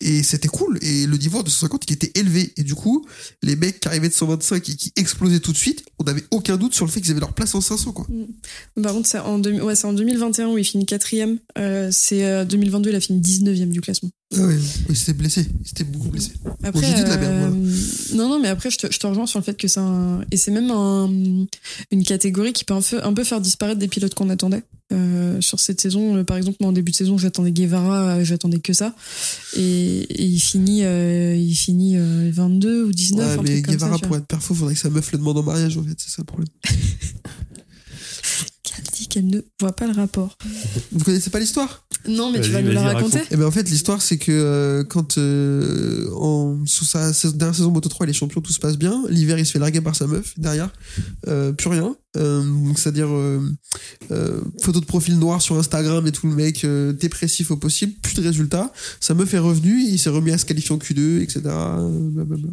et 0.00 0.22
c'était 0.22 0.48
cool. 0.48 0.78
Et 0.82 1.06
le 1.06 1.16
niveau 1.16 1.38
en 1.38 1.42
250 1.42 1.84
il 1.88 1.92
était 1.94 2.12
élevé 2.18 2.52
et 2.56 2.62
du 2.62 2.74
coup 2.74 3.06
les 3.42 3.56
mecs 3.56 3.80
qui 3.80 3.88
arrivaient 3.88 4.08
de 4.08 4.14
125 4.14 4.68
et 4.68 4.76
qui 4.76 4.92
explosaient 4.96 5.40
tout 5.40 5.52
de 5.52 5.56
suite, 5.56 5.84
on 5.98 6.04
n'avait 6.04 6.24
aucun 6.30 6.56
doute 6.56 6.74
sur 6.74 6.84
le 6.84 6.90
fait 6.90 7.00
qu'ils 7.00 7.10
avaient 7.12 7.20
leur 7.20 7.32
place 7.34 7.54
en 7.54 7.60
500 7.60 7.92
quoi. 7.92 8.06
Par 8.82 8.92
contre, 8.92 9.08
c'est 9.08 9.18
en, 9.18 9.38
deux- 9.38 9.60
ouais, 9.60 9.74
c'est 9.74 9.86
en 9.86 9.92
2021 9.92 10.48
où 10.48 10.58
il 10.58 10.64
finit 10.64 10.86
quatrième. 10.86 11.38
Euh, 11.58 11.88
c'est 11.92 12.24
euh, 12.24 12.44
2022, 12.44 12.90
il 12.90 12.96
a 12.96 13.00
fini 13.00 13.20
19ème 13.20 13.70
du 13.70 13.80
classement. 13.80 14.10
Ah 14.34 14.40
ouais, 14.44 14.56
il 14.88 14.96
s'était 14.96 15.12
blessé, 15.12 15.46
il 15.62 15.68
s'était 15.68 15.84
beaucoup 15.84 16.08
blessé. 16.08 16.32
Après, 16.64 16.80
de 16.80 17.08
la 17.08 17.16
merde, 17.16 17.54
euh, 17.54 18.16
non, 18.16 18.28
non, 18.28 18.40
mais 18.40 18.48
après, 18.48 18.70
je 18.70 18.78
te, 18.78 18.92
je 18.92 18.98
te 18.98 19.06
rejoins 19.06 19.26
sur 19.26 19.38
le 19.38 19.44
fait 19.44 19.56
que 19.56 19.68
c'est 19.68 19.78
un, 19.78 20.20
et 20.32 20.36
c'est 20.36 20.50
même 20.50 20.70
un, 20.72 21.08
une 21.92 22.04
catégorie 22.04 22.52
qui 22.52 22.64
peut 22.64 22.74
un 22.74 22.82
peu, 22.82 23.04
un 23.04 23.12
peu 23.12 23.22
faire 23.22 23.40
disparaître 23.40 23.78
des 23.78 23.86
pilotes 23.88 24.14
qu'on 24.14 24.28
attendait. 24.30 24.64
Euh, 24.92 25.40
sur 25.40 25.58
cette 25.58 25.80
saison, 25.80 26.16
euh, 26.16 26.24
par 26.24 26.36
exemple, 26.36 26.58
moi 26.60 26.70
en 26.70 26.72
début 26.72 26.92
de 26.92 26.96
saison, 26.96 27.18
j'attendais 27.18 27.50
Guevara, 27.52 28.16
euh, 28.18 28.24
j'attendais 28.24 28.58
que 28.60 28.72
ça, 28.72 28.94
et, 29.56 29.65
et 29.66 30.24
il 30.24 30.40
finit, 30.40 30.84
euh, 30.84 31.36
il 31.36 31.54
finit 31.54 31.96
euh, 31.96 32.30
22 32.32 32.84
ou 32.84 32.92
19. 32.92 33.38
Ouais, 33.38 33.42
mais 33.42 33.62
comme 33.62 33.74
Guevara, 33.74 33.98
ça, 33.98 34.06
pour 34.06 34.16
être 34.16 34.26
perfo, 34.26 34.54
faudrait 34.54 34.74
que 34.74 34.80
sa 34.80 34.90
meuf 34.90 35.12
le 35.12 35.18
demande 35.18 35.38
en 35.38 35.42
mariage, 35.42 35.76
en 35.76 35.82
fait, 35.82 35.94
c'est 35.98 36.10
ça 36.10 36.16
le 36.18 36.24
problème. 36.24 36.48
Qu'elle 38.62 38.84
dit 38.92 39.06
qu'elle 39.08 39.26
ne 39.26 39.40
voit 39.60 39.74
pas 39.74 39.86
le 39.86 39.92
rapport. 39.92 40.36
Vous 40.92 41.04
connaissez 41.04 41.30
pas 41.30 41.38
l'histoire? 41.38 41.85
Non, 42.08 42.30
mais 42.30 42.40
tu 42.40 42.50
vas 42.50 42.62
nous 42.62 42.72
la 42.72 42.82
raconter 42.82 43.18
raconte. 43.18 43.32
Et 43.32 43.36
ben 43.36 43.46
en 43.46 43.50
fait, 43.50 43.68
l'histoire, 43.68 44.02
c'est 44.02 44.18
que 44.18 44.32
euh, 44.32 44.84
quand 44.84 45.18
euh, 45.18 46.08
en, 46.14 46.64
sous 46.66 46.84
sa, 46.84 47.12
sa 47.12 47.30
dernière 47.32 47.54
saison 47.54 47.70
Moto 47.70 47.88
3, 47.88 48.06
il 48.06 48.10
est 48.10 48.12
champion, 48.12 48.40
tout 48.40 48.52
se 48.52 48.60
passe 48.60 48.78
bien. 48.78 49.02
L'hiver, 49.08 49.38
il 49.38 49.46
se 49.46 49.52
fait 49.52 49.58
larguer 49.58 49.80
par 49.80 49.96
sa 49.96 50.06
meuf. 50.06 50.34
Derrière, 50.38 50.70
euh, 51.28 51.52
plus 51.52 51.68
rien. 51.68 51.96
Euh, 52.16 52.42
donc, 52.42 52.78
c'est-à-dire 52.78 53.08
euh, 53.10 53.40
euh, 54.10 54.40
photo 54.60 54.80
de 54.80 54.86
profil 54.86 55.18
noir 55.18 55.42
sur 55.42 55.56
Instagram 55.58 56.06
et 56.06 56.12
tout, 56.12 56.26
le 56.26 56.34
mec 56.34 56.64
euh, 56.64 56.92
dépressif 56.92 57.50
au 57.50 57.56
possible. 57.56 57.92
Plus 58.02 58.14
de 58.14 58.22
résultats. 58.22 58.72
Sa 59.00 59.14
meuf 59.14 59.32
est 59.34 59.38
revenue, 59.38 59.82
il 59.82 59.98
s'est 59.98 60.10
remis 60.10 60.32
à 60.32 60.38
se 60.38 60.46
qualifier 60.46 60.74
en 60.74 60.78
Q2, 60.78 61.20
etc. 61.22 61.40
Blablabla. 61.44 62.48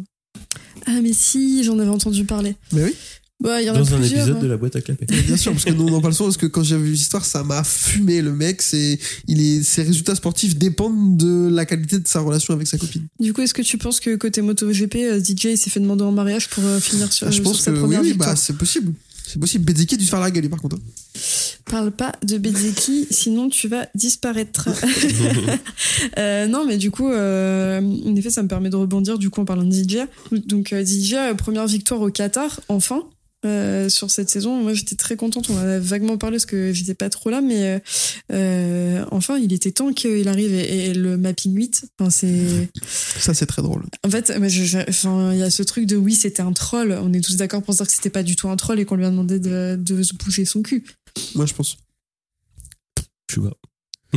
Ah, 0.86 1.00
mais 1.02 1.12
si, 1.12 1.64
j'en 1.64 1.78
avais 1.78 1.90
entendu 1.90 2.24
parler. 2.24 2.56
Mais 2.72 2.84
oui, 2.84 2.94
Bah, 3.40 3.60
il 3.60 3.66
y 3.66 3.70
en 3.70 3.74
a 3.74 3.78
Dans 3.78 3.94
un 3.94 4.02
épisode 4.02 4.36
hein. 4.36 4.40
de 4.40 4.46
la 4.46 4.56
boîte 4.56 4.76
à 4.76 4.80
clapper. 4.80 5.06
bien 5.06 5.36
sûr, 5.36 5.52
parce 5.52 5.64
que 5.64 5.70
nous 5.72 5.86
on 5.88 5.92
en 5.94 6.00
parle 6.00 6.14
souvent, 6.14 6.28
parce 6.28 6.36
que 6.36 6.46
quand 6.46 6.62
j'ai 6.62 6.78
vu 6.78 6.92
l'histoire, 6.92 7.24
ça 7.24 7.42
m'a 7.42 7.62
fumé. 7.64 8.22
Le 8.22 8.32
mec, 8.32 8.62
c'est, 8.62 8.98
il 9.26 9.40
est, 9.42 9.62
ses 9.62 9.82
résultats 9.82 10.14
sportifs 10.14 10.56
dépendent 10.56 11.16
de 11.16 11.48
la 11.52 11.66
qualité 11.66 11.98
de 11.98 12.06
sa 12.06 12.20
relation 12.20 12.54
avec 12.54 12.66
sa 12.68 12.78
copine. 12.78 13.06
Du 13.20 13.32
coup, 13.32 13.42
est-ce 13.42 13.52
que 13.54 13.62
tu 13.62 13.76
penses 13.76 14.00
que 14.00 14.14
côté 14.16 14.40
MotoGP, 14.40 14.94
euh, 14.96 15.20
DJ 15.22 15.56
s'est 15.56 15.68
fait 15.70 15.80
demander 15.80 16.04
en 16.04 16.12
mariage 16.12 16.48
pour 16.48 16.64
euh, 16.64 16.78
finir 16.80 17.12
sur, 17.12 17.26
Ah, 17.26 17.30
je 17.30 17.36
sur 17.36 17.44
pense 17.44 17.60
sa 17.60 17.70
que 17.72 17.76
oui, 17.76 17.82
première 17.82 18.00
oui, 18.02 18.08
victoire? 18.10 18.30
bah, 18.30 18.36
c'est 18.36 18.56
possible. 18.56 18.94
C'est 19.26 19.40
possible. 19.40 19.64
Bezeki 19.64 19.94
a 19.94 19.98
dû 19.98 20.04
se 20.04 20.10
faire 20.10 20.20
la 20.20 20.30
gueule, 20.30 20.42
lui, 20.42 20.48
par 20.50 20.60
contre. 20.62 20.76
hein. 20.76 21.18
Parle 21.64 21.90
pas 21.90 22.12
de 22.22 22.38
Bezeki, 22.38 23.06
sinon 23.10 23.48
tu 23.48 23.68
vas 23.68 23.88
disparaître. 23.94 24.68
Euh, 26.18 26.46
non, 26.46 26.64
mais 26.66 26.76
du 26.76 26.90
coup, 26.90 27.10
euh, 27.10 27.80
en 27.80 28.16
effet, 28.16 28.30
ça 28.30 28.42
me 28.42 28.48
permet 28.48 28.70
de 28.70 28.76
rebondir 28.76 29.18
du 29.18 29.30
coup 29.30 29.40
en 29.40 29.44
parlant 29.44 29.64
de 29.64 29.72
DJ. 29.72 29.98
Donc 30.46 30.72
euh, 30.72 30.84
DJ, 30.84 31.14
première 31.36 31.66
victoire 31.66 32.00
au 32.00 32.10
Qatar, 32.10 32.60
enfin. 32.68 33.02
Euh, 33.44 33.88
sur 33.88 34.10
cette 34.10 34.30
saison, 34.30 34.62
moi 34.62 34.74
j'étais 34.74 34.96
très 34.96 35.16
contente. 35.16 35.50
On 35.50 35.54
en 35.56 35.58
a 35.58 35.78
vaguement 35.78 36.18
parlé 36.18 36.36
parce 36.36 36.46
que 36.46 36.72
j'étais 36.72 36.94
pas 36.94 37.10
trop 37.10 37.30
là, 37.30 37.40
mais 37.40 37.64
euh, 37.64 37.78
euh, 38.32 39.04
enfin 39.10 39.38
il 39.38 39.52
était 39.52 39.72
temps 39.72 39.92
qu'il 39.92 40.28
arrive 40.28 40.52
et, 40.52 40.86
et 40.86 40.94
le 40.94 41.16
mapping 41.16 41.54
8. 41.54 41.86
Enfin 41.98 42.10
c'est, 42.10 42.68
Ça, 42.84 43.34
c'est 43.34 43.46
très 43.46 43.62
drôle. 43.62 43.84
en 44.04 44.10
fait, 44.10 44.30
enfin 44.88 45.32
il 45.32 45.38
y 45.38 45.42
a 45.42 45.50
ce 45.50 45.62
truc 45.62 45.86
de 45.86 45.96
oui 45.96 46.14
c'était 46.14 46.42
un 46.42 46.52
troll. 46.52 46.92
On 47.02 47.12
est 47.12 47.24
tous 47.24 47.36
d'accord 47.36 47.62
pour 47.62 47.74
dire 47.74 47.86
que 47.86 47.92
c'était 47.92 48.10
pas 48.10 48.22
du 48.22 48.36
tout 48.36 48.48
un 48.48 48.56
troll 48.56 48.80
et 48.80 48.84
qu'on 48.84 48.96
lui 48.96 49.04
a 49.04 49.10
demandé 49.10 49.38
de, 49.38 49.76
de 49.78 50.02
se 50.02 50.14
bouger 50.14 50.44
son 50.44 50.62
cul. 50.62 50.84
Moi, 51.34 51.46
je 51.46 51.54
pense. 51.54 51.76
Je 53.30 53.36
sais 53.36 53.40
pas. 53.40 53.56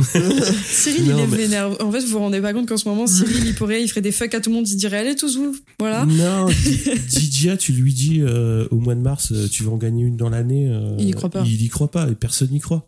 Cyril, 0.64 1.04
Non, 1.06 1.18
il 1.18 1.22
est 1.22 1.26
mais- 1.26 1.36
vénère. 1.36 1.70
En 1.82 1.90
fait, 1.92 2.00
vous 2.00 2.08
vous 2.08 2.18
rendez 2.18 2.40
pas 2.40 2.52
compte 2.52 2.68
qu'en 2.68 2.76
ce 2.76 2.88
moment, 2.88 3.06
Cyril, 3.06 3.44
il 3.46 3.54
pourrait, 3.54 3.82
il 3.82 3.88
ferait 3.88 4.00
des 4.00 4.12
fuck 4.12 4.34
à 4.34 4.40
tout 4.40 4.50
le 4.50 4.56
monde, 4.56 4.68
il 4.68 4.76
dirait 4.76 4.98
allez 4.98 5.16
tous 5.16 5.36
vous, 5.36 5.56
voilà. 5.78 6.04
Non, 6.06 6.46
Di- 6.64 6.98
Didia, 7.08 7.56
tu 7.56 7.72
lui 7.72 7.92
dis 7.92 8.20
euh, 8.20 8.66
au 8.70 8.76
mois 8.76 8.94
de 8.94 9.00
mars, 9.00 9.32
euh, 9.32 9.48
tu 9.48 9.62
vas 9.64 9.72
en 9.72 9.76
gagner 9.76 10.04
une 10.04 10.16
dans 10.16 10.30
l'année. 10.30 10.68
euh, 10.68 10.94
Il 10.98 11.08
y 11.08 11.12
croit 11.12 11.30
pas. 11.30 11.42
Il 11.46 11.62
y 11.62 11.68
croit 11.68 11.90
pas 11.90 12.08
et 12.10 12.14
personne 12.14 12.50
n'y 12.50 12.60
croit. 12.60 12.86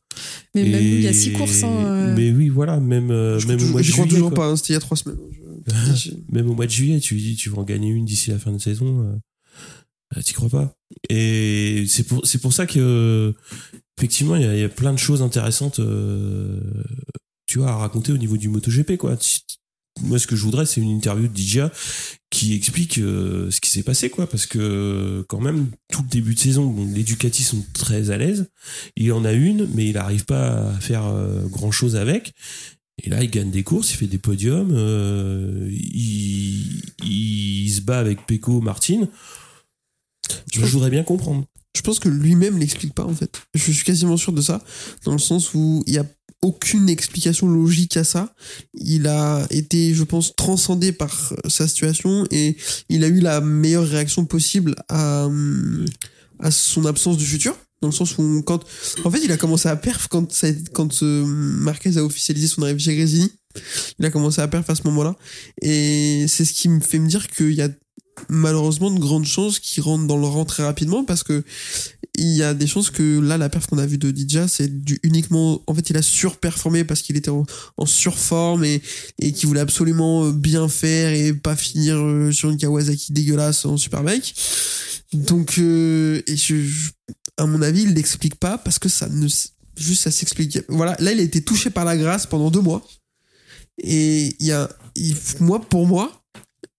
Mais 0.54 0.62
même 0.64 0.74
Et- 0.74 0.90
nous, 0.90 0.96
il 0.96 1.02
y 1.02 1.08
a 1.08 1.12
six 1.12 1.32
courses. 1.32 1.62
Hein, 1.62 1.72
euh. 1.84 2.14
Mais 2.16 2.30
oui, 2.30 2.48
voilà, 2.48 2.78
même, 2.80 3.10
euh, 3.10 3.38
Je 3.38 3.46
même, 3.46 3.56
crois, 3.58 3.68
au 3.68 3.72
mois 3.72 3.80
de 3.80 3.86
je 3.86 3.92
crois 3.92 4.04
juillet, 4.04 4.16
toujours 4.16 4.30
quoi. 4.34 4.44
pas. 4.44 4.50
hein, 4.50 4.56
C'était 4.56 4.72
il 4.72 4.74
y 4.74 4.76
a 4.76 4.80
trois 4.80 4.96
semaines. 4.96 5.18
Je- 5.94 6.10
Même 6.32 6.48
au 6.50 6.54
mois 6.54 6.66
de 6.66 6.70
juillet, 6.70 7.00
tu 7.00 7.14
lui 7.14 7.22
dis 7.22 7.36
tu 7.36 7.50
vas 7.50 7.58
en 7.58 7.64
gagner 7.64 7.90
une 7.90 8.04
d'ici 8.04 8.30
la 8.30 8.38
fin 8.38 8.50
de 8.52 8.58
saison. 8.58 9.18
T'y 10.24 10.32
crois 10.32 10.48
pas. 10.48 10.72
Et 11.08 11.84
c'est 11.86 12.02
pour, 12.02 12.26
c'est 12.26 12.38
pour 12.38 12.52
ça 12.52 12.66
que, 12.66 13.32
effectivement, 14.00 14.36
il 14.36 14.42
y, 14.42 14.46
a- 14.46 14.54
il 14.54 14.60
y 14.60 14.64
a 14.64 14.68
plein 14.68 14.92
de 14.92 14.98
choses 14.98 15.20
intéressantes, 15.22 15.78
euh, 15.78 16.58
tu 17.46 17.58
vois, 17.58 17.68
à 17.70 17.76
raconter 17.76 18.12
au 18.12 18.16
niveau 18.18 18.36
du 18.38 18.48
MotoGP, 18.48 18.96
quoi. 18.96 19.16
Moi, 20.02 20.18
ce 20.18 20.26
que 20.26 20.36
je 20.36 20.42
voudrais, 20.44 20.64
c'est 20.64 20.80
une 20.80 20.88
interview 20.90 21.28
de 21.28 21.36
DJ 21.36 21.68
qui 22.30 22.54
explique 22.54 22.98
euh, 22.98 23.50
ce 23.50 23.60
qui 23.60 23.68
s'est 23.70 23.82
passé, 23.82 24.08
quoi. 24.08 24.26
Parce 24.26 24.46
que, 24.46 25.24
quand 25.28 25.40
même, 25.40 25.66
tout 25.92 26.00
le 26.02 26.08
début 26.08 26.34
de 26.34 26.38
saison, 26.38 26.64
bon, 26.66 26.86
les 26.94 27.02
Ducati 27.02 27.42
sont 27.42 27.62
très 27.74 28.10
à 28.10 28.16
l'aise. 28.16 28.48
Il 28.96 29.12
en 29.12 29.24
a 29.26 29.32
une, 29.32 29.68
mais 29.74 29.86
il 29.88 29.94
n'arrive 29.94 30.24
pas 30.24 30.70
à 30.70 30.80
faire 30.80 31.04
grand 31.50 31.70
chose 31.72 31.96
avec. 31.96 32.32
Et 33.02 33.10
là, 33.10 33.22
il 33.22 33.30
gagne 33.30 33.50
des 33.50 33.62
courses, 33.64 33.92
il 33.92 33.96
fait 33.96 34.06
des 34.06 34.18
podiums, 34.18 34.70
euh, 34.72 35.68
il, 35.70 36.82
il 37.04 37.70
se 37.70 37.80
bat 37.82 37.98
avec 37.98 38.26
Pecco, 38.26 38.60
Martin. 38.60 39.08
Je 40.52 40.60
voudrais 40.64 40.90
bien 40.90 41.02
comprendre. 41.02 41.44
Je 41.76 41.82
pense 41.82 41.98
que 42.00 42.08
lui-même 42.08 42.58
l'explique 42.58 42.94
pas 42.94 43.04
en 43.04 43.14
fait. 43.14 43.40
Je 43.54 43.72
suis 43.72 43.84
quasiment 43.84 44.16
sûr 44.16 44.32
de 44.32 44.42
ça, 44.42 44.62
dans 45.04 45.12
le 45.12 45.18
sens 45.18 45.54
où 45.54 45.82
il 45.86 45.94
y 45.94 45.98
a 45.98 46.06
aucune 46.42 46.88
explication 46.88 47.48
logique 47.48 47.96
à 47.96 48.04
ça. 48.04 48.34
Il 48.74 49.06
a 49.06 49.46
été, 49.50 49.94
je 49.94 50.04
pense, 50.04 50.34
transcendé 50.36 50.92
par 50.92 51.32
euh, 51.32 51.48
sa 51.48 51.68
situation 51.68 52.26
et 52.30 52.56
il 52.88 53.04
a 53.04 53.08
eu 53.08 53.20
la 53.20 53.40
meilleure 53.40 53.86
réaction 53.86 54.24
possible 54.24 54.74
à, 54.88 55.24
euh, 55.26 55.86
à 56.38 56.50
son 56.50 56.86
absence 56.86 57.18
du 57.18 57.26
futur. 57.26 57.56
Dans 57.82 57.88
le 57.88 57.94
sens 57.94 58.18
où, 58.18 58.42
quand, 58.42 58.62
en 59.04 59.10
fait, 59.10 59.20
il 59.24 59.32
a 59.32 59.38
commencé 59.38 59.68
à 59.68 59.76
perf 59.76 60.08
quand, 60.08 60.28
quand 60.74 61.02
euh, 61.02 61.24
Marquez 61.24 61.96
a 61.96 62.04
officialisé 62.04 62.46
son 62.46 62.62
arrivée 62.62 62.78
chez 62.78 62.94
Grésini. 62.94 63.30
Il 63.98 64.04
a 64.04 64.10
commencé 64.10 64.40
à 64.40 64.48
perf 64.48 64.68
à 64.68 64.74
ce 64.74 64.82
moment-là. 64.84 65.16
Et 65.62 66.26
c'est 66.28 66.44
ce 66.44 66.52
qui 66.52 66.68
me 66.68 66.80
fait 66.80 66.98
me 66.98 67.08
dire 67.08 67.28
qu'il 67.28 67.54
y 67.54 67.62
a 67.62 67.68
malheureusement 68.28 68.90
de 68.90 68.98
grandes 69.00 69.24
chances 69.26 69.58
qu'il 69.58 69.82
rentre 69.82 70.06
dans 70.06 70.16
le 70.16 70.26
rang 70.26 70.44
très 70.44 70.62
rapidement 70.62 71.04
parce 71.04 71.22
que 71.22 71.42
il 72.18 72.34
y 72.36 72.42
a 72.42 72.54
des 72.54 72.66
chances 72.66 72.90
que 72.90 73.20
là 73.20 73.38
la 73.38 73.48
perf 73.48 73.66
qu'on 73.66 73.78
a 73.78 73.86
vu 73.86 73.96
de 73.96 74.10
Dija 74.10 74.46
c'est 74.48 74.82
du 74.82 74.98
uniquement 75.02 75.62
en 75.66 75.74
fait 75.74 75.88
il 75.90 75.96
a 75.96 76.02
surperformé 76.02 76.84
parce 76.84 77.02
qu'il 77.02 77.16
était 77.16 77.30
en, 77.30 77.46
surforme 77.86 78.64
et, 78.64 78.82
et 79.20 79.32
qu'il 79.32 79.48
voulait 79.48 79.60
absolument 79.60 80.24
euh, 80.26 80.32
bien 80.32 80.68
faire 80.68 81.12
et 81.12 81.32
pas 81.32 81.56
finir 81.56 81.96
euh, 81.96 82.30
sur 82.32 82.50
une 82.50 82.58
Kawasaki 82.58 83.12
dégueulasse 83.12 83.64
en 83.64 83.76
superbike 83.76 84.34
donc 85.12 85.58
euh, 85.58 86.20
et 86.26 86.36
je, 86.36 86.54
à 87.36 87.46
mon 87.46 87.62
avis 87.62 87.82
il 87.82 87.94
l'explique 87.94 88.34
pas 88.36 88.58
parce 88.58 88.78
que 88.78 88.88
ça 88.88 89.08
ne 89.08 89.26
juste 89.76 90.02
ça 90.02 90.10
s'explique. 90.10 90.58
Voilà. 90.68 90.94
Là 91.00 91.12
il 91.12 91.20
a 91.20 91.22
été 91.22 91.42
touché 91.42 91.70
par 91.70 91.84
la 91.84 91.96
grâce 91.96 92.26
pendant 92.26 92.50
deux 92.50 92.60
mois. 92.60 92.86
Et 93.82 94.36
il 94.38 94.46
y 94.46 94.52
a 94.52 94.68
il- 94.94 95.16
moi 95.40 95.60
pour 95.60 95.86
moi 95.86 96.19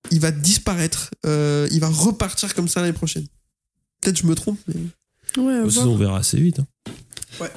il 0.10 0.20
va 0.20 0.32
disparaître. 0.32 1.12
Euh, 1.26 1.68
il 1.72 1.80
va 1.80 1.88
repartir 1.90 2.54
comme 2.56 2.68
ça 2.68 2.82
l'année 2.82 2.94
prochaine. 2.94 3.26
Peut-être 4.02 4.18
je 4.20 4.26
me 4.26 4.36
trompe, 4.36 4.60
mais 4.68 4.76
Ouais, 5.38 5.70
Ça, 5.70 5.82
voir. 5.82 5.90
on 5.90 5.96
verra 5.98 6.18
assez 6.18 6.38
vite. 6.40 6.60
hein. 6.60 6.68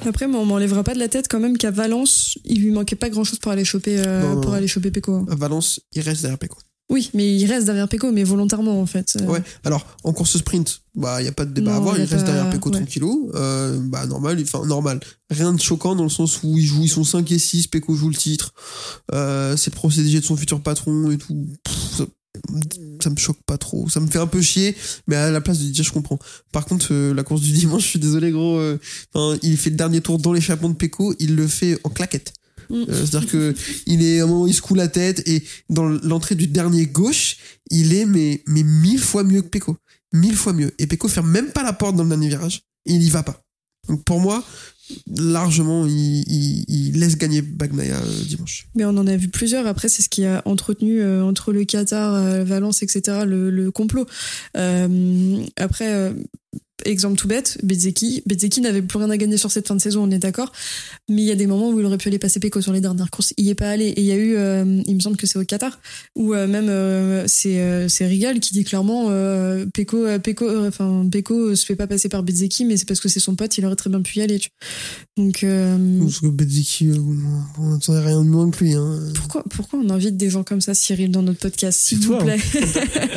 Après, 0.07 0.29
moi, 0.29 0.41
on 0.41 0.45
m'enlèvera 0.47 0.85
pas 0.85 0.95
de 0.95 0.99
la 1.01 1.09
tête 1.09 1.27
quand 1.29 1.41
même 1.41 1.59
qu'à 1.59 1.71
Valence, 1.73 2.39
il 2.45 2.63
lui 2.63 2.71
manquait 2.71 2.95
pas 2.97 3.11
grand 3.11 3.25
chose 3.25 3.39
pour 3.41 3.51
aller 3.51 3.65
choper, 3.65 3.99
euh, 3.99 4.23
Non, 4.23 4.35
non, 4.37 4.41
pour 4.41 4.51
non. 4.53 4.57
aller 4.57 4.69
choper 4.69 4.91
Pecco. 4.93 5.27
à 5.29 5.35
Valence, 5.35 5.81
il 5.93 6.01
reste 6.03 6.21
derrière 6.23 6.39
Pecco. 6.39 6.57
Oui, 6.91 7.11
mais 7.15 7.35
il 7.35 7.45
reste 7.47 7.67
derrière 7.67 7.89
Pecco, 7.89 8.13
mais 8.13 8.23
volontairement 8.25 8.81
en 8.81 8.87
fait. 8.87 9.17
Euh, 9.21 9.25
Ouais. 9.27 9.43
Alors, 9.65 9.85
en 10.05 10.13
course 10.13 10.37
sprint, 10.39 10.83
bah, 10.95 11.21
il 11.21 11.25
n'y 11.25 11.29
a 11.29 11.33
pas 11.33 11.45
de 11.47 11.53
débat 11.53 11.71
Non, 11.71 11.75
à 11.75 11.79
avoir. 11.79 11.97
y 11.99 12.03
Il 12.03 12.05
reste 12.05 12.25
pas- 12.25 12.33
derrière 12.33 12.51
Pecco 12.51 12.71
ouais. 12.71 12.87
Euh, 13.35 13.81
bah, 13.83 14.07
normal. 14.07 14.39
Enfin, 14.43 14.65
normal. 14.67 15.01
Rien 15.31 15.53
de 15.53 15.61
choquant 15.61 15.97
dans 15.97 16.05
le 16.05 16.11
sens 16.11 16.43
où 16.45 16.57
ils 16.57 16.65
jouent, 16.67 16.85
ils 16.85 16.89
sont 16.89 17.03
5 17.05 17.33
et 17.33 17.39
6. 17.41 17.67
Pecco 17.67 17.95
joue 17.97 18.11
le 18.11 18.15
titre. 18.15 18.53
Euh, 19.13 19.57
c'est 19.57 19.71
le 19.73 19.77
procédé 19.77 20.21
de 20.21 20.25
son 20.25 20.37
futur 20.37 20.61
patron 20.61 21.11
et 21.11 21.19
tout. 21.19 21.49
Pff, 21.65 22.03
ça, 22.35 22.41
ça 23.01 23.11
me 23.11 23.17
choque 23.17 23.39
pas 23.47 23.59
trop. 23.59 23.89
Ça 23.89 24.01
me 24.01 24.07
fait 24.07 24.19
un 24.19 24.27
peu 24.27 24.41
chier, 24.43 24.75
mais 25.07 25.17
à 25.17 25.31
la 25.31 25.41
place 25.41 25.59
de 25.59 25.69
dire, 25.71 25.85
je 25.85 25.93
comprends. 25.93 26.19
Par 26.53 26.65
contre, 26.65 26.89
euh, 26.93 27.15
la 27.15 27.23
course 27.23 27.43
du 27.43 27.53
dimanche, 27.53 27.83
je 27.83 27.89
suis 27.89 27.99
désolé, 27.99 28.31
gros. 28.31 28.59
euh, 28.59 28.79
enfin, 29.13 29.39
il 29.43 29.57
fait 29.57 29.71
le 29.71 29.77
dernier 29.77 30.01
tour 30.01 30.19
dans 30.19 30.33
l'échappement 30.33 30.69
de 30.69 30.75
Pecco. 30.75 31.15
Il 31.19 31.37
le 31.37 31.47
fait 31.47 31.79
en 31.85 31.91
claquette. 31.91 32.33
Mm. 32.71 32.75
Euh, 32.89 33.07
C'est-à-dire 33.07 33.31
que 33.31 33.55
il 33.87 34.03
est 34.03 34.21
à 34.21 34.25
un 34.25 34.27
moment 34.27 34.47
il 34.47 34.55
se 34.55 34.63
coule 34.63 34.79
la 34.79 34.89
tête 34.89 35.27
et 35.29 35.45
dans 35.69 35.85
l'entrée 35.85 36.35
du 36.35 36.47
dernier 36.47 36.87
gauche, 36.87 37.37
il 37.71 37.93
est 37.93 38.07
mais 38.07 38.43
mais 38.47 38.63
mille 38.63 38.99
fois 39.01 39.23
mieux 39.23 39.43
que 39.43 39.49
Pecco, 39.49 39.77
mille 40.13 40.37
fois 40.37 40.53
mieux. 40.53 40.73
Et 40.79 40.87
Pecco 40.87 41.09
ferme 41.09 41.31
même 41.31 41.51
pas 41.51 41.63
la 41.63 41.73
porte 41.73 41.97
dans 41.97 42.05
le 42.05 42.09
dernier 42.09 42.29
virage 42.29 42.63
et 42.87 42.95
il 42.95 43.03
y 43.03 43.11
va 43.11 43.23
pas. 43.23 43.43
Donc 43.89 44.03
pour 44.05 44.21
moi, 44.21 44.43
largement, 45.17 45.87
il, 45.87 46.93
laisse 46.99 47.17
gagner 47.17 47.43
Bagnaia 47.43 47.97
euh, 47.97 48.25
dimanche. 48.25 48.69
Mais 48.75 48.85
on 48.85 48.91
en 48.91 49.07
a 49.07 49.17
vu 49.17 49.29
plusieurs. 49.29 49.67
Après, 49.67 49.89
c'est 49.89 50.03
ce 50.03 50.09
qui 50.09 50.25
a 50.25 50.43
entretenu 50.45 51.01
euh, 51.01 51.25
entre 51.25 51.53
le 51.53 51.65
Qatar, 51.65 52.15
euh, 52.15 52.45
Valence, 52.45 52.83
etc. 52.83 53.25
le, 53.27 53.71
complot. 53.71 54.07
Après, 54.55 56.13
exemple 56.85 57.17
tout 57.17 57.29
bête, 57.29 57.59
Bezeki. 57.63 58.23
Bezeki 58.27 58.61
n'avait 58.61 58.83
plus 58.83 58.99
rien 58.99 59.11
à 59.11 59.17
gagner 59.17 59.37
sur 59.37 59.51
cette 59.51 59.69
fin 59.69 59.75
de 59.75 59.81
saison, 59.81 60.05
on 60.05 60.11
est 60.11 60.19
d'accord. 60.19 60.53
Mais 61.09 61.23
il 61.23 61.27
y 61.27 61.33
a 61.33 61.37
des 61.37 61.47
moments 61.47 61.71
où 61.71 61.81
il 61.81 61.87
aurait 61.87 61.99
pu 61.99 62.09
aller 62.09 62.19
passer 62.19 62.41
Pecco 62.41 62.61
sur 62.61 62.73
les 62.73 62.81
dernières 62.81 63.11
courses. 63.11 63.33
Il 63.37 63.45
y 63.45 63.51
est 63.51 63.55
pas 63.55 63.71
allé. 63.71 63.87
Et 63.87 64.01
il 64.01 64.07
y 64.07 64.13
a 64.13 64.17
eu, 64.17 64.35
euh, 64.37 64.83
il 64.87 64.95
me 64.95 65.01
semble 65.01 65.17
que 65.17 65.27
c'est 65.27 65.39
au 65.39 65.45
Qatar, 65.45 65.79
où 66.17 66.35
euh, 66.35 66.47
même 66.47 66.69
euh, 66.69 67.25
c'est 67.27 67.61
euh, 67.61 67.89
c'est 67.89 68.07
Rigal 68.07 68.41
qui 68.41 68.53
dit 68.53 68.65
clairement 68.65 69.05
Pecco, 69.73 69.99
euh, 69.99 70.69
enfin 70.69 71.07
Pecco 71.11 71.55
se 71.55 71.65
fait 71.65 71.77
pas 71.77 71.87
passer 71.87 72.09
par 72.09 72.23
Bezeki, 72.23 72.65
mais 72.65 72.77
c'est 72.77 72.87
parce 72.87 73.01
que 73.01 73.09
c'est 73.09 73.21
son 73.21 73.37
pote, 73.37 73.57
il 73.59 73.65
aurait 73.67 73.77
très 73.77 73.91
bien 73.91 74.03
pu 74.03 74.19
y 74.19 74.23
aller. 74.23 74.39
tu 74.39 74.49
vois. 75.17 75.25
Donc 75.25 75.41
Parce 75.41 76.21
que 76.21 76.27
Bezeki, 76.27 76.91
on 77.59 77.71
n'attendait 77.71 78.01
rien 78.01 78.23
de 78.23 78.29
moins 78.29 78.51
que 78.51 78.65
lui. 78.65 78.75
Hein. 78.75 79.01
pourquoi, 79.15 79.45
pourquoi 79.51 79.79
on 79.79 79.91
invite 79.91 80.17
des 80.17 80.31
gens 80.31 80.43
comme 80.43 80.61
ça, 80.61 80.75
Cyril, 80.75 81.11
dans 81.11 81.23
notre 81.23 81.41
podcast, 81.41 81.81
s'il 81.81 81.99
vous 81.99 82.09
toi, 82.15 82.23
hein. 82.23 82.25
plaît? 82.25 82.61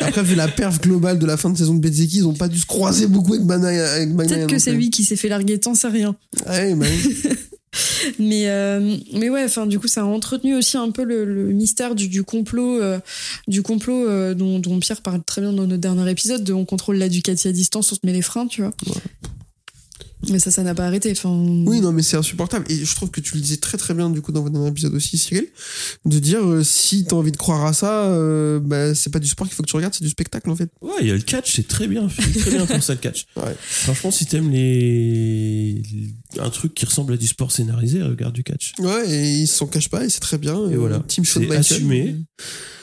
Après, 0.00 0.22
vu 0.22 0.34
la 0.34 0.48
perf 0.48 0.80
globale 0.80 1.18
de 1.18 1.26
la 1.26 1.36
fin 1.36 1.50
de 1.50 1.58
saison 1.58 1.74
de 1.74 1.80
Bezeki, 1.80 2.18
ils 2.18 2.26
ont 2.26 2.34
pas 2.34 2.48
dû 2.48 2.58
se 2.58 2.66
croiser 2.66 3.06
beaucoup 3.06 3.34
avec 3.34 3.46
Bagnaia 3.48 4.06
Peut-être 4.06 4.46
que 4.46 4.58
c'est 4.58 4.70
plus. 4.70 4.78
lui 4.78 4.90
qui 4.90 5.04
s'est 5.04 5.16
fait 5.16 5.28
larguer, 5.28 5.58
t'en 5.58 5.74
sais 5.74 5.88
rien. 5.88 6.14
Ouais, 6.46 6.74
bah 6.74 6.86
oui. 6.88 7.30
Mais, 8.18 8.48
euh, 8.48 8.96
mais 9.12 9.28
ouais, 9.28 9.44
enfin, 9.44 9.66
du 9.66 9.78
coup, 9.78 9.88
ça 9.88 10.00
a 10.00 10.04
entretenu 10.04 10.56
aussi 10.56 10.76
un 10.78 10.90
peu 10.90 11.04
le, 11.04 11.24
le 11.24 11.52
mystère 11.52 11.94
du, 11.94 12.08
du 12.08 12.24
complot, 12.24 12.80
euh, 12.80 12.98
du 13.46 13.62
complot 13.62 14.08
euh, 14.08 14.34
dont, 14.34 14.58
dont 14.58 14.80
Pierre 14.80 15.02
parle 15.02 15.22
très 15.22 15.42
bien 15.42 15.52
dans 15.52 15.66
notre 15.66 15.80
dernier 15.80 16.10
épisode, 16.10 16.42
de 16.44 16.52
on 16.52 16.64
contrôle 16.64 16.96
la 16.96 17.08
Ducati 17.08 17.46
à 17.46 17.52
distance, 17.52 17.92
on 17.92 17.94
se 17.94 18.00
met 18.04 18.12
les 18.12 18.22
freins, 18.22 18.46
tu 18.46 18.62
vois. 18.62 18.72
Mais 20.30 20.38
ça, 20.38 20.50
ça 20.50 20.62
n'a 20.62 20.74
pas 20.74 20.86
arrêté. 20.86 21.10
Enfin, 21.12 21.30
Oui, 21.66 21.80
non, 21.80 21.92
mais 21.92 22.02
c'est 22.02 22.16
insupportable. 22.16 22.64
Et 22.70 22.84
je 22.84 22.94
trouve 22.94 23.10
que 23.10 23.20
tu 23.20 23.34
le 23.34 23.40
disais 23.40 23.56
très 23.58 23.78
très 23.78 23.94
bien, 23.94 24.10
du 24.10 24.20
coup, 24.20 24.32
dans 24.32 24.42
votre 24.42 24.52
dernier 24.54 24.68
épisode 24.68 24.94
aussi, 24.94 25.18
Cyril, 25.18 25.46
de 26.04 26.18
dire 26.18 26.44
euh, 26.46 26.62
si 26.64 27.04
t'as 27.04 27.16
envie 27.16 27.32
de 27.32 27.36
croire 27.36 27.64
à 27.64 27.72
ça, 27.72 28.04
euh, 28.06 28.60
bah, 28.60 28.94
c'est 28.94 29.10
pas 29.10 29.18
du 29.18 29.28
sport 29.28 29.46
qu'il 29.46 29.54
faut 29.56 29.62
que 29.62 29.68
tu 29.68 29.76
regardes, 29.76 29.94
c'est 29.94 30.04
du 30.04 30.10
spectacle 30.10 30.48
en 30.50 30.56
fait. 30.56 30.70
Ouais, 30.80 30.90
il 31.00 31.06
y 31.06 31.10
a 31.10 31.14
le 31.14 31.20
catch, 31.22 31.54
c'est 31.56 31.66
très 31.68 31.86
bien, 31.88 32.08
fait, 32.08 32.22
très 32.38 32.50
bien 32.50 32.66
pour 32.66 32.82
ça 32.82 32.94
le 32.94 32.98
catch. 33.00 33.26
Ouais. 33.36 33.54
Franchement, 33.60 34.10
si 34.10 34.26
t'aimes 34.26 34.50
les 34.50 35.82
un 36.40 36.50
truc 36.50 36.74
qui 36.74 36.84
ressemble 36.84 37.12
à 37.12 37.16
du 37.16 37.26
sport 37.26 37.52
scénarisé, 37.52 38.02
regarde 38.02 38.34
du 38.34 38.42
catch. 38.42 38.72
Ouais, 38.78 39.08
et 39.08 39.30
ils 39.32 39.46
s'en 39.46 39.66
cachent 39.66 39.88
pas 39.88 40.04
et 40.04 40.08
c'est 40.08 40.20
très 40.20 40.38
bien. 40.38 40.54
Et 40.70 40.74
Euh, 40.74 40.78
voilà. 40.78 41.00
Team 41.08 41.24
Shawn 41.24 41.42
C'est 41.44 41.48
Michaels. 41.48 41.58
assumé. 41.76 42.16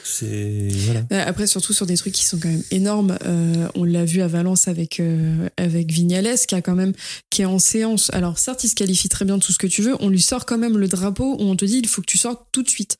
C'est 0.04 0.68
voilà. 0.84 1.00
Euh, 1.12 1.24
Après, 1.26 1.46
surtout 1.46 1.72
sur 1.72 1.84
des 1.84 1.96
trucs 1.96 2.14
qui 2.14 2.24
sont 2.24 2.38
quand 2.38 2.48
même 2.48 2.62
énormes. 2.70 3.18
Euh, 3.24 3.68
on 3.74 3.84
l'a 3.84 4.04
vu 4.04 4.20
à 4.22 4.28
Valence 4.28 4.68
avec 4.68 5.00
euh, 5.00 5.48
avec 5.56 5.90
Vignales, 5.90 6.36
qui 6.46 6.54
a 6.54 6.62
quand 6.62 6.76
même 6.76 6.92
qui 7.36 7.42
est 7.42 7.44
en 7.44 7.58
séance. 7.58 8.08
Alors 8.14 8.38
certes, 8.38 8.64
il 8.64 8.68
se 8.68 8.74
qualifie 8.74 9.10
très 9.10 9.26
bien 9.26 9.38
tout 9.38 9.52
ce 9.52 9.58
que 9.58 9.66
tu 9.66 9.82
veux. 9.82 9.94
On 10.00 10.08
lui 10.08 10.22
sort 10.22 10.46
quand 10.46 10.56
même 10.56 10.78
le 10.78 10.88
drapeau 10.88 11.36
où 11.38 11.42
on 11.42 11.54
te 11.54 11.66
dit 11.66 11.76
il 11.76 11.86
faut 11.86 12.00
que 12.00 12.06
tu 12.06 12.16
sortes 12.16 12.46
tout 12.50 12.62
de 12.62 12.70
suite. 12.70 12.96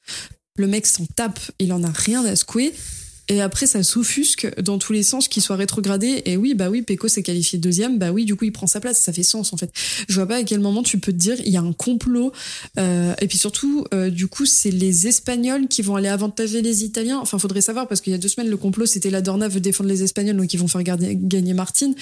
Le 0.59 0.67
mec 0.67 0.87
s'en 0.87 1.07
tape, 1.07 1.41
il 1.59 1.73
en 1.73 1.83
a 1.83 1.91
rien 1.91 2.23
à 2.23 2.37
secouer. 2.37 2.75
Et 3.29 3.41
après, 3.41 3.67
ça 3.67 3.83
s'offusque 3.83 4.49
dans 4.61 4.79
tous 4.79 4.93
les 4.93 5.03
sens 5.03 5.27
qu'il 5.27 5.43
soit 5.43 5.57
rétrogradé. 5.57 6.23
Et 6.27 6.37
oui, 6.37 6.55
bah 6.55 6.71
oui, 6.71 6.83
Peko 6.83 7.09
s'est 7.09 7.23
qualifié 7.25 7.59
deuxième. 7.59 7.99
Bah 7.99 8.13
oui, 8.13 8.25
du 8.25 8.37
coup, 8.37 8.45
il 8.45 8.53
prend 8.53 8.69
sa 8.69 8.79
place. 8.81 9.01
Ça 9.01 9.13
fait 9.13 9.25
sens, 9.25 9.53
en 9.53 9.57
fait. 9.57 9.71
Je 10.09 10.15
vois 10.15 10.27
pas 10.27 10.37
à 10.37 10.43
quel 10.45 10.61
moment 10.61 10.83
tu 10.85 10.99
peux 10.99 11.13
te 11.13 11.17
dire, 11.17 11.37
il 11.45 11.51
y 11.53 11.57
a 11.57 11.61
un 11.61 11.73
complot. 11.73 12.31
Euh, 12.79 13.15
et 13.21 13.27
puis 13.27 13.37
surtout, 13.39 13.85
euh, 13.93 14.11
du 14.11 14.29
coup, 14.29 14.47
c'est 14.47 14.71
les 14.71 15.09
Espagnols 15.09 15.67
qui 15.67 15.83
vont 15.83 15.97
aller 15.97 16.09
avantager 16.09 16.63
les 16.63 16.85
Italiens. 16.85 17.19
Enfin, 17.21 17.39
faudrait 17.39 17.61
savoir, 17.63 17.89
parce 17.89 18.01
qu'il 18.01 18.13
y 18.13 18.15
a 18.15 18.19
deux 18.19 18.29
semaines, 18.29 18.49
le 18.49 18.57
complot, 18.57 18.87
c'était 18.87 19.11
la 19.11 19.23
Dorna 19.23 19.49
veut 19.49 19.61
défendre 19.61 19.91
les 19.91 20.03
Espagnols, 20.05 20.37
donc 20.37 20.55
ils 20.55 20.59
vont 20.61 20.69
faire 20.69 20.83
garder- 20.85 21.17
gagner 21.21 21.53
Martin. 21.55 21.93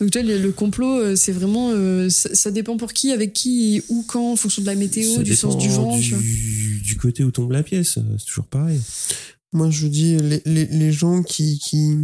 Donc, 0.00 0.10
tu 0.10 0.20
vois, 0.20 0.28
le, 0.28 0.38
le 0.38 0.50
complot, 0.52 0.98
euh, 0.98 1.16
c'est 1.16 1.32
vraiment, 1.32 1.70
euh, 1.72 2.08
ça, 2.10 2.34
ça 2.34 2.50
dépend 2.50 2.76
pour 2.76 2.92
qui, 2.92 3.12
avec 3.12 3.32
qui, 3.32 3.82
où, 3.88 4.02
quand, 4.06 4.32
en 4.32 4.36
fonction 4.36 4.62
de 4.62 4.66
la 4.66 4.74
météo, 4.74 5.14
Ça 5.14 5.22
du 5.22 5.36
sens 5.36 5.56
du 5.58 5.68
vent. 5.68 5.98
tu 6.00 6.10
vois. 6.10 6.18
du, 6.18 6.80
du 6.82 6.96
côté 6.96 7.22
où 7.22 7.30
tombe 7.30 7.52
la 7.52 7.62
pièce, 7.62 7.98
c'est 8.18 8.24
toujours 8.26 8.46
pareil. 8.46 8.80
Moi, 9.52 9.70
je 9.70 9.86
dis, 9.86 10.16
les, 10.16 10.42
les, 10.46 10.66
les 10.66 10.92
gens 10.92 11.22
qui, 11.22 11.58
qui, 11.58 11.96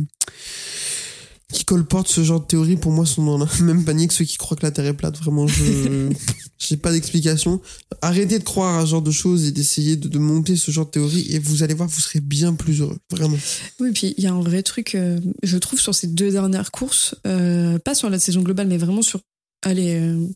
qui 1.53 1.65
colportent 1.65 2.09
ce 2.09 2.23
genre 2.23 2.41
de 2.41 2.47
théorie, 2.47 2.77
pour 2.77 2.93
moi, 2.93 3.07
sont 3.07 3.25
dans 3.25 3.39
le 3.39 3.47
même 3.65 3.85
panier 3.85 4.07
que 4.07 4.15
ceux 4.15 4.25
qui 4.25 4.37
croient 4.37 4.57
que 4.57 4.67
la 4.67 4.71
Terre 4.71 4.87
est 4.87 4.95
plate. 4.95 5.17
Vraiment, 5.19 5.47
je, 5.47 6.13
j'ai 6.59 6.77
pas 6.77 6.93
d'explication. 6.93 7.61
Arrêtez 8.03 8.39
de 8.39 8.45
croire 8.45 8.79
à 8.79 8.83
ce 8.85 8.91
genre 8.91 9.03
de 9.03 9.11
choses 9.11 9.47
et 9.47 9.53
d'essayer 9.53 9.97
de, 9.97 10.09
de 10.09 10.19
monter 10.19 10.57
ce 10.57 10.71
genre 10.71 10.87
de 10.87 10.91
théorie 10.91 11.27
et 11.31 11.39
vous 11.39 11.63
allez 11.63 11.75
voir, 11.75 11.89
vous 11.89 12.01
serez 12.01 12.21
bien 12.21 12.55
plus 12.55 12.81
heureux. 12.81 12.99
Vraiment. 13.11 13.39
Oui, 13.81 13.93
puis 13.93 14.15
il 14.19 14.25
y 14.25 14.27
a 14.27 14.33
un 14.33 14.43
vrai 14.43 14.63
truc, 14.63 14.95
euh, 14.95 15.19
je 15.43 15.57
trouve, 15.57 15.81
sur 15.81 15.95
ces 15.95 16.09
deux 16.09 16.31
dernières 16.31 16.71
courses, 16.71 17.15
euh, 17.27 17.79
pas 17.79 17.95
sur 17.95 18.11
la 18.11 18.19
saison 18.19 18.43
globale, 18.43 18.69
mais 18.69 18.79
vraiment 18.79 19.03
sur, 19.03 19.21
allez, 19.63 19.95
euh, 19.95 20.27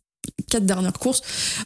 quatre 0.48 0.66
dernières 0.66 0.92
courses, 0.92 1.22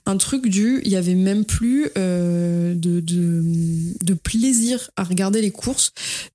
un 0.06 0.16
truc 0.16 0.48
du, 0.48 0.80
il 0.84 0.90
y 0.90 0.96
avait 0.96 1.14
même 1.14 1.44
plus 1.44 1.90
euh, 1.98 2.74
de, 2.74 3.00
de, 3.00 4.14
plaisir 4.14 4.90
à 4.96 5.04
regarder 5.04 5.40
les 5.42 5.50
courses, 5.50 5.92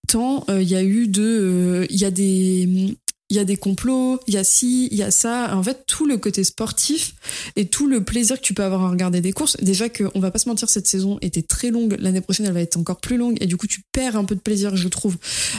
tant 0.07 0.43
euh, 0.49 0.61
il 0.61 0.69
y 0.69 0.75
a 0.75 0.83
eu 0.83 1.07
de, 1.07 1.23
euh, 1.23 1.85
il 1.89 1.97
y 1.97 2.05
a 2.05 2.11
des 2.11 2.97
il 3.31 3.37
y 3.37 3.39
a 3.39 3.45
des 3.45 3.55
complots, 3.55 4.19
il 4.27 4.33
y 4.33 4.37
a 4.37 4.43
ci, 4.43 4.89
il 4.91 4.97
y 4.97 5.03
a 5.03 5.09
ça. 5.09 5.55
En 5.55 5.63
fait, 5.63 5.85
tout 5.87 6.05
le 6.05 6.17
côté 6.17 6.43
sportif 6.43 7.13
et 7.55 7.65
tout 7.65 7.87
le 7.87 8.03
plaisir 8.03 8.35
que 8.35 8.41
tu 8.41 8.53
peux 8.53 8.63
avoir 8.63 8.83
à 8.83 8.89
regarder 8.89 9.21
des 9.21 9.31
courses. 9.31 9.55
Déjà 9.61 9.87
que, 9.87 10.03
on 10.15 10.19
va 10.19 10.31
pas 10.31 10.37
se 10.39 10.49
mentir, 10.49 10.69
cette 10.69 10.85
saison 10.85 11.17
était 11.21 11.41
très 11.41 11.71
longue. 11.71 11.95
L'année 12.01 12.19
prochaine, 12.19 12.45
elle 12.45 12.51
va 12.51 12.59
être 12.59 12.75
encore 12.75 12.99
plus 12.99 13.15
longue. 13.15 13.37
Et 13.39 13.45
du 13.45 13.55
coup, 13.55 13.67
tu 13.67 13.83
perds 13.93 14.17
un 14.17 14.25
peu 14.25 14.35
de 14.35 14.41
plaisir, 14.41 14.75
je 14.75 14.89
trouve, 14.89 15.15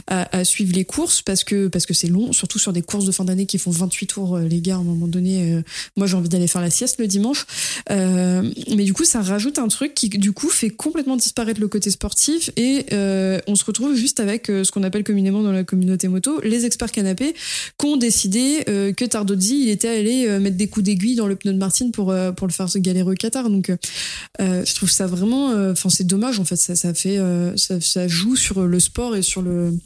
à, 0.07 0.45
suivre 0.45 0.75
les 0.75 0.85
courses 0.85 1.23
parce 1.23 1.45
que, 1.45 1.69
parce 1.69 1.87
que 1.87 1.95
c'est 1.95 2.09
long. 2.09 2.35
Surtout 2.35 2.59
sur 2.59 2.75
des 2.75 2.83
courses 2.83 3.07
de 3.07 3.13
fin 3.13 3.25
d'année 3.25 3.47
qui 3.47 3.57
font 3.57 3.71
28 3.71 4.07
tours, 4.07 4.37
euh, 4.37 4.43
les 4.43 4.61
gars, 4.61 4.75
à 4.75 4.79
un 4.79 4.85
moment 4.85 5.09
donné. 5.09 5.55
euh, 5.55 5.63
moi, 5.97 6.07
j'ai 6.07 6.17
envie 6.19 6.29
d'aller 6.29 6.49
faire 6.49 6.61
la 6.61 6.71
sieste 6.71 7.01
le 7.01 7.07
dimanche. 7.07 7.47
Euh, 7.91 8.53
mais 8.77 8.85
du 8.85 8.93
coup, 8.93 9.05
ça 9.05 9.23
rajoute 9.23 9.59
un 9.59 9.69
truc 9.69 9.95
qui, 9.95 10.11
du 10.11 10.33
coup, 10.33 10.51
fait 10.51 10.69
complètement 10.69 11.17
disparaître 11.17 11.59
le 11.59 11.69
côté 11.69 11.91
sportif 11.91 12.51
et 12.59 12.85
on 13.47 13.55
se 13.55 13.65
retrouve 13.65 13.95
juste 13.95 14.21
avec 14.21 14.49
ce 14.49 14.71
qu'on 14.71 14.83
appelle 14.83 15.05
communément 15.05 15.43
dans 15.43 15.53
la 15.53 15.65
communauté 15.65 16.09
moto 16.09 16.39
les 16.43 16.67
experts 16.67 16.93
canapés 16.93 17.35
qui 17.79 17.87
ont 17.87 17.97
décidé 17.97 18.65
euh, 18.69 18.93
que 18.93 19.05
Tardozzi, 19.05 19.63
il 19.63 19.71
était 19.71 19.89
allé 19.89 20.27
euh, 20.27 20.41
mettre 20.41 20.57
des 20.57 20.69
coups 20.69 20.85
d'aiguille 20.85 21.17
dans 21.17 21.27
le 21.27 21.37
pneu 21.37 21.53
de 21.53 21.59
Martine 21.59 21.93
pour, 21.93 22.11
euh, 22.11 22.33
pour 22.33 22.47
le 22.47 22.53
faire 22.53 22.69
se 22.69 22.79
galérer 22.79 23.11
au 23.11 23.15
Qatar. 23.15 23.51
Donc, 23.51 23.73
je 24.39 24.75
trouve 24.75 24.91
ça 24.91 25.07
vraiment, 25.07 25.53
enfin, 25.71 25.89
c'est 25.89 26.07
dommage 26.07 26.39
en 26.41 26.45
fait. 26.45 26.57
Ça, 26.57 26.75
ça 26.75 26.95
fait, 26.95 27.19
ça, 27.57 27.81
ça 27.81 28.09
joue 28.09 28.37
sur 28.37 28.63
le 28.63 28.81
sport 28.81 29.17
et 29.17 29.23
sur 29.23 29.43
le, 29.43 29.77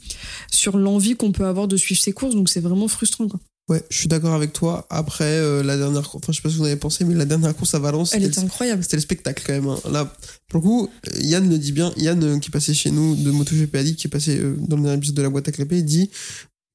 sur 0.51 0.77
l'envie 0.77 1.15
qu'on 1.15 1.31
peut 1.31 1.45
avoir 1.45 1.67
de 1.67 1.77
suivre 1.77 2.01
ces 2.01 2.11
courses. 2.11 2.35
Donc, 2.35 2.49
c'est 2.49 2.59
vraiment 2.59 2.87
frustrant. 2.87 3.27
Quoi. 3.27 3.39
Ouais, 3.69 3.83
je 3.89 3.97
suis 3.97 4.07
d'accord 4.07 4.33
avec 4.33 4.53
toi. 4.53 4.87
Après, 4.89 5.25
euh, 5.25 5.61
la 5.61 5.75
dernière 5.75 6.03
course, 6.03 6.23
enfin, 6.23 6.31
je 6.31 6.37
sais 6.37 6.41
pas 6.41 6.49
ce 6.49 6.53
que 6.53 6.59
vous 6.59 6.63
en 6.63 6.67
avez 6.67 6.77
pensé, 6.77 7.03
mais 7.03 7.15
la 7.15 7.25
dernière 7.25 7.53
course 7.53 7.73
à 7.73 7.79
Valence, 7.79 8.13
Elle 8.13 8.23
était 8.23 8.39
incroyable. 8.39 8.81
C'était 8.81 8.95
le 8.95 9.01
spectacle 9.01 9.43
quand 9.45 9.53
même. 9.53 9.67
hein. 9.67 9.77
Là, 9.91 10.13
pour 10.47 10.61
le 10.61 10.65
coup, 10.65 10.89
Yann 11.19 11.49
le 11.49 11.57
dit 11.57 11.73
bien. 11.73 11.93
Yann, 11.97 12.23
euh, 12.23 12.39
qui 12.39 12.47
est 12.47 12.51
passé 12.51 12.73
chez 12.73 12.91
nous 12.91 13.15
de 13.15 13.29
MotoGP 13.29 13.75
a 13.75 13.83
dit, 13.83 13.95
qui 13.97 14.07
est 14.07 14.09
passé 14.09 14.39
euh, 14.39 14.55
dans 14.57 14.77
le 14.77 14.83
dernier 14.83 14.97
épisode 14.97 15.17
de 15.17 15.21
la 15.21 15.29
boîte 15.29 15.49
à 15.49 15.51
il 15.69 15.83
dit 15.83 16.09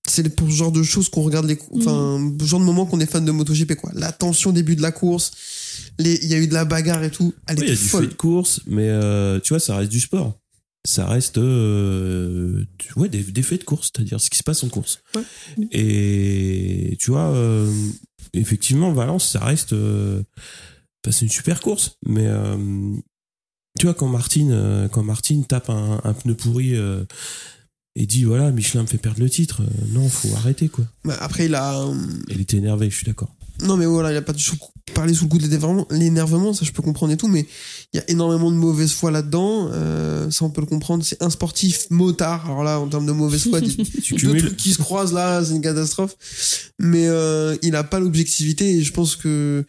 c'est 0.09 0.29
pour 0.35 0.51
ce 0.51 0.55
genre 0.57 0.73
de 0.73 0.83
choses 0.83 1.09
qu'on 1.09 1.23
regarde 1.23 1.47
les 1.47 1.59
enfin 1.77 2.33
ce 2.41 2.45
genre 2.45 2.59
de 2.61 2.65
moment 2.65 2.87
qu'on 2.87 2.99
est 3.01 3.07
fan 3.11 3.25
de 3.25 3.31
MotoGP 3.31 3.77
quoi 3.77 3.91
la 3.95 4.11
tension 4.13 4.51
au 4.51 4.53
début 4.53 4.75
de 4.75 4.83
la 4.83 4.91
course 4.93 5.31
les 5.99 6.19
il 6.25 6.29
y 6.29 6.35
a 6.35 6.39
eu 6.39 6.49
de 6.49 6.55
la 6.55 6.65
bagarre 6.65 7.05
et 7.05 7.11
tout 7.11 7.33
elle 7.47 7.59
Oui, 7.59 7.65
il 7.67 7.69
y 7.69 7.73
a 7.73 7.75
du 7.75 7.81
fait 7.81 7.89
folle 7.89 8.09
de 8.09 8.15
course, 8.15 8.61
mais 8.67 8.89
euh, 8.89 9.39
tu 9.41 9.51
vois, 9.51 9.61
ça 9.61 9.77
reste 9.77 9.91
du 9.93 10.01
sport. 10.01 10.39
Ça 10.85 11.07
reste 11.07 11.39
euh, 11.39 12.65
ouais, 12.97 13.09
des, 13.09 13.23
des 13.23 13.43
faits 13.43 13.61
de 13.61 13.65
course, 13.65 13.91
c'est-à-dire 13.95 14.21
ce 14.21 14.29
qui 14.29 14.39
se 14.39 14.43
passe 14.43 14.65
en 14.65 14.69
course. 14.69 14.99
Ouais. 15.15 15.23
Et 15.71 16.97
tu 16.99 17.11
vois, 17.13 17.31
euh, 17.31 17.73
effectivement, 18.33 18.93
Valence, 18.93 19.31
ça 19.31 19.45
reste. 19.45 19.73
euh, 19.73 20.23
bah, 21.05 21.13
c'est 21.13 21.25
une 21.25 21.31
super 21.31 21.61
course, 21.61 21.97
mais 22.07 22.27
euh, 22.27 22.57
tu 23.79 23.87
vois, 23.87 23.95
quand 23.95 24.09
Martine, 24.09 24.89
quand 24.93 25.03
Martine 25.05 25.45
tape 25.47 25.71
un, 25.71 26.01
un 26.05 26.13
pneu 26.15 26.35
pourri 26.35 26.75
euh, 26.75 27.05
et 27.95 28.07
dit 28.07 28.25
voilà, 28.25 28.51
Michelin 28.51 28.83
me 28.83 28.87
fait 28.87 28.99
perdre 28.99 29.21
le 29.21 29.29
titre, 29.31 29.63
euh, 29.63 29.85
non, 29.93 30.09
faut 30.09 30.35
arrêter 30.37 30.69
quoi. 30.69 30.85
Mais 31.05 31.15
après 31.21 31.47
il 31.47 31.55
a 31.55 31.81
euh, 31.81 31.95
Elle 32.31 32.41
était 32.41 32.57
énervée, 32.57 32.89
je 32.91 32.97
suis 32.97 33.07
d'accord. 33.07 33.35
non 33.63 33.77
mais 33.77 33.87
voilà 33.87 34.11
il 34.13 34.17
a 34.17 34.23
pas 34.23 34.33
du 34.33 34.43
tout 34.43 34.57
parlé 34.95 35.15
sous 35.15 35.25
le 35.25 35.31
coup 35.31 35.39
de 35.39 35.95
l'énervement 35.95 36.53
ça 36.53 36.65
je 36.65 36.73
peux 36.73 36.83
comprendre 36.83 37.13
et 37.13 37.17
tout 37.17 37.29
mais 37.29 37.47
il 37.93 37.97
y 37.97 38.01
a 38.01 38.11
énormément 38.11 38.51
de 38.51 38.57
mauvaise 38.57 38.93
foi 38.93 39.11
là-dedans 39.11 39.69
euh, 39.73 40.31
ça 40.31 40.45
on 40.45 40.51
peut 40.51 40.61
le 40.61 40.67
comprendre 40.67 41.05
c'est 41.05 41.23
un 41.23 41.31
sportif 41.31 41.87
motard 41.91 42.47
alors 42.47 42.65
là 42.65 42.79
en 42.81 42.89
termes 42.89 43.07
de 43.07 43.13
mauvaise 43.13 43.45
foi 43.49 43.61
Tu 44.03 44.15
deux 44.17 44.37
trucs 44.37 44.57
qui 44.57 44.73
se 44.73 44.79
croisent 44.79 45.15
là, 45.15 45.43
c'est 45.45 45.55
une 45.55 45.63
catastrophe. 45.63 46.17
Mais 46.79 47.07
euh, 47.07 47.57
il 47.63 47.77
a 47.77 47.85
pas 47.85 48.01
l'objectivité 48.01 48.77
et 48.77 48.83
je 48.83 48.93
pense 48.93 49.17
que 49.17 49.65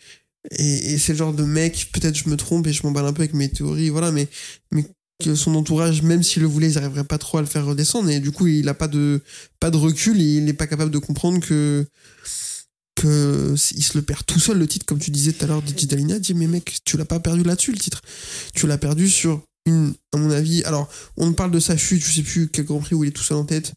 et, 0.52 0.94
et 0.94 0.98
c'est 0.98 1.14
le 1.14 1.18
genre 1.20 1.34
de 1.34 1.44
mec, 1.44 1.90
peut-être 1.94 2.18
je 2.18 2.28
me 2.30 2.36
trompe 2.36 2.68
et 2.68 2.74
je 2.74 2.84
m'emballe 2.84 3.06
un 3.06 3.14
peu 3.14 3.22
avec 3.22 3.34
mes 3.34 3.50
théories, 3.50 3.90
voilà, 3.90 4.12
mais 4.12 4.28
mais 4.72 4.86
que 5.22 5.36
son 5.36 5.56
entourage, 5.56 6.02
même 6.02 6.24
s'il 6.24 6.42
le 6.42 6.48
voulait, 6.48 6.70
ils 6.70 6.78
arriveraient 6.78 7.04
pas 7.04 7.18
trop 7.18 7.38
à 7.38 7.42
le 7.42 7.48
faire 7.48 7.66
redescendre 7.66 8.10
et 8.10 8.20
du 8.20 8.32
coup 8.32 8.48
il 8.48 8.68
a 8.68 8.74
pas 8.74 8.88
de 8.88 9.22
pas 9.60 9.70
de 9.70 9.78
recul 9.78 10.20
et 10.20 10.38
il 10.38 10.46
n'est 10.46 10.54
pas 10.54 10.68
capable 10.68 10.92
de 10.92 10.98
comprendre 10.98 11.40
que 11.40 11.86
que 12.96 13.56
il 13.76 13.84
se 13.84 13.98
le 13.98 14.04
perd 14.04 14.26
tout 14.26 14.40
seul 14.40 14.58
le 14.58 14.68
titre 14.68 14.86
comme 14.86 15.00
tu 15.00 15.12
disais 15.12 15.34
tout 15.34 15.46
à 15.46 15.48
l'heure 15.48 15.62
Digitalinea 15.62 16.20
dit 16.20 16.34
mais 16.34 16.48
mec 16.48 16.80
tu 16.86 16.98
l'as 16.98 17.06
pas 17.06 17.20
perdu 17.20 17.44
là-dessus 17.44 17.72
le 17.72 17.78
titre 17.78 18.02
tu 18.54 18.68
l'as 18.68 18.78
perdu 18.78 19.10
sur 19.10 19.44
une 19.66 19.94
à 20.14 20.18
mon 20.18 20.30
avis 20.30 20.64
alors 20.64 20.90
on 21.18 21.34
parle 21.34 21.52
de 21.52 21.60
sa 21.60 21.78
chute 21.78 22.04
je 22.04 22.12
sais 22.12 22.22
plus 22.22 22.50
quel 22.50 22.66
Grand 22.66 22.80
Prix 22.80 22.96
où 22.96 23.04
il 23.04 23.08
est 23.08 23.12
tout 23.12 23.24
seul 23.24 23.38
en 23.38 23.46
tête 23.46 23.74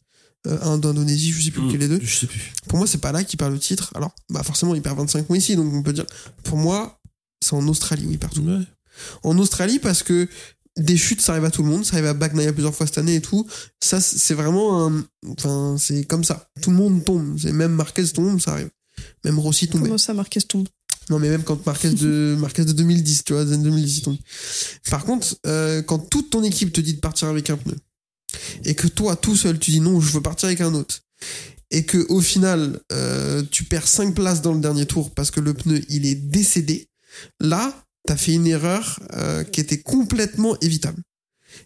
euh, 0.47 0.59
un 0.63 0.79
d'Indonésie 0.79 1.33
je 1.33 1.43
sais 1.43 1.51
plus 1.51 1.63
lequel 1.63 1.81
des 1.81 1.89
deux 1.89 2.01
Je 2.01 2.17
sais 2.17 2.27
plus. 2.27 2.53
pour 2.69 2.79
moi, 2.79 2.87
c'est 2.87 2.99
pas 2.99 3.11
là 3.11 3.25
qu'il 3.25 3.37
perd 3.37 3.53
le 3.53 3.59
titre. 3.59 3.91
Alors, 3.95 4.15
bah 4.29 4.43
forcément, 4.43 4.75
il 4.75 4.83
perd 4.83 4.97
25 4.97 5.27
points 5.27 5.39
ici, 5.39 5.57
donc 5.57 5.73
on 5.73 5.83
peut 5.83 5.93
dire. 5.93 6.07
Pour 6.45 6.57
moi, 6.59 7.01
c'est 7.43 7.55
en 7.55 7.67
Australie 7.67 8.07
où 8.07 8.13
il 8.13 8.19
perd 8.19 8.35
tout. 8.35 8.43
Ouais. 8.43 8.63
En 9.25 9.39
Australie, 9.39 9.79
parce 9.79 10.03
que 10.03 10.29
des 10.77 10.97
chutes, 10.97 11.21
ça 11.21 11.33
arrive 11.33 11.45
à 11.45 11.51
tout 11.51 11.63
le 11.63 11.69
monde. 11.69 11.85
Ça 11.85 11.97
arrive 11.97 12.07
à 12.07 12.15
Bagnaia 12.15 12.53
plusieurs 12.53 12.75
fois 12.75 12.87
cette 12.87 12.99
année 12.99 13.17
et 13.17 13.21
tout. 13.21 13.47
Ça, 13.83 14.01
c'est 14.01 14.35
vraiment 14.35 14.87
un. 14.87 15.05
Enfin, 15.27 15.77
c'est 15.79 16.05
comme 16.05 16.25
ça. 16.25 16.49
Tout 16.61 16.71
le 16.71 16.77
monde 16.77 17.05
tombe. 17.05 17.39
C'est 17.39 17.53
même 17.53 17.73
Marquez 17.73 18.07
tombe, 18.09 18.41
ça 18.41 18.53
arrive. 18.53 18.71
Même 19.25 19.39
Rossi 19.39 19.69
tombe. 19.69 19.83
Comment 19.83 19.99
ça, 19.99 20.15
Marquez 20.15 20.43
tombe? 20.43 20.69
Non, 21.09 21.19
mais 21.19 21.29
même 21.29 21.43
quand 21.43 21.65
Marquez 21.67 21.91
de, 21.91 22.37
Marquez 22.41 22.65
de 22.65 22.73
2010, 22.73 23.25
tu 23.25 23.33
vois, 23.33 23.47
Zen 23.47 23.63
2010, 23.63 23.99
il 23.99 24.03
tombe. 24.03 24.19
Par 24.91 25.05
contre, 25.05 25.37
euh, 25.47 25.83
quand 25.83 25.99
toute 25.99 26.31
ton 26.31 26.43
équipe 26.43 26.73
te 26.73 26.81
dit 26.81 26.95
de 26.95 27.01
partir 27.01 27.29
avec 27.29 27.51
un 27.51 27.57
pneu, 27.57 27.77
et 28.65 28.75
que 28.75 28.89
toi, 28.89 29.17
tout 29.17 29.37
seul, 29.37 29.59
tu 29.59 29.71
dis 29.71 29.81
non, 29.81 30.01
je 30.01 30.13
veux 30.13 30.21
partir 30.21 30.47
avec 30.47 30.61
un 30.61 30.75
autre, 30.75 31.01
et 31.71 31.85
que 31.85 32.07
au 32.09 32.21
final, 32.21 32.81
euh, 32.93 33.43
tu 33.51 33.65
perds 33.65 33.89
5 33.89 34.15
places 34.15 34.43
dans 34.43 34.53
le 34.53 34.61
dernier 34.61 34.87
tour 34.87 35.13
parce 35.15 35.31
que 35.31 35.41
le 35.41 35.55
pneu, 35.55 35.81
il 35.89 36.07
est 36.07 36.15
décédé, 36.15 36.89
là, 37.41 37.86
t'as 38.07 38.17
fait 38.17 38.33
une 38.35 38.47
erreur 38.47 39.01
euh, 39.15 39.45
qui 39.45 39.61
était 39.61 39.79
complètement 39.81 40.57
évitable. 40.61 41.03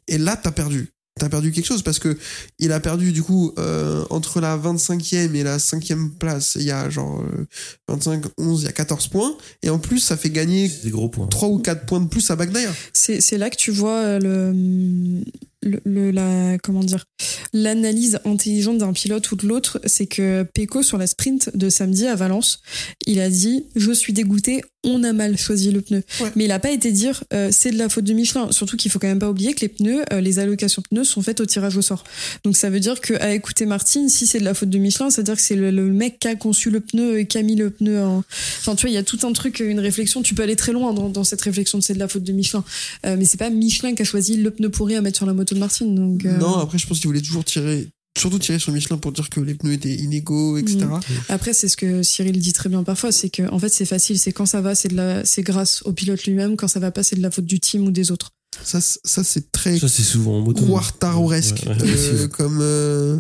Et 0.09 0.19
là, 0.19 0.37
t'as 0.37 0.51
perdu. 0.53 0.89
T'as 1.19 1.29
perdu 1.29 1.53
quelque 1.53 1.67
chose 1.67 1.83
parce 1.83 1.99
que 1.99 2.17
il 2.59 2.73
a 2.73 2.81
perdu 2.81 3.13
du 3.13 3.23
coup 3.23 3.53
euh, 3.59 4.05
entre 4.09 4.41
la 4.41 4.57
25e 4.57 5.35
et 5.35 5.43
la 5.43 5.59
5e 5.59 6.11
place, 6.17 6.57
il 6.59 6.63
y 6.63 6.71
a 6.71 6.89
genre 6.89 7.21
euh, 7.21 7.47
25, 7.89 8.25
11, 8.39 8.63
il 8.63 8.65
y 8.65 8.69
a 8.69 8.73
14 8.73 9.09
points. 9.09 9.37
Et 9.63 9.69
en 9.69 9.79
plus, 9.79 9.99
ça 9.99 10.17
fait 10.17 10.31
gagner 10.31 10.71
des 10.83 10.91
gros 10.91 11.09
points. 11.11 11.27
3 11.27 11.49
ou 11.49 11.59
4 11.59 11.85
points 11.85 12.01
de 12.01 12.09
plus 12.09 12.31
à 12.31 12.37
Bagnaia. 12.37 12.73
C'est 12.95 13.21
c'est 13.21 13.37
là 13.37 13.51
que 13.51 13.57
tu 13.57 13.71
vois 13.71 13.97
euh, 13.99 14.19
le, 14.19 15.23
le, 15.63 15.81
le- 15.85 16.11
la 16.11 16.57
comment 16.63 16.83
dire 16.85 17.05
l'analyse 17.53 18.21
intelligente 18.25 18.79
d'un 18.79 18.93
pilote 18.93 19.31
ou 19.33 19.37
de 19.37 19.47
l'autre, 19.47 19.81
c'est 19.85 20.07
que 20.07 20.45
Pecco 20.55 20.83
sur 20.83 20.97
la 20.99 21.07
sprint 21.09 21.55
de 21.57 21.69
samedi 21.69 22.07
à 22.07 22.15
Valence, 22.15 22.63
il 23.07 23.21
a 23.21 23.29
dit 23.29 23.67
je 23.75 23.91
suis 23.93 24.13
dégoûté, 24.13 24.63
on 24.85 25.05
a 25.05 25.13
mal 25.13 25.37
choisi 25.37 25.71
le 25.71 25.83
pneu. 25.83 26.03
Ouais. 26.21 26.33
Mais 26.37 26.45
il 26.45 26.53
a 26.53 26.59
pas 26.59 26.71
été 26.71 26.91
dire 26.91 27.23
euh, 27.33 27.51
c'est 27.53 27.71
de 27.71 27.79
la 27.79 27.89
faute 27.89 28.05
de 28.05 28.13
Michelin. 28.15 28.51
Surtout 28.51 28.77
qu'il 28.77 28.91
faut 28.91 28.99
quand 28.99 29.09
même 29.09 29.19
pas 29.19 29.29
oublier 29.29 29.53
que 29.53 29.61
les 29.61 29.69
pneus, 29.69 30.03
euh, 30.13 30.21
les 30.21 30.39
allocations 30.39 30.83
pneus 30.83 31.05
sont 31.05 31.23
faites 31.23 31.41
au 31.41 31.47
tirage 31.47 31.77
au 31.77 31.83
sort. 31.83 32.05
Donc 32.45 32.57
ça 32.57 32.71
veut 32.71 32.81
dire 32.81 33.01
que 33.01 33.15
à 33.15 33.35
écouter 33.35 33.67
Martine, 33.67 34.09
si 34.09 34.27
c'est 34.27 34.39
de 34.39 34.45
la 34.45 34.55
faute 34.55 34.71
de 34.71 34.79
Michelin, 34.79 35.11
c'est 35.11 35.21
à 35.21 35.25
dire 35.25 35.37
que 35.37 35.43
c'est 35.43 35.57
le, 35.57 35.71
le 35.71 35.93
mec 35.93 36.19
qui 36.19 36.29
a 36.29 36.35
conçu 36.35 36.71
le 36.71 36.81
pneu 36.81 37.19
et 37.19 37.27
qui 37.27 37.37
a 37.37 37.43
mis 37.43 37.57
le 37.57 37.71
pneu 37.71 38.01
en. 38.03 38.25
Enfin 38.59 38.75
tu 38.75 38.83
vois, 38.83 38.91
il 38.91 38.95
y 38.95 38.99
a 38.99 39.03
tout 39.03 39.19
un 39.23 39.33
truc, 39.33 39.61
une 39.61 39.81
réflexion. 39.81 40.23
Tu 40.23 40.35
peux 40.35 40.43
aller 40.43 40.57
très 40.57 40.73
loin 40.73 40.95
dans, 40.95 41.09
dans 41.09 41.25
cette 41.25 41.43
réflexion 41.43 41.79
de 41.79 41.83
c'est 41.83 41.95
de 41.95 41.99
la 41.99 42.09
faute 42.09 42.25
de 42.25 42.33
Michelin. 42.33 42.65
Euh, 43.05 43.17
mais 43.19 43.25
c'est 43.25 43.39
pas 43.39 43.51
Michelin 43.51 43.95
qui 43.95 44.03
a 44.03 44.05
choisi 44.05 44.37
le 44.37 44.51
pneu 44.51 44.71
pourri 44.71 44.97
à 44.97 45.01
mettre 45.01 45.17
sur 45.17 45.27
la 45.27 45.35
moto 45.35 45.55
de 45.55 45.61
Martine. 45.61 45.95
Donc 45.95 46.25
euh, 46.25 46.39
Non, 46.39 46.59
après, 46.59 46.79
je 46.79 46.87
pense 46.87 46.99
qu'il 46.99 47.09
voulait 47.09 47.21
toujours 47.21 47.45
tirer, 47.45 47.89
surtout 48.21 48.39
tirer 48.39 48.59
sur 48.59 48.73
Michelin 48.73 48.99
pour 48.99 49.13
dire 49.13 49.29
que 49.31 49.41
les 49.41 49.55
pneus 49.55 49.73
étaient 49.73 49.95
inégaux, 49.95 50.59
etc. 50.59 50.79
Mm. 50.79 51.01
Après, 51.29 51.53
c'est 51.53 51.69
ce 51.69 51.77
que 51.77 52.03
Cyril 52.03 52.39
dit 52.39 52.53
très 52.53 52.69
bien 52.69 52.83
parfois, 52.85 53.13
c'est 53.13 53.31
que 53.31 53.51
en 53.51 53.59
fait, 53.59 53.69
c'est 53.69 53.85
facile. 53.85 54.19
C'est 54.19 54.33
quand 54.33 54.47
ça 54.47 54.61
va, 54.61 54.75
c'est 54.75 54.89
de 54.89 54.97
la, 54.97 55.25
c'est 55.25 55.43
grâce 55.43 55.83
au 55.85 55.93
pilote 55.93 56.23
lui-même. 56.25 56.57
Quand 56.57 56.69
ça 56.69 56.81
va 56.81 56.91
pas, 56.91 57.03
c'est 57.03 57.17
de 57.17 57.23
la 57.23 57.31
faute 57.31 57.47
du 57.47 57.61
team 57.61 57.87
ou 57.87 57.91
des 57.91 58.11
autres. 58.11 58.33
Ça, 58.63 58.81
ça 58.81 59.25
c'est 59.25 59.53
très 59.53 59.79
Ça, 59.79 59.89
c'est 59.89 60.03
souvent 60.03 60.39
en 60.39 60.41
moto. 60.41 60.67
Quartaro-esque 60.67 61.65
Ouais, 61.67 61.73
ouais, 61.73 61.79
euh, 61.83 62.29
comme, 62.29 62.59
euh, 62.61 63.19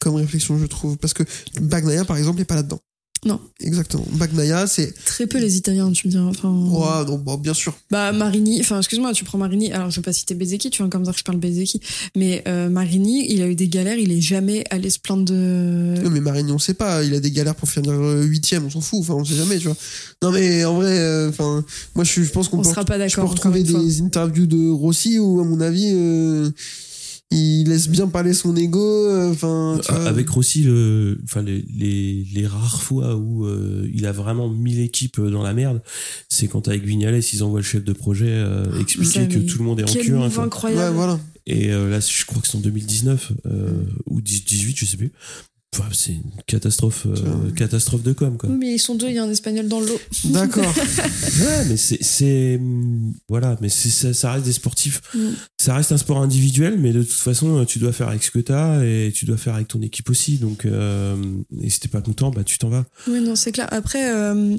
comme 0.00 0.16
réflexion, 0.16 0.58
je 0.58 0.66
trouve. 0.66 0.98
Parce 0.98 1.14
que 1.14 1.22
Bagnaia, 1.60 2.04
par 2.04 2.16
exemple, 2.16 2.38
n'est 2.38 2.44
pas 2.44 2.56
là-dedans. 2.56 2.80
Non. 3.24 3.40
Exactement. 3.60 4.04
Bagnaia, 4.14 4.66
c'est. 4.66 4.92
Très 5.04 5.28
peu 5.28 5.38
les 5.38 5.56
Italiens, 5.56 5.92
tu 5.92 6.08
me 6.08 6.10
diras. 6.12 6.24
Enfin, 6.24 6.48
Ouais, 6.50 7.06
non, 7.06 7.18
bon, 7.18 7.36
bien 7.36 7.54
sûr. 7.54 7.72
bah 7.88 8.10
Marini. 8.10 8.60
Enfin, 8.60 8.78
excuse-moi, 8.78 9.12
tu 9.12 9.22
prends 9.24 9.38
Marini. 9.38 9.72
Alors, 9.72 9.90
je 9.90 9.96
vais 10.00 10.02
pas 10.02 10.12
citer 10.12 10.34
Bezeki, 10.34 10.70
tu 10.70 10.82
vois 10.82 10.90
comme 10.90 11.04
ça 11.04 11.12
que 11.12 11.18
je 11.18 11.22
parle 11.22 11.38
Bezeki. 11.38 11.80
Mais 12.16 12.42
euh, 12.48 12.68
Marini, 12.68 13.32
il 13.32 13.40
a 13.42 13.46
eu 13.46 13.54
des 13.54 13.68
galères. 13.68 13.96
Il 13.96 14.10
est 14.10 14.20
jamais 14.20 14.64
allé 14.70 14.90
se 14.90 14.98
plaindre 14.98 15.24
de. 15.24 15.94
Non, 16.02 16.10
mais 16.10 16.20
Marigny, 16.20 16.50
on 16.50 16.58
sait 16.58 16.74
pas. 16.74 17.04
Il 17.04 17.14
a 17.14 17.20
des 17.20 17.30
galères 17.30 17.54
pour 17.54 17.68
finir 17.70 17.92
euh, 17.92 18.22
huitième, 18.24 18.64
on 18.66 18.70
s'en 18.70 18.80
fout. 18.80 18.98
Enfin, 19.02 19.14
on 19.14 19.24
sait 19.24 19.36
jamais, 19.36 19.58
tu 19.58 19.66
vois. 19.68 19.76
Non, 20.22 20.32
mais 20.32 20.64
en 20.64 20.74
vrai, 20.74 20.98
euh, 20.98 21.28
enfin, 21.28 21.64
moi, 21.94 22.02
je, 22.04 22.22
je 22.22 22.30
pense 22.30 22.48
qu'on 22.48 22.58
On 22.58 22.62
peut, 22.62 22.70
sera 22.70 22.84
pas 22.84 22.98
d'accord. 22.98 23.30
retrouver 23.30 23.64
fois. 23.64 23.80
des 23.80 24.00
interviews 24.02 24.46
de 24.46 24.68
Rossi 24.68 25.20
où, 25.20 25.40
à 25.40 25.44
mon 25.44 25.60
avis, 25.60 25.92
euh, 25.94 26.50
il 27.32 27.68
laisse 27.68 27.88
bien 27.88 28.06
parler 28.08 28.32
son 28.32 28.54
ego. 28.56 28.80
euh, 28.80 29.30
Enfin, 29.32 29.78
tu 29.84 29.90
vois. 29.92 30.04
Avec 30.06 30.28
Rossi, 30.28 30.62
le, 30.62 31.18
enfin 31.24 31.42
les, 31.42 31.64
les, 31.76 32.26
les 32.34 32.46
rares 32.46 32.82
fois 32.82 33.16
où 33.16 33.46
euh, 33.46 33.88
il 33.94 34.06
a 34.06 34.12
vraiment 34.12 34.48
mis 34.48 34.74
l'équipe 34.74 35.20
dans 35.20 35.42
la 35.42 35.54
merde, 35.54 35.82
c'est 36.28 36.46
quand 36.48 36.68
avec 36.68 36.84
Vignales, 36.84 37.20
ils 37.32 37.42
envoient 37.42 37.60
le 37.60 37.64
chef 37.66 37.84
de 37.84 37.92
projet 37.92 38.28
euh, 38.28 38.64
expliquer 38.80 39.28
que 39.28 39.38
tout 39.38 39.58
le 39.58 39.64
monde 39.64 39.80
est 39.80 39.84
en 39.84 39.92
cure. 39.92 40.40
incroyable. 40.40 40.90
Ouais, 40.90 40.94
voilà. 40.94 41.20
Et 41.46 41.72
euh, 41.72 41.90
là, 41.90 41.98
je 41.98 42.24
crois 42.24 42.40
que 42.40 42.46
c'est 42.46 42.56
en 42.56 42.60
2019 42.60 43.32
euh, 43.46 43.82
ou 44.06 44.20
18, 44.20 44.76
je 44.76 44.84
sais 44.84 44.96
plus. 44.96 45.10
Enfin, 45.74 45.88
c'est 45.92 46.12
une 46.12 46.22
catastrophe, 46.46 47.06
euh, 47.06 47.50
catastrophe 47.56 48.02
de 48.02 48.12
com, 48.12 48.36
quoi. 48.36 48.50
Oui, 48.50 48.56
mais 48.58 48.74
ils 48.74 48.78
sont 48.78 48.94
deux. 48.94 49.08
Il 49.08 49.14
y 49.14 49.18
a 49.18 49.22
un 49.22 49.30
espagnol 49.30 49.68
dans 49.68 49.80
le 49.80 49.86
lot. 49.86 50.00
D'accord. 50.24 50.74
Ouais, 50.76 51.64
mais 51.66 51.78
c'est, 51.78 52.56
hum, 52.56 53.14
voilà, 53.26 53.56
mais 53.62 53.70
ça, 53.70 54.12
ça 54.12 54.32
reste 54.32 54.44
des 54.44 54.52
sportifs. 54.52 55.00
Mm. 55.14 55.28
Ça 55.58 55.74
reste 55.74 55.90
un 55.92 55.96
sport 55.96 56.18
individuel, 56.18 56.78
mais 56.78 56.92
de 56.92 57.02
toute 57.02 57.12
façon, 57.12 57.64
tu 57.64 57.78
dois 57.78 57.92
faire 57.92 58.08
avec 58.08 58.22
ce 58.22 58.30
que 58.30 58.38
t'as 58.38 58.84
et 58.84 59.12
tu 59.14 59.24
dois 59.24 59.38
faire 59.38 59.54
avec 59.54 59.68
ton 59.68 59.80
équipe 59.80 60.10
aussi. 60.10 60.36
Donc, 60.36 60.66
euh, 60.66 61.16
et 61.62 61.70
si 61.70 61.80
t'es 61.80 61.88
pas 61.88 62.02
content, 62.02 62.30
bah, 62.30 62.44
tu 62.44 62.58
t'en 62.58 62.68
vas. 62.68 62.84
Oui, 63.08 63.20
non, 63.20 63.34
c'est 63.34 63.52
clair. 63.52 63.68
Après, 63.70 64.12
euh, 64.12 64.56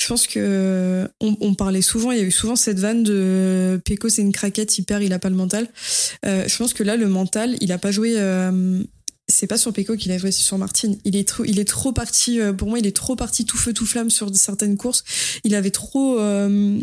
je 0.00 0.06
pense 0.06 0.26
que 0.26 1.06
on, 1.20 1.36
on 1.42 1.54
parlait 1.54 1.82
souvent, 1.82 2.10
il 2.10 2.18
y 2.18 2.22
a 2.22 2.24
eu 2.24 2.30
souvent 2.30 2.56
cette 2.56 2.78
vanne 2.78 3.02
de 3.02 3.80
Peko, 3.84 4.08
c'est 4.08 4.22
une 4.22 4.32
craquette, 4.32 4.78
il 4.78 4.84
perd, 4.84 5.02
il 5.02 5.12
a 5.12 5.18
pas 5.18 5.28
le 5.28 5.36
mental. 5.36 5.68
Euh, 6.24 6.44
je 6.48 6.56
pense 6.56 6.72
que 6.72 6.82
là, 6.82 6.96
le 6.96 7.08
mental, 7.08 7.56
il 7.60 7.70
a 7.70 7.78
pas 7.78 7.90
joué. 7.90 8.14
C'est 9.28 9.46
pas 9.46 9.56
sur 9.56 9.72
Peko 9.72 9.96
qu'il 9.96 10.12
a 10.12 10.18
joué, 10.18 10.30
c'est 10.32 10.42
sur 10.42 10.58
Martine. 10.58 10.98
Il 11.04 11.16
est 11.16 11.26
trop, 11.26 11.44
il 11.44 11.58
est 11.58 11.64
trop 11.64 11.92
parti. 11.92 12.40
euh, 12.40 12.52
pour 12.52 12.68
moi, 12.68 12.78
il 12.78 12.86
est 12.86 12.96
trop 12.96 13.16
parti 13.16 13.44
tout 13.44 13.56
feu 13.56 13.72
tout 13.72 13.86
flamme 13.86 14.10
sur 14.10 14.34
certaines 14.34 14.76
courses. 14.76 15.04
Il 15.44 15.54
avait 15.54 15.70
trop 15.70 16.18
euh, 16.18 16.78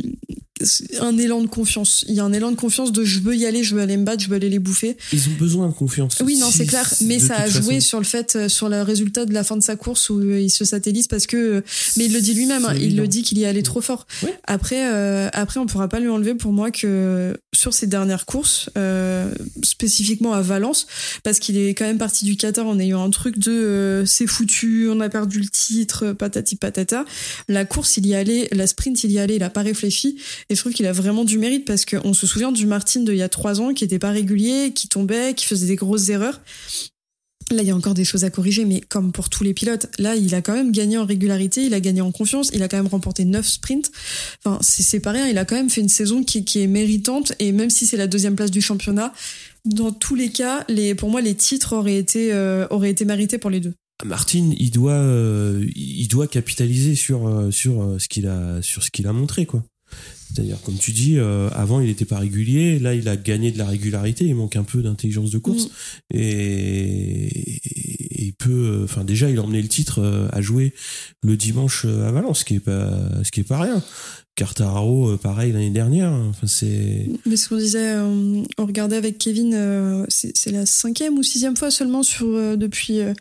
un 1.00 1.18
élan 1.18 1.42
de 1.42 1.48
confiance. 1.48 2.06
Il 2.08 2.16
y 2.16 2.20
a 2.20 2.24
un 2.24 2.34
élan 2.34 2.52
de 2.52 2.56
confiance 2.56 2.92
de 2.92 3.04
je 3.04 3.20
veux 3.20 3.36
y 3.36 3.46
aller, 3.46 3.64
je 3.64 3.76
veux 3.76 3.82
aller 3.82 3.98
me 3.98 4.04
battre, 4.04 4.24
je 4.24 4.30
veux 4.30 4.36
aller 4.36 4.50
les 4.50 4.60
bouffer. 4.60 4.98
Ils 5.14 5.28
ont 5.30 5.34
besoin 5.40 5.68
de 5.68 5.74
confiance. 5.74 6.18
Oui, 6.24 6.38
non, 6.38 6.50
c'est 6.52 6.66
clair. 6.66 6.92
Mais 7.02 7.18
de 7.18 7.22
ça 7.24 7.36
a 7.36 7.50
joué 7.50 7.76
façon. 7.76 7.88
sur 7.88 7.98
le 8.00 8.06
fait, 8.06 8.36
euh, 8.36 8.50
sur 8.50 8.70
le 8.70 8.82
résultat 8.82 9.26
de 9.26 9.34
la 9.34 9.44
fin 9.44 9.58
de 9.58 9.64
sa 9.64 9.76
course 9.76 10.10
où 10.10 10.22
il 10.22 10.50
se 10.50 10.66
satellise 10.66 11.08
parce 11.08 11.28
que. 11.28 11.64
Mais 11.98 12.06
il 12.06 12.14
le 12.14 12.22
dit 12.22 12.34
lui-même, 12.34 12.66
hein, 12.66 12.76
il 12.80 12.96
le 12.96 13.08
dit 13.08 13.24
qu'il 13.24 13.38
y 13.40 13.46
allait 13.46 13.64
trop 13.64 13.82
fort. 13.82 14.08
Ouais. 14.24 14.38
Après, 14.46 14.92
euh, 14.92 15.30
après, 15.34 15.60
on 15.60 15.66
pourra 15.66 15.88
pas 15.88 16.00
lui 16.00 16.10
enlever 16.10 16.36
pour 16.36 16.52
moi 16.52 16.72
que 16.72 17.38
sur 17.54 17.74
ses 17.74 17.88
dernières 17.88 18.26
courses, 18.26 18.70
euh, 18.78 19.32
spécifiquement 19.64 20.34
à 20.34 20.42
Valence, 20.42 20.88
parce 21.24 21.40
qu'il 21.40 21.58
est 21.58 21.74
quand 21.74 21.86
même 21.86 21.98
parti 21.98 22.26
du 22.26 22.31
Qatar 22.38 22.68
en 22.68 22.80
ayant 22.80 23.04
un 23.04 23.10
truc 23.10 23.38
de 23.38 23.52
euh, 23.52 24.06
c'est 24.06 24.28
foutu, 24.28 24.90
on 24.90 25.00
a 25.00 25.10
perdu 25.10 25.40
le 25.40 25.48
titre, 25.48 26.14
patati 26.14 26.56
patata. 26.56 27.06
La 27.48 27.66
course, 27.66 27.98
il 27.98 28.08
y 28.08 28.16
allait, 28.16 28.48
la 28.52 28.68
sprint, 28.68 29.04
il 29.04 29.12
y 29.12 29.20
allait, 29.20 29.36
il 29.36 29.44
a 29.44 29.50
pas 29.50 29.62
réfléchi. 29.62 30.18
Et 30.50 30.56
je 30.56 30.60
trouve 30.60 30.74
qu'il 30.74 30.86
a 30.86 30.94
vraiment 30.94 31.24
du 31.24 31.38
mérite 31.38 31.66
parce 31.66 31.86
qu'on 31.86 32.14
se 32.14 32.28
souvient 32.28 32.52
du 32.52 32.66
Martin 32.66 33.02
d'il 33.02 33.16
y 33.16 33.22
a 33.22 33.30
trois 33.30 33.62
ans 33.62 33.74
qui 33.74 33.84
était 33.84 34.00
pas 34.00 34.12
régulier, 34.12 34.72
qui 34.74 34.88
tombait, 34.88 35.34
qui 35.34 35.46
faisait 35.46 35.68
des 35.68 35.76
grosses 35.76 36.10
erreurs. 36.10 36.42
Là, 37.52 37.64
il 37.64 37.68
y 37.68 37.72
a 37.72 37.76
encore 37.76 37.94
des 37.94 38.06
choses 38.06 38.24
à 38.24 38.30
corriger, 38.30 38.64
mais 38.64 38.80
comme 38.80 39.12
pour 39.12 39.30
tous 39.30 39.44
les 39.44 39.54
pilotes, 39.54 39.88
là, 40.00 40.16
il 40.16 40.34
a 40.34 40.42
quand 40.42 40.54
même 40.54 40.72
gagné 40.72 40.98
en 40.98 41.06
régularité, 41.06 41.64
il 41.66 41.74
a 41.74 41.80
gagné 41.80 42.02
en 42.02 42.12
confiance, 42.12 42.50
il 42.54 42.64
a 42.64 42.68
quand 42.68 42.78
même 42.78 42.88
remporté 42.88 43.26
neuf 43.26 43.48
sprints. 43.48 43.92
Enfin, 44.44 44.58
c'est 44.62 45.00
pas 45.02 45.12
rien, 45.12 45.28
il 45.28 45.38
a 45.38 45.46
quand 45.46 45.56
même 45.56 45.70
fait 45.70 45.82
une 45.82 45.90
saison 45.90 46.24
qui, 46.24 46.40
est 46.56 46.68
méritante, 46.68 47.34
et 47.40 47.52
même 47.52 47.70
si 47.70 47.86
c'est 47.86 47.98
la 47.98 48.08
deuxième 48.08 48.36
place 48.36 48.52
du 48.52 48.62
championnat, 48.62 49.14
dans 49.66 49.92
tous 49.92 50.16
les 50.16 50.30
cas, 50.30 50.66
pour 50.98 51.10
moi, 51.10 51.22
les 51.22 51.36
titres 51.36 51.74
auraient 51.74 51.98
été, 51.98 52.32
euh, 52.32 52.68
auraient 52.70 52.90
été 52.90 53.06
mérités 53.06 53.38
pour 53.38 53.50
les 53.50 53.60
deux. 53.60 53.74
Martin, 54.04 54.52
il 54.58 54.72
doit, 54.72 54.94
euh, 54.94 55.64
il 55.76 56.08
doit 56.08 56.28
capitaliser 56.28 56.96
sur 56.96 57.28
euh, 57.28 57.52
sur 57.52 57.98
ce 58.00 58.08
qu'il 58.08 58.26
a 58.26 58.60
sur 58.64 58.82
ce 58.82 58.90
qu'il 58.90 59.06
a 59.06 59.14
montré 59.14 59.46
quoi. 59.46 59.64
C'est-à-dire 60.34 60.62
comme 60.64 60.78
tu 60.78 60.92
dis, 60.92 61.18
euh, 61.18 61.50
avant 61.54 61.82
il 61.82 61.88
n'était 61.88 62.06
pas 62.06 62.20
régulier, 62.20 62.80
là 62.80 62.94
il 62.94 63.08
a 63.10 63.18
gagné 63.18 63.52
de 63.52 63.58
la 63.58 63.66
régularité, 63.66 64.26
il 64.26 64.36
manque 64.36 64.56
un 64.56 64.64
peu 64.64 64.82
d'intelligence 64.82 65.32
de 65.32 65.38
course 65.38 65.66
Mm. 65.66 66.18
et, 66.18 67.28
et 68.16 68.24
il 68.26 68.34
peut, 68.34 68.52
euh, 68.52 68.84
enfin 68.86 69.04
déjà 69.04 69.30
il 69.30 69.38
a 69.38 69.42
emmené 69.44 69.62
le 69.62 69.68
titre 69.68 70.00
euh, 70.00 70.28
à 70.32 70.42
jouer 70.42 70.74
le 71.24 71.36
dimanche 71.36 71.86
à 71.86 72.12
Valence, 72.12 72.40
ce 72.40 72.46
qui 72.46 72.56
est 72.56 72.60
pas 72.60 72.90
ce 73.24 73.32
qui 73.32 73.42
est 73.42 73.48
pas 73.48 73.60
rien. 73.60 73.84
Cartararo, 74.36 75.10
euh, 75.12 75.18
pareil 75.18 75.52
l'année 75.52 75.70
dernière. 75.70 76.12
Enfin 76.12 76.48
c'est 76.48 77.08
Mais 77.26 77.36
ce 77.36 77.50
qu'on 77.50 77.58
disait, 77.58 77.92
euh, 77.96 78.42
on 78.58 78.66
regardait 78.66 78.96
avec 78.96 79.18
Kevin, 79.18 79.54
euh, 79.54 80.06
c'est 80.10 80.52
la 80.52 80.66
cinquième 80.66 81.18
ou 81.18 81.24
sixième 81.24 81.56
fois 81.58 81.70
seulement 81.70 82.02
sur, 82.02 82.26
euh, 82.28 82.56
depuis, 82.56 83.02
euh, 83.02 83.14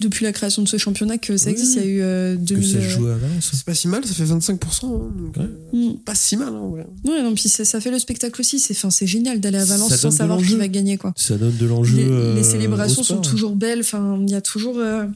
depuis 0.00 0.24
la 0.24 0.32
création 0.32 0.62
de 0.62 0.68
ce 0.68 0.76
championnat 0.76 1.18
que 1.18 1.36
ça 1.36 1.46
Oui, 1.46 1.52
existe. 1.52 1.74
Il 1.76 1.80
y 1.80 1.84
a 1.84 1.86
eu 1.88 2.00
euh, 2.02 2.34
que 2.36 2.40
2000. 2.40 2.72
ça 2.72 2.80
joue 2.80 3.06
à 3.06 3.14
Valence. 3.16 3.50
C'est 3.52 3.64
pas 3.64 3.74
si 3.74 3.88
mal, 3.88 4.04
ça 4.04 4.12
fait 4.12 4.24
25%. 4.24 4.86
hein, 4.86 5.12
donc, 5.16 5.36
Ouais. 5.36 5.42
euh, 5.44 5.90
mm. 5.92 5.98
Pas 6.04 6.14
si 6.14 6.36
mal, 6.36 6.48
hein, 6.48 6.58
en 6.58 6.68
vrai. 6.70 6.86
Ouais, 7.04 7.22
non, 7.22 7.32
puis 7.34 7.48
ça, 7.48 7.64
ça 7.64 7.80
fait 7.80 7.90
le 7.92 7.98
spectacle 7.98 8.40
aussi. 8.40 8.58
C'est, 8.58 8.76
enfin, 8.76 8.90
c'est 8.90 9.06
génial 9.06 9.40
d'aller 9.40 9.58
à 9.58 9.64
Valence 9.64 9.94
sans 9.96 10.10
savoir 10.10 10.38
qui 10.42 10.56
va 10.56 10.68
gagner, 10.68 10.98
quoi. 10.98 11.12
Ça 11.16 11.36
donne 11.38 11.56
de 11.56 11.66
l'enjeu. 11.66 11.96
Les, 11.96 12.34
les 12.34 12.42
célébrations 12.42 13.02
sont 13.04 13.20
toujours 13.20 13.54
belles. 13.54 13.80
Enfin, 13.80 14.18
il 14.20 14.30
y 14.30 14.34
a 14.34 14.40
toujours. 14.40 14.78
euh, 14.78 15.06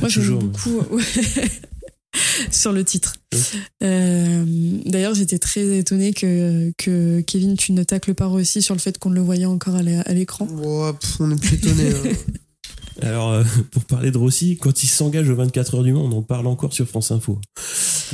moi, 0.00 0.08
j'aime 0.08 0.38
beaucoup. 0.38 0.82
Sur 2.50 2.72
le 2.72 2.84
titre. 2.84 3.14
Oui. 3.32 3.40
Euh, 3.82 4.44
d'ailleurs, 4.86 5.14
j'étais 5.14 5.38
très 5.38 5.78
étonnée 5.78 6.12
que, 6.12 6.72
que 6.78 7.20
Kevin, 7.22 7.56
tu 7.56 7.72
ne 7.72 7.82
tacles 7.84 8.14
pas 8.14 8.28
aussi 8.28 8.60
sur 8.62 8.74
le 8.74 8.80
fait 8.80 8.98
qu'on 8.98 9.10
le 9.10 9.20
voyait 9.20 9.46
encore 9.46 9.76
à 9.76 9.82
l'é- 9.82 10.02
à 10.04 10.12
l'écran. 10.12 10.46
Oh, 10.62 10.90
on 11.20 11.30
est 11.30 11.40
plus 11.40 11.54
étonné. 11.54 11.88
hein. 11.90 12.10
Alors, 13.00 13.32
euh, 13.32 13.42
pour 13.70 13.84
parler 13.84 14.10
de 14.10 14.18
Rossi, 14.18 14.58
quand 14.58 14.82
il 14.82 14.86
s'engage 14.86 15.28
aux 15.30 15.34
24 15.34 15.76
heures 15.76 15.82
du 15.82 15.92
Mans, 15.94 16.04
on 16.04 16.12
en 16.12 16.22
parle 16.22 16.46
encore 16.46 16.74
sur 16.74 16.86
France 16.86 17.10
Info. 17.10 17.38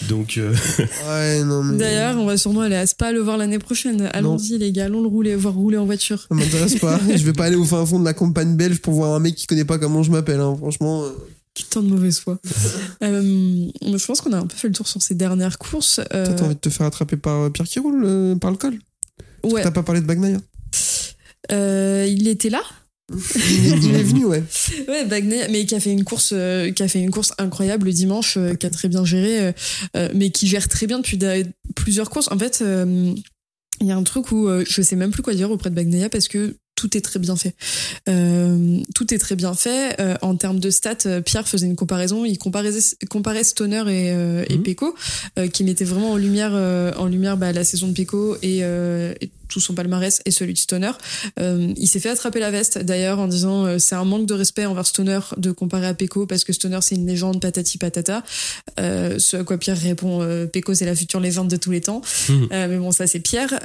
Donc, 0.08 0.38
euh, 0.38 0.54
Ouais, 1.08 1.42
non, 1.44 1.64
mais. 1.64 1.76
D'ailleurs, 1.78 2.16
on 2.16 2.24
va 2.24 2.36
sûrement 2.36 2.60
aller 2.60 2.76
à 2.76 2.86
Spa 2.86 3.10
le 3.10 3.18
voir 3.18 3.36
l'année 3.36 3.58
prochaine. 3.58 4.08
Allons-y, 4.12 4.56
les 4.56 4.70
gars, 4.70 4.84
allons 4.84 5.02
le 5.02 5.08
rouler, 5.08 5.34
voir 5.34 5.54
rouler 5.54 5.76
en 5.78 5.84
voiture. 5.84 6.20
Ça 6.28 6.34
m'intéresse 6.34 6.76
pas. 6.76 7.00
je 7.10 7.24
vais 7.24 7.32
pas 7.32 7.46
aller 7.46 7.56
au 7.56 7.64
fin 7.64 7.84
fond 7.84 7.98
de 7.98 8.04
la 8.04 8.14
campagne 8.14 8.54
belge 8.56 8.78
pour 8.78 8.94
voir 8.94 9.14
un 9.14 9.18
mec 9.18 9.34
qui 9.34 9.46
connaît 9.46 9.64
pas 9.64 9.78
comment 9.78 10.04
je 10.04 10.12
m'appelle. 10.12 10.38
Hein. 10.40 10.54
Franchement. 10.56 11.02
Putain 11.58 11.82
de 11.82 11.88
mauvaise 11.88 12.18
foi. 12.20 12.38
Euh, 13.02 13.70
je 13.82 14.06
pense 14.06 14.20
qu'on 14.20 14.32
a 14.32 14.38
un 14.38 14.46
peu 14.46 14.56
fait 14.56 14.68
le 14.68 14.74
tour 14.74 14.88
sur 14.88 15.00
ces 15.02 15.14
dernières 15.14 15.58
courses. 15.58 16.00
Euh, 16.12 16.26
t'as 16.36 16.44
envie 16.44 16.54
de 16.54 16.60
te 16.60 16.68
faire 16.68 16.86
attraper 16.86 17.16
par 17.16 17.42
euh, 17.42 17.50
Pierre 17.50 17.66
qui 17.66 17.78
roule 17.78 18.02
euh, 18.04 18.34
par 18.36 18.50
le 18.50 18.56
col 18.56 18.78
ouais, 19.44 19.62
T'as 19.62 19.70
pas 19.70 19.82
parlé 19.82 20.00
de 20.00 20.06
Bagnaia 20.06 20.38
Euh, 21.52 22.06
il 22.08 22.26
était 22.28 22.50
là. 22.50 22.60
il, 23.10 23.94
est, 23.94 24.02
venu, 24.02 24.24
ouais. 24.24 24.42
Ouais, 24.88 25.04
Bagné, 25.06 25.46
mais 25.50 25.64
qui 25.64 25.74
a 25.74 25.80
fait 25.80 25.92
une 25.92 26.04
course, 26.04 26.30
euh, 26.32 26.70
qui 26.72 26.82
a 26.82 26.88
fait 26.88 27.00
une 27.00 27.10
course 27.10 27.32
incroyable 27.38 27.86
le 27.86 27.92
dimanche, 27.92 28.36
euh, 28.36 28.54
qui 28.54 28.66
a 28.66 28.70
très 28.70 28.88
bien 28.88 29.04
géré, 29.04 29.54
euh, 29.96 30.08
mais 30.14 30.30
qui 30.30 30.46
gère 30.46 30.68
très 30.68 30.86
bien 30.86 30.98
depuis 30.98 31.18
plusieurs 31.74 32.10
courses. 32.10 32.28
En 32.30 32.38
fait, 32.38 32.60
euh, 32.62 33.14
il 33.80 33.86
y 33.86 33.92
a 33.92 33.96
un 33.96 34.02
truc 34.02 34.32
où 34.32 34.48
euh, 34.48 34.64
je 34.68 34.82
sais 34.82 34.96
même 34.96 35.10
plus 35.10 35.22
quoi 35.22 35.34
dire 35.34 35.50
auprès 35.50 35.70
de 35.70 35.74
Bagnaia 35.74 36.08
parce 36.08 36.28
que 36.28 36.56
tout 36.78 36.96
est 36.96 37.00
très 37.00 37.18
bien 37.18 37.34
fait. 37.34 37.54
Euh, 38.08 38.78
tout 38.94 39.12
est 39.12 39.18
très 39.18 39.34
bien 39.34 39.52
fait. 39.54 40.00
Euh, 40.00 40.14
en 40.22 40.36
termes 40.36 40.60
de 40.60 40.70
stats, 40.70 41.06
euh, 41.06 41.20
Pierre 41.20 41.48
faisait 41.48 41.66
une 41.66 41.74
comparaison. 41.74 42.24
Il 42.24 42.38
comparait, 42.38 42.70
comparait 43.10 43.42
Stoner 43.42 43.82
et, 43.88 44.12
euh, 44.12 44.44
et 44.48 44.56
Mhm. 44.58 44.62
Pecco, 44.62 44.94
euh, 45.40 45.48
qui 45.48 45.64
mettait 45.64 45.84
vraiment 45.84 46.12
en 46.12 46.16
lumière, 46.16 46.52
euh, 46.54 46.92
en 46.96 47.06
lumière 47.06 47.36
bah, 47.36 47.52
la 47.52 47.64
saison 47.64 47.88
de 47.88 47.94
Pecco 47.94 48.36
et, 48.42 48.60
euh, 48.62 49.12
et 49.20 49.28
tout 49.48 49.60
son 49.60 49.74
palmarès 49.74 50.20
et 50.24 50.30
celui 50.30 50.54
de 50.54 50.58
Stoner. 50.58 50.92
Euh, 51.40 51.72
il 51.76 51.88
s'est 51.88 52.00
fait 52.00 52.10
attraper 52.10 52.40
la 52.40 52.50
veste 52.50 52.78
d'ailleurs 52.78 53.18
en 53.18 53.28
disant 53.28 53.64
euh, 53.64 53.78
c'est 53.78 53.94
un 53.94 54.04
manque 54.04 54.26
de 54.26 54.34
respect 54.34 54.66
envers 54.66 54.86
Stoner 54.86 55.20
de 55.36 55.50
comparer 55.50 55.86
à 55.86 55.94
Peko 55.94 56.26
parce 56.26 56.44
que 56.44 56.52
Stoner 56.52 56.78
c'est 56.82 56.94
une 56.94 57.06
légende 57.06 57.40
patati 57.40 57.78
patata. 57.78 58.22
Euh, 58.78 59.18
ce 59.18 59.38
à 59.38 59.44
quoi 59.44 59.58
Pierre 59.58 59.78
répond 59.78 60.22
euh, 60.22 60.46
Peko 60.46 60.74
c'est 60.74 60.86
la 60.86 60.94
future 60.94 61.20
légende 61.20 61.48
de 61.48 61.56
tous 61.56 61.70
les 61.70 61.80
temps. 61.80 62.02
Mhm. 62.28 62.48
Euh, 62.52 62.68
mais 62.68 62.78
bon 62.78 62.92
ça 62.92 63.06
c'est 63.06 63.20
Pierre. 63.20 63.58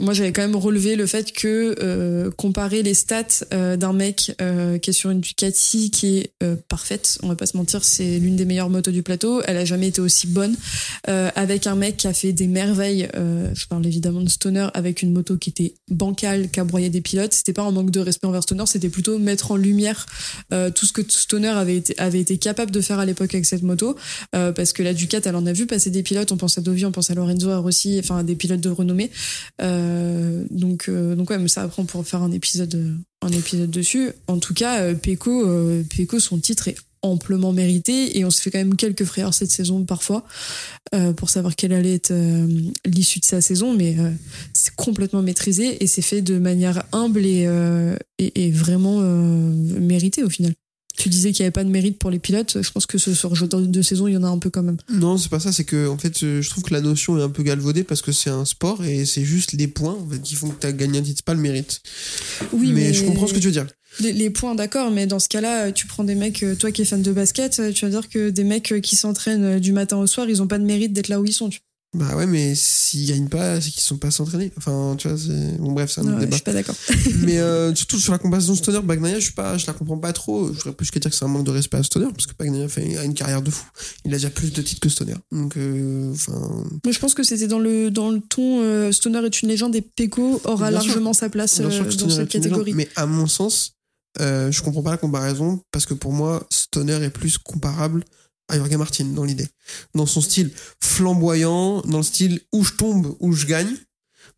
Moi 0.00 0.12
j'avais 0.12 0.32
quand 0.32 0.42
même 0.42 0.56
relevé 0.56 0.96
le 0.96 1.06
fait 1.06 1.32
que 1.32 1.74
euh, 1.80 2.30
comparer 2.30 2.82
les 2.82 2.94
stats 2.94 3.44
euh, 3.52 3.76
d'un 3.76 3.92
mec 3.92 4.32
euh, 4.40 4.78
qui 4.78 4.90
est 4.90 4.92
sur 4.92 5.10
une 5.10 5.20
Ducati 5.20 5.90
qui 5.90 6.18
est 6.18 6.30
parfaite, 6.68 7.18
on 7.22 7.28
va 7.28 7.36
pas 7.36 7.46
se 7.46 7.56
mentir, 7.56 7.84
c'est 7.84 8.18
l'une 8.18 8.36
des 8.36 8.44
meilleures 8.44 8.70
motos 8.70 8.90
du 8.90 9.02
plateau, 9.02 9.42
elle 9.46 9.56
a 9.56 9.64
jamais 9.64 9.88
été 9.88 10.00
aussi 10.00 10.26
bonne, 10.26 10.56
avec 11.04 11.66
un 11.66 11.74
mec 11.74 11.96
qui 11.96 12.06
a 12.06 12.12
fait 12.12 12.32
des 12.32 12.46
merveilles, 12.46 13.08
je 13.14 13.66
parle 13.66 13.86
évidemment 13.86 14.20
de 14.20 14.28
Stoner, 14.28 14.65
avec 14.74 15.02
une 15.02 15.12
moto 15.12 15.36
qui 15.36 15.50
était 15.50 15.74
bancale, 15.90 16.50
qui 16.50 16.60
a 16.60 16.64
broyé 16.64 16.90
des 16.90 17.00
pilotes, 17.00 17.32
c'était 17.32 17.52
pas 17.52 17.62
un 17.62 17.70
manque 17.70 17.90
de 17.90 18.00
respect 18.00 18.26
envers 18.26 18.42
Stoner, 18.42 18.64
c'était 18.66 18.88
plutôt 18.88 19.18
mettre 19.18 19.50
en 19.50 19.56
lumière 19.56 20.06
euh, 20.52 20.70
tout 20.70 20.86
ce 20.86 20.92
que 20.92 21.02
Stoner 21.06 21.48
avait 21.48 22.20
été, 22.20 22.38
capable 22.38 22.70
de 22.70 22.80
faire 22.80 22.98
à 22.98 23.06
l'époque 23.06 23.34
avec 23.34 23.46
cette 23.46 23.62
moto, 23.62 23.96
euh, 24.34 24.52
parce 24.52 24.72
que 24.72 24.82
la 24.82 24.94
Ducati, 24.94 25.28
elle 25.28 25.36
en 25.36 25.46
a 25.46 25.52
vu 25.52 25.66
passer 25.66 25.90
des 25.90 26.02
pilotes, 26.02 26.32
on 26.32 26.36
pense 26.36 26.58
à 26.58 26.60
Dovi, 26.60 26.84
on 26.84 26.92
pense 26.92 27.10
à 27.10 27.14
Lorenzo, 27.14 27.50
à 27.50 27.58
Rossi, 27.58 27.98
enfin 27.98 28.18
à 28.18 28.22
des 28.22 28.36
pilotes 28.36 28.60
de 28.60 28.70
renommée, 28.70 29.10
euh, 29.62 30.44
donc, 30.50 30.90
donc 30.90 31.30
ouais, 31.30 31.38
mais 31.38 31.48
ça 31.48 31.62
après 31.62 31.82
on 31.82 31.86
pourra 31.86 32.04
faire 32.04 32.22
un 32.22 32.32
épisode, 32.32 32.96
un 33.22 33.30
épisode 33.30 33.70
dessus. 33.70 34.10
En 34.26 34.38
tout 34.38 34.54
cas, 34.54 34.80
euh, 34.80 34.94
Peko, 34.94 36.20
son 36.20 36.38
titre 36.38 36.68
amplement 37.10 37.52
mérité 37.52 38.18
et 38.18 38.24
on 38.24 38.30
se 38.30 38.40
fait 38.40 38.50
quand 38.50 38.58
même 38.58 38.76
quelques 38.76 39.04
frayeurs 39.04 39.34
cette 39.34 39.50
saison 39.50 39.84
parfois 39.84 40.24
euh, 40.94 41.12
pour 41.12 41.30
savoir 41.30 41.56
quelle 41.56 41.72
allait 41.72 41.94
être 41.94 42.12
euh, 42.12 42.46
l'issue 42.84 43.20
de 43.20 43.24
sa 43.24 43.40
saison, 43.40 43.74
mais 43.74 43.96
euh, 43.98 44.10
c'est 44.52 44.74
complètement 44.74 45.22
maîtrisé 45.22 45.82
et 45.82 45.86
c'est 45.86 46.02
fait 46.02 46.22
de 46.22 46.38
manière 46.38 46.84
humble 46.92 47.24
et, 47.24 47.48
et, 48.18 48.46
et 48.46 48.50
vraiment 48.50 49.00
mérité 49.00 50.22
au 50.22 50.30
final. 50.30 50.52
Tu 50.96 51.08
disais 51.08 51.32
qu'il 51.32 51.42
n'y 51.42 51.46
avait 51.46 51.52
pas 51.52 51.64
de 51.64 51.68
mérite 51.68 51.98
pour 51.98 52.10
les 52.10 52.18
pilotes. 52.18 52.62
Je 52.62 52.70
pense 52.70 52.86
que 52.86 52.98
ce 52.98 53.14
ce 53.14 53.34
genre 53.34 53.48
de 53.48 53.82
saison, 53.82 54.08
il 54.08 54.14
y 54.14 54.16
en 54.16 54.22
a 54.22 54.28
un 54.28 54.38
peu 54.38 54.50
quand 54.50 54.62
même. 54.62 54.78
Non, 54.90 55.18
c'est 55.18 55.28
pas 55.28 55.40
ça, 55.40 55.52
c'est 55.52 55.64
que 55.64 55.88
en 55.88 55.98
fait, 55.98 56.18
je 56.20 56.48
trouve 56.48 56.64
que 56.64 56.72
la 56.72 56.80
notion 56.80 57.18
est 57.18 57.22
un 57.22 57.28
peu 57.28 57.42
galvaudée 57.42 57.84
parce 57.84 58.02
que 58.02 58.12
c'est 58.12 58.30
un 58.30 58.44
sport 58.44 58.84
et 58.84 59.04
c'est 59.04 59.24
juste 59.24 59.52
les 59.52 59.68
points 59.68 59.94
en 59.94 60.08
fait, 60.08 60.20
qui 60.20 60.34
font 60.34 60.48
que 60.48 60.60
tu 60.60 60.66
as 60.66 60.72
gagné 60.72 60.98
un 60.98 61.02
titre, 61.02 61.22
pas 61.22 61.34
le 61.34 61.40
mérite. 61.40 61.82
Oui, 62.52 62.72
mais, 62.72 62.92
je 62.92 63.04
comprends 63.04 63.26
ce 63.26 63.34
que 63.34 63.38
tu 63.38 63.46
veux 63.46 63.52
dire. 63.52 63.66
Les, 64.00 64.12
les 64.12 64.30
points, 64.30 64.54
d'accord, 64.54 64.90
mais 64.90 65.06
dans 65.06 65.18
ce 65.18 65.28
cas-là, 65.28 65.72
tu 65.72 65.86
prends 65.86 66.04
des 66.04 66.14
mecs, 66.14 66.42
euh, 66.42 66.54
toi 66.54 66.70
qui 66.70 66.82
es 66.82 66.84
fan 66.84 67.00
de 67.00 67.12
basket, 67.12 67.58
euh, 67.60 67.72
tu 67.72 67.86
vas 67.86 67.90
dire 67.90 68.08
que 68.08 68.30
des 68.30 68.44
mecs 68.44 68.72
euh, 68.72 68.80
qui 68.80 68.94
s'entraînent 68.94 69.58
du 69.58 69.72
matin 69.72 69.96
au 69.96 70.06
soir, 70.06 70.28
ils 70.28 70.42
ont 70.42 70.46
pas 70.46 70.58
de 70.58 70.64
mérite 70.64 70.92
d'être 70.92 71.08
là 71.08 71.20
où 71.20 71.24
ils 71.24 71.32
sont. 71.32 71.48
Tu 71.48 71.60
Bah 71.94 72.14
ouais, 72.14 72.26
mais 72.26 72.54
s'ils 72.54 73.08
gagnent 73.08 73.28
pas, 73.28 73.58
c'est 73.58 73.70
qu'ils 73.70 73.80
sont 73.80 73.96
pas 73.96 74.10
s'entraîner. 74.10 74.52
Enfin, 74.58 74.96
tu 74.98 75.08
vois, 75.08 75.16
c'est. 75.16 75.56
Bon, 75.58 75.72
bref, 75.72 75.90
c'est 75.90 76.02
un 76.02 76.04
autre 76.04 76.14
Ouais, 76.16 76.20
je 76.20 76.24
débat. 76.26 76.36
suis 76.36 76.44
pas 76.44 76.52
d'accord. 76.52 76.74
mais 77.22 77.38
euh, 77.38 77.74
surtout 77.74 77.98
sur 77.98 78.12
la 78.12 78.18
comparaison 78.18 78.54
Stoner 78.54 78.80
Bagnaia, 78.82 79.14
je 79.18 79.24
suis 79.24 79.32
pas, 79.32 79.56
je 79.56 79.66
la 79.66 79.72
comprends 79.72 79.96
pas 79.96 80.12
trop. 80.12 80.48
Je 80.48 80.58
voudrais 80.58 80.72
plus 80.72 80.90
que 80.90 80.98
dire 80.98 81.10
que 81.10 81.16
c'est 81.16 81.24
un 81.24 81.28
manque 81.28 81.46
de 81.46 81.52
respect 81.52 81.78
à 81.78 81.82
Stoner 81.82 82.08
parce 82.12 82.26
que 82.26 82.32
Bagnaia 82.38 82.68
fait 82.68 82.98
a 82.98 83.04
une 83.04 83.14
carrière 83.14 83.40
de 83.40 83.50
fou. 83.50 83.64
Il 84.04 84.12
a 84.12 84.16
déjà 84.18 84.28
plus 84.28 84.52
de 84.52 84.60
titres 84.60 84.80
que 84.80 84.90
Stoner. 84.90 85.14
Donc, 85.32 85.56
euh, 85.56 86.12
enfin, 86.12 86.64
Mais 86.84 86.92
je 86.92 86.98
pense 86.98 87.14
que 87.14 87.22
c'était 87.22 87.46
dans 87.46 87.60
le, 87.60 87.90
dans 87.90 88.10
le 88.10 88.20
ton 88.20 88.60
euh, 88.62 88.92
Stoner 88.92 89.24
est 89.24 89.40
une 89.40 89.48
légende 89.48 89.74
et 89.74 89.80
Peko 89.80 90.42
aura 90.44 90.70
Bien 90.70 90.80
sûr. 90.80 90.88
largement 90.88 91.14
sa 91.14 91.30
place 91.30 91.60
euh, 91.60 91.64
dans 91.64 91.70
cette 91.70 92.02
légende. 92.02 92.28
catégorie. 92.28 92.74
Mais 92.74 92.88
à 92.96 93.06
mon 93.06 93.26
sens, 93.26 93.72
je 94.20 94.60
comprends 94.62 94.82
pas 94.82 94.90
la 94.90 94.96
comparaison 94.98 95.62
parce 95.72 95.86
que 95.86 95.94
pour 95.94 96.12
moi, 96.12 96.46
Stoner 96.50 97.02
est 97.02 97.10
plus 97.10 97.38
comparable 97.38 98.04
à 98.48 98.56
Jorge 98.56 98.76
Martin 98.76 99.04
dans 99.06 99.24
l'idée. 99.24 99.48
Dans 99.94 100.06
son 100.06 100.20
style 100.20 100.52
flamboyant, 100.80 101.82
dans 101.82 101.98
le 101.98 102.02
style 102.02 102.40
où 102.52 102.64
je 102.64 102.72
tombe, 102.74 103.16
où 103.20 103.32
je 103.32 103.46
gagne. 103.46 103.74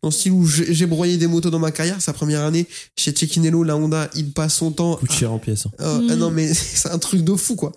Dans 0.01 0.07
le 0.07 0.13
style 0.13 0.31
où 0.31 0.47
j'ai 0.47 0.85
broyé 0.85 1.17
des 1.17 1.27
motos 1.27 1.49
dans 1.49 1.59
ma 1.59 1.71
carrière, 1.71 2.01
sa 2.01 2.13
première 2.13 2.41
année 2.45 2.65
chez 2.97 3.13
Cecchinello, 3.13 3.63
la 3.63 3.75
Honda, 3.75 4.09
il 4.15 4.31
passe 4.31 4.53
son 4.55 4.71
temps 4.71 4.95
Coûte 4.95 5.11
à- 5.11 5.13
cher 5.13 5.33
en 5.33 5.39
pièces. 5.39 5.65
hein. 5.65 5.71
Euh, 5.81 5.99
Mm. 5.99 6.07
ah 6.11 6.15
non 6.15 6.31
mais 6.31 6.53
c'est 6.53 6.89
un 6.89 6.97
truc 6.99 7.21
de 7.25 7.35
fou 7.35 7.55
quoi. 7.57 7.73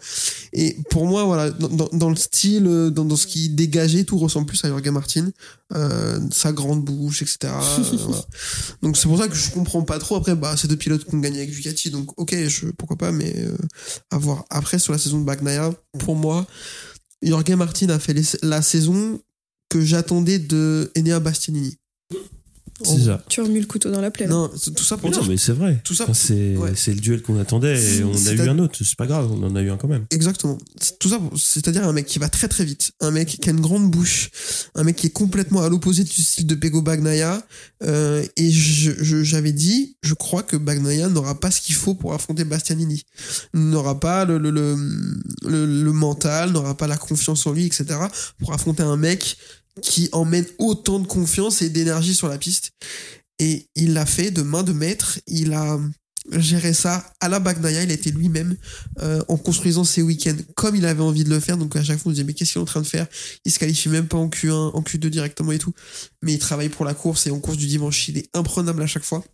Et 0.52 0.76
pour 0.90 1.06
moi 1.06 1.24
voilà 1.24 1.50
dans, 1.50 1.68
dans, 1.68 1.88
dans 1.92 2.10
le 2.10 2.14
style, 2.14 2.66
euh, 2.68 2.90
dans, 2.90 3.04
dans 3.04 3.16
ce 3.16 3.26
qui 3.26 3.48
dégageait, 3.48 4.04
tout 4.04 4.18
ressemble 4.18 4.46
plus 4.46 4.64
à 4.64 4.68
Jorge 4.68 4.86
Martin, 4.90 5.30
euh, 5.74 6.20
sa 6.30 6.52
grande 6.52 6.84
bouche, 6.84 7.22
etc. 7.22 7.38
euh, 7.44 7.82
voilà. 8.06 8.24
Donc 8.82 8.96
c'est 8.96 9.08
pour 9.08 9.18
ça 9.18 9.26
que 9.26 9.34
je 9.34 9.50
comprends 9.50 9.82
pas 9.82 9.98
trop. 9.98 10.14
Après 10.14 10.36
bah 10.36 10.54
c'est 10.56 10.68
deux 10.68 10.76
pilotes 10.76 11.04
qui 11.04 11.12
ont 11.14 11.18
gagné 11.18 11.38
avec 11.38 11.50
Ducati 11.50 11.90
donc 11.90 12.12
ok 12.20 12.36
je 12.46 12.66
pourquoi 12.78 12.96
pas 12.96 13.10
mais 13.10 13.34
euh, 13.36 13.56
à 14.12 14.18
voir 14.18 14.44
après 14.48 14.78
sur 14.78 14.92
la 14.92 14.98
saison 15.00 15.18
de 15.18 15.24
Bagnaia 15.24 15.72
pour 15.98 16.14
moi 16.14 16.46
Jorge 17.20 17.50
Martin 17.50 17.88
a 17.88 17.98
fait 17.98 18.14
les- 18.14 18.38
la 18.42 18.62
saison 18.62 19.20
que 19.68 19.80
j'attendais 19.84 20.38
de 20.38 20.92
Enea 20.96 21.18
Bastianini. 21.18 21.78
C'est 22.84 23.04
ça. 23.04 23.22
Tu 23.28 23.40
remues 23.40 23.60
le 23.60 23.66
couteau 23.66 23.90
dans 23.90 24.00
la 24.00 24.10
plaie. 24.10 24.26
Non 24.26 24.50
c'est- 24.56 24.74
tout 24.74 24.82
ça 24.84 24.96
pour 24.96 25.10
Mais 25.10 25.16
non, 25.16 25.24
mais 25.26 25.36
c'est 25.36 25.52
vrai. 25.52 25.80
tout 25.84 25.94
ça 25.94 26.04
Enfin, 26.04 26.14
c'est 26.14 26.56
ouais. 26.56 26.72
c'est 26.76 26.92
le 26.94 27.00
duel 27.00 27.22
qu'on 27.22 27.38
attendait 27.40 27.80
et 27.80 28.02
on 28.04 28.14
a 28.14 28.32
eu 28.32 28.40
à- 28.40 28.50
un 28.52 28.58
autre. 28.58 28.78
C'est 28.84 28.96
pas 28.96 29.06
grave, 29.06 29.30
on 29.32 29.42
en 29.44 29.54
a 29.56 29.62
eu 29.62 29.70
un 29.70 29.76
quand 29.76 29.88
même. 29.88 30.04
Exactement. 30.10 30.58
C'est- 30.80 30.98
Tout 30.98 31.08
ça, 31.08 31.18
pour- 31.18 31.38
c'est-à-dire 31.38 31.86
un 31.86 31.92
mec 31.92 32.06
qui 32.06 32.18
va 32.18 32.28
très 32.28 32.48
très 32.48 32.64
vite, 32.64 32.92
un 33.00 33.10
mec 33.10 33.28
qui 33.40 33.48
a 33.48 33.52
une 33.52 33.60
grande 33.60 33.90
bouche, 33.90 34.30
un 34.74 34.84
mec 34.84 34.96
qui 34.96 35.06
est 35.08 35.10
complètement 35.10 35.62
à 35.62 35.68
l'opposé 35.68 36.04
du 36.04 36.22
style 36.22 36.46
de 36.46 36.54
Pego 36.54 36.82
Bagnaia. 36.82 37.42
Euh, 37.82 38.24
et 38.36 38.50
je- 38.50 38.92
je- 39.02 39.22
j'avais 39.22 39.52
dit, 39.52 39.96
je 40.02 40.14
crois 40.14 40.42
que 40.42 40.56
Bagnaia 40.56 41.08
n'aura 41.08 41.38
pas 41.40 41.50
ce 41.50 41.60
qu'il 41.60 41.74
faut 41.74 41.94
pour 41.94 42.14
affronter 42.14 42.44
Bastianini. 42.44 43.02
N'aura 43.54 43.98
pas 44.00 44.24
le, 44.24 44.38
le, 44.38 44.50
le, 44.50 44.76
le, 45.46 45.82
le 45.82 45.92
mental, 45.92 46.52
n'aura 46.52 46.76
pas 46.76 46.86
la 46.86 46.96
confiance 46.96 47.46
en 47.46 47.52
lui, 47.52 47.66
etc. 47.66 47.84
pour 48.38 48.52
affronter 48.52 48.82
un 48.82 48.96
mec 48.96 49.36
qui 49.80 50.08
emmène 50.12 50.46
autant 50.58 50.98
de 50.98 51.06
confiance 51.06 51.62
et 51.62 51.70
d'énergie 51.70 52.14
sur 52.14 52.28
la 52.28 52.38
piste. 52.38 52.72
Et 53.38 53.66
il 53.74 53.94
l'a 53.94 54.06
fait 54.06 54.30
de 54.30 54.42
main 54.42 54.62
de 54.62 54.72
maître. 54.72 55.18
Il 55.26 55.52
a 55.54 55.80
géré 56.30 56.72
ça 56.72 57.12
à 57.20 57.28
la 57.28 57.40
Bagnaia. 57.40 57.82
Il 57.82 57.90
a 57.90 57.94
été 57.94 58.10
lui-même 58.10 58.56
euh, 59.00 59.22
en 59.28 59.36
construisant 59.36 59.84
ses 59.84 60.02
week-ends 60.02 60.36
comme 60.54 60.76
il 60.76 60.84
avait 60.84 61.02
envie 61.02 61.24
de 61.24 61.30
le 61.30 61.40
faire. 61.40 61.56
Donc 61.56 61.74
à 61.76 61.82
chaque 61.82 61.98
fois, 61.98 62.10
on 62.10 62.14
se 62.14 62.16
disait 62.16 62.24
mais 62.24 62.34
qu'est-ce 62.34 62.52
qu'il 62.52 62.60
est 62.60 62.62
en 62.62 62.66
train 62.66 62.82
de 62.82 62.86
faire? 62.86 63.06
Il 63.44 63.52
se 63.52 63.58
qualifie 63.58 63.88
même 63.88 64.06
pas 64.06 64.18
en 64.18 64.28
Q1, 64.28 64.52
en 64.52 64.82
Q2 64.82 65.08
directement 65.08 65.52
et 65.52 65.58
tout. 65.58 65.74
Mais 66.22 66.34
il 66.34 66.38
travaille 66.38 66.68
pour 66.68 66.84
la 66.84 66.94
course 66.94 67.26
et 67.26 67.30
en 67.30 67.40
course 67.40 67.56
du 67.56 67.66
dimanche, 67.66 68.08
il 68.08 68.18
est 68.18 68.28
imprenable 68.34 68.82
à 68.82 68.86
chaque 68.86 69.04
fois. 69.04 69.24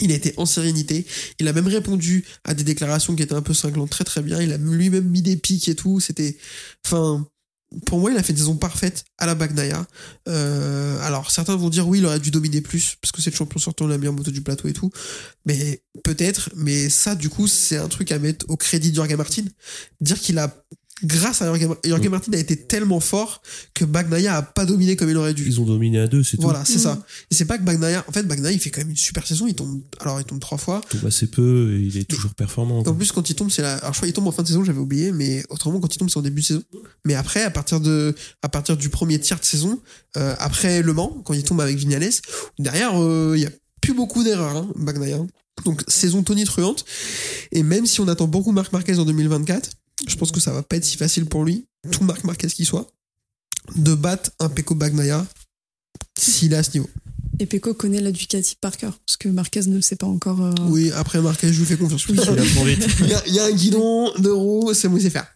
Il 0.00 0.10
a 0.12 0.14
été 0.14 0.34
en 0.36 0.46
sérénité. 0.46 1.06
Il 1.38 1.48
a 1.48 1.52
même 1.52 1.68
répondu 1.68 2.24
à 2.44 2.54
des 2.54 2.64
déclarations 2.64 3.14
qui 3.14 3.22
étaient 3.22 3.34
un 3.34 3.42
peu 3.42 3.54
cinglantes 3.54 3.90
très 3.90 4.04
très 4.04 4.22
bien. 4.22 4.40
Il 4.40 4.52
a 4.52 4.56
lui-même 4.56 5.08
mis 5.08 5.22
des 5.22 5.36
pics 5.36 5.68
et 5.68 5.74
tout. 5.74 6.00
C'était, 6.00 6.36
enfin, 6.84 7.26
pour 7.86 7.98
moi, 7.98 8.10
il 8.10 8.16
a 8.16 8.22
fait 8.22 8.32
une 8.32 8.38
saison 8.38 8.56
parfaite 8.56 9.04
à 9.18 9.26
la 9.26 9.34
Bagnaia. 9.34 9.86
Euh, 10.28 10.98
alors 11.02 11.30
certains 11.30 11.56
vont 11.56 11.68
dire 11.68 11.86
oui, 11.88 11.98
il 11.98 12.06
aurait 12.06 12.20
dû 12.20 12.30
dominer 12.30 12.60
plus 12.60 12.96
parce 13.00 13.12
que 13.12 13.20
c'est 13.20 13.30
le 13.30 13.36
champion 13.36 13.58
sortant 13.58 13.86
de 13.86 13.90
la 13.90 13.98
meilleure 13.98 14.14
moto 14.14 14.30
du 14.30 14.42
plateau 14.42 14.68
et 14.68 14.72
tout. 14.72 14.90
Mais 15.46 15.82
peut-être. 16.02 16.50
Mais 16.56 16.88
ça, 16.88 17.14
du 17.14 17.28
coup, 17.28 17.46
c'est 17.46 17.76
un 17.76 17.88
truc 17.88 18.12
à 18.12 18.18
mettre 18.18 18.46
au 18.48 18.56
crédit 18.56 18.94
Jorge 18.94 19.14
Martin. 19.14 19.44
Dire 20.00 20.18
qu'il 20.18 20.38
a 20.38 20.54
grâce 21.02 21.42
à 21.42 21.46
Jorge, 21.46 21.76
Jorge 21.84 22.08
Martin 22.08 22.32
a 22.32 22.36
été 22.36 22.56
tellement 22.56 23.00
fort 23.00 23.42
que 23.74 23.84
Bagnaia 23.84 24.36
a 24.36 24.42
pas 24.42 24.64
dominé 24.64 24.96
comme 24.96 25.10
il 25.10 25.16
aurait 25.16 25.34
dû. 25.34 25.44
Ils 25.46 25.60
ont 25.60 25.64
dominé 25.64 25.98
à 25.98 26.06
deux, 26.06 26.22
c'est 26.22 26.36
tout. 26.36 26.44
Voilà, 26.44 26.64
c'est 26.64 26.78
ça. 26.78 27.04
Et 27.30 27.34
c'est 27.34 27.44
pas 27.46 27.58
que 27.58 27.64
Bagnaia, 27.64 28.04
en 28.06 28.12
fait, 28.12 28.22
Bagnaia, 28.22 28.52
il 28.52 28.60
fait 28.60 28.70
quand 28.70 28.80
même 28.80 28.90
une 28.90 28.96
super 28.96 29.26
saison. 29.26 29.46
Il 29.46 29.54
tombe, 29.54 29.80
alors 30.00 30.20
il 30.20 30.24
tombe 30.24 30.40
trois 30.40 30.58
fois. 30.58 30.80
Il 30.92 30.98
tombe 31.00 31.08
assez 31.08 31.26
peu 31.26 31.74
et 31.74 31.80
il 31.80 31.98
est 31.98 32.04
toujours 32.04 32.34
performant. 32.34 32.80
En 32.80 32.82
quoi. 32.84 32.96
plus, 32.96 33.10
quand 33.12 33.28
il 33.28 33.34
tombe, 33.34 33.50
c'est 33.50 33.62
la, 33.62 33.74
alors 33.74 33.92
je 33.92 33.98
crois 33.98 34.06
qu'il 34.06 34.14
tombe 34.14 34.26
en 34.26 34.32
fin 34.32 34.42
de 34.42 34.48
saison, 34.48 34.64
j'avais 34.64 34.78
oublié, 34.78 35.10
mais 35.12 35.42
autrement, 35.48 35.80
quand 35.80 35.94
il 35.94 35.98
tombe, 35.98 36.10
c'est 36.10 36.18
en 36.18 36.22
début 36.22 36.42
de 36.42 36.46
saison. 36.46 36.62
Mais 37.04 37.14
après, 37.14 37.42
à 37.42 37.50
partir 37.50 37.80
de, 37.80 38.14
à 38.42 38.48
partir 38.48 38.76
du 38.76 38.88
premier 38.88 39.18
tiers 39.18 39.40
de 39.40 39.44
saison, 39.44 39.80
euh, 40.16 40.34
après 40.38 40.82
Le 40.82 40.92
Mans, 40.92 41.20
quand 41.24 41.34
il 41.34 41.42
tombe 41.42 41.60
avec 41.60 41.76
Vignales, 41.76 42.04
derrière, 42.58 43.00
euh, 43.02 43.34
il 43.36 43.42
y 43.42 43.46
a 43.46 43.50
plus 43.80 43.94
beaucoup 43.94 44.22
d'erreurs, 44.22 44.56
hein, 44.56 44.68
Bagnaia. 44.76 45.18
Donc, 45.64 45.82
saison 45.88 46.22
tonitruante. 46.22 46.84
Et 47.52 47.62
même 47.62 47.86
si 47.86 48.00
on 48.00 48.08
attend 48.08 48.26
beaucoup 48.26 48.52
Marc 48.52 48.72
Marquez 48.72 48.98
en 48.98 49.04
2024, 49.04 49.70
je 50.06 50.16
pense 50.16 50.30
que 50.32 50.40
ça 50.40 50.52
va 50.52 50.62
pas 50.62 50.76
être 50.76 50.84
si 50.84 50.96
facile 50.96 51.26
pour 51.26 51.44
lui, 51.44 51.66
tout 51.90 52.04
Marc 52.04 52.24
Marquez 52.24 52.48
qui 52.48 52.64
soit, 52.64 52.86
de 53.76 53.94
battre 53.94 54.30
un 54.40 54.48
Peko 54.48 54.74
Bagnaia 54.74 55.26
s'il 56.18 56.52
est 56.52 56.56
à 56.56 56.62
ce 56.62 56.72
niveau. 56.74 56.88
Et 57.40 57.46
Peko 57.46 57.74
connaît 57.74 58.00
la 58.00 58.12
Ducati 58.12 58.56
par 58.60 58.76
cœur, 58.76 58.98
parce 59.06 59.16
que 59.16 59.28
Marquez 59.28 59.62
ne 59.66 59.74
le 59.76 59.82
sait 59.82 59.96
pas 59.96 60.06
encore. 60.06 60.40
euh, 60.42 60.52
Oui, 60.68 60.92
après 60.92 61.20
Marquez, 61.20 61.52
je 61.52 61.58
lui 61.58 61.66
fais 61.66 61.76
confiance. 61.76 62.06
Il 62.08 63.08
y, 63.08 63.14
a, 63.14 63.22
il 63.26 63.34
y 63.34 63.38
a 63.40 63.44
un 63.46 63.50
guidon 63.52 64.12
de 64.18 64.30
roue, 64.30 64.72
c'est 64.74 64.88
moi 64.88 64.98
qui 64.98 65.04
sais 65.04 65.10
faire. 65.10 65.26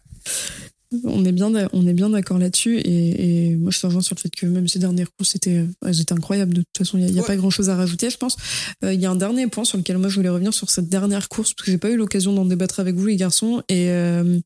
On 1.05 1.23
est 1.23 1.31
bien, 1.31 1.51
on 1.73 1.85
est 1.85 1.93
bien 1.93 2.09
d'accord 2.09 2.39
là-dessus. 2.39 2.77
Et, 2.79 3.49
et 3.49 3.55
moi, 3.55 3.69
je 3.71 3.79
te 3.79 3.85
rejoins 3.85 4.01
sur 4.01 4.15
le 4.15 4.21
fait 4.21 4.29
que 4.35 4.47
même 4.47 4.67
ces 4.67 4.79
dernières 4.79 5.07
courses, 5.15 5.29
c'était, 5.31 5.63
elles 5.85 6.01
étaient 6.01 6.13
incroyables. 6.13 6.53
De 6.53 6.61
toute 6.61 6.77
façon, 6.79 6.97
il 6.97 7.05
n'y 7.05 7.11
a, 7.11 7.13
y 7.13 7.19
a 7.19 7.21
Ouais. 7.21 7.27
pas 7.27 7.35
grand-chose 7.35 7.69
à 7.69 7.75
rajouter, 7.75 8.09
je 8.09 8.17
pense. 8.17 8.37
Euh, 8.83 8.91
Il 8.93 8.99
y 8.99 9.05
a 9.05 9.11
un 9.11 9.15
dernier 9.15 9.45
point 9.47 9.65
sur 9.65 9.77
lequel 9.77 9.99
moi, 9.99 10.09
je 10.09 10.15
voulais 10.15 10.29
revenir 10.29 10.51
sur 10.53 10.69
cette 10.71 10.89
dernière 10.89 11.29
course, 11.29 11.53
parce 11.53 11.65
que 11.65 11.71
j'ai 11.71 11.77
pas 11.77 11.91
eu 11.91 11.95
l'occasion 11.95 12.33
d'en 12.33 12.45
débattre 12.45 12.79
avec 12.79 12.95
vous, 12.95 13.05
les 13.05 13.17
garçons. 13.17 13.61
Et, 13.69 13.89
euh, 13.89 14.39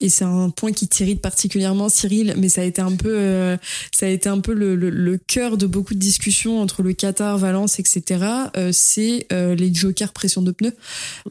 et 0.00 0.08
c'est 0.08 0.24
un 0.24 0.50
point 0.50 0.72
qui 0.72 0.88
t'irrite 0.88 1.20
particulièrement, 1.20 1.88
Cyril, 1.88 2.34
mais 2.36 2.48
ça 2.48 2.62
a 2.62 2.64
été 2.64 2.82
un 2.82 2.96
peu, 2.96 3.14
euh, 3.16 3.56
ça 3.94 4.06
a 4.06 4.08
été 4.08 4.28
un 4.28 4.40
peu 4.40 4.54
le, 4.54 4.74
le, 4.74 4.90
le 4.90 5.18
cœur 5.18 5.56
de 5.56 5.66
beaucoup 5.66 5.94
de 5.94 6.00
discussions 6.00 6.60
entre 6.60 6.82
le 6.82 6.94
Qatar, 6.94 7.38
Valence, 7.38 7.78
etc. 7.78 8.24
Euh, 8.56 8.70
c'est 8.72 9.26
euh, 9.32 9.54
les 9.54 9.72
jokers 9.72 10.12
pression 10.12 10.42
de 10.42 10.50
pneus 10.50 10.74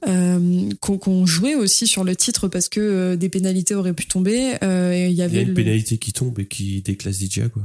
euh, 0.07 0.69
qu'on 0.79 1.25
jouait 1.25 1.55
aussi 1.55 1.87
sur 1.87 2.03
le 2.05 2.15
titre 2.15 2.47
parce 2.47 2.69
que 2.69 2.79
euh, 2.79 3.15
des 3.17 3.27
pénalités 3.29 3.75
auraient 3.75 3.93
pu 3.93 4.05
tomber. 4.07 4.44
Euh, 4.63 4.95
il 4.95 5.09
y 5.09 5.13
Il 5.13 5.17
y 5.17 5.21
avait 5.21 5.39
a 5.39 5.41
une 5.41 5.49
le- 5.49 5.53
pénalité 5.53 5.97
qui 5.97 6.13
tombe 6.13 6.39
et 6.39 6.47
qui 6.47 6.81
déclasse 6.81 7.19
DJ, 7.19 7.49
quoi. 7.53 7.63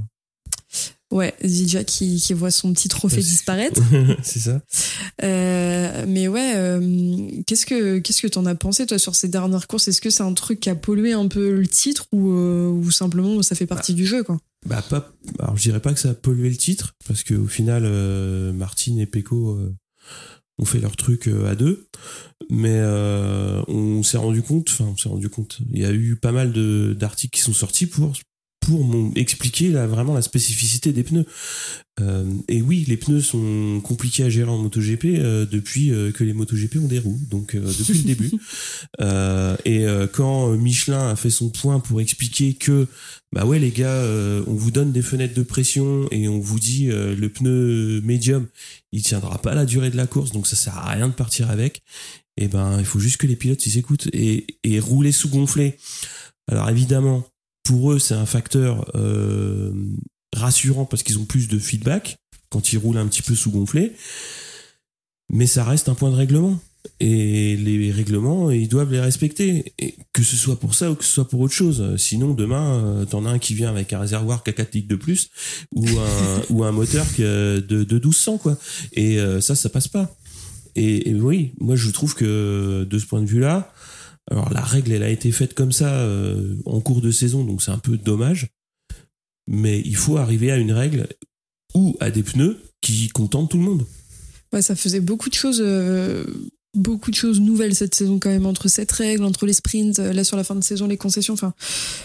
Ouais, 1.10 1.34
Zidja 1.44 1.82
qui, 1.82 2.20
qui 2.20 2.32
voit 2.34 2.52
son 2.52 2.72
petit 2.72 2.88
trophée 2.88 3.16
disparaître. 3.20 3.82
c'est 4.22 4.38
ça. 4.38 4.62
Euh, 5.24 6.04
mais 6.06 6.28
ouais, 6.28 6.52
euh, 6.54 7.28
qu'est-ce 7.48 7.66
que 7.66 7.98
qu'est-ce 7.98 8.22
que 8.22 8.28
t'en 8.28 8.46
as 8.46 8.54
pensé 8.54 8.86
toi 8.86 8.96
sur 8.96 9.16
ces 9.16 9.26
dernières 9.26 9.66
courses? 9.66 9.88
Est-ce 9.88 10.00
que 10.00 10.10
c'est 10.10 10.22
un 10.22 10.32
truc 10.34 10.60
qui 10.60 10.70
a 10.70 10.76
pollué 10.76 11.12
un 11.12 11.26
peu 11.26 11.50
le 11.58 11.66
titre 11.66 12.06
ou 12.12 12.30
euh, 12.30 12.68
ou 12.68 12.92
simplement 12.92 13.42
ça 13.42 13.56
fait 13.56 13.66
partie 13.66 13.94
du 13.94 14.06
jeu 14.06 14.22
quoi? 14.22 14.38
Bah 14.66 14.84
pas. 14.88 15.12
Alors 15.40 15.56
je 15.56 15.62
dirais 15.62 15.80
pas 15.80 15.92
que 15.92 15.98
ça 15.98 16.10
a 16.10 16.14
pollué 16.14 16.48
le 16.48 16.56
titre 16.56 16.94
parce 17.08 17.24
que 17.24 17.34
au 17.34 17.48
final, 17.48 17.82
Martine 18.52 19.00
et 19.00 19.06
Pecco 19.06 19.58
ont 20.60 20.64
fait 20.64 20.78
leur 20.78 20.96
truc 20.96 21.26
euh, 21.26 21.50
à 21.50 21.54
deux, 21.54 21.88
mais 22.50 22.74
euh, 22.74 23.62
on 23.68 24.02
s'est 24.02 24.18
rendu 24.18 24.42
compte. 24.42 24.68
Enfin, 24.70 24.84
on 24.84 24.96
s'est 24.96 25.08
rendu 25.08 25.28
compte. 25.28 25.58
Il 25.72 25.80
y 25.80 25.84
a 25.84 25.92
eu 25.92 26.16
pas 26.16 26.32
mal 26.32 26.52
d'articles 26.94 27.36
qui 27.36 27.42
sont 27.42 27.52
sortis 27.52 27.86
pour 27.86 28.12
pour 28.70 29.10
expliquer 29.16 29.70
là, 29.70 29.88
vraiment 29.88 30.14
la 30.14 30.22
spécificité 30.22 30.92
des 30.92 31.02
pneus. 31.02 31.26
Euh, 32.00 32.24
et 32.46 32.62
oui, 32.62 32.84
les 32.86 32.96
pneus 32.96 33.20
sont 33.20 33.80
compliqués 33.82 34.22
à 34.22 34.30
gérer 34.30 34.48
en 34.48 34.58
MotoGP 34.58 35.06
euh, 35.06 35.44
depuis 35.44 35.90
euh, 35.90 36.12
que 36.12 36.22
les 36.22 36.32
MotoGP 36.32 36.76
ont 36.76 36.86
des 36.86 37.00
roues, 37.00 37.18
donc 37.28 37.56
depuis 37.56 37.98
le 37.98 38.04
début. 38.04 38.30
Et 39.64 39.86
quand 40.12 40.50
Michelin 40.56 41.10
a 41.10 41.16
fait 41.16 41.30
son 41.30 41.50
point 41.50 41.80
pour 41.80 42.00
expliquer 42.00 42.54
que 42.54 42.86
bah 43.32 43.44
ouais 43.44 43.58
les 43.58 43.70
gars, 43.70 44.04
on 44.46 44.54
vous 44.54 44.70
donne 44.70 44.92
des 44.92 45.02
fenêtres 45.02 45.34
de 45.34 45.42
pression 45.42 46.08
et 46.10 46.28
on 46.28 46.38
vous 46.38 46.60
dit 46.60 46.86
le 46.86 47.28
pneu 47.28 48.00
médium, 48.02 48.46
il 48.92 49.02
tiendra 49.02 49.38
pas 49.38 49.54
la 49.54 49.64
durée 49.64 49.90
de 49.90 49.96
la 49.96 50.06
course, 50.06 50.32
donc 50.32 50.46
ça 50.46 50.56
sert 50.56 50.76
à 50.76 50.90
rien 50.90 51.08
de 51.08 51.14
partir 51.14 51.50
avec. 51.50 51.82
Et 52.36 52.48
ben 52.48 52.78
il 52.78 52.84
faut 52.84 53.00
juste 53.00 53.18
que 53.18 53.26
les 53.26 53.36
pilotes 53.36 53.66
ils 53.66 53.78
écoutent 53.78 54.08
et, 54.12 54.46
et 54.64 54.80
rouler 54.80 55.12
sous 55.12 55.28
gonflé. 55.28 55.76
Alors 56.50 56.68
évidemment, 56.68 57.24
pour 57.64 57.92
eux 57.92 57.98
c'est 57.98 58.14
un 58.14 58.26
facteur 58.26 58.90
euh, 58.94 59.72
rassurant 60.34 60.84
parce 60.84 61.02
qu'ils 61.02 61.18
ont 61.18 61.24
plus 61.24 61.48
de 61.48 61.58
feedback 61.58 62.16
quand 62.50 62.72
ils 62.72 62.78
roulent 62.78 62.98
un 62.98 63.06
petit 63.06 63.22
peu 63.22 63.34
sous 63.34 63.50
gonflé, 63.50 63.92
mais 65.30 65.46
ça 65.46 65.64
reste 65.64 65.88
un 65.88 65.94
point 65.94 66.10
de 66.10 66.16
règlement. 66.16 66.58
Et 66.98 67.56
les 67.56 67.92
règlements, 67.92 68.50
ils 68.50 68.68
doivent 68.68 68.92
les 68.92 69.00
respecter. 69.00 69.72
Que 70.12 70.22
ce 70.22 70.36
soit 70.36 70.58
pour 70.58 70.74
ça 70.74 70.90
ou 70.90 70.94
que 70.94 71.04
ce 71.04 71.12
soit 71.12 71.28
pour 71.28 71.40
autre 71.40 71.54
chose. 71.54 71.94
Sinon, 71.96 72.32
demain, 72.32 72.84
euh, 72.84 73.04
t'en 73.04 73.26
as 73.26 73.30
un 73.30 73.38
qui 73.38 73.54
vient 73.54 73.68
avec 73.68 73.92
un 73.92 74.00
réservoir 74.00 74.42
qui 74.42 74.50
a 74.50 74.52
4 74.54 74.74
litres 74.74 74.88
de 74.88 74.96
plus 74.96 75.30
ou 75.74 75.86
un, 75.86 76.42
ou 76.50 76.64
un 76.64 76.72
moteur 76.72 77.06
de, 77.18 77.60
de 77.60 77.94
1200, 77.94 78.38
quoi. 78.38 78.58
Et 78.92 79.18
euh, 79.18 79.40
ça, 79.40 79.54
ça 79.54 79.68
passe 79.68 79.88
pas. 79.88 80.14
Et, 80.74 81.10
et 81.10 81.14
oui, 81.14 81.52
moi, 81.60 81.76
je 81.76 81.90
trouve 81.90 82.14
que 82.14 82.86
de 82.88 82.98
ce 82.98 83.06
point 83.06 83.20
de 83.20 83.26
vue-là, 83.26 83.72
alors 84.30 84.52
la 84.52 84.60
règle, 84.60 84.92
elle 84.92 85.02
a 85.02 85.10
été 85.10 85.32
faite 85.32 85.54
comme 85.54 85.72
ça 85.72 86.00
euh, 86.00 86.56
en 86.64 86.80
cours 86.80 87.00
de 87.00 87.10
saison, 87.10 87.44
donc 87.44 87.62
c'est 87.62 87.72
un 87.72 87.78
peu 87.78 87.96
dommage. 87.96 88.48
Mais 89.48 89.82
il 89.84 89.96
faut 89.96 90.16
arriver 90.16 90.52
à 90.52 90.56
une 90.56 90.72
règle 90.72 91.08
ou 91.74 91.96
à 92.00 92.10
des 92.10 92.22
pneus 92.22 92.60
qui 92.80 93.08
contentent 93.08 93.50
tout 93.50 93.58
le 93.58 93.64
monde. 93.64 93.86
Ouais, 94.52 94.62
ça 94.62 94.76
faisait 94.76 95.00
beaucoup 95.00 95.28
de 95.28 95.34
choses, 95.34 95.60
euh, 95.64 96.24
beaucoup 96.74 97.10
de 97.10 97.16
choses 97.16 97.40
nouvelles 97.40 97.74
cette 97.74 97.94
saison 97.94 98.18
quand 98.18 98.30
même 98.30 98.46
entre 98.46 98.68
cette 98.68 98.90
règle, 98.92 99.24
entre 99.24 99.46
les 99.46 99.52
sprints, 99.52 99.98
euh, 99.98 100.12
là 100.12 100.24
sur 100.24 100.36
la 100.36 100.44
fin 100.44 100.54
de 100.54 100.62
saison 100.62 100.86
les 100.86 100.96
concessions. 100.96 101.34
Enfin, 101.34 101.54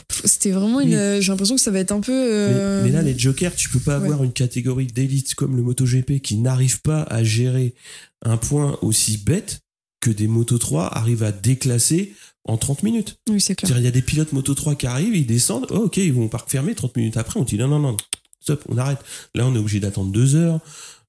c'était 0.09 0.51
vraiment 0.51 0.79
une. 0.79 0.93
Euh, 0.93 1.21
J'ai 1.21 1.31
l'impression 1.31 1.55
que 1.55 1.61
ça 1.61 1.71
va 1.71 1.79
être 1.79 1.91
un 1.91 2.01
peu. 2.01 2.11
Mais, 2.11 2.33
euh, 2.33 2.83
mais 2.83 2.91
là, 2.91 3.01
les 3.01 3.17
jokers, 3.17 3.55
tu 3.55 3.69
peux 3.69 3.79
pas 3.79 3.99
ouais. 3.99 4.05
avoir 4.05 4.23
une 4.23 4.33
catégorie 4.33 4.87
d'élite 4.87 5.35
comme 5.35 5.55
le 5.55 5.61
MotoGP 5.61 6.19
qui 6.21 6.37
n'arrive 6.37 6.81
pas 6.81 7.03
à 7.03 7.23
gérer 7.23 7.75
un 8.23 8.37
point 8.37 8.77
aussi 8.81 9.17
bête 9.17 9.59
que 10.05 10.11
des 10.11 10.27
Moto 10.27 10.59
3 10.59 10.95
arrivent 10.97 11.23
à 11.23 11.31
déclasser 11.31 12.13
en 12.43 12.57
30 12.57 12.83
minutes. 12.83 13.17
Oui, 13.27 13.41
c'est 13.41 13.55
clair. 13.55 13.75
Il 13.75 13.83
y 13.83 13.87
a 13.87 13.91
des 13.91 14.03
pilotes 14.03 14.33
Moto 14.33 14.53
3 14.53 14.75
qui 14.75 14.85
arrivent, 14.85 15.15
ils 15.15 15.25
descendent, 15.25 15.65
oh, 15.71 15.85
ok, 15.85 15.97
ils 15.97 16.13
vont 16.13 16.25
au 16.25 16.29
parc 16.29 16.49
fermé, 16.49 16.75
30 16.75 16.95
minutes 16.95 17.17
après, 17.17 17.39
on 17.39 17.43
dit 17.43 17.57
non, 17.57 17.67
non, 17.67 17.79
non, 17.79 17.97
stop, 18.39 18.63
on 18.69 18.77
arrête. 18.77 18.99
Là, 19.33 19.47
on 19.47 19.55
est 19.55 19.57
obligé 19.57 19.79
d'attendre 19.79 20.11
deux 20.11 20.35
heures. 20.35 20.59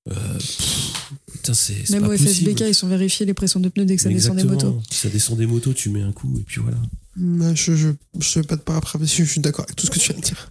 Euh, 0.09 0.15
pff, 0.39 1.03
putain, 1.31 1.53
c'est 1.53 1.75
c'est 1.85 1.91
Même 1.91 2.03
pas 2.03 2.09
au 2.09 2.13
possible. 2.13 2.51
FSBK, 2.51 2.69
ils 2.69 2.75
sont 2.75 2.89
vérifiés 2.89 3.27
les 3.27 3.35
pressions 3.35 3.61
de 3.61 3.69
pneus 3.69 3.85
dès 3.85 3.97
que 3.97 4.03
ça 4.03 4.09
descend 4.09 4.37
des 4.37 4.45
motos. 4.45 4.81
Si 4.91 5.01
ça 5.01 5.09
descend 5.11 5.37
des 5.37 5.47
motos, 5.47 5.75
tu 5.75 5.91
mets 5.91 6.03
un 6.03 6.13
coup, 6.13 6.35
et 6.39 6.43
puis 6.43 6.63
voilà. 6.63 6.79
Bah, 7.17 7.55
je, 7.55 7.75
je, 7.75 7.89
je 8.19 8.29
sais 8.29 8.43
pas 8.43 8.57
de 8.57 8.61
par 8.61 8.77
après, 8.77 8.99
parce 8.99 9.11
que 9.11 9.25
je 9.25 9.31
suis 9.31 9.41
d'accord 9.41 9.65
avec 9.65 9.77
tout 9.77 9.87
ce 9.87 9.91
que 9.91 9.99
tu 9.99 10.13
viens 10.13 10.21
de 10.21 10.25
dire. 10.25 10.51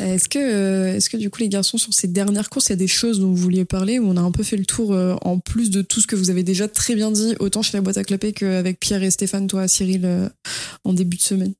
Est-ce 0.00 0.28
que, 0.28 0.38
euh, 0.38 0.96
est-ce 0.96 1.08
que 1.08 1.16
du 1.16 1.30
coup 1.30 1.40
les 1.40 1.48
garçons 1.48 1.78
sur 1.78 1.94
ces 1.94 2.08
dernières 2.08 2.50
courses, 2.50 2.66
il 2.66 2.70
y 2.70 2.72
a 2.74 2.76
des 2.76 2.88
choses 2.88 3.20
dont 3.20 3.28
vous 3.28 3.36
vouliez 3.36 3.64
parler 3.64 3.98
où 3.98 4.06
on 4.06 4.16
a 4.16 4.20
un 4.20 4.32
peu 4.32 4.42
fait 4.42 4.56
le 4.56 4.66
tour 4.66 4.92
euh, 4.92 5.14
en 5.22 5.38
plus 5.38 5.70
de 5.70 5.82
tout 5.82 6.00
ce 6.00 6.06
que 6.06 6.16
vous 6.16 6.30
avez 6.30 6.42
déjà 6.42 6.68
très 6.68 6.94
bien 6.94 7.10
dit, 7.10 7.36
autant 7.38 7.62
chez 7.62 7.76
la 7.76 7.80
boîte 7.80 7.96
à 7.96 8.04
clapper 8.04 8.32
qu'avec 8.32 8.80
Pierre 8.80 9.02
et 9.02 9.10
Stéphane, 9.10 9.46
toi, 9.46 9.66
Cyril, 9.66 10.04
euh, 10.04 10.28
en 10.84 10.92
début 10.92 11.16
de 11.16 11.22
semaine? 11.22 11.54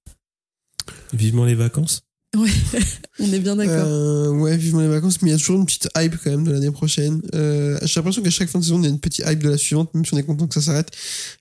Vivement 1.12 1.44
les 1.44 1.54
vacances. 1.54 2.02
On 3.20 3.32
est 3.32 3.38
bien 3.38 3.56
d'accord. 3.56 3.86
Euh, 3.86 4.28
ouais, 4.30 4.56
vivement 4.56 4.80
les 4.80 4.88
vacances, 4.88 5.22
mais 5.22 5.28
il 5.30 5.32
y 5.32 5.34
a 5.34 5.38
toujours 5.38 5.56
une 5.58 5.66
petite 5.66 5.88
hype 5.96 6.16
quand 6.22 6.30
même 6.30 6.44
de 6.44 6.52
l'année 6.52 6.70
prochaine. 6.70 7.22
Euh, 7.34 7.78
j'ai 7.82 7.94
l'impression 8.00 8.22
qu'à 8.22 8.30
chaque 8.30 8.48
fin 8.48 8.58
de 8.58 8.64
saison, 8.64 8.78
il 8.80 8.84
y 8.84 8.86
a 8.86 8.90
une 8.90 8.98
petite 9.00 9.24
hype 9.26 9.38
de 9.42 9.48
la 9.50 9.56
suivante, 9.58 9.94
même 9.94 10.04
si 10.04 10.14
on 10.14 10.18
est 10.18 10.24
content 10.24 10.46
que 10.48 10.54
ça 10.54 10.60
s'arrête. 10.62 10.90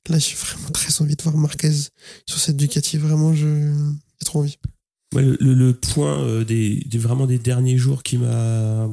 Là, 0.09 0.19
j'ai 0.19 0.35
vraiment 0.35 0.69
très 0.69 1.01
envie 1.01 1.15
de 1.15 1.21
voir 1.23 1.35
Marquez 1.37 1.71
sur 2.27 2.39
cette 2.39 2.57
Ducati. 2.57 2.97
Vraiment, 2.97 3.33
je... 3.33 3.73
j'ai 4.19 4.25
trop 4.25 4.39
envie. 4.39 4.57
Ouais, 5.15 5.23
le, 5.23 5.37
le- 5.39 5.53
le 5.53 5.73
point 5.73 6.19
euh, 6.23 6.43
des, 6.43 6.83
des- 6.87 6.97
vraiment 6.97 7.25
des 7.27 7.37
derniers 7.39 7.77
jours 7.77 8.03
qui 8.03 8.17
m'a 8.17 8.89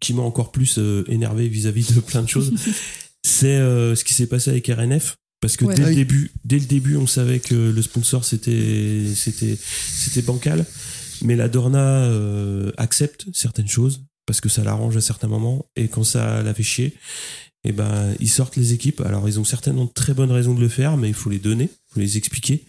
qui 0.00 0.12
m'a 0.12 0.22
encore 0.22 0.52
plus 0.52 0.78
euh, 0.78 1.04
énervé 1.08 1.48
vis-à-vis 1.48 1.94
de 1.94 2.00
plein 2.00 2.22
de 2.22 2.28
choses, 2.28 2.52
c'est 3.24 3.56
euh, 3.56 3.94
ce 3.94 4.04
qui 4.04 4.12
s'est 4.14 4.26
passé 4.26 4.50
avec 4.50 4.66
RNF. 4.66 5.16
Parce 5.40 5.56
que 5.58 5.64
Ouais. 5.66 5.74
dès, 5.74 5.82
Ah 5.82 5.86
le 5.86 5.90
oui. 5.90 5.96
début, 5.96 6.30
dès 6.44 6.58
le 6.58 6.64
début, 6.64 6.96
on 6.96 7.06
savait 7.06 7.38
que 7.38 7.54
le 7.54 7.82
sponsor 7.82 8.24
c'était 8.24 9.04
c'était 9.14 9.58
c'était 9.94 10.22
bancal, 10.22 10.64
mais 11.24 11.36
la 11.36 11.48
Dorna 11.48 12.04
euh, 12.04 12.70
accepte 12.76 13.26
certaines 13.32 13.68
choses 13.68 14.04
parce 14.26 14.40
que 14.40 14.48
ça 14.48 14.64
l'arrange 14.64 14.96
à 14.96 15.00
certains 15.00 15.28
moments 15.28 15.66
et 15.76 15.88
quand 15.88 16.04
ça 16.04 16.42
la 16.42 16.54
fait 16.54 16.62
chier, 16.62 16.94
et 17.64 17.72
ben 17.72 18.14
ils 18.20 18.30
sortent 18.30 18.56
les 18.56 18.72
équipes. 18.72 19.00
Alors 19.00 19.28
ils 19.28 19.40
ont 19.40 19.44
certainement 19.44 19.86
de 19.86 19.90
très 19.90 20.14
bonnes 20.14 20.30
raisons 20.30 20.54
de 20.54 20.60
le 20.60 20.68
faire, 20.68 20.96
mais 20.96 21.08
il 21.08 21.14
faut 21.14 21.30
les 21.30 21.38
donner, 21.38 21.64
il 21.64 21.94
faut 21.94 22.00
les 22.00 22.16
expliquer. 22.16 22.64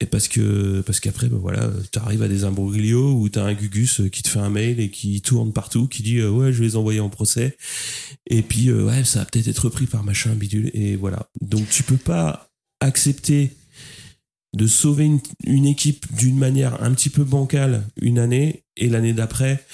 Et 0.00 0.06
parce 0.06 0.26
que 0.26 0.80
parce 0.80 0.98
qu'après 0.98 1.28
ben 1.28 1.38
voilà, 1.38 1.70
tu 1.92 1.98
arrives 1.98 2.22
à 2.22 2.28
des 2.28 2.44
imbroglios 2.44 3.14
où 3.14 3.28
tu 3.28 3.38
as 3.38 3.44
un 3.44 3.54
Gugus 3.54 4.02
qui 4.12 4.22
te 4.22 4.28
fait 4.28 4.40
un 4.40 4.50
mail 4.50 4.80
et 4.80 4.90
qui 4.90 5.22
tourne 5.22 5.52
partout, 5.52 5.86
qui 5.86 6.02
dit 6.02 6.18
euh, 6.18 6.30
ouais 6.30 6.52
je 6.52 6.58
vais 6.58 6.66
les 6.66 6.76
envoyer 6.76 7.00
en 7.00 7.08
procès. 7.08 7.56
Et 8.28 8.42
puis 8.42 8.68
euh, 8.68 8.84
ouais 8.84 9.04
ça 9.04 9.20
va 9.20 9.24
peut-être 9.26 9.48
être 9.48 9.64
repris 9.64 9.86
par 9.86 10.02
machin 10.02 10.34
bidule 10.34 10.70
et 10.74 10.96
voilà. 10.96 11.28
Donc 11.40 11.68
tu 11.70 11.84
peux 11.84 11.96
pas 11.96 12.50
accepter 12.80 13.52
de 14.54 14.66
sauver 14.66 15.04
une, 15.04 15.20
une 15.44 15.66
équipe 15.66 16.06
d'une 16.16 16.38
manière 16.38 16.82
un 16.82 16.92
petit 16.92 17.10
peu 17.10 17.24
bancale 17.24 17.84
une 18.00 18.18
année 18.18 18.64
et 18.76 18.88
l'année 18.88 19.12
d'après 19.12 19.64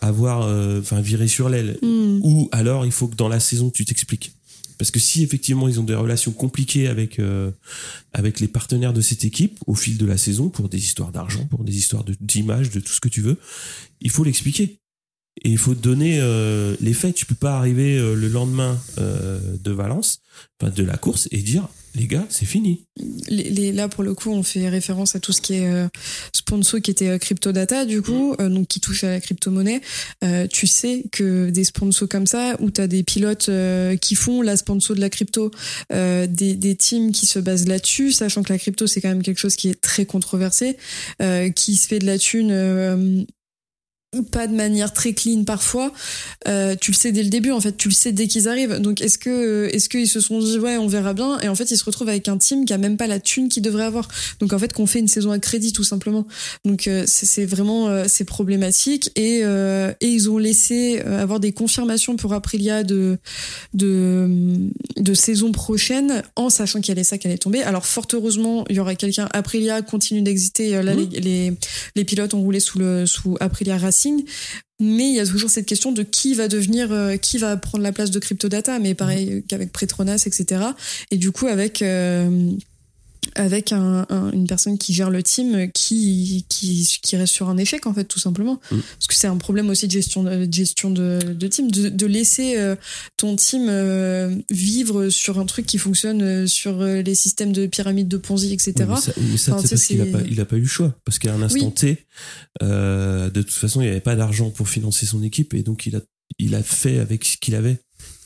avoir 0.00 0.42
euh, 0.42 0.80
enfin 0.80 1.00
virer 1.00 1.28
sur 1.28 1.48
l'aile 1.48 1.76
Hmm. 1.82 2.20
ou 2.22 2.48
alors 2.52 2.86
il 2.86 2.92
faut 2.92 3.08
que 3.08 3.16
dans 3.16 3.28
la 3.28 3.40
saison 3.40 3.70
tu 3.70 3.84
t'expliques. 3.84 4.32
Parce 4.78 4.92
que 4.92 5.00
si 5.00 5.24
effectivement 5.24 5.66
ils 5.68 5.80
ont 5.80 5.84
des 5.84 5.96
relations 5.96 6.30
compliquées 6.30 6.86
avec 6.86 7.18
euh, 7.18 7.50
avec 8.12 8.38
les 8.38 8.46
partenaires 8.46 8.92
de 8.92 9.00
cette 9.00 9.24
équipe 9.24 9.58
au 9.66 9.74
fil 9.74 9.98
de 9.98 10.06
la 10.06 10.16
saison 10.16 10.50
pour 10.50 10.68
des 10.68 10.78
histoires 10.78 11.10
d'argent, 11.10 11.44
pour 11.46 11.64
des 11.64 11.76
histoires 11.76 12.04
de- 12.04 12.14
d'image, 12.20 12.70
de, 12.70 12.78
tout 12.78 12.92
ce 12.92 13.00
que 13.00 13.08
tu 13.08 13.20
veux, 13.20 13.38
il 14.00 14.10
faut 14.10 14.22
l'expliquer. 14.22 14.78
Et 15.44 15.50
il 15.50 15.58
faut 15.58 15.74
donner 15.74 16.18
euh, 16.20 16.74
les 16.80 16.92
faits. 16.94 17.14
Tu 17.14 17.26
peux 17.26 17.34
pas 17.36 17.56
arriver 17.58 17.96
euh, 17.98 18.14
le 18.14 18.28
lendemain 18.28 18.76
euh, 18.98 19.40
de 19.62 19.70
Valence, 19.72 20.20
enfin 20.60 20.72
de 20.72 20.82
la 20.84 20.96
course, 20.96 21.28
et 21.30 21.38
dire 21.42 21.68
les 21.98 22.06
gars, 22.06 22.26
c'est 22.30 22.46
fini. 22.46 22.86
Les, 23.28 23.50
les- 23.50 23.72
là, 23.72 23.88
pour 23.88 24.02
le 24.04 24.14
coup, 24.14 24.30
on 24.30 24.42
fait 24.42 24.68
référence 24.68 25.16
à 25.16 25.20
tout 25.20 25.32
ce 25.32 25.40
qui 25.40 25.54
est 25.54 25.66
euh, 25.66 25.88
sponsor 26.32 26.80
qui 26.80 26.90
était 26.90 27.08
euh, 27.08 27.18
CryptoData, 27.18 27.84
du 27.84 28.02
coup, 28.02 28.34
euh, 28.40 28.48
donc 28.48 28.68
qui 28.68 28.80
touche 28.80 29.04
à 29.04 29.10
la 29.10 29.20
crypto-monnaie. 29.20 29.80
Euh, 30.24 30.46
tu 30.46 30.66
sais 30.66 31.04
que 31.12 31.50
des 31.50 31.64
sponsors 31.64 32.08
comme 32.08 32.26
ça, 32.26 32.56
où 32.60 32.70
tu 32.70 32.80
as 32.80 32.86
des 32.86 33.02
pilotes 33.02 33.50
qui 34.00 34.14
font 34.14 34.42
la 34.42 34.56
sponsor 34.56 34.94
de 34.96 35.00
la 35.00 35.10
crypto, 35.10 35.50
des, 35.90 36.26
des 36.56 36.76
teams 36.76 37.12
qui 37.12 37.26
se 37.26 37.38
basent 37.38 37.66
là-dessus, 37.66 38.12
sachant 38.12 38.42
que 38.42 38.52
la 38.52 38.58
crypto, 38.58 38.86
c'est 38.86 39.00
quand 39.00 39.08
même 39.08 39.22
quelque 39.22 39.38
chose 39.40 39.56
qui 39.56 39.68
est 39.68 39.80
très 39.80 40.06
controversé, 40.06 40.76
qui 41.54 41.76
se 41.76 41.88
fait 41.88 41.98
de 41.98 42.06
la 42.06 42.18
thune. 42.18 43.26
Euh, 44.14 44.22
pas 44.22 44.46
de 44.46 44.54
manière 44.54 44.92
très 44.92 45.12
clean 45.12 45.44
parfois. 45.44 45.92
Euh, 46.46 46.74
tu 46.80 46.90
le 46.92 46.96
sais 46.96 47.12
dès 47.12 47.22
le 47.22 47.28
début, 47.28 47.50
en 47.50 47.60
fait, 47.60 47.76
tu 47.76 47.88
le 47.88 47.94
sais 47.94 48.12
dès 48.12 48.26
qu'ils 48.26 48.48
arrivent. 48.48 48.78
Donc, 48.80 49.00
est-ce 49.00 49.18
que, 49.18 49.68
est-ce 49.72 49.88
qu'ils 49.88 50.08
se 50.08 50.20
sont 50.20 50.38
dit, 50.40 50.58
ouais, 50.58 50.76
on 50.78 50.86
verra 50.86 51.12
bien, 51.14 51.38
et 51.40 51.48
en 51.48 51.54
fait, 51.54 51.70
ils 51.70 51.76
se 51.76 51.84
retrouvent 51.84 52.08
avec 52.08 52.28
un 52.28 52.38
team 52.38 52.64
qui 52.64 52.72
a 52.72 52.78
même 52.78 52.96
pas 52.96 53.06
la 53.06 53.20
thune 53.20 53.48
qu'ils 53.48 53.62
devraient 53.62 53.84
avoir. 53.84 54.08
Donc, 54.40 54.52
en 54.52 54.58
fait, 54.58 54.72
qu'on 54.72 54.86
fait 54.86 55.00
une 55.00 55.08
saison 55.08 55.30
à 55.30 55.38
crédit, 55.38 55.72
tout 55.72 55.84
simplement. 55.84 56.26
Donc, 56.64 56.86
euh, 56.88 57.04
c'est 57.06 57.44
vraiment, 57.44 57.88
euh, 57.88 58.04
c'est 58.08 58.24
problématique, 58.24 59.10
et 59.16 59.40
euh, 59.44 59.92
et 60.00 60.08
ils 60.08 60.30
ont 60.30 60.38
laissé 60.38 61.02
euh, 61.04 61.20
avoir 61.22 61.38
des 61.40 61.52
confirmations 61.52 62.16
pour 62.16 62.32
Aprilia 62.32 62.82
de 62.84 63.18
de 63.74 64.28
de 64.96 65.14
saison 65.14 65.52
prochaine, 65.52 66.22
en 66.36 66.48
sachant 66.50 66.80
qu'il 66.80 66.88
y 66.88 66.92
allait 66.92 67.04
ça 67.04 67.18
qui 67.18 67.26
allait 67.26 67.38
tomber. 67.38 67.62
Alors, 67.62 67.86
fort 67.86 68.06
heureusement, 68.14 68.64
il 68.70 68.76
y 68.76 68.80
aura 68.80 68.94
quelqu'un. 68.94 69.28
Aprilia 69.32 69.82
continue 69.82 70.22
d'exister. 70.22 70.76
Euh, 70.76 70.82
Là, 70.82 70.94
Mhm. 70.94 71.08
les, 71.12 71.20
les 71.20 71.52
les 71.96 72.04
pilotes 72.04 72.32
ont 72.34 72.40
roulé 72.40 72.60
sous 72.60 72.78
le 72.78 73.04
sous 73.04 73.36
Aprilia 73.40 73.76
Racing. 73.76 73.97
Mais 74.80 75.08
il 75.08 75.14
y 75.14 75.20
a 75.20 75.26
toujours 75.26 75.50
cette 75.50 75.66
question 75.66 75.90
de 75.90 76.04
qui 76.04 76.34
va 76.34 76.46
devenir, 76.46 76.92
euh, 76.92 77.16
qui 77.16 77.38
va 77.38 77.56
prendre 77.56 77.82
la 77.82 77.90
place 77.90 78.12
de 78.12 78.18
CryptoData, 78.20 78.78
mais 78.78 78.94
pareil 78.94 79.42
qu'avec 79.48 79.72
Petronas, 79.72 80.22
etc. 80.26 80.62
Et 81.10 81.16
du 81.16 81.32
coup, 81.32 81.48
avec, 81.48 81.82
euh, 81.82 82.52
avec 83.34 83.72
un, 83.72 84.06
un- 84.08 84.30
une 84.32 84.46
personne 84.46 84.78
qui 84.78 84.92
gère 84.94 85.10
le 85.10 85.22
team 85.22 85.70
qui, 85.72 86.44
qui, 86.48 86.98
qui 87.02 87.16
reste 87.16 87.32
sur 87.34 87.48
un 87.48 87.56
échec 87.56 87.86
en 87.86 87.94
fait 87.94 88.04
tout 88.04 88.18
simplement 88.18 88.60
Mm. 88.70 88.76
parce 88.80 89.06
que 89.08 89.14
c'est 89.14 89.26
un 89.26 89.36
problème 89.36 89.68
aussi 89.70 89.86
de 89.86 89.92
gestion 89.92 90.22
de, 90.22 90.46
de 90.46 90.52
gestion 90.52 90.90
de, 90.90 91.18
de 91.32 91.46
team 91.46 91.70
de, 91.70 91.88
de 91.88 92.06
laisser 92.06 92.56
euh, 92.58 92.76
ton 93.16 93.36
team 93.36 93.66
euh, 93.68 94.34
vivre 94.50 95.08
sur 95.10 95.38
un 95.38 95.46
truc 95.46 95.66
qui 95.66 95.78
fonctionne 95.78 96.22
euh, 96.22 96.46
sur 96.46 96.82
les 96.82 97.14
systèmes 97.14 97.52
de 97.52 97.66
pyramide 97.66 98.08
de 98.08 98.16
Ponzi 98.16 98.52
etc 98.52 98.74
Oui, 98.78 98.86
mais 98.88 99.00
ça, 99.00 99.12
mais 99.16 99.36
ça, 99.36 99.52
Enfin, 99.54 99.62
c'est 99.62 99.68
parce 99.74 99.84
qu'il 99.86 100.00
a 100.00 100.04
c'est- 100.04 100.10
pas, 100.12 100.20
il 100.28 100.40
a 100.40 100.44
pas 100.44 100.56
eu 100.56 100.60
le 100.62 100.66
choix. 100.66 100.94
Parce 101.04 101.18
qu'à 101.18 101.34
un 101.34 101.42
instant 101.42 101.66
Oui. 101.66 101.72
T, 101.74 102.06
de 102.62 103.42
toute 103.42 103.50
façon, 103.52 103.80
il 103.80 103.84
n'y 103.84 103.90
avait 103.90 104.00
pas 104.00 104.16
d'argent 104.16 104.50
pour 104.50 104.68
financer 104.68 105.06
son 105.06 105.22
équipe 105.22 105.54
et 105.54 105.62
donc 105.62 105.86
il 105.86 105.96
a, 105.96 106.00
il 106.38 106.54
a 106.54 106.62
fait 106.62 106.98
avec 106.98 107.24
ce 107.24 107.36
qu'il 107.36 107.54
avait. 107.54 107.78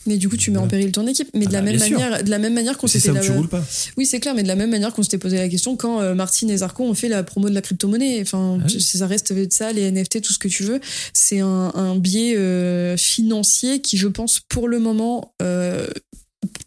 Mais 0.07 0.17
du 0.17 0.29
coup 0.29 0.37
tu 0.37 0.51
mets 0.51 0.59
en 0.59 0.67
péril 0.69 0.91
ton 0.93 1.07
équipe 1.07 1.29
mais 1.35 1.45
Ah 1.47 1.49
de 1.49 1.53
la 1.53 1.61
bah, 1.61 1.65
même 1.73 1.79
sûr. 1.81 1.99
manière 1.99 2.25
de 2.25 2.31
la 2.31 2.39
même 2.39 2.55
manière 2.55 2.77
qu'on 2.79 2.87
C'est 2.87 2.99
s'était 3.01 3.15
ça 3.15 3.21
où 3.21 3.25
tu 3.25 3.31
la- 3.31 3.37
roules 3.37 3.49
pas. 3.49 3.65
Oui, 3.97 4.07
c'est 4.07 4.21
clair, 4.21 4.35
mais 4.35 4.43
de 4.43 4.49
la 4.49 4.57
même 4.57 4.71
manière 4.71 4.93
qu'on 4.93 5.03
s'était 5.03 5.19
posé 5.19 5.37
la 5.39 5.49
question 5.49 5.77
quand 5.77 6.01
euh, 6.01 6.15
Martine 6.15 6.51
et 6.51 6.57
Zarco 6.59 6.85
ont 6.85 6.95
fait 6.95 7.09
la 7.09 7.23
promo 7.23 7.49
de 7.49 7.55
la 7.55 7.63
crypto-monnaie. 7.63 8.21
Enfin, 8.23 8.59
Ah 8.61 8.67
oui. 8.69 8.81
ça 8.81 9.07
reste 9.07 9.33
de 9.33 9.47
ça, 9.51 9.73
les 9.73 9.91
NFT, 9.91 10.21
tout 10.23 10.33
ce 10.33 10.39
que 10.39 10.49
tu 10.49 10.63
veux. 10.65 10.81
C'est 11.13 11.41
un, 11.41 11.73
un 11.75 11.97
biais 11.97 12.37
euh, 12.37 12.97
financier 12.97 13.81
qui, 13.81 13.97
je 13.97 14.09
pense, 14.09 14.41
pour 14.41 14.69
le 14.69 14.79
moment, 14.79 15.35
euh, 15.43 15.87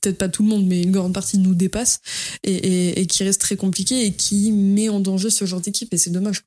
peut-être 0.02 0.18
pas 0.18 0.30
tout 0.30 0.44
le 0.44 0.50
monde, 0.50 0.66
mais 0.68 0.82
une 0.84 0.92
grande 0.92 1.14
partie 1.14 1.38
nous 1.38 1.54
dépasse 1.56 2.00
et, 2.44 2.54
et- 2.54 3.00
et 3.02 3.06
qui 3.08 3.24
reste 3.24 3.42
très 3.42 3.56
compliqué 3.58 4.06
et 4.06 4.12
qui 4.14 4.52
met 4.52 4.88
en 4.90 5.00
danger 5.00 5.30
ce 5.30 5.46
genre 5.46 5.60
d'équipe. 5.62 5.94
Et 5.94 5.98
c'est 5.98 6.12
dommage. 6.12 6.44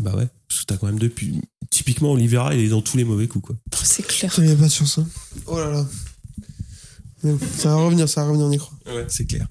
Bah 0.00 0.16
ouais. 0.16 0.28
Parce 0.48 0.60
que 0.60 0.66
t'as 0.66 0.76
quand 0.76 0.86
même 0.86 0.98
depuis. 0.98 1.40
Typiquement, 1.70 2.12
Olivera, 2.12 2.54
il 2.54 2.64
est 2.64 2.68
dans 2.68 2.82
tous 2.82 2.96
les 2.96 3.04
mauvais 3.04 3.28
coups, 3.28 3.46
quoi. 3.46 3.56
C'est 3.82 4.06
clair. 4.06 4.32
Il 4.38 4.46
y 4.46 4.52
a 4.52 4.56
pas 4.56 4.66
de 4.66 4.70
chance. 4.70 4.98
Hein. 4.98 5.06
Oh 5.46 5.58
là 5.58 5.70
là. 5.70 5.86
Ça 7.56 7.68
va 7.68 7.76
revenir, 7.76 8.08
ça 8.08 8.22
va 8.22 8.28
revenir, 8.28 8.46
on 8.46 8.52
y 8.52 8.56
croit. 8.56 8.76
Ouais, 8.86 9.04
c'est 9.08 9.26
clair. 9.26 9.46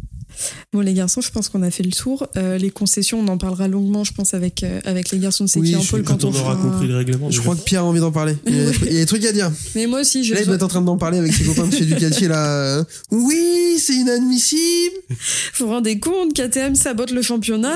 Bon, 0.74 0.80
les 0.82 0.94
garçons, 0.94 1.22
je 1.22 1.32
pense 1.32 1.50
qu'on 1.50 1.62
a 1.64 1.72
fait 1.72 1.84
le 1.84 1.92
tour. 1.92 2.28
Euh, 2.38 2.58
les 2.58 2.70
concessions, 2.70 3.20
on 3.20 3.28
en 3.28 3.38
parlera 3.38 3.68
longuement, 3.68 4.04
je 4.04 4.14
pense, 4.14 4.34
avec, 4.34 4.64
euh, 4.64 4.80
avec 4.86 5.12
les 5.12 5.20
garçons 5.20 5.46
de 5.46 5.50
Oui, 5.56 5.68
Seki 5.72 5.76
en 5.76 5.82
suis- 5.82 6.04
quand 6.04 6.24
on 6.24 6.30
aura 6.30 6.40
fera- 6.40 6.56
compris 6.56 6.88
le 6.88 6.96
règlement. 6.98 7.30
Je 7.32 7.40
crois 7.42 7.56
que 7.56 7.62
Pierre 7.62 7.82
a 7.82 7.86
envie 7.86 8.00
d'en 8.00 8.12
parler. 8.12 8.36
Il 8.48 8.56
y, 8.56 8.60
a 8.62 8.66
des 8.66 8.72
trucs, 8.74 8.88
il 8.90 8.94
y 8.94 8.98
a 8.98 9.00
des 9.02 9.06
trucs 9.06 9.26
à 9.26 9.32
dire. 9.32 9.52
Mais 9.76 9.88
moi 9.88 10.02
aussi, 10.02 10.24
je 10.24 10.34
Là, 10.34 10.42
il 10.42 10.46
doit 10.46 10.56
être 10.56 10.64
en 10.64 10.68
train 10.68 10.82
d'en 10.82 10.98
parler 10.98 11.18
avec 11.18 11.34
ses 11.34 11.44
copains 11.44 11.68
de 11.68 11.76
chez 11.76 11.86
Ducati, 11.86 12.28
là. 12.28 12.84
Oui, 13.12 13.78
c'est 13.80 13.94
inadmissible. 13.96 14.96
vous 15.10 15.66
vous 15.66 15.68
rendez 15.72 16.00
compte, 16.00 16.34
KTM 16.34 16.76
sabote 16.76 17.12
le 17.12 17.22
championnat. 17.22 17.76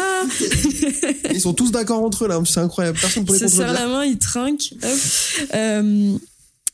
Ils 1.33 1.41
sont 1.41 1.53
tous 1.53 1.71
d'accord 1.71 2.03
entre 2.03 2.25
eux, 2.25 2.27
là. 2.27 2.39
C'est 2.45 2.59
incroyable. 2.59 2.97
Personne 2.99 3.25
pour 3.25 3.33
les 3.35 3.39
se 3.41 3.47
serre 3.47 3.67
contredire. 3.67 3.87
la 3.87 3.93
main, 3.93 4.05
il 4.05 4.17
trinque. 4.17 4.73
Hop. 4.83 4.89
Euh, 5.55 6.13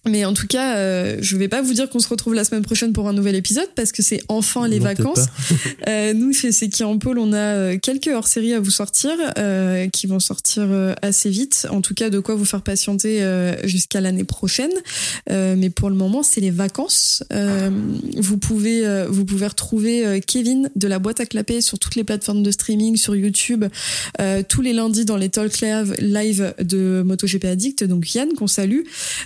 mais 0.09 0.25
en 0.25 0.33
tout 0.33 0.47
cas, 0.47 0.75
euh, 0.75 1.17
je 1.21 1.37
vais 1.37 1.47
pas 1.47 1.61
vous 1.61 1.73
dire 1.73 1.89
qu'on 1.89 1.99
se 1.99 2.07
retrouve 2.07 2.33
la 2.33 2.43
semaine 2.43 2.63
prochaine 2.63 2.93
pour 2.93 3.07
un 3.07 3.13
nouvel 3.13 3.35
épisode 3.35 3.69
parce 3.75 3.91
que 3.91 4.01
c'est 4.01 4.21
enfin 4.27 4.67
les 4.67 4.79
Non, 4.79 4.85
vacances. 4.85 5.25
Euh, 5.87 6.13
nous, 6.13 6.33
chez 6.33 6.51
Seki 6.51 6.83
en 6.83 6.97
Pôle, 6.97 7.19
on 7.19 7.33
a 7.33 7.37
euh, 7.37 7.77
quelques 7.81 8.07
hors-séries 8.07 8.53
à 8.53 8.59
vous 8.59 8.69
sortir 8.69 9.11
euh, 9.37 9.87
qui 9.87 10.07
vont 10.07 10.19
sortir 10.19 10.67
assez 11.01 11.29
vite. 11.29 11.67
En 11.69 11.81
tout 11.81 11.93
cas, 11.93 12.09
de 12.09 12.19
quoi 12.19 12.35
vous 12.35 12.45
faire 12.45 12.61
patienter 12.61 13.23
jusqu'à 13.63 14.01
l'année 14.01 14.23
prochaine. 14.23 14.71
Mais 15.29 15.69
pour 15.69 15.89
le 15.89 15.95
moment, 15.95 16.23
c'est 16.23 16.41
les 16.41 16.51
vacances. 16.51 17.23
Vous 18.17 18.37
pouvez 18.37 19.05
vous 19.09 19.25
pouvez 19.25 19.47
retrouver 19.47 20.21
Kevin 20.25 20.69
de 20.75 20.87
la 20.87 20.99
boîte 20.99 21.19
à 21.19 21.25
clapper 21.25 21.61
sur 21.61 21.79
toutes 21.79 21.95
les 21.95 22.03
plateformes 22.03 22.43
de 22.43 22.51
streaming, 22.51 22.95
sur 22.97 23.15
YouTube, 23.15 23.65
tous 24.47 24.61
les 24.61 24.73
lundis 24.73 25.05
dans 25.05 25.17
les 25.17 25.29
talk 25.29 25.61
live, 25.61 25.95
live 25.99 26.53
de 26.59 27.03
MotoGP 27.05 27.45
Addict. 27.45 27.83
Donc 27.83 28.13
Yann 28.13 28.33
qu'on 28.33 28.47
salue. 28.47 28.81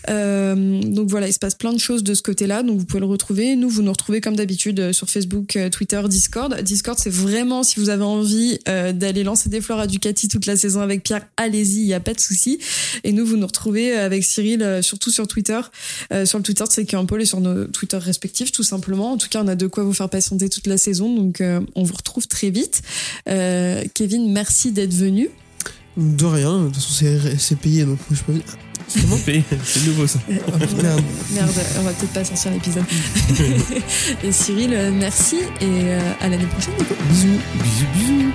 Euh, 0.09 0.72
donc 0.81 1.09
voilà, 1.09 1.27
il 1.27 1.33
se 1.33 1.39
passe 1.39 1.55
plein 1.55 1.73
de 1.73 1.79
choses 1.79 2.03
de 2.03 2.13
ce 2.13 2.21
côté-là. 2.21 2.63
Donc 2.63 2.79
vous 2.79 2.85
pouvez 2.85 2.99
le 2.99 3.05
retrouver. 3.05 3.55
Nous, 3.55 3.69
vous 3.69 3.81
nous 3.81 3.91
retrouvez 3.91 4.21
comme 4.21 4.35
d'habitude 4.35 4.79
euh, 4.79 4.93
sur 4.93 5.09
Facebook, 5.09 5.55
euh, 5.55 5.69
Twitter, 5.69 6.01
Discord. 6.07 6.59
Discord, 6.61 6.97
c'est 6.99 7.09
vraiment 7.09 7.63
si 7.63 7.79
vous 7.79 7.89
avez 7.89 8.03
envie 8.03 8.59
euh, 8.67 8.93
d'aller 8.93 9.23
lancer 9.23 9.49
des 9.49 9.61
fleurs 9.61 9.79
à 9.79 9.87
Ducati 9.87 10.27
toute 10.27 10.45
la 10.45 10.55
saison 10.57 10.81
avec 10.81 11.03
Pierre, 11.03 11.25
allez-y, 11.37 11.81
il 11.81 11.87
y 11.87 11.93
a 11.93 11.99
pas 11.99 12.13
de 12.13 12.19
souci. 12.19 12.59
Et 13.03 13.11
nous, 13.11 13.25
vous 13.25 13.37
nous 13.37 13.47
retrouvez 13.47 13.93
avec 13.93 14.23
Cyril, 14.23 14.79
surtout 14.81 15.11
sur 15.11 15.27
Twitter, 15.27 15.59
sur 16.25 16.37
le 16.37 16.43
Twitter 16.43 16.63
de 16.63 16.95
un 16.95 17.05
Pôle 17.05 17.21
et 17.21 17.25
sur 17.25 17.39
nos 17.39 17.65
Twitter 17.65 17.97
respectifs, 17.97 18.51
tout 18.51 18.63
simplement. 18.63 19.13
En 19.13 19.17
tout 19.17 19.29
cas, 19.29 19.43
on 19.43 19.47
a 19.47 19.55
de 19.55 19.67
quoi 19.67 19.83
vous 19.83 19.93
faire 19.93 20.09
patienter 20.09 20.49
toute 20.49 20.67
la 20.67 20.77
saison. 20.77 21.13
Donc 21.15 21.41
on 21.41 21.83
vous 21.83 21.93
retrouve 21.93 22.27
très 22.27 22.49
vite. 22.49 22.81
Kevin, 23.25 24.31
merci 24.31 24.71
d'être 24.71 24.93
venu. 24.93 25.29
De 25.97 26.25
rien. 26.25 26.59
De 26.59 26.65
toute 26.67 26.75
façon, 26.75 27.05
c'est- 27.37 27.55
payé, 27.55 27.85
donc 27.85 27.99
je 28.11 28.21
peux 28.23 28.33
Comment 29.01 29.17
C'est 29.17 29.85
nouveau 29.87 30.07
ça. 30.07 30.19
Merde. 30.27 31.01
Merde, 31.33 31.51
on 31.79 31.81
va 31.81 31.91
peut-être 31.91 32.13
pas 32.13 32.23
sortir 32.23 32.51
l'épisode. 32.51 32.83
et 34.23 34.31
Cyril, 34.31 34.73
euh, 34.73 34.91
merci 34.91 35.37
et 35.61 35.65
euh, 35.65 35.99
à 36.21 36.29
l'année 36.29 36.45
prochaine. 36.45 36.75
du 36.77 36.85
coup. 36.85 36.95
Bisous. 37.09 37.39
Bisous, 37.55 37.85
bisous. 37.95 38.31